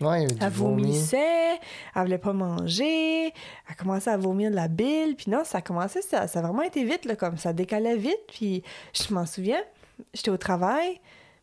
Ouais, 0.00 0.26
elle 0.40 0.48
vomi. 0.50 0.82
vomissait, 0.82 1.54
elle 1.94 2.02
voulait 2.02 2.18
pas 2.18 2.32
manger, 2.32 3.26
elle 3.26 3.76
commençait 3.78 4.10
à 4.10 4.16
vomir 4.16 4.50
de 4.50 4.56
la 4.56 4.66
bile, 4.68 5.14
puis 5.16 5.30
non, 5.30 5.44
ça 5.44 5.58
a 5.58 5.60
commencé, 5.60 6.02
ça, 6.02 6.26
ça 6.26 6.40
a 6.40 6.42
vraiment 6.42 6.62
été 6.62 6.82
vite, 6.84 7.04
là, 7.04 7.14
comme 7.14 7.36
ça 7.36 7.52
décalait 7.52 7.96
vite, 7.96 8.18
puis 8.28 8.62
je 8.94 9.14
m'en 9.14 9.26
souviens, 9.26 9.62
j'étais 10.12 10.30
au 10.30 10.36
travail, 10.38 11.00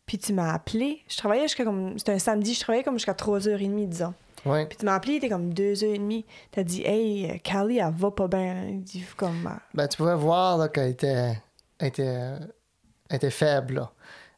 puis 0.10 0.18
tu 0.18 0.34
m'as 0.34 0.54
appelé, 0.54 1.04
je 1.08 1.18
travaillais 1.18 1.44
jusqu'à 1.44 1.64
comme, 1.64 2.00
c'était 2.00 2.14
un 2.14 2.18
samedi, 2.18 2.56
je 2.56 2.62
travaillais 2.62 2.84
comme 2.84 2.96
jusqu'à 2.96 3.14
3h30, 3.14 3.88
disons. 3.88 4.16
Ouais. 4.44 4.66
Puis 4.66 4.80
tu 4.80 4.86
m'as 4.86 4.96
appelé, 4.96 5.14
il 5.14 5.18
était 5.18 5.30
comme 5.30 5.54
2h30, 5.54 6.26
t'as 6.50 6.64
dit, 6.64 6.82
hey, 6.84 7.30
euh, 7.30 7.38
Callie, 7.44 7.78
elle 7.78 7.94
va 7.94 8.10
pas 8.10 8.28
bien, 8.28 8.70
il 8.70 8.82
dit, 8.82 9.06
comme, 9.16 9.46
euh, 9.46 9.60
Ben, 9.76 9.88
tu 9.88 9.98
pouvais 9.98 10.16
voir 10.16 10.58
là, 10.58 10.68
qu'elle 10.68 10.90
était, 10.90 11.40
elle 11.78 11.88
était, 11.88 12.04
elle 12.06 13.16
était 13.18 13.30
faible. 13.30 13.76
Là. 13.76 13.92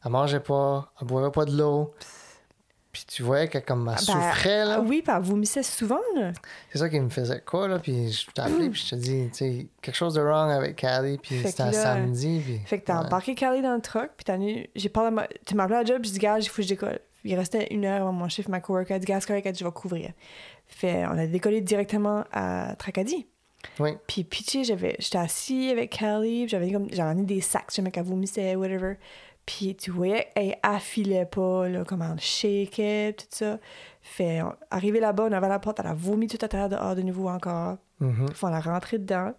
Elle 0.04 0.10
mangeait 0.10 0.40
pas, 0.40 0.92
elle 1.00 1.06
boivait 1.06 1.30
pas 1.30 1.46
de 1.46 1.56
l'eau. 1.56 1.94
Puis 2.92 3.06
tu 3.08 3.22
voyais 3.22 3.48
qu'elle 3.48 3.64
comme 3.64 3.88
elle 3.88 3.94
Ben, 3.94 3.96
souffrait. 3.96 4.66
Là. 4.66 4.74
ah 4.76 4.80
oui, 4.80 5.00
puis 5.00 5.12
elle 5.16 5.22
vomissait 5.22 5.62
souvent, 5.62 5.98
là. 6.14 6.32
C'est 6.70 6.78
ça 6.78 6.90
qui 6.90 7.00
me 7.00 7.08
faisait 7.08 7.40
quoi. 7.40 7.66
Là. 7.66 7.78
Puis 7.78 8.12
je 8.12 8.26
appelé, 8.38 8.68
puis 8.68 8.82
je 8.84 8.90
te 8.90 8.94
dis, 8.96 9.30
tu 9.30 9.38
sais, 9.38 9.66
quelque 9.80 9.94
chose 9.94 10.12
de 10.12 10.20
wrong 10.20 10.50
avec 10.50 10.76
Callie. 10.76 11.16
Puis 11.16 11.40
c'était 11.42 11.62
un 11.62 11.72
samedi. 11.72 12.42
Puis, 12.44 12.60
Fait 12.66 12.80
que 12.80 12.84
t'as 12.84 13.00
ouais. 13.00 13.06
embarqué 13.06 13.34
Callie 13.34 13.62
dans 13.62 13.74
le 13.74 13.80
truck, 13.80 14.10
puis 14.14 14.24
t'as 14.24 14.36
venu... 14.36 14.68
J'ai 14.76 14.90
parlé 14.90 15.10
ma... 15.10 15.26
Tu 15.46 15.54
m'as 15.54 15.64
appelé 15.64 15.78
à 15.78 15.82
la 15.82 15.86
job, 15.86 16.04
j'ai 16.04 16.12
dit, 16.12 16.18
gars, 16.18 16.38
il 16.38 16.46
faut 16.46 16.56
que 16.56 16.62
je 16.64 16.68
décolle. 16.68 16.98
Il 17.24 17.34
restait 17.34 17.72
une 17.72 17.86
heure 17.86 18.02
avant 18.02 18.12
mon 18.12 18.28
chiffre, 18.28 18.50
ma 18.50 18.60
coworker 18.60 18.94
a 18.94 18.98
dit, 18.98 19.06
gars, 19.06 19.20
c'est 19.20 19.58
je 19.58 19.64
vais 19.64 19.70
couvrir. 19.70 20.12
Fait, 20.66 21.06
on 21.06 21.16
a 21.16 21.26
décollé 21.26 21.62
directement 21.62 22.24
à 22.30 22.74
Tracadie. 22.78 23.26
Oui. 23.78 23.92
Puis 24.06 24.24
pitché, 24.24 24.64
j'avais... 24.64 24.96
J'étais 24.98 25.18
assis 25.18 25.70
avec 25.70 25.96
Callie, 25.96 26.42
puis 26.42 26.48
j'avais 26.50 26.70
comme... 26.70 26.88
J'avais 26.92 27.10
amené 27.12 27.24
des 27.24 27.40
sacs, 27.40 27.72
jamais 27.74 27.90
qu'elle 27.90 28.04
vomissait, 28.04 28.54
whatever. 28.54 28.96
Puis 29.46 29.74
tu 29.74 29.90
voyais, 29.90 30.28
elle 30.36 30.56
affilait 30.62 31.26
pas, 31.26 31.68
là, 31.68 31.84
comment 31.84 32.12
elle 32.12 32.20
shakeait, 32.20 33.14
tout 33.14 33.26
ça. 33.30 33.58
Fait, 34.00 34.40
arrivé 34.70 35.00
là-bas, 35.00 35.26
on 35.28 35.32
avait 35.32 35.48
la 35.48 35.58
porte, 35.58 35.80
elle 35.80 35.86
a 35.88 35.94
vomi 35.94 36.28
tout 36.28 36.38
à 36.42 36.48
terre 36.48 36.68
dehors 36.68 36.94
de 36.94 37.02
nouveau 37.02 37.28
encore. 37.28 37.76
Mhm. 38.00 38.26
Puis 38.30 38.38
on 38.44 38.46
a 38.52 38.60
rentré 38.60 38.98
dedans. 38.98 39.32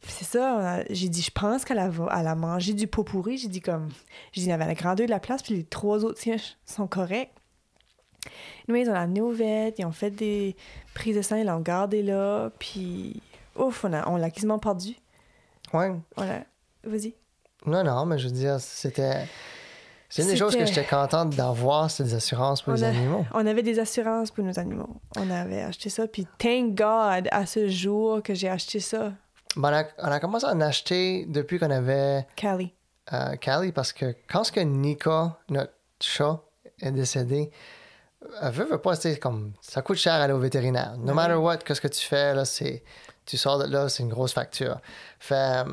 C'est 0.00 0.24
ça, 0.24 0.82
j'ai 0.90 1.08
dit, 1.08 1.22
je 1.22 1.30
pense 1.30 1.64
qu'elle 1.64 1.78
a, 1.80 1.90
elle 2.18 2.26
a 2.26 2.34
mangé 2.36 2.72
du 2.72 2.86
pot 2.86 3.02
pourri. 3.04 3.36
J'ai 3.36 3.48
dit 3.48 3.60
comme, 3.60 3.88
j'ai 4.32 4.40
dit, 4.42 4.46
il 4.46 4.50
y 4.50 4.52
avait 4.52 4.66
la 4.66 4.74
grandeur 4.74 5.06
de 5.06 5.10
la 5.10 5.18
place, 5.20 5.42
puis 5.42 5.54
les 5.56 5.64
trois 5.64 6.04
autres 6.04 6.20
siens 6.20 6.36
sont 6.64 6.86
corrects. 6.86 7.32
Nous, 8.68 8.76
ils 8.76 8.88
ont 8.90 8.94
amené 8.94 9.20
au 9.20 9.30
vet, 9.32 9.74
ils 9.78 9.84
ont 9.84 9.92
fait 9.92 10.10
des 10.10 10.54
prises 10.94 11.16
de 11.16 11.22
sang, 11.22 11.36
ils 11.36 11.46
l'ont 11.46 11.60
gardé 11.60 12.02
là, 12.02 12.50
puis 12.58 13.20
ouf, 13.56 13.84
on, 13.84 13.92
a- 13.92 14.08
on 14.08 14.16
l'a 14.16 14.30
quasiment 14.30 14.58
perdu. 14.58 14.94
Ouais. 15.72 15.92
L'a- 16.16 16.44
Vas-y. 16.84 17.14
Non, 17.66 17.82
non, 17.84 18.06
mais 18.06 18.18
je 18.18 18.28
veux 18.28 18.34
dire, 18.34 18.60
c'était. 18.60 19.26
C'est 20.10 20.22
une 20.22 20.28
des 20.28 20.36
choses 20.36 20.56
que 20.56 20.64
j'étais 20.64 20.84
contente 20.86 21.36
d'avoir, 21.36 21.90
c'est 21.90 22.02
des 22.04 22.14
assurances 22.14 22.62
pour 22.62 22.72
On 22.72 22.76
les 22.76 22.84
a- 22.84 22.88
animaux. 22.88 23.26
On 23.34 23.46
avait 23.46 23.62
des 23.62 23.78
assurances 23.78 24.30
pour 24.30 24.42
nos 24.42 24.58
animaux. 24.58 24.88
On 25.18 25.30
avait 25.30 25.60
acheté 25.62 25.90
ça, 25.90 26.06
puis 26.06 26.26
thank 26.38 26.74
God, 26.74 27.28
à 27.30 27.44
ce 27.44 27.68
jour 27.68 28.22
que 28.22 28.32
j'ai 28.32 28.48
acheté 28.48 28.80
ça, 28.80 29.12
Ben, 29.56 29.70
on, 29.70 29.74
a, 30.04 30.08
on 30.08 30.12
a 30.12 30.18
commencé 30.20 30.46
à 30.46 30.52
en 30.52 30.60
acheter 30.62 31.26
depuis 31.28 31.58
qu'on 31.58 31.70
avait 31.70 32.26
Callie. 32.36 32.72
euh, 33.12 33.36
Callie 33.36 33.72
parce 33.72 33.92
que 33.92 34.14
quand 34.30 34.44
ce 34.44 34.52
que 34.52 34.60
Nika, 34.60 35.36
notre 35.50 35.72
chat, 36.00 36.40
est 36.80 36.90
décédé, 36.92 37.50
elle 38.40 38.50
veut, 38.52 38.64
veut 38.64 38.78
pas, 38.78 38.94
c'est 38.96 39.18
comme 39.18 39.52
ça 39.60 39.82
coûte 39.82 39.98
cher 39.98 40.14
aller 40.14 40.32
au 40.32 40.38
vétérinaire. 40.38 40.94
No 40.98 41.12
matter 41.12 41.34
what, 41.34 41.58
qu'est-ce 41.58 41.80
que 41.82 41.88
tu 41.88 42.06
fais, 42.06 42.34
là, 42.34 42.46
c'est 42.46 42.82
tu 43.26 43.36
sors 43.36 43.58
de 43.58 43.64
là, 43.70 43.90
c'est 43.90 44.02
une 44.04 44.08
grosse 44.08 44.32
facture. 44.32 44.80
Fait, 45.18 45.34
euh, 45.34 45.64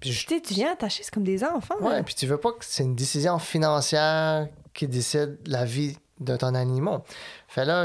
puis 0.00 0.12
je- 0.12 0.26
Tu 0.26 0.40
viens 0.54 0.72
attacher, 0.72 1.02
c'est 1.02 1.12
comme 1.12 1.24
des 1.24 1.42
enfants. 1.44 1.74
ouais, 1.80 2.02
puis 2.02 2.14
tu 2.14 2.26
veux 2.26 2.36
pas 2.38 2.52
que 2.52 2.64
c'est 2.64 2.82
une 2.84 2.94
décision 2.94 3.38
financière 3.38 4.48
qui 4.74 4.86
décide 4.88 5.38
la 5.46 5.64
vie 5.64 5.96
de 6.20 6.36
ton 6.36 6.54
animal. 6.54 7.00
Fait 7.48 7.64
là, 7.64 7.84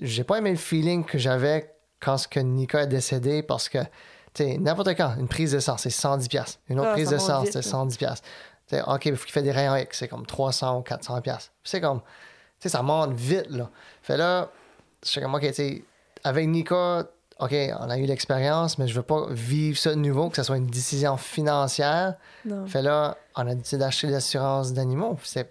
j'ai 0.00 0.24
pas 0.24 0.38
aimé 0.38 0.50
le 0.50 0.56
feeling 0.56 1.04
que 1.04 1.18
j'avais 1.18 1.74
quand 2.00 2.18
ce 2.18 2.28
que 2.28 2.40
Nika 2.40 2.82
est 2.82 2.86
décédé 2.86 3.42
parce 3.42 3.68
que, 3.68 3.78
tu 4.34 4.44
sais, 4.44 4.58
n'importe 4.58 4.88
quand, 4.96 5.14
une 5.18 5.28
prise 5.28 5.52
d'essence, 5.52 5.82
c'est 5.82 5.90
110$. 5.90 6.28
piastres. 6.28 6.58
Une 6.68 6.78
autre 6.80 6.90
Ah, 6.90 6.94
prise 6.94 7.08
d'essence, 7.10 7.44
vite, 7.44 7.52
c'est 7.52 7.64
là. 7.64 7.70
110$. 7.70 7.96
piastres. 7.98 8.26
Tu 8.68 8.76
sais, 8.76 8.82
OK, 8.82 9.06
il 9.06 9.16
faut 9.16 9.24
qu'il 9.24 9.32
fait 9.32 9.42
des 9.42 9.52
rayons 9.52 9.76
X, 9.76 9.98
c'est 9.98 10.08
comme 10.08 10.26
300 10.26 10.78
ou 10.78 10.82
400$. 10.82 11.20
piastres. 11.22 11.52
C'est 11.64 11.80
comme, 11.80 12.00
tu 12.00 12.06
sais, 12.60 12.68
ça 12.70 12.82
monte 12.82 13.12
vite, 13.12 13.48
là. 13.50 13.70
Fait 14.02 14.16
là, 14.16 14.50
je 15.04 15.08
suis 15.08 15.20
comme, 15.20 15.34
OK, 15.34 15.42
tu 15.42 15.52
sais, 15.54 15.84
avec 16.24 16.48
Nika, 16.48 17.04
OK, 17.38 17.52
on 17.80 17.90
a 17.90 17.98
eu 17.98 18.06
l'expérience, 18.06 18.78
mais 18.78 18.88
je 18.88 18.94
veux 18.94 19.02
pas 19.02 19.26
vivre 19.30 19.76
ça 19.76 19.90
de 19.90 19.96
nouveau, 19.96 20.30
que 20.30 20.36
ce 20.36 20.42
soit 20.42 20.56
une 20.56 20.68
décision 20.68 21.18
financière. 21.18 22.14
Non. 22.46 22.66
Fait 22.66 22.80
là, 22.80 23.18
on 23.36 23.46
a 23.46 23.54
décidé 23.54 23.80
d'acheter 23.80 24.06
l'assurance 24.06 24.72
d'animaux. 24.72 25.18
C'était 25.22 25.46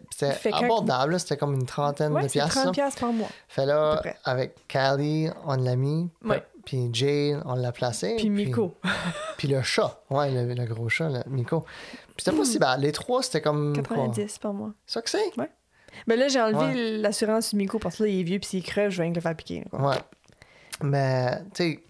abordable, 0.52 1.20
c'était 1.20 1.38
comme 1.38 1.54
une 1.54 1.66
trentaine 1.68 2.12
Ouais, 2.14 2.24
de 2.24 2.28
piastres. 2.28 2.56
30 2.56 2.66
là. 2.66 2.72
piastres 2.72 3.02
par 3.02 3.14
mois. 3.14 3.28
Fait 3.48 3.68
là, 3.68 4.02
avec 4.24 4.56
Callie, 4.68 5.30
on 5.46 5.56
l'a 5.58 5.76
mis. 5.76 6.10
Ouais. 6.24 6.44
Puis 6.66 6.90
Jane, 6.92 7.44
on 7.46 7.54
l'a 7.54 7.72
placé. 7.72 8.16
Puis 8.18 8.32
Miko. 8.32 8.76
Puis 9.38 9.48
le 9.48 9.62
chat. 9.62 10.02
Ouais, 10.10 10.32
le, 10.32 10.52
le 10.56 10.66
gros 10.66 10.90
chat, 10.90 11.10
le 11.10 11.22
Miko. 11.28 11.62
Puis 12.16 12.24
c'était 12.26 12.36
pas 12.36 12.46
si 12.46 12.58
bad. 12.58 12.82
Les 12.82 12.92
trois, 12.94 13.22
c'était 13.22 13.42
comme. 13.42 13.74
quoi? 13.86 13.98
90 13.98 14.40
par 14.40 14.54
mois. 14.54 14.72
C'est 14.88 14.94
ça 14.94 15.02
que 15.04 15.10
c'est? 15.12 15.32
Ben 16.08 16.20
là, 16.20 16.28
j'ai 16.28 16.42
enlevé 16.42 16.66
Ouais. 16.66 16.98
l'assurance 16.98 17.52
du 17.52 17.58
Miko 17.58 17.78
parce 17.78 17.98
que 17.98 18.04
là, 18.04 18.10
il 18.10 18.20
est 18.22 18.24
vieux 18.24 18.40
puis 18.40 18.50
s'il 18.50 18.64
crève, 18.64 18.90
je 18.90 18.98
vais 18.98 19.04
rien 19.04 19.14
le 19.14 19.22
faire 19.22 19.36
piquer. 19.36 19.64
quoi. 19.70 19.90
Ouais. 19.90 19.96
Mais, 20.84 21.40
tu 21.54 21.74
sais, 21.74 21.84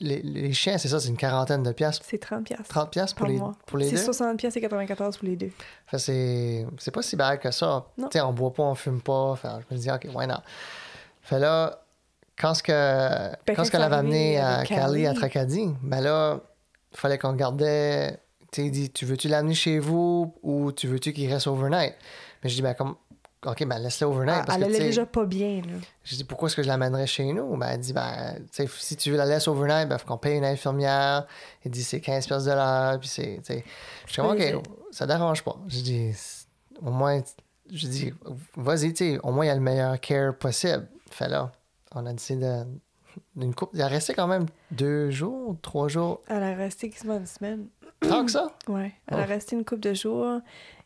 les, 0.00 0.20
les 0.22 0.52
chiens, 0.52 0.76
c'est 0.78 0.88
ça, 0.88 1.00
c'est 1.00 1.08
une 1.08 1.16
quarantaine 1.16 1.62
de 1.62 1.72
piastres. 1.72 2.04
C'est 2.06 2.18
30 2.18 2.44
piastres 2.44 2.68
30 2.68 2.90
piastres 2.90 3.16
pour 3.16 3.26
les, 3.26 3.38
mois. 3.38 3.54
pour 3.66 3.78
les 3.78 3.86
C'est 3.88 3.96
deux? 3.96 4.02
60 4.02 4.36
piastres 4.36 4.58
et 4.58 4.60
94 4.60 5.16
pour 5.16 5.26
les 5.26 5.36
deux. 5.36 5.50
Fait 5.86 5.98
c'est 5.98 6.66
c'est 6.78 6.90
pas 6.90 7.02
si 7.02 7.16
bad 7.16 7.38
que 7.38 7.50
ça. 7.50 7.86
Tu 7.96 8.04
sais, 8.12 8.20
on 8.20 8.32
boit 8.32 8.52
pas, 8.52 8.62
on 8.62 8.74
fume 8.74 9.00
pas. 9.00 9.36
Fait, 9.36 9.48
je 9.70 9.74
me 9.74 9.80
dis, 9.80 9.90
OK, 9.90 10.06
why 10.14 10.26
not? 10.26 10.42
Fait 11.22 11.38
là, 11.38 11.80
quand 12.38 12.52
ce 12.54 12.62
que, 12.62 12.72
Ben, 12.72 13.56
quand 13.56 13.64
ce 13.64 13.70
qu'on 13.70 13.78
c'est 13.78 13.84
avait 13.84 13.96
amené 13.96 14.38
à 14.38 14.64
Cali, 14.64 15.06
à. 15.06 15.14
Tracadie, 15.14 15.70
ben 15.82 16.00
là, 16.02 16.40
il 16.92 16.98
fallait 16.98 17.18
qu'on 17.18 17.32
gardait. 17.32 18.20
Tu 18.52 18.60
sais, 18.60 18.66
il 18.66 18.70
dit, 18.70 18.90
tu 18.90 19.06
veux-tu 19.06 19.28
l'amener 19.28 19.54
chez 19.54 19.78
vous 19.78 20.34
ou 20.42 20.72
tu 20.72 20.86
veux-tu 20.88 21.12
qu'il 21.14 21.32
reste 21.32 21.46
overnight? 21.46 21.94
Mais 22.44 22.50
je 22.50 22.54
dis, 22.56 22.62
ben, 22.62 22.74
comme, 22.74 22.96
OK, 23.46 23.64
ben, 23.64 23.78
laisse-le 23.78 24.06
overnight. 24.06 24.40
Ah, 24.42 24.44
parce 24.46 24.58
elle 24.58 24.64
allait 24.64 24.78
déjà 24.78 25.06
pas 25.06 25.24
bien, 25.24 25.62
là. 25.62 25.78
je 26.02 26.16
dis, 26.16 26.24
pourquoi 26.24 26.48
est-ce 26.48 26.56
que 26.56 26.62
je 26.62 26.68
l'amènerais 26.68 27.06
chez 27.06 27.32
nous? 27.32 27.56
Ben, 27.56 27.68
elle 27.68 27.80
dit, 27.80 27.92
ben, 27.92 28.38
si 28.50 28.96
tu 28.96 29.10
veux 29.10 29.16
la 29.16 29.24
laisser 29.24 29.48
overnight, 29.48 29.88
ben, 29.88 29.98
faut 29.98 30.06
qu'on 30.06 30.18
paye 30.18 30.36
une 30.36 30.44
infirmière. 30.44 31.26
Il 31.64 31.70
dit, 31.70 31.84
c'est 31.84 32.00
15 32.00 32.26
pièces 32.26 32.44
de 32.44 32.52
l'heure. 32.52 32.98
Puis 32.98 33.08
c'est, 33.08 33.40
tu 33.44 33.54
sais, 33.54 33.64
je 34.06 34.20
Oui, 34.20 34.54
OK, 34.54 34.66
ça 34.90 35.06
dérange 35.06 35.44
pas. 35.44 35.56
Je 35.68 35.80
dis, 35.80 36.12
au 36.84 36.90
moins, 36.90 37.20
je 37.72 37.86
dis, 37.86 38.12
vas-y, 38.56 38.92
tu 38.92 39.12
sais, 39.12 39.20
au 39.22 39.30
moins, 39.30 39.44
il 39.44 39.48
y 39.48 39.50
a 39.50 39.54
le 39.54 39.60
meilleur 39.60 40.00
care 40.00 40.34
possible. 40.36 40.88
Fait 41.10 41.28
là, 41.28 41.52
on 41.94 42.04
a 42.06 42.12
décidé 42.12 42.44
de. 42.44 42.64
Une 43.40 43.54
coupe, 43.54 43.70
il 43.72 43.80
a 43.80 43.86
resté 43.86 44.12
quand 44.12 44.26
même 44.26 44.44
deux 44.70 45.10
jours, 45.10 45.56
trois 45.62 45.88
jours. 45.88 46.20
Elle 46.28 46.42
a 46.42 46.54
resté 46.54 46.90
quasiment 46.90 47.16
une 47.16 47.26
semaine. 47.26 47.68
Tant 48.00 48.24
que 48.24 48.30
ça? 48.30 48.48
Ouais. 48.68 48.92
Elle 49.08 49.18
a 49.18 49.24
Oh. 49.24 49.28
resté 49.28 49.56
une 49.56 49.64
couple 49.64 49.80
de 49.80 49.94
jours. 49.94 50.40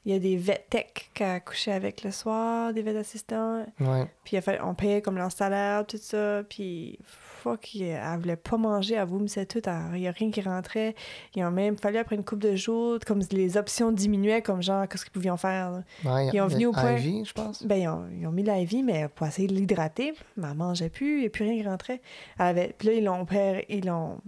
Il 0.07 0.13
y 0.13 0.15
a 0.15 0.19
des 0.19 0.39
vet 0.39 0.65
tech 0.71 0.87
qu'elle 1.13 1.29
a 1.29 1.41
couché 1.41 1.73
avec 1.73 2.03
le 2.05 2.11
soir, 2.11 2.73
des 2.73 2.81
vet 2.81 2.97
assistants. 2.97 3.67
Ouais. 3.81 4.07
Puis 4.25 4.39
fallu- 4.39 4.61
on 4.65 4.75
payait 4.75 5.03
comme 5.03 5.17
leur 5.19 5.31
salaire, 5.31 5.87
tout 5.87 5.99
ça. 6.01 6.43
Puis, 6.49 6.99
fuck, 7.05 7.69
elle 7.77 8.19
voulait 8.19 8.37
pas 8.37 8.57
manger, 8.57 8.95
elle 8.95 9.07
vomissait 9.07 9.45
tout. 9.45 9.61
elle- 9.67 9.97
Il 9.97 10.01
y 10.01 10.09
a 10.09 10.11
rien 10.13 10.31
qui 10.31 10.41
rentrait. 10.41 10.95
Il 11.35 11.43
a 11.43 11.51
même 11.51 11.77
fallu, 11.77 11.99
après 11.99 12.17
une 12.17 12.25
couple 12.25 12.45
de 12.45 12.57
jours, 12.57 12.99
comme 13.07 13.21
les 13.31 13.59
options 13.59 13.93
diminuaient, 13.93 14.41
comme 14.41 14.63
genre, 14.63 14.89
qu'est-ce 14.89 15.05
qu'ils 15.05 15.13
pouvaient 15.13 15.29
en 15.31 15.37
faire. 15.37 15.83
Ouais, 16.03 16.29
Ils 16.33 16.41
ont 16.41 16.47
venu 16.47 16.65
au 16.67 16.73
point- 16.73 16.97
je 16.97 17.33
pense. 17.35 17.63
Ben, 17.67 17.77
ils 17.77 17.89
ont, 17.89 18.07
ils 18.19 18.27
ont 18.27 18.33
mis 18.33 18.43
la 18.43 18.65
vie, 18.65 18.83
mais 18.83 19.07
pour 19.09 19.27
essayer 19.27 19.49
de 19.49 19.55
l'hydrater. 19.55 20.15
Mais 20.39 20.49
elle 20.51 20.57
mangeait 20.57 20.89
plus, 20.89 21.17
il 21.17 21.21
n'y 21.21 21.27
a 21.27 21.31
plus 21.31 21.45
rien 21.45 21.61
qui 21.63 21.69
rentrait. 21.69 22.01
Elle 22.39 22.47
avait, 22.47 22.75
puis 22.79 22.89
là, 22.89 22.95
ils 22.95 23.05
l'ont 23.05 23.27
ils 23.69 23.85
l'ont, 23.85 24.19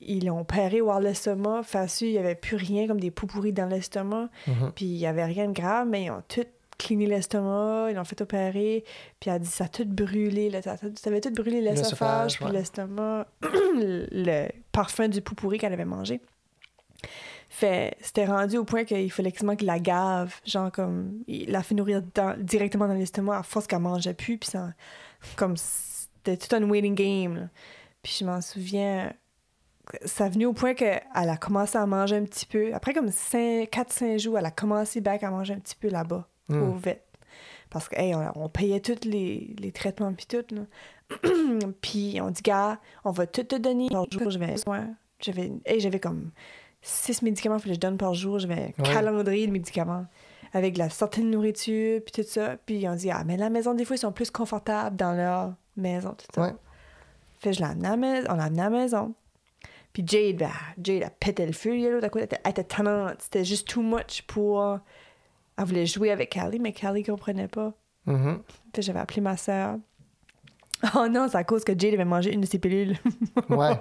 ils 0.00 0.24
l'ont 0.26 0.40
opéré 0.40 0.80
voir 0.80 1.00
l'estomac. 1.00 1.62
Fassu, 1.64 2.06
il 2.06 2.12
n'y 2.12 2.18
avait 2.18 2.34
plus 2.34 2.56
rien, 2.56 2.86
comme 2.86 3.00
des 3.00 3.10
poux 3.10 3.26
pourris 3.26 3.52
dans 3.52 3.66
l'estomac. 3.66 4.28
Mhm. 4.46 4.72
Puis 4.74 4.86
il 4.86 4.96
n'y 4.98 5.06
avait 5.06 5.24
rien 5.24 5.48
de 5.48 5.52
grave, 5.52 5.86
mais 5.88 6.04
ils 6.04 6.10
ont 6.10 6.22
tout 6.28 6.44
cleané 6.78 7.06
l'estomac, 7.06 7.88
ils 7.90 7.94
l'ont 7.96 8.04
fait 8.04 8.20
opérer. 8.22 8.84
Puis 9.20 9.28
elle 9.28 9.36
a 9.36 9.38
dit 9.38 9.46
ça 9.48 9.64
a 9.64 9.68
tout 9.68 9.84
brûlé, 9.86 10.48
là, 10.48 10.62
ça, 10.62 10.72
a 10.72 10.78
tout- 10.78 10.92
ça 10.96 11.10
avait 11.10 11.20
tout 11.20 11.30
brûlé 11.30 11.60
L'œsophage, 11.60 12.36
puis 12.36 12.46
ouais. 12.46 12.52
l'estomac, 12.52 13.26
le 13.42 14.48
parfum 14.72 15.08
du 15.08 15.20
poux 15.20 15.34
pourri 15.34 15.58
qu'elle 15.58 15.72
avait 15.74 15.84
mangé. 15.84 16.20
Fait, 17.48 17.96
c'était 18.00 18.26
rendu 18.26 18.56
au 18.58 18.64
point 18.64 18.84
qu'il 18.84 19.10
fallait 19.10 19.32
quasiment 19.32 19.56
qu'il 19.56 19.66
la 19.66 19.80
gave, 19.80 20.34
genre 20.46 20.70
comme, 20.70 21.22
il 21.26 21.50
la 21.50 21.62
fait 21.62 21.74
nourrir 21.74 22.00
dans- 22.14 22.36
directement 22.38 22.86
dans 22.86 22.94
l'estomac 22.94 23.38
à 23.38 23.42
force 23.42 23.66
qu'elle 23.66 23.80
mangeait 23.80 24.14
plus, 24.14 24.38
puis 24.38 24.48
ça, 24.50 24.72
comme, 25.36 25.56
c'était 25.56 26.36
tout 26.36 26.54
un 26.54 26.62
waiting 26.68 26.94
game, 26.94 27.34
là. 27.36 27.48
Puis 28.02 28.16
je 28.20 28.24
m'en 28.24 28.40
souviens, 28.40 29.12
ça 30.04 30.24
a 30.26 30.28
venu 30.28 30.46
au 30.46 30.52
point 30.52 30.74
qu'elle 30.74 31.00
a 31.14 31.36
commencé 31.36 31.76
à 31.78 31.86
manger 31.86 32.16
un 32.16 32.24
petit 32.24 32.46
peu. 32.46 32.72
Après 32.74 32.92
comme 32.94 33.08
4-5 33.08 34.18
jours, 34.18 34.38
elle 34.38 34.46
a 34.46 34.50
commencé 34.50 35.00
back 35.00 35.22
à 35.22 35.30
manger 35.30 35.54
un 35.54 35.58
petit 35.58 35.76
peu 35.76 35.88
là-bas, 35.88 36.26
Mm. 36.48 36.62
au 36.62 36.72
vet. 36.72 37.04
Parce 37.70 37.88
que, 37.88 37.96
hey, 37.96 38.14
on, 38.14 38.32
on 38.44 38.48
payait 38.48 38.80
tous 38.80 39.04
les, 39.04 39.54
les 39.58 39.70
traitements 39.72 40.12
puis 40.12 40.26
tout, 40.26 40.44
là. 40.54 40.62
puis 41.80 42.18
on 42.22 42.30
dit, 42.30 42.42
gars, 42.42 42.78
on 43.04 43.10
va 43.12 43.26
tout 43.26 43.44
te 43.44 43.56
donner 43.56 43.88
par 43.88 44.06
jour. 44.10 44.30
J'avais, 44.30 44.54
ouais, 44.68 44.80
j'avais, 45.20 45.52
hey, 45.64 45.80
j'avais 45.80 46.00
comme 46.00 46.30
6 46.82 47.22
médicaments 47.22 47.58
que 47.58 47.72
je 47.72 47.78
donne 47.78 47.96
par 47.96 48.14
jour. 48.14 48.38
J'avais 48.38 48.74
un 48.78 48.82
Ouais. 48.82 48.92
calendrier 48.92 49.46
de 49.46 49.52
médicaments 49.52 50.06
avec 50.52 50.76
la 50.78 50.88
certaine 50.90 51.30
nourriture 51.30 52.00
puis 52.04 52.22
tout 52.22 52.28
ça. 52.28 52.56
Puis 52.66 52.88
on 52.88 52.94
dit, 52.96 53.10
ah, 53.10 53.22
mais 53.24 53.36
la 53.36 53.50
maison, 53.50 53.74
des 53.74 53.84
fois, 53.84 53.94
ils 53.96 54.00
sont 54.00 54.12
plus 54.12 54.30
confortables 54.32 54.96
dans 54.96 55.12
leur 55.14 55.54
maison, 55.76 56.10
tout 56.10 56.26
ça. 56.34 56.42
Ouais. 56.42 56.54
Fait 57.38 57.50
que 57.50 57.56
je 57.56 57.60
l'ai 57.60 57.66
amené 57.66 57.86
à 57.86 57.90
la 57.92 57.96
maison, 57.96 58.26
on 58.30 58.34
l'a 58.34 58.44
amené 58.44 58.60
à 58.62 58.64
la 58.64 58.70
maison. 58.70 59.14
Puis 59.92 60.04
Jade, 60.06 60.36
ben, 60.36 60.50
Jade 60.82 61.02
a 61.02 61.10
pété 61.10 61.46
le 61.46 61.52
feu, 61.52 62.00
là, 62.00 62.08
coup, 62.08 62.18
elle 62.18 62.24
était, 62.24 62.38
elle 62.44 62.50
était 62.50 62.64
tannante. 62.64 63.16
C'était 63.18 63.44
juste 63.44 63.68
too 63.68 63.82
much 63.82 64.22
pour... 64.26 64.78
Elle 65.58 65.64
voulait 65.64 65.86
jouer 65.86 66.10
avec 66.10 66.30
Callie, 66.30 66.58
mais 66.58 66.72
Callie 66.72 67.02
comprenait 67.02 67.48
pas. 67.48 67.72
Mhm. 68.06 68.42
Fait 68.74 68.80
que 68.80 68.82
j'avais 68.82 69.00
appelé 69.00 69.20
ma 69.20 69.36
sœur. 69.36 69.76
Oh 70.96 71.08
non, 71.08 71.28
c'est 71.28 71.36
à 71.36 71.44
cause 71.44 71.62
que 71.62 71.78
Jade 71.78 71.92
avait 71.92 72.06
mangé 72.06 72.32
une 72.32 72.40
de 72.40 72.46
ses 72.46 72.58
pilules. 72.58 72.96
Ouais. 73.50 73.78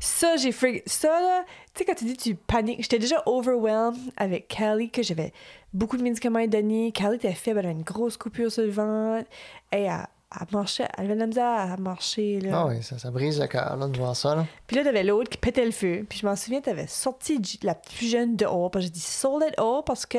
ça, 0.00 0.36
j'ai 0.36 0.52
fait... 0.52 0.82
Ça, 0.86 1.08
là, 1.08 1.44
tu 1.74 1.78
sais, 1.78 1.84
quand 1.84 1.94
tu 1.94 2.04
dis 2.04 2.16
tu 2.16 2.34
paniques, 2.34 2.82
j'étais 2.82 2.98
déjà 2.98 3.22
overwhelmed 3.26 3.96
avec 4.16 4.48
Callie, 4.48 4.90
que 4.90 5.02
j'avais 5.02 5.32
beaucoup 5.72 5.96
de 5.96 6.02
médicaments 6.02 6.40
à 6.40 6.46
donner. 6.46 6.92
Callie 6.92 7.16
était 7.16 7.32
faible, 7.32 7.60
elle 7.60 7.66
avait 7.66 7.74
une 7.74 7.82
grosse 7.84 8.16
coupure 8.16 8.50
sur 8.50 8.64
le 8.64 8.70
ventre. 8.70 9.28
Et 9.72 9.82
elle, 9.82 10.06
elle 10.38 10.46
marchait, 10.52 10.86
elle 10.96 11.06
avait 11.06 11.14
de 11.14 11.20
la 11.20 11.26
misère 11.26 11.44
à 11.44 11.76
marcher, 11.76 12.40
là. 12.40 12.50
Ah 12.54 12.66
oui, 12.68 12.82
ça, 12.82 12.98
ça 12.98 13.10
brise 13.10 13.40
le 13.40 13.48
cœur 13.48 13.76
là, 13.76 13.88
de 13.88 13.96
voir 13.96 14.14
ça. 14.14 14.36
Là. 14.36 14.46
Puis 14.66 14.76
là, 14.76 14.84
t'avais 14.84 15.02
l'autre 15.02 15.28
qui 15.28 15.38
pétait 15.38 15.64
le 15.64 15.72
feu. 15.72 16.06
Puis 16.08 16.20
je 16.20 16.26
m'en 16.26 16.36
souviens, 16.36 16.60
t'avais 16.60 16.86
sorti 16.86 17.40
la 17.62 17.74
plus 17.74 18.08
jeune 18.08 18.36
dehors. 18.36 18.70
Parce 18.70 18.84
que 18.84 18.86
j'ai 18.86 18.92
dit 18.92 19.00
sold 19.00 19.42
it 19.48 19.58
all 19.58 19.82
parce 19.84 20.06
que 20.06 20.18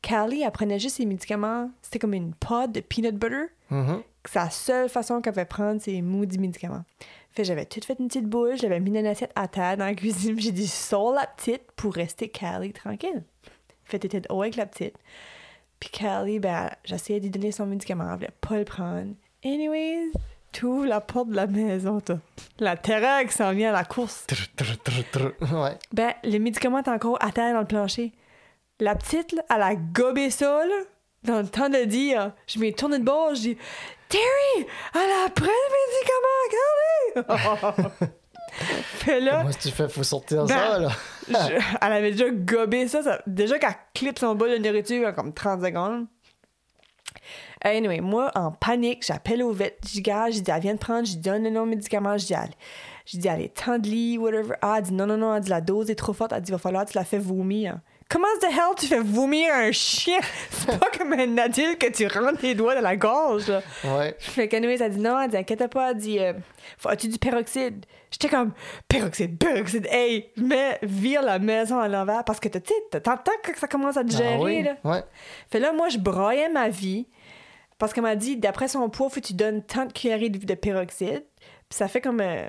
Callie, 0.00 0.42
elle 0.42 0.50
prenait 0.52 0.78
juste 0.78 0.96
ses 0.96 1.06
médicaments. 1.06 1.70
C'était 1.82 1.98
comme 1.98 2.14
une 2.14 2.34
pod 2.34 2.70
de 2.70 2.80
peanut 2.80 3.16
butter. 3.16 3.46
Mhm. 3.70 4.02
C'est 4.24 4.38
la 4.38 4.50
seule 4.50 4.88
façon 4.88 5.20
qu'elle 5.20 5.32
pouvait 5.32 5.44
prendre 5.44 5.80
ses 5.80 6.02
maudits 6.02 6.38
médicaments. 6.38 6.84
Fait 7.32 7.42
j'avais 7.44 7.66
tout 7.66 7.80
fait 7.84 7.96
une 7.98 8.08
petite 8.08 8.26
boule. 8.26 8.56
J'avais 8.56 8.78
mis 8.78 8.90
une 8.96 9.06
assiette 9.06 9.32
à 9.34 9.48
terre 9.48 9.76
dans 9.76 9.86
la 9.86 9.94
cuisine. 9.94 10.34
puis 10.36 10.44
J'ai 10.44 10.52
dit 10.52 10.68
sold 10.68 11.16
la 11.16 11.26
petite 11.26 11.72
pour 11.76 11.94
rester 11.94 12.28
Callie 12.28 12.72
tranquille. 12.72 13.24
Fait 13.84 13.98
t'étais 13.98 14.22
haut 14.30 14.42
avec 14.42 14.54
la 14.56 14.66
petite. 14.66 14.94
Puis 15.80 15.90
Callie, 15.90 16.38
ben, 16.38 16.70
j'essayais 16.84 17.20
d'y 17.20 17.30
donner 17.30 17.52
son 17.52 17.66
médicament. 17.66 18.04
Elle 18.08 18.14
voulait 18.16 18.30
pas 18.40 18.58
le 18.58 18.64
prendre. 18.64 19.14
Anyways, 19.52 20.10
t'ouvres 20.52 20.84
la 20.86 21.00
porte 21.00 21.28
de 21.30 21.36
la 21.36 21.46
maison, 21.46 22.00
toi. 22.00 22.18
La 22.58 22.76
terreur 22.76 23.22
qui 23.22 23.32
s'en 23.32 23.52
vient 23.52 23.70
à 23.70 23.72
la 23.72 23.84
course. 23.84 24.24
Trr, 24.26 24.36
trr, 24.56 24.76
trr, 24.84 25.02
trr. 25.10 25.54
Ouais. 25.62 25.78
Ben, 25.92 26.12
le 26.24 26.38
médicament 26.38 26.78
est 26.80 26.88
encore 26.88 27.16
à 27.24 27.30
terre 27.32 27.54
dans 27.54 27.60
le 27.60 27.66
plancher. 27.66 28.12
La 28.80 28.94
petite, 28.94 29.32
là, 29.32 29.42
elle 29.54 29.62
a 29.62 29.74
gobé 29.74 30.30
ça, 30.30 30.66
là, 30.66 30.74
dans 31.24 31.38
le 31.40 31.48
temps 31.48 31.68
de 31.68 31.84
dire. 31.84 32.32
Je 32.46 32.58
m'ai 32.58 32.72
tourné 32.72 32.98
de 32.98 33.04
bord, 33.04 33.34
je 33.34 33.40
dis 33.40 33.56
Terry, 34.08 34.66
elle 34.94 35.26
a 35.26 35.30
pris 35.30 35.46
le 35.46 37.24
médicament, 37.24 37.34
Carly! 37.34 38.08
Fait 38.50 39.20
là, 39.20 39.42
Moi, 39.42 39.52
si 39.52 39.58
tu 39.58 39.70
fais, 39.70 39.88
faut 39.88 40.02
sortir 40.02 40.44
Ben, 40.44 40.56
ça. 40.56 40.78
Là? 40.78 40.90
je- 41.28 41.62
elle 41.80 41.92
avait 41.92 42.10
déjà 42.12 42.30
gobé 42.30 42.88
ça, 42.88 43.02
ça- 43.02 43.20
déjà 43.26 43.58
qu'elle 43.58 43.74
clip 43.94 44.18
son 44.18 44.34
bol 44.34 44.50
de 44.50 44.56
nourriture 44.56 45.06
en 45.08 45.12
comme 45.12 45.32
30 45.32 45.60
secondes. 45.62 46.06
Anyway, 47.62 48.00
moi, 48.00 48.30
en 48.34 48.50
panique, 48.52 49.04
j'appelle 49.06 49.42
au 49.42 49.52
vet. 49.52 49.76
Je 49.84 49.88
dis, 49.92 50.02
gars, 50.02 50.30
j'ai 50.30 50.40
dit, 50.40 50.50
elle 50.50 50.60
vient 50.62 50.74
de 50.74 50.78
prendre, 50.78 51.06
je 51.06 51.12
lui 51.12 51.18
donne 51.20 51.44
le 51.44 51.50
nom 51.50 51.64
de 51.64 51.70
médicament. 51.70 52.16
Je 52.18 52.26
dis, 52.26 52.32
elle, 52.34 52.50
je 53.06 53.18
dis, 53.18 53.26
elle 53.28 53.40
est 53.42 53.54
temps 53.54 53.78
de 53.78 53.86
lit, 53.88 54.18
whatever. 54.18 54.54
Ah, 54.62 54.76
elle 54.78 54.84
dit, 54.84 54.92
non, 54.94 55.06
non, 55.06 55.16
non, 55.16 55.34
elle 55.34 55.42
dit, 55.42 55.50
la 55.50 55.60
dose 55.60 55.90
est 55.90 55.94
trop 55.96 56.12
forte. 56.12 56.32
Elle 56.32 56.42
dit, 56.42 56.52
va 56.52 56.58
falloir 56.58 56.84
que 56.84 56.90
tu 56.92 56.98
la 56.98 57.04
fais 57.04 57.18
vomir. 57.18 57.78
Comment 58.10 58.26
the 58.40 58.44
hell 58.44 58.74
tu 58.78 58.86
fais 58.86 59.00
vomir 59.00 59.52
un 59.52 59.70
chien? 59.70 60.18
C'est 60.50 60.78
pas 60.80 60.88
comme 60.96 61.12
un 61.12 61.36
adulte 61.36 61.78
que 61.78 61.90
tu 61.90 62.06
rentres 62.06 62.38
tes 62.40 62.54
doigts 62.54 62.74
dans 62.74 62.80
la 62.80 62.96
gorge, 62.96 63.48
là. 63.48 63.60
Ouais. 63.84 64.14
Fait 64.18 64.48
qu'anyways, 64.48 64.78
elle 64.82 64.92
dit 64.92 65.00
non, 65.00 65.20
elle 65.20 65.28
dit 65.30 65.36
inquiète 65.36 65.66
pas, 65.70 65.90
elle 65.90 65.96
dit 65.98 66.18
euh, 66.18 66.32
as-tu 66.86 67.08
du 67.08 67.18
peroxyde? 67.18 67.84
J'étais 68.10 68.30
comme 68.30 68.52
peroxyde, 68.88 69.36
peroxyde, 69.38 69.86
hey, 69.90 70.30
mais 70.38 70.78
vire 70.82 71.20
la 71.20 71.38
maison 71.38 71.78
à 71.78 71.86
l'envers 71.86 72.24
parce 72.24 72.40
que 72.40 72.48
tu 72.48 72.60
sais, 72.64 72.98
t'entends 73.00 73.30
que 73.42 73.58
ça 73.58 73.68
commence 73.68 73.98
à 73.98 74.04
digérer, 74.04 74.36
Ah 74.38 74.42
oui. 74.42 74.62
là. 74.62 74.76
Ouais. 74.84 75.02
Fait 75.50 75.60
là, 75.60 75.74
moi, 75.74 75.90
je 75.90 75.98
broyais 75.98 76.48
ma 76.48 76.70
vie 76.70 77.06
parce 77.78 77.92
qu'elle 77.92 78.02
m'a 78.02 78.16
dit 78.16 78.36
d'après 78.36 78.68
son 78.68 78.88
poids, 78.90 79.08
faut 79.08 79.20
que 79.20 79.26
tu 79.26 79.34
donnes 79.34 79.62
tant 79.62 79.86
de 79.86 79.92
cuillerées 79.92 80.28
de, 80.30 80.38
de 80.44 80.54
peroxyde. 80.54 81.24
Puis 81.68 81.76
ça 81.76 81.88
fait 81.88 82.00
comme. 82.00 82.20
euh, 82.20 82.48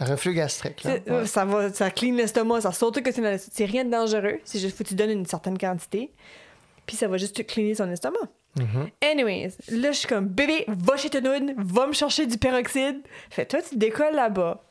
Reflux 0.00 0.34
gastrique. 0.34 0.82
Là. 0.84 0.96
euh, 1.08 1.20
Ouais. 1.20 1.26
Ça 1.26 1.44
va, 1.44 1.72
ça 1.72 1.90
clean 1.90 2.14
l'estomac, 2.14 2.62
ça 2.62 2.72
saute 2.72 3.00
que 3.02 3.10
c'est 3.12 3.64
rien 3.64 3.84
de 3.84 3.90
dangereux. 3.90 4.40
C'est 4.44 4.58
juste 4.58 4.76
faut 4.76 4.82
que 4.84 4.88
tu 4.88 4.94
donnes 4.94 5.10
une 5.10 5.26
certaine 5.26 5.58
quantité. 5.58 6.12
Puis 6.86 6.96
ça 6.96 7.06
va 7.06 7.16
juste 7.18 7.36
te 7.36 7.42
cleaner 7.42 7.74
son 7.74 7.88
estomac. 7.90 8.18
Mhm. 8.58 8.88
Anyways, 9.02 9.52
là, 9.70 9.92
je 9.92 9.98
suis 9.98 10.08
comme, 10.08 10.26
bébé, 10.26 10.64
va 10.68 10.96
chez 10.96 11.08
Tenoun, 11.08 11.54
va 11.56 11.86
me 11.86 11.92
chercher 11.92 12.26
du 12.26 12.36
peroxyde. 12.36 13.00
Fait, 13.30 13.46
toi, 13.46 13.60
tu 13.62 13.76
décolles 13.76 14.14
là-bas. 14.14 14.62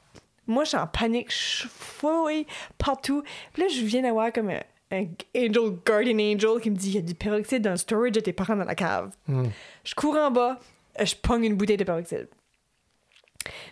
Moi, 0.47 0.65
je 0.65 0.69
suis 0.69 0.77
en 0.77 0.87
panique, 0.87 1.31
je 1.31 1.67
fouille 1.67 2.45
partout. 2.77 3.23
Puis 3.53 3.63
là, 3.63 3.69
je 3.69 3.81
viens 3.81 4.01
d'avoir 4.01 4.31
comme 4.33 4.51
un, 4.91 5.05
angel, 5.35 5.77
guardian 5.85 6.19
angel 6.19 6.61
qui 6.61 6.69
me 6.69 6.75
dit, 6.75 6.89
il 6.89 6.95
y 6.95 6.97
a 6.97 7.01
du 7.01 7.15
peroxyde 7.15 7.61
dans 7.61 7.71
le 7.71 7.77
storage 7.77 8.11
de 8.11 8.19
tes 8.19 8.33
parents 8.33 8.55
dans 8.55 8.65
la 8.65 8.75
cave. 8.75 9.11
Mm. 9.27 9.45
Je 9.83 9.95
cours 9.95 10.15
en 10.15 10.31
bas, 10.31 10.59
euh, 10.99 11.05
je 11.05 11.15
pogne 11.15 11.45
une 11.45 11.55
bouteille 11.55 11.77
de 11.77 11.83
peroxyde. 11.83 12.29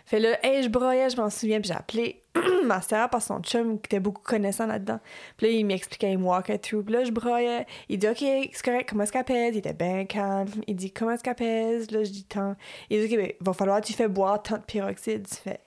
Fait 0.04 0.18
là, 0.18 0.44
hey, 0.44 0.64
je 0.64 0.68
broyais, 0.68 1.10
je 1.10 1.16
m'en 1.16 1.30
souviens, 1.30 1.60
puis 1.60 1.68
j'ai 1.68 1.74
appelé 1.74 2.22
ma 2.64 2.82
sœur 2.82 3.08
par 3.08 3.22
son 3.22 3.40
chum 3.40 3.78
qui 3.80 3.86
était 3.86 4.00
beaucoup 4.00 4.22
connaissant 4.22 4.66
là-dedans. 4.66 4.98
Puis 5.36 5.46
là, 5.46 5.52
il 5.52 5.64
m'expliquait, 5.64 6.12
il 6.12 6.18
me 6.18 6.24
walkait 6.24 6.58
through. 6.58 6.84
Puis 6.84 6.94
là, 6.94 7.04
je 7.04 7.12
broyais. 7.12 7.66
Il 7.88 7.98
dit, 7.98 8.08
OK, 8.08 8.18
c'est 8.18 8.62
correct, 8.64 8.88
comment 8.88 9.04
est-ce 9.04 9.12
qu'elle 9.12 9.24
pèse? 9.24 9.54
Il 9.54 9.58
était 9.58 9.72
bien 9.72 10.04
calme. 10.06 10.48
Il 10.66 10.74
dit, 10.74 10.90
comment 10.90 11.12
est-ce 11.12 11.22
qu'elle 11.22 11.36
pèse? 11.36 11.90
Là, 11.92 12.02
je 12.02 12.10
dis, 12.10 12.24
tant. 12.24 12.56
Il 12.88 13.06
dit, 13.06 13.14
OK, 13.14 13.20
ben, 13.20 13.32
va 13.40 13.52
falloir 13.52 13.80
que 13.80 13.86
tu 13.86 13.92
fais 13.92 14.08
boire 14.08 14.42
tant 14.42 14.56
de 14.56 14.62
peroxyde. 14.62 15.28
Tu 15.28 15.36
fais. 15.36 15.60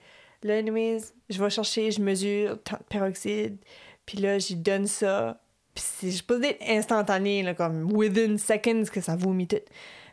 Là, 0.44 0.58
anyways, 0.58 1.00
je 1.30 1.42
vais 1.42 1.48
chercher, 1.48 1.90
je 1.90 2.02
mesure 2.02 2.62
tant 2.62 2.76
de 2.76 2.84
peroxyde, 2.84 3.56
puis 4.04 4.18
là, 4.18 4.38
j'y 4.38 4.56
donne 4.56 4.86
ça. 4.86 5.40
Puis 5.74 5.84
c'est 5.84 6.10
supposé 6.10 6.40
d'être 6.40 6.62
instantané, 6.68 7.42
là, 7.42 7.54
comme 7.54 7.90
within 7.92 8.38
seconds 8.38 8.84
que 8.92 9.00
ça 9.00 9.16
vomit 9.16 9.48
tout. 9.48 9.56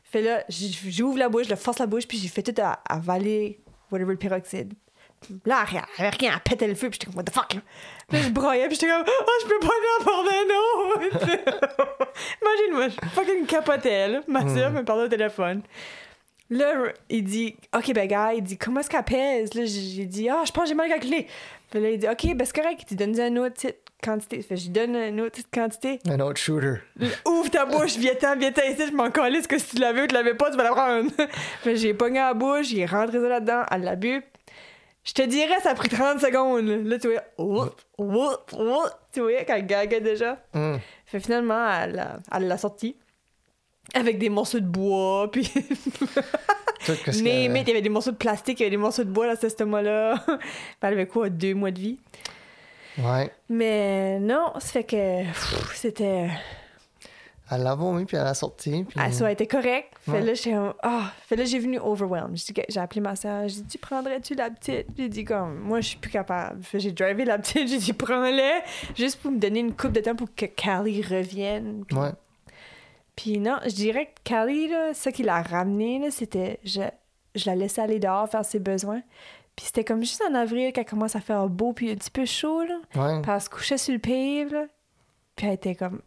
Fait 0.03 0.21
là, 0.21 0.43
j'ouvre 0.49 1.17
la 1.17 1.29
bouche, 1.29 1.45
je 1.45 1.51
le 1.51 1.55
force 1.55 1.79
la 1.79 1.85
bouche, 1.85 2.07
puis 2.07 2.17
j'ai 2.17 2.27
fait 2.27 2.43
tout 2.43 2.59
à 2.61 2.81
avaler 2.89 3.59
whatever 3.91 4.11
le 4.11 4.17
peroxyde. 4.17 4.73
Là, 5.45 5.63
rien, 5.63 5.85
elle 5.97 6.07
avait 6.07 6.17
rien 6.17 6.35
à 6.35 6.39
péter 6.39 6.67
le 6.67 6.73
feu, 6.73 6.89
puis 6.89 6.99
j'étais 6.99 7.05
comme, 7.05 7.17
what 7.17 7.23
the 7.23 7.33
fuck, 7.33 7.53
là. 7.53 7.61
Je 8.11 8.29
broyais, 8.29 8.67
puis 8.67 8.75
j'étais 8.75 8.91
comme, 8.91 9.05
oh, 9.07 9.31
je 9.43 9.47
peux 9.47 9.59
pas 9.59 9.67
lui 9.67 9.87
en 9.99 10.03
parler 10.03 10.31
un 10.37 10.49
autre. 10.57 12.13
Imagine-moi, 12.41 12.89
je 12.89 13.09
fucking 13.09 13.45
capotais, 13.45 14.07
là. 14.07 14.21
Ma 14.27 14.41
soeur 14.53 14.71
me 14.71 14.83
parlait 14.83 15.03
au 15.03 15.09
téléphone. 15.09 15.61
Là, 16.49 16.91
il 17.09 17.23
dit, 17.23 17.55
OK, 17.73 17.93
ben, 17.93 18.07
gars, 18.07 18.33
il 18.33 18.43
dit, 18.43 18.57
comment 18.57 18.81
est-ce 18.81 18.89
qu'elle 18.89 19.03
pèse? 19.03 19.53
Là, 19.53 19.63
j'ai 19.63 20.05
dit, 20.05 20.27
ah, 20.27 20.43
je 20.45 20.51
pense 20.51 20.63
que 20.63 20.69
j'ai 20.69 20.75
mal 20.75 20.89
calculé. 20.89 21.27
Puis 21.69 21.79
là, 21.79 21.89
il 21.91 21.99
dit, 21.99 22.09
OK, 22.09 22.35
ben, 22.35 22.45
c'est 22.45 22.55
correct, 22.55 22.83
tu 22.85 22.95
donnes 22.95 23.17
une 23.17 23.39
autre 23.39 23.53
petite 23.53 23.80
quantité. 24.01 24.41
Fait 24.41 24.57
je 24.57 24.63
lui 24.63 24.69
donne 24.69 24.95
une 24.95 25.21
autre 25.21 25.31
petite 25.31 25.53
quantité. 25.53 25.99
Un 26.09 26.19
autre 26.19 26.37
shooter. 26.37 26.81
Ouvre 27.25 27.49
ta 27.49 27.65
bouche, 27.65 27.97
viens-t'en, 27.97 28.37
viens-t'en 28.37 28.63
ici, 28.63 28.87
je 28.87 28.93
m'en 28.93 29.11
calisse 29.11 29.47
que 29.47 29.57
si 29.57 29.75
tu 29.75 29.81
l'avais 29.81 30.03
ou 30.03 30.07
tu 30.07 30.15
l'avais 30.15 30.33
pas, 30.33 30.51
tu 30.51 30.57
vas 30.57 30.63
la 30.63 30.71
prendre. 30.71 31.11
fait 31.63 31.75
j'ai 31.75 31.93
pogné 31.93 32.19
à 32.19 32.29
la 32.29 32.33
bouche, 32.33 32.67
j'ai 32.67 32.85
rentré 32.85 33.19
ça 33.19 33.27
là-dedans, 33.27 33.63
elle 33.71 33.83
l'a 33.83 33.95
bu. 33.95 34.23
Je 35.03 35.13
te 35.13 35.21
dirais, 35.23 35.59
ça 35.63 35.71
a 35.71 35.75
pris 35.75 35.89
30 35.89 36.19
secondes. 36.19 36.67
Là, 36.85 36.99
tu 36.99 37.07
vois, 37.11 37.23
oup, 37.37 37.71
oup, 37.97 38.53
oup, 38.53 38.89
tu 39.11 39.21
vois, 39.21 39.43
quand 39.45 39.55
elle 39.55 39.65
gaguait 39.65 40.01
déjà. 40.01 40.37
Hum. 40.53 40.79
Fait 41.05 41.19
finalement, 41.19 41.67
elle 41.69 41.93
l'a 41.93 42.19
elle 42.31 42.47
l'a 42.47 42.57
sorti. 42.57 42.95
Avec 43.95 44.19
des 44.19 44.29
morceaux 44.29 44.59
de 44.59 44.67
bois, 44.67 45.29
puis. 45.31 45.51
Mais, 47.23 47.47
mais 47.49 47.61
il 47.61 47.67
y 47.67 47.71
avait 47.71 47.81
des 47.81 47.89
morceaux 47.89 48.11
de 48.11 48.17
plastique, 48.17 48.59
il 48.59 48.63
y 48.63 48.65
avait 48.65 48.71
des 48.71 48.77
morceaux 48.77 49.03
de 49.03 49.09
bois 49.09 49.33
dans 49.33 49.49
ce 49.49 49.63
moment-là. 49.63 50.23
elle 50.81 50.93
avait 50.93 51.07
quoi, 51.07 51.29
deux 51.29 51.53
mois 51.53 51.71
de 51.71 51.79
vie? 51.79 51.99
Ouais. 52.97 53.31
Mais 53.49 54.19
non, 54.19 54.51
ça 54.55 54.67
fait 54.67 54.83
que 54.83 55.23
c'était. 55.75 56.29
Elle 57.53 57.63
l'a 57.63 57.75
vomi, 57.75 58.05
puis 58.05 58.15
elle 58.15 58.25
a 58.27 58.33
sorti. 58.33 58.85
Puis... 58.87 58.97
Ah, 58.97 59.11
ça 59.11 59.27
a 59.27 59.31
été 59.31 59.45
correct. 59.45 59.89
Fait 60.05 60.11
Ouais. 60.11 60.21
là, 60.21 60.33
j'étais 60.33 60.53
comme, 60.53 60.73
ah, 60.83 61.11
fait 61.27 61.35
là, 61.35 61.43
j'ai 61.43 61.59
venu 61.59 61.79
overwhelmed. 61.79 62.37
J'ai 62.69 62.79
appelé 62.79 63.01
ma 63.01 63.17
soeur, 63.17 63.45
j'ai 63.49 63.61
dit, 63.61 63.77
prendrais-tu 63.77 64.35
la 64.35 64.49
petite? 64.49 64.87
J'ai 64.97 65.09
dit, 65.09 65.25
comme, 65.25 65.59
moi, 65.59 65.81
je 65.81 65.89
suis 65.89 65.97
plus 65.97 66.11
capable. 66.11 66.63
Fait 66.63 66.79
j'ai 66.79 66.93
drivé 66.93 67.25
la 67.25 67.37
petite, 67.39 67.67
j'ai 67.69 67.77
dit, 67.77 67.91
prends-la, 67.91 68.61
juste 68.95 69.21
pour 69.21 69.31
me 69.31 69.37
donner 69.37 69.59
une 69.59 69.73
coupe 69.75 69.91
de 69.91 69.99
temps 69.99 70.15
pour 70.15 70.33
que 70.33 70.45
Callie 70.45 71.01
revienne. 71.01 71.83
Puis, 71.85 71.97
Ouais. 71.97 72.11
puis 73.17 73.37
non, 73.39 73.57
je 73.65 73.75
dirais 73.75 74.05
que 74.05 74.21
Callie, 74.23 74.69
là, 74.69 74.93
ça 74.93 75.11
qui 75.11 75.23
l'a 75.23 75.41
ramené, 75.41 76.09
c'était, 76.09 76.57
je, 76.63 76.81
je 77.35 77.45
la 77.49 77.55
laissais 77.57 77.81
aller 77.81 77.99
dehors 77.99 78.29
faire 78.29 78.45
ses 78.45 78.59
besoins. 78.59 79.01
Puis 79.61 79.67
c'était 79.67 79.83
comme 79.83 79.99
juste 80.01 80.23
en 80.27 80.33
avril 80.33 80.73
qu'elle 80.73 80.87
commence 80.87 81.15
à 81.15 81.21
faire 81.21 81.47
beau 81.47 81.71
puis 81.71 81.91
un 81.91 81.95
petit 81.95 82.09
peu 82.09 82.25
chaud, 82.25 82.63
là. 82.63 82.79
Ouais. 82.95 83.21
Puis 83.21 83.31
elle 83.31 83.41
se 83.41 83.47
couchait 83.47 83.77
sur 83.77 83.93
le 83.93 83.99
pave, 83.99 84.51
là. 84.51 84.65
Puis 85.35 85.45
elle 85.45 85.53
était 85.53 85.75
comme. 85.75 86.01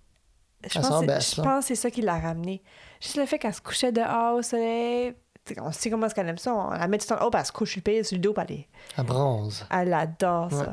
Je 0.69 0.81
pense, 0.81 1.07
baisse, 1.07 1.37
je 1.37 1.41
pense 1.41 1.61
que 1.61 1.69
c'est 1.69 1.75
ça 1.77 1.89
qui 1.89 2.01
l'a 2.03 2.19
ramené. 2.19 2.65
Juste 3.01 3.17
le 3.17 3.27
fait 3.27 3.39
qu'elle 3.39 3.55
se 3.55 3.61
couchait 3.61 3.93
dehors 3.93 4.35
au 4.35 4.43
soleil. 4.43 5.15
On 5.61 5.71
sait 5.71 5.89
comment 5.89 6.07
est-ce 6.07 6.17
qu'elle 6.17 6.29
aime 6.29 6.37
ça. 6.39 6.53
On 6.53 6.71
la 6.71 6.89
met 6.89 6.99
tout 6.99 7.07
le 7.09 7.17
temps. 7.17 7.25
Oh, 7.25 7.31
puis 7.31 7.39
elle 7.39 7.47
se 7.47 7.53
couche 7.53 7.71
sur 7.75 7.79
le 7.87 7.93
pave, 7.93 8.03
sur 8.03 8.17
le 8.17 8.21
dos, 8.23 8.33
puis 8.33 8.45
elle, 8.49 8.55
est- 8.57 8.69
Elle 8.99 9.05
bronze. 9.05 9.65
elle 9.71 9.95
adore 9.95 10.51
ça. 10.51 10.59
Ouais. 10.59 10.67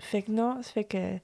Fait 0.00 0.22
que 0.22 0.32
non, 0.32 0.60
ça 0.60 0.72
fait 0.72 0.84
que. 0.84 1.18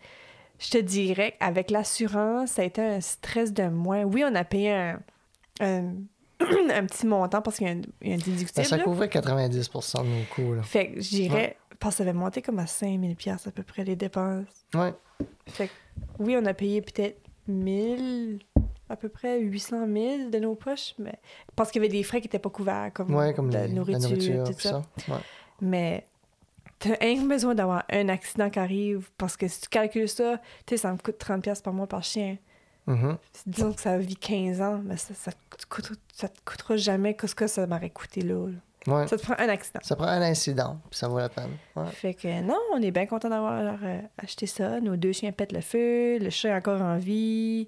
Je 0.61 0.71
te 0.71 0.79
dirais 0.79 1.35
qu'avec 1.41 1.73
l'assurance, 1.73 2.51
ça 2.53 2.63
a 2.63 2.67
été 2.67 2.81
un 2.81 3.01
stress 3.01 3.53
de 3.53 3.65
moins. 3.65 4.05
Oui, 4.05 4.23
on 4.25 4.33
a 4.37 4.45
payé 4.45 4.73
un, 4.73 5.01
un, 5.61 5.95
un 6.73 6.87
petit 6.87 7.07
montant 7.07 7.41
parce 7.43 7.59
qu'il 7.59 7.67
y 7.67 7.71
a 7.71 7.75
un, 7.75 7.81
il 8.03 8.09
y 8.09 8.13
a 8.13 8.15
un 8.15 8.19
déductible. 8.19 8.67
ça 8.67 8.77
là. 8.77 8.83
couvrait 8.85 9.09
90 9.09 9.57
de 9.71 10.03
nos 10.03 10.25
coûts. 10.35 10.55
Là. 10.55 10.63
Fait 10.63 10.89
que 10.93 11.01
je 11.01 11.09
dirais, 11.11 11.57
parce 11.79 11.95
que 11.95 11.99
ça 11.99 12.03
avait 12.05 12.13
monté 12.19 12.43
comme 12.43 12.59
à 12.59 12.67
5000 12.67 13.17
pièces 13.17 13.47
à 13.47 13.51
peu 13.51 13.63
près 13.63 13.85
les 13.85 13.97
dépenses. 13.97 14.47
Ouais. 14.75 14.93
Fait 15.47 15.69
que 15.69 15.73
oui, 16.19 16.37
on 16.41 16.45
a 16.47 16.55
payé 16.55 16.83
peut-être 16.83 17.21
1000, 17.47 18.41
à 18.89 18.97
peu 18.97 19.09
près 19.09 19.39
800 19.41 19.87
000 19.93 20.31
de 20.31 20.39
nos 20.39 20.55
poches, 20.55 20.95
mais 20.99 21.15
parce 21.57 21.71
qu'il 21.71 21.83
y 21.83 21.85
avait 21.85 21.93
des 21.93 22.03
frais 22.03 22.21
qui 22.21 22.27
n'étaient 22.27 22.39
pas 22.39 22.51
couverts, 22.51 22.91
comme, 22.95 23.15
Ouais, 23.15 23.33
comme 23.35 23.51
la 23.51 23.67
les- 23.67 23.73
nourriture, 23.73 24.01
la 24.03 24.09
nourriture, 24.17 24.45
tout 24.45 24.53
ça. 24.61 24.83
ça. 25.07 25.13
Ouais. 25.13 25.21
Mais 25.61 26.07
t'as 26.79 26.97
rien 27.01 27.25
besoin 27.25 27.55
d'avoir 27.55 27.85
un 27.91 28.09
accident 28.09 28.51
qui 28.51 28.59
arrive, 28.59 29.11
parce 29.19 29.37
que 29.37 29.47
si 29.49 29.61
tu 29.63 29.69
calcules 29.69 30.09
ça, 30.09 30.39
tu 30.67 30.75
sais, 30.75 30.77
ça 30.79 30.93
me 30.93 30.99
coûte 30.99 31.19
30 31.19 31.43
pièces 31.43 31.61
par 31.63 31.73
mois 31.73 31.87
par 31.87 32.03
chien. 32.03 32.37
Mhm. 32.87 33.17
Disons 33.47 33.73
que 33.73 33.81
ça 33.81 33.97
vit 33.99 34.17
15 34.17 34.61
ans, 34.61 34.81
mais 34.85 34.97
ça, 34.97 35.15
ça, 35.15 35.33
te 35.33 35.67
coûte- 35.69 35.99
ça 36.13 36.29
te 36.29 36.39
coûtera 36.45 36.77
jamais 36.77 37.15
que 37.15 37.27
ce 37.27 37.35
que 37.35 37.47
ça 37.47 37.67
m'aurait 37.67 37.91
coûté 37.91 38.21
là, 38.23 38.47
là. 38.49 38.59
Ouais. 38.87 39.07
Ça 39.09 39.17
te 39.17 39.23
prend 39.23 39.35
un 39.39 39.49
accident. 39.49 39.81
Ça 39.83 39.97
prend 39.97 40.05
un 40.09 40.21
incident, 40.21 40.79
puis 40.91 40.99
ça 40.99 41.09
vaut 41.09 41.17
la 41.19 41.31
peine. 41.31 41.53
Ouais. 41.75 41.87
Fait 41.87 42.13
que 42.13 42.43
non, 42.43 42.59
on 42.75 42.83
est 42.83 42.91
bien 42.91 43.07
content 43.07 43.31
d'avoir 43.31 43.79
euh, 43.83 44.01
acheté 44.23 44.45
ça. 44.47 44.79
Nos 44.81 44.97
deux 44.97 45.13
chiens 45.13 45.33
pètent 45.33 45.53
le 45.53 45.63
feu, 45.63 46.19
le 46.19 46.29
chat 46.29 46.51
est 46.51 46.55
encore 46.55 46.83
en 46.83 46.99
vie. 46.99 47.67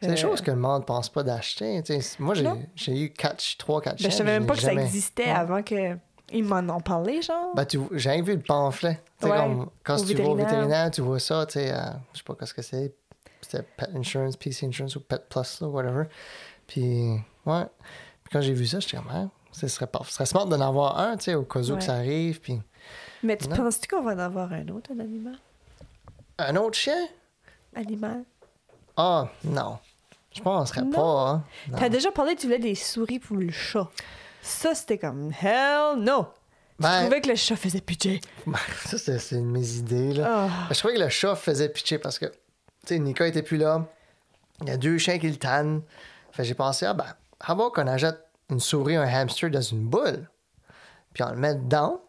C'est 0.00 0.06
des 0.06 0.12
Euh, 0.14 0.16
choses 0.16 0.40
que 0.40 0.50
le 0.50 0.56
monde 0.56 0.80
ne 0.80 0.86
pense 0.86 1.10
pas 1.10 1.22
d'acheter. 1.22 1.82
Moi, 2.18 2.34
j'ai 2.76 2.98
eu 2.98 3.10
4, 3.10 3.56
3, 3.58 3.82
4 3.82 3.92
Ben, 3.96 3.98
chiens. 4.00 4.10
je 4.10 4.14
savais 4.16 4.38
même 4.38 4.46
pas 4.46 4.54
que 4.54 4.60
ça 4.62 4.72
existait 4.72 5.24
Ouais. 5.24 5.30
avant 5.32 5.62
que 5.62 5.96
ils 6.32 6.42
m'en 6.44 6.60
ont 6.74 6.80
parlé, 6.80 7.20
genre. 7.20 7.54
Ben, 7.54 7.66
tu, 7.66 7.78
j'ai 7.92 8.22
vu 8.22 8.32
le 8.36 8.40
pamphlet. 8.40 8.98
Ouais, 9.22 9.28
comme, 9.30 9.68
quand 9.84 10.00
au 10.00 10.04
tu 10.06 10.14
vas 10.14 10.24
au 10.24 10.34
vétérinaire. 10.34 10.90
tu 10.90 11.02
vois 11.02 11.18
ça, 11.18 11.44
tu 11.44 11.52
sais, 11.54 11.72
euh, 11.72 11.76
je 12.14 12.18
sais 12.18 12.24
pas 12.24 12.34
qu'est-ce 12.40 12.54
que 12.54 12.62
c'est. 12.62 12.94
C'était 13.44 13.62
Pet 13.62 13.88
Insurance, 13.94 14.36
PC 14.36 14.66
Insurance 14.66 14.96
ou 14.96 15.00
Pet 15.00 15.22
Plus, 15.28 15.60
là, 15.60 15.68
whatever. 15.68 16.04
Puis, 16.66 17.12
ouais. 17.46 17.64
Puis 18.24 18.32
quand 18.32 18.40
j'ai 18.40 18.52
vu 18.54 18.66
ça, 18.66 18.80
j'étais 18.80 18.96
comme, 18.96 19.08
hein, 19.10 19.30
ce 19.52 19.68
serait, 19.68 19.86
pas, 19.86 20.00
ce 20.06 20.12
serait 20.14 20.26
smart 20.26 20.46
d'en 20.46 20.60
avoir 20.60 20.98
un, 20.98 21.16
tu 21.16 21.24
sais, 21.24 21.34
au 21.34 21.44
cas 21.44 21.60
où 21.60 21.70
Ouais. 21.72 21.78
que 21.78 21.84
ça 21.84 21.94
arrive. 21.94 22.40
Puis, 22.40 22.60
Mais 23.22 23.36
tu 23.36 23.48
non. 23.48 23.56
penses-tu 23.56 23.88
qu'on 23.88 24.02
va 24.02 24.12
en 24.14 24.18
avoir 24.18 24.52
un 24.52 24.66
autre, 24.68 24.90
un 24.94 25.00
animal? 25.00 25.36
un 26.38 26.56
autre 26.56 26.76
chien? 26.76 27.06
Animal? 27.76 28.24
Ah, 28.96 29.28
non. 29.44 29.78
Je 30.34 30.40
penserais 30.42 30.82
Non. 30.82 30.90
pas, 30.90 31.30
hein. 31.30 31.44
T'as 31.78 31.88
déjà 31.88 32.10
parlé 32.10 32.34
que 32.34 32.40
tu 32.40 32.46
voulais 32.46 32.58
des 32.58 32.74
souris 32.74 33.20
pour 33.20 33.36
le 33.36 33.50
chat. 33.50 33.88
Ça, 34.42 34.74
c'était 34.74 34.98
comme 34.98 35.30
hell 35.40 35.98
no! 36.00 36.26
Je 36.78 36.82
Ben, 36.82 37.00
trouvais 37.02 37.20
que 37.20 37.28
le 37.28 37.36
chat 37.36 37.54
faisait 37.54 37.80
pitié. 37.80 38.20
ben, 38.46 38.58
ça, 38.86 38.98
c'est, 38.98 39.18
c'est 39.20 39.36
une 39.36 39.46
de 39.52 39.58
mes 39.58 39.74
idées, 39.76 40.12
là. 40.14 40.26
Ah. 40.28 40.48
Ben, 40.68 40.74
Je 40.74 40.78
trouvais 40.80 40.94
que 40.94 41.00
le 41.00 41.08
chat 41.08 41.36
faisait 41.36 41.68
pitcher 41.68 41.98
parce 41.98 42.18
que, 42.18 42.26
sais, 42.86 42.98
Nika 42.98 43.26
était 43.26 43.42
plus 43.42 43.56
là. 43.56 43.86
Il 44.62 44.68
y 44.68 44.70
a 44.70 44.76
deux 44.76 44.98
chiens 44.98 45.18
qui 45.18 45.28
le 45.28 45.36
tannent. 45.36 45.82
Fait 46.32 46.44
j'ai 46.44 46.54
pensé, 46.54 46.86
ah 46.86 46.94
ben, 46.94 47.06
avant 47.40 47.70
qu'on 47.70 47.86
achète 47.86 48.18
une 48.50 48.60
souris, 48.60 48.96
un 48.96 49.06
hamster 49.06 49.50
dans 49.50 49.60
une 49.60 49.86
boule, 49.86 50.28
puis 51.12 51.22
on 51.22 51.30
le 51.30 51.36
met 51.36 51.54
dedans, 51.54 52.00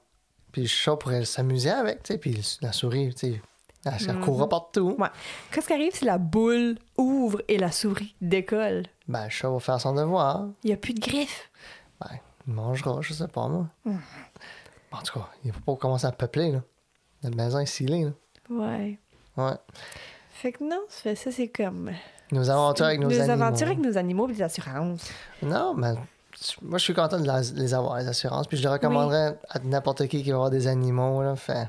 puis 0.51 0.63
le 0.63 0.67
chat 0.67 0.95
pourrait 0.95 1.25
s'amuser 1.25 1.69
avec, 1.69 2.03
tu 2.03 2.13
sais, 2.13 2.19
puis 2.19 2.41
la 2.61 2.71
souris, 2.71 3.13
tu 3.13 3.33
sais, 3.33 3.41
elle, 3.85 4.19
courra 4.19 4.49
partout. 4.49 4.95
Ouais. 4.97 5.09
Qu'est-ce 5.51 5.67
qui 5.67 5.73
arrive 5.73 5.93
si 5.93 6.05
la 6.05 6.17
boule 6.17 6.77
ouvre 6.97 7.41
et 7.47 7.59
la 7.59 7.71
souris 7.71 8.15
décolle? 8.19 8.87
Ben, 9.07 9.25
le 9.25 9.29
chat 9.29 9.49
va 9.49 9.59
faire 9.59 9.79
son 9.79 9.93
devoir. 9.93 10.47
Il 10.63 10.67
n'y 10.67 10.73
a 10.73 10.77
plus 10.77 10.95
de 10.95 10.99
griffes. 10.99 11.51
Ben, 12.01 12.09
il 12.47 12.53
mangera, 12.53 12.99
je 13.01 13.13
sais 13.13 13.27
pas, 13.27 13.47
moi. 13.47 13.67
En 14.91 15.01
tout 15.03 15.19
cas, 15.19 15.29
il 15.43 15.51
faut 15.51 15.59
pas 15.59 15.75
commencer 15.75 16.07
à 16.07 16.11
peupler, 16.11 16.51
là. 16.51 16.63
Notre 17.23 17.37
maison 17.37 17.59
est 17.59 17.65
scellée, 17.65 18.05
là. 18.05 18.11
Ouais. 18.49 18.99
Ouais. 19.37 19.57
Fait 20.41 20.51
que 20.51 20.63
non, 20.63 20.81
ça, 20.89 21.11
c'est 21.15 21.47
comme. 21.47 21.91
Nos 22.31 22.49
aventures 22.49 22.85
avec 22.87 22.99
nos, 22.99 23.07
nos 23.09 23.19
animaux. 23.19 23.43
aventures 23.43 23.67
avec 23.67 23.79
nos 23.79 23.97
animaux 23.97 24.29
et 24.29 24.33
des 24.33 24.41
assurances. 24.41 25.09
Non, 25.41 25.73
mais 25.75 25.93
moi, 26.61 26.77
je 26.77 26.83
suis 26.83 26.93
content 26.93 27.19
de 27.19 27.25
la- 27.27 27.41
les 27.41 27.73
avoir, 27.73 27.97
les 27.99 28.07
assurances. 28.07 28.47
Puis 28.47 28.57
je 28.57 28.63
le 28.63 28.69
recommanderais 28.69 29.37
à 29.49 29.59
n'importe 29.59 30.07
qui 30.07 30.23
qui 30.23 30.29
va 30.31 30.35
avoir 30.35 30.49
des 30.49 30.67
animaux. 30.67 31.21
Là. 31.23 31.35
Fait, 31.35 31.67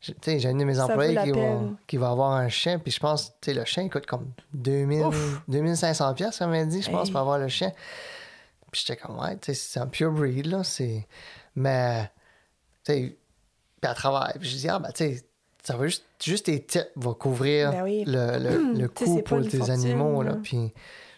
tu 0.00 0.14
sais, 0.22 0.38
j'ai 0.38 0.50
une 0.50 0.58
de 0.58 0.64
mes 0.64 0.78
employés 0.78 1.16
qui 1.24 1.30
va, 1.30 1.34
peine. 1.34 1.76
qui 1.86 1.96
va 1.96 2.10
avoir 2.10 2.32
un 2.32 2.48
chien. 2.48 2.78
Puis 2.78 2.92
je 2.92 3.00
pense, 3.00 3.32
tu 3.40 3.50
sais, 3.50 3.54
le 3.54 3.64
chien 3.64 3.82
il 3.82 3.90
coûte 3.90 4.06
comme 4.06 4.30
2000, 4.54 5.06
Ouf. 5.06 5.40
2500 5.48 6.14
pièces, 6.14 6.36
ça 6.36 6.46
m'a 6.46 6.64
dit, 6.64 6.82
je 6.82 6.90
pense, 6.90 7.06
Hey. 7.08 7.12
pour 7.12 7.20
avoir 7.22 7.38
le 7.38 7.48
chien. 7.48 7.72
Puis 8.70 8.84
j'étais 8.86 9.00
comme, 9.00 9.18
ouais, 9.18 9.36
tu 9.38 9.52
sais, 9.52 9.54
c'est 9.54 9.80
un 9.80 9.86
pure 9.86 10.12
breed, 10.12 10.46
là. 10.46 10.62
C'est... 10.62 11.06
Mais, 11.56 12.04
tu 12.84 12.92
sais, 12.92 13.18
puis 13.80 13.90
à 13.90 13.94
travers. 13.94 14.34
Puis 14.38 14.48
je 14.50 14.56
dis, 14.58 14.68
ah, 14.68 14.78
ben, 14.78 14.92
tu 14.92 15.04
sais, 15.16 15.22
ça 15.66 15.76
va 15.76 15.86
juste, 15.86 16.04
juste 16.22 16.46
tes 16.46 16.62
tips 16.62 16.92
va 16.94 17.12
couvrir 17.14 17.72
Ben 17.72 17.82
oui. 17.82 18.04
le, 18.06 18.38
le, 18.38 18.72
le 18.78 18.90
c'est 18.94 19.22
pas 19.22 19.36
pour 19.36 19.42
tes 19.42 19.58
fortune, 19.58 19.74
animaux, 19.74 20.22
là. 20.22 20.36
Puis 20.40 20.72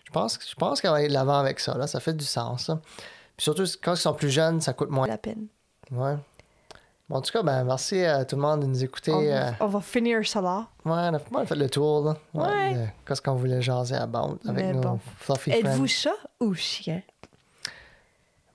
je 0.07 0.11
pense, 0.11 0.39
je 0.49 0.55
pense 0.55 0.81
qu'elle 0.81 0.91
va 0.91 0.97
aller 0.97 1.09
de 1.09 1.13
l'avant 1.13 1.39
avec 1.39 1.61
ça, 1.61 1.77
là. 1.77 1.87
Ça 1.87 2.01
fait 2.01 2.15
du 2.15 2.25
sens, 2.25 2.69
là. 2.69 2.81
Puis 3.37 3.45
surtout, 3.45 3.65
quand 3.83 3.93
ils 3.93 3.99
sont 3.99 4.15
plus 4.15 4.31
jeunes, 4.31 4.63
ça 4.63 4.73
coûte 4.73 4.89
moins. 4.89 5.07
La 5.07 5.19
peine. 5.19 5.49
Ouais. 5.91 6.17
Bon, 7.11 7.17
en 7.17 7.21
tout 7.21 7.31
cas, 7.31 7.43
ben, 7.43 7.63
merci 7.65 8.03
à 8.03 8.25
tout 8.25 8.37
le 8.37 8.43
monde 8.43 8.63
de 8.63 8.67
nous 8.67 8.83
écouter. 8.83 9.13
On, 9.13 9.23
euh, 9.23 9.51
va, 9.51 9.57
on 9.61 9.67
va 9.67 9.81
finir 9.83 10.27
ça 10.27 10.41
là. 10.41 10.67
ouais, 10.87 11.21
on 11.31 11.39
a, 11.39 11.45
fait 11.45 11.55
le 11.55 11.69
tour, 11.69 12.05
là. 12.05 12.17
Ouais. 12.33 12.95
Qu'est-ce 13.07 13.21
qu'on 13.21 13.35
voulait 13.35 13.61
jaser 13.61 13.97
à 13.97 14.07
bande 14.07 14.39
avec 14.49 14.65
Mais 14.65 14.73
nos 14.73 14.81
bon. 14.81 15.01
fluffy 15.19 15.51
Êtes-vous 15.51 15.87
chat 15.87 16.17
ou 16.41 16.55
chien? 16.55 17.03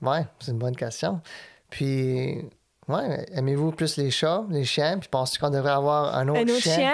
Ouais, 0.01 0.25
c'est 0.39 0.51
une 0.51 0.57
bonne 0.57 0.75
question. 0.75 1.21
Puis, 1.69 2.49
ouais, 2.87 3.25
aimez-vous 3.33 3.71
plus 3.71 3.97
les 3.97 4.11
chats, 4.11 4.43
les 4.49 4.63
chiens? 4.65 4.97
Puis 4.99 5.09
pensez-vous 5.09 5.45
qu'on 5.45 5.51
devrait 5.51 5.71
avoir 5.71 6.15
un 6.15 6.27
autre, 6.27 6.39
Un 6.39 6.43
autre 6.43 6.59
chien? 6.61 6.93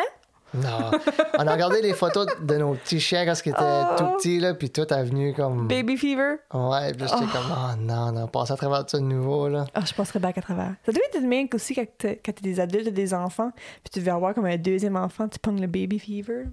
Non. 0.51 0.89
On 1.37 1.45
a 1.45 1.53
regardé 1.53 1.79
les 1.83 1.93
photos 1.93 2.25
de 2.41 2.55
nos 2.57 2.73
petits 2.73 2.99
chiens 2.99 3.23
quand 3.23 3.33
ils 3.45 3.49
étaient 3.49 3.59
Oh. 3.61 3.95
tout 3.97 4.05
petits, 4.17 4.39
là, 4.39 4.55
puis 4.55 4.71
tout 4.71 4.91
est 4.91 5.03
venu 5.03 5.31
comme. 5.35 5.67
Baby 5.67 5.95
fever. 5.95 6.37
Ouais, 6.51 6.91
puis 6.93 7.03
j'étais 7.07 7.31
comme, 7.31 7.51
oh 7.55 7.75
non, 7.79 8.11
non, 8.11 8.27
passer 8.27 8.53
à 8.53 8.55
travers 8.55 8.79
tout 8.83 8.89
ça 8.89 8.97
de 8.97 9.03
nouveau, 9.03 9.47
là. 9.47 9.65
Ah, 9.75 9.81
je 9.85 9.93
passerais 9.93 10.17
back 10.17 10.39
à 10.39 10.41
travers. 10.41 10.73
Ça 10.87 10.91
doit 10.91 11.03
être 11.13 11.21
bien 11.29 11.45
aussi 11.53 11.75
quand 11.75 11.85
t'es 11.99 12.19
des 12.41 12.59
adultes 12.59 12.87
et 12.87 12.91
des 12.91 13.13
enfants, 13.13 13.51
puis 13.55 13.91
tu 13.91 13.99
veux 13.99 14.11
avoir 14.11 14.33
comme 14.33 14.45
un 14.45 14.57
deuxième 14.57 14.95
enfant, 14.95 15.27
tu 15.27 15.37
pognes 15.37 15.61
le 15.61 15.67
baby 15.67 15.99
fever. 15.99 16.45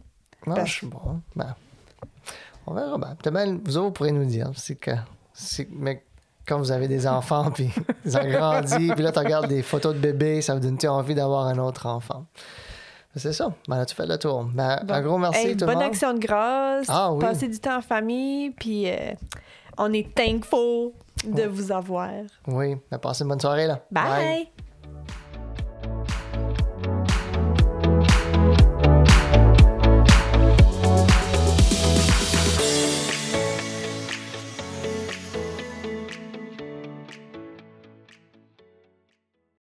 Non, 0.46 0.62
je 0.62 0.70
suis 0.72 0.86
bon. 0.86 1.22
Ben, 1.34 1.54
on 2.66 2.74
verra 2.74 2.98
bien. 2.98 3.16
Peut-être 3.22 3.60
vous 3.64 3.76
autres, 3.78 3.86
vous 3.86 3.92
pourrez 3.92 4.12
nous 4.12 4.26
dire. 4.26 4.50
C'est 4.56 4.74
que. 4.76 4.90
c'est- 5.32 5.68
Mais 5.72 6.04
quand 6.46 6.58
vous 6.58 6.70
avez 6.72 6.88
des 6.88 7.06
enfants, 7.06 7.50
puis 7.52 7.70
ils 8.04 8.16
ont 8.16 8.24
grandi, 8.28 8.90
puis 8.94 9.02
là, 9.02 9.12
tu 9.12 9.18
regardes 9.18 9.48
des 9.48 9.62
photos 9.62 9.94
de 9.94 10.00
bébés, 10.00 10.40
ça 10.42 10.54
vous 10.54 10.60
donne 10.60 10.78
envie 10.88 11.14
d'avoir 11.14 11.46
un 11.46 11.58
autre 11.58 11.86
enfant? 11.86 12.24
C'est 13.14 13.32
ça. 13.32 13.52
Ben, 13.66 13.78
là, 13.78 13.86
tu 13.86 13.94
fais 13.94 14.06
le 14.06 14.18
tour. 14.18 14.44
Ben, 14.52 14.78
Bon. 14.84 14.92
Un 14.94 15.00
gros 15.02 15.18
merci, 15.18 15.38
Hey, 15.48 15.56
tout 15.56 15.60
le 15.60 15.66
bonne 15.66 15.74
monde. 15.76 15.84
action 15.84 16.12
de 16.12 16.18
grâce. 16.18 16.86
Ah 16.88 17.12
oui. 17.12 17.20
Passez 17.20 17.48
du 17.48 17.58
temps 17.58 17.78
en 17.78 17.80
famille, 17.80 18.50
puis 18.50 18.90
euh, 18.90 19.14
on 19.78 19.90
est 19.92 20.14
thankful 20.14 20.92
de 21.26 21.44
vous 21.44 21.72
avoir. 21.72 22.10
Oui, 22.46 22.76
ben, 22.90 22.98
passez 22.98 23.22
une 23.22 23.28
bonne 23.30 23.40
soirée, 23.40 23.66
là. 23.66 23.80
Bye. 23.90 24.48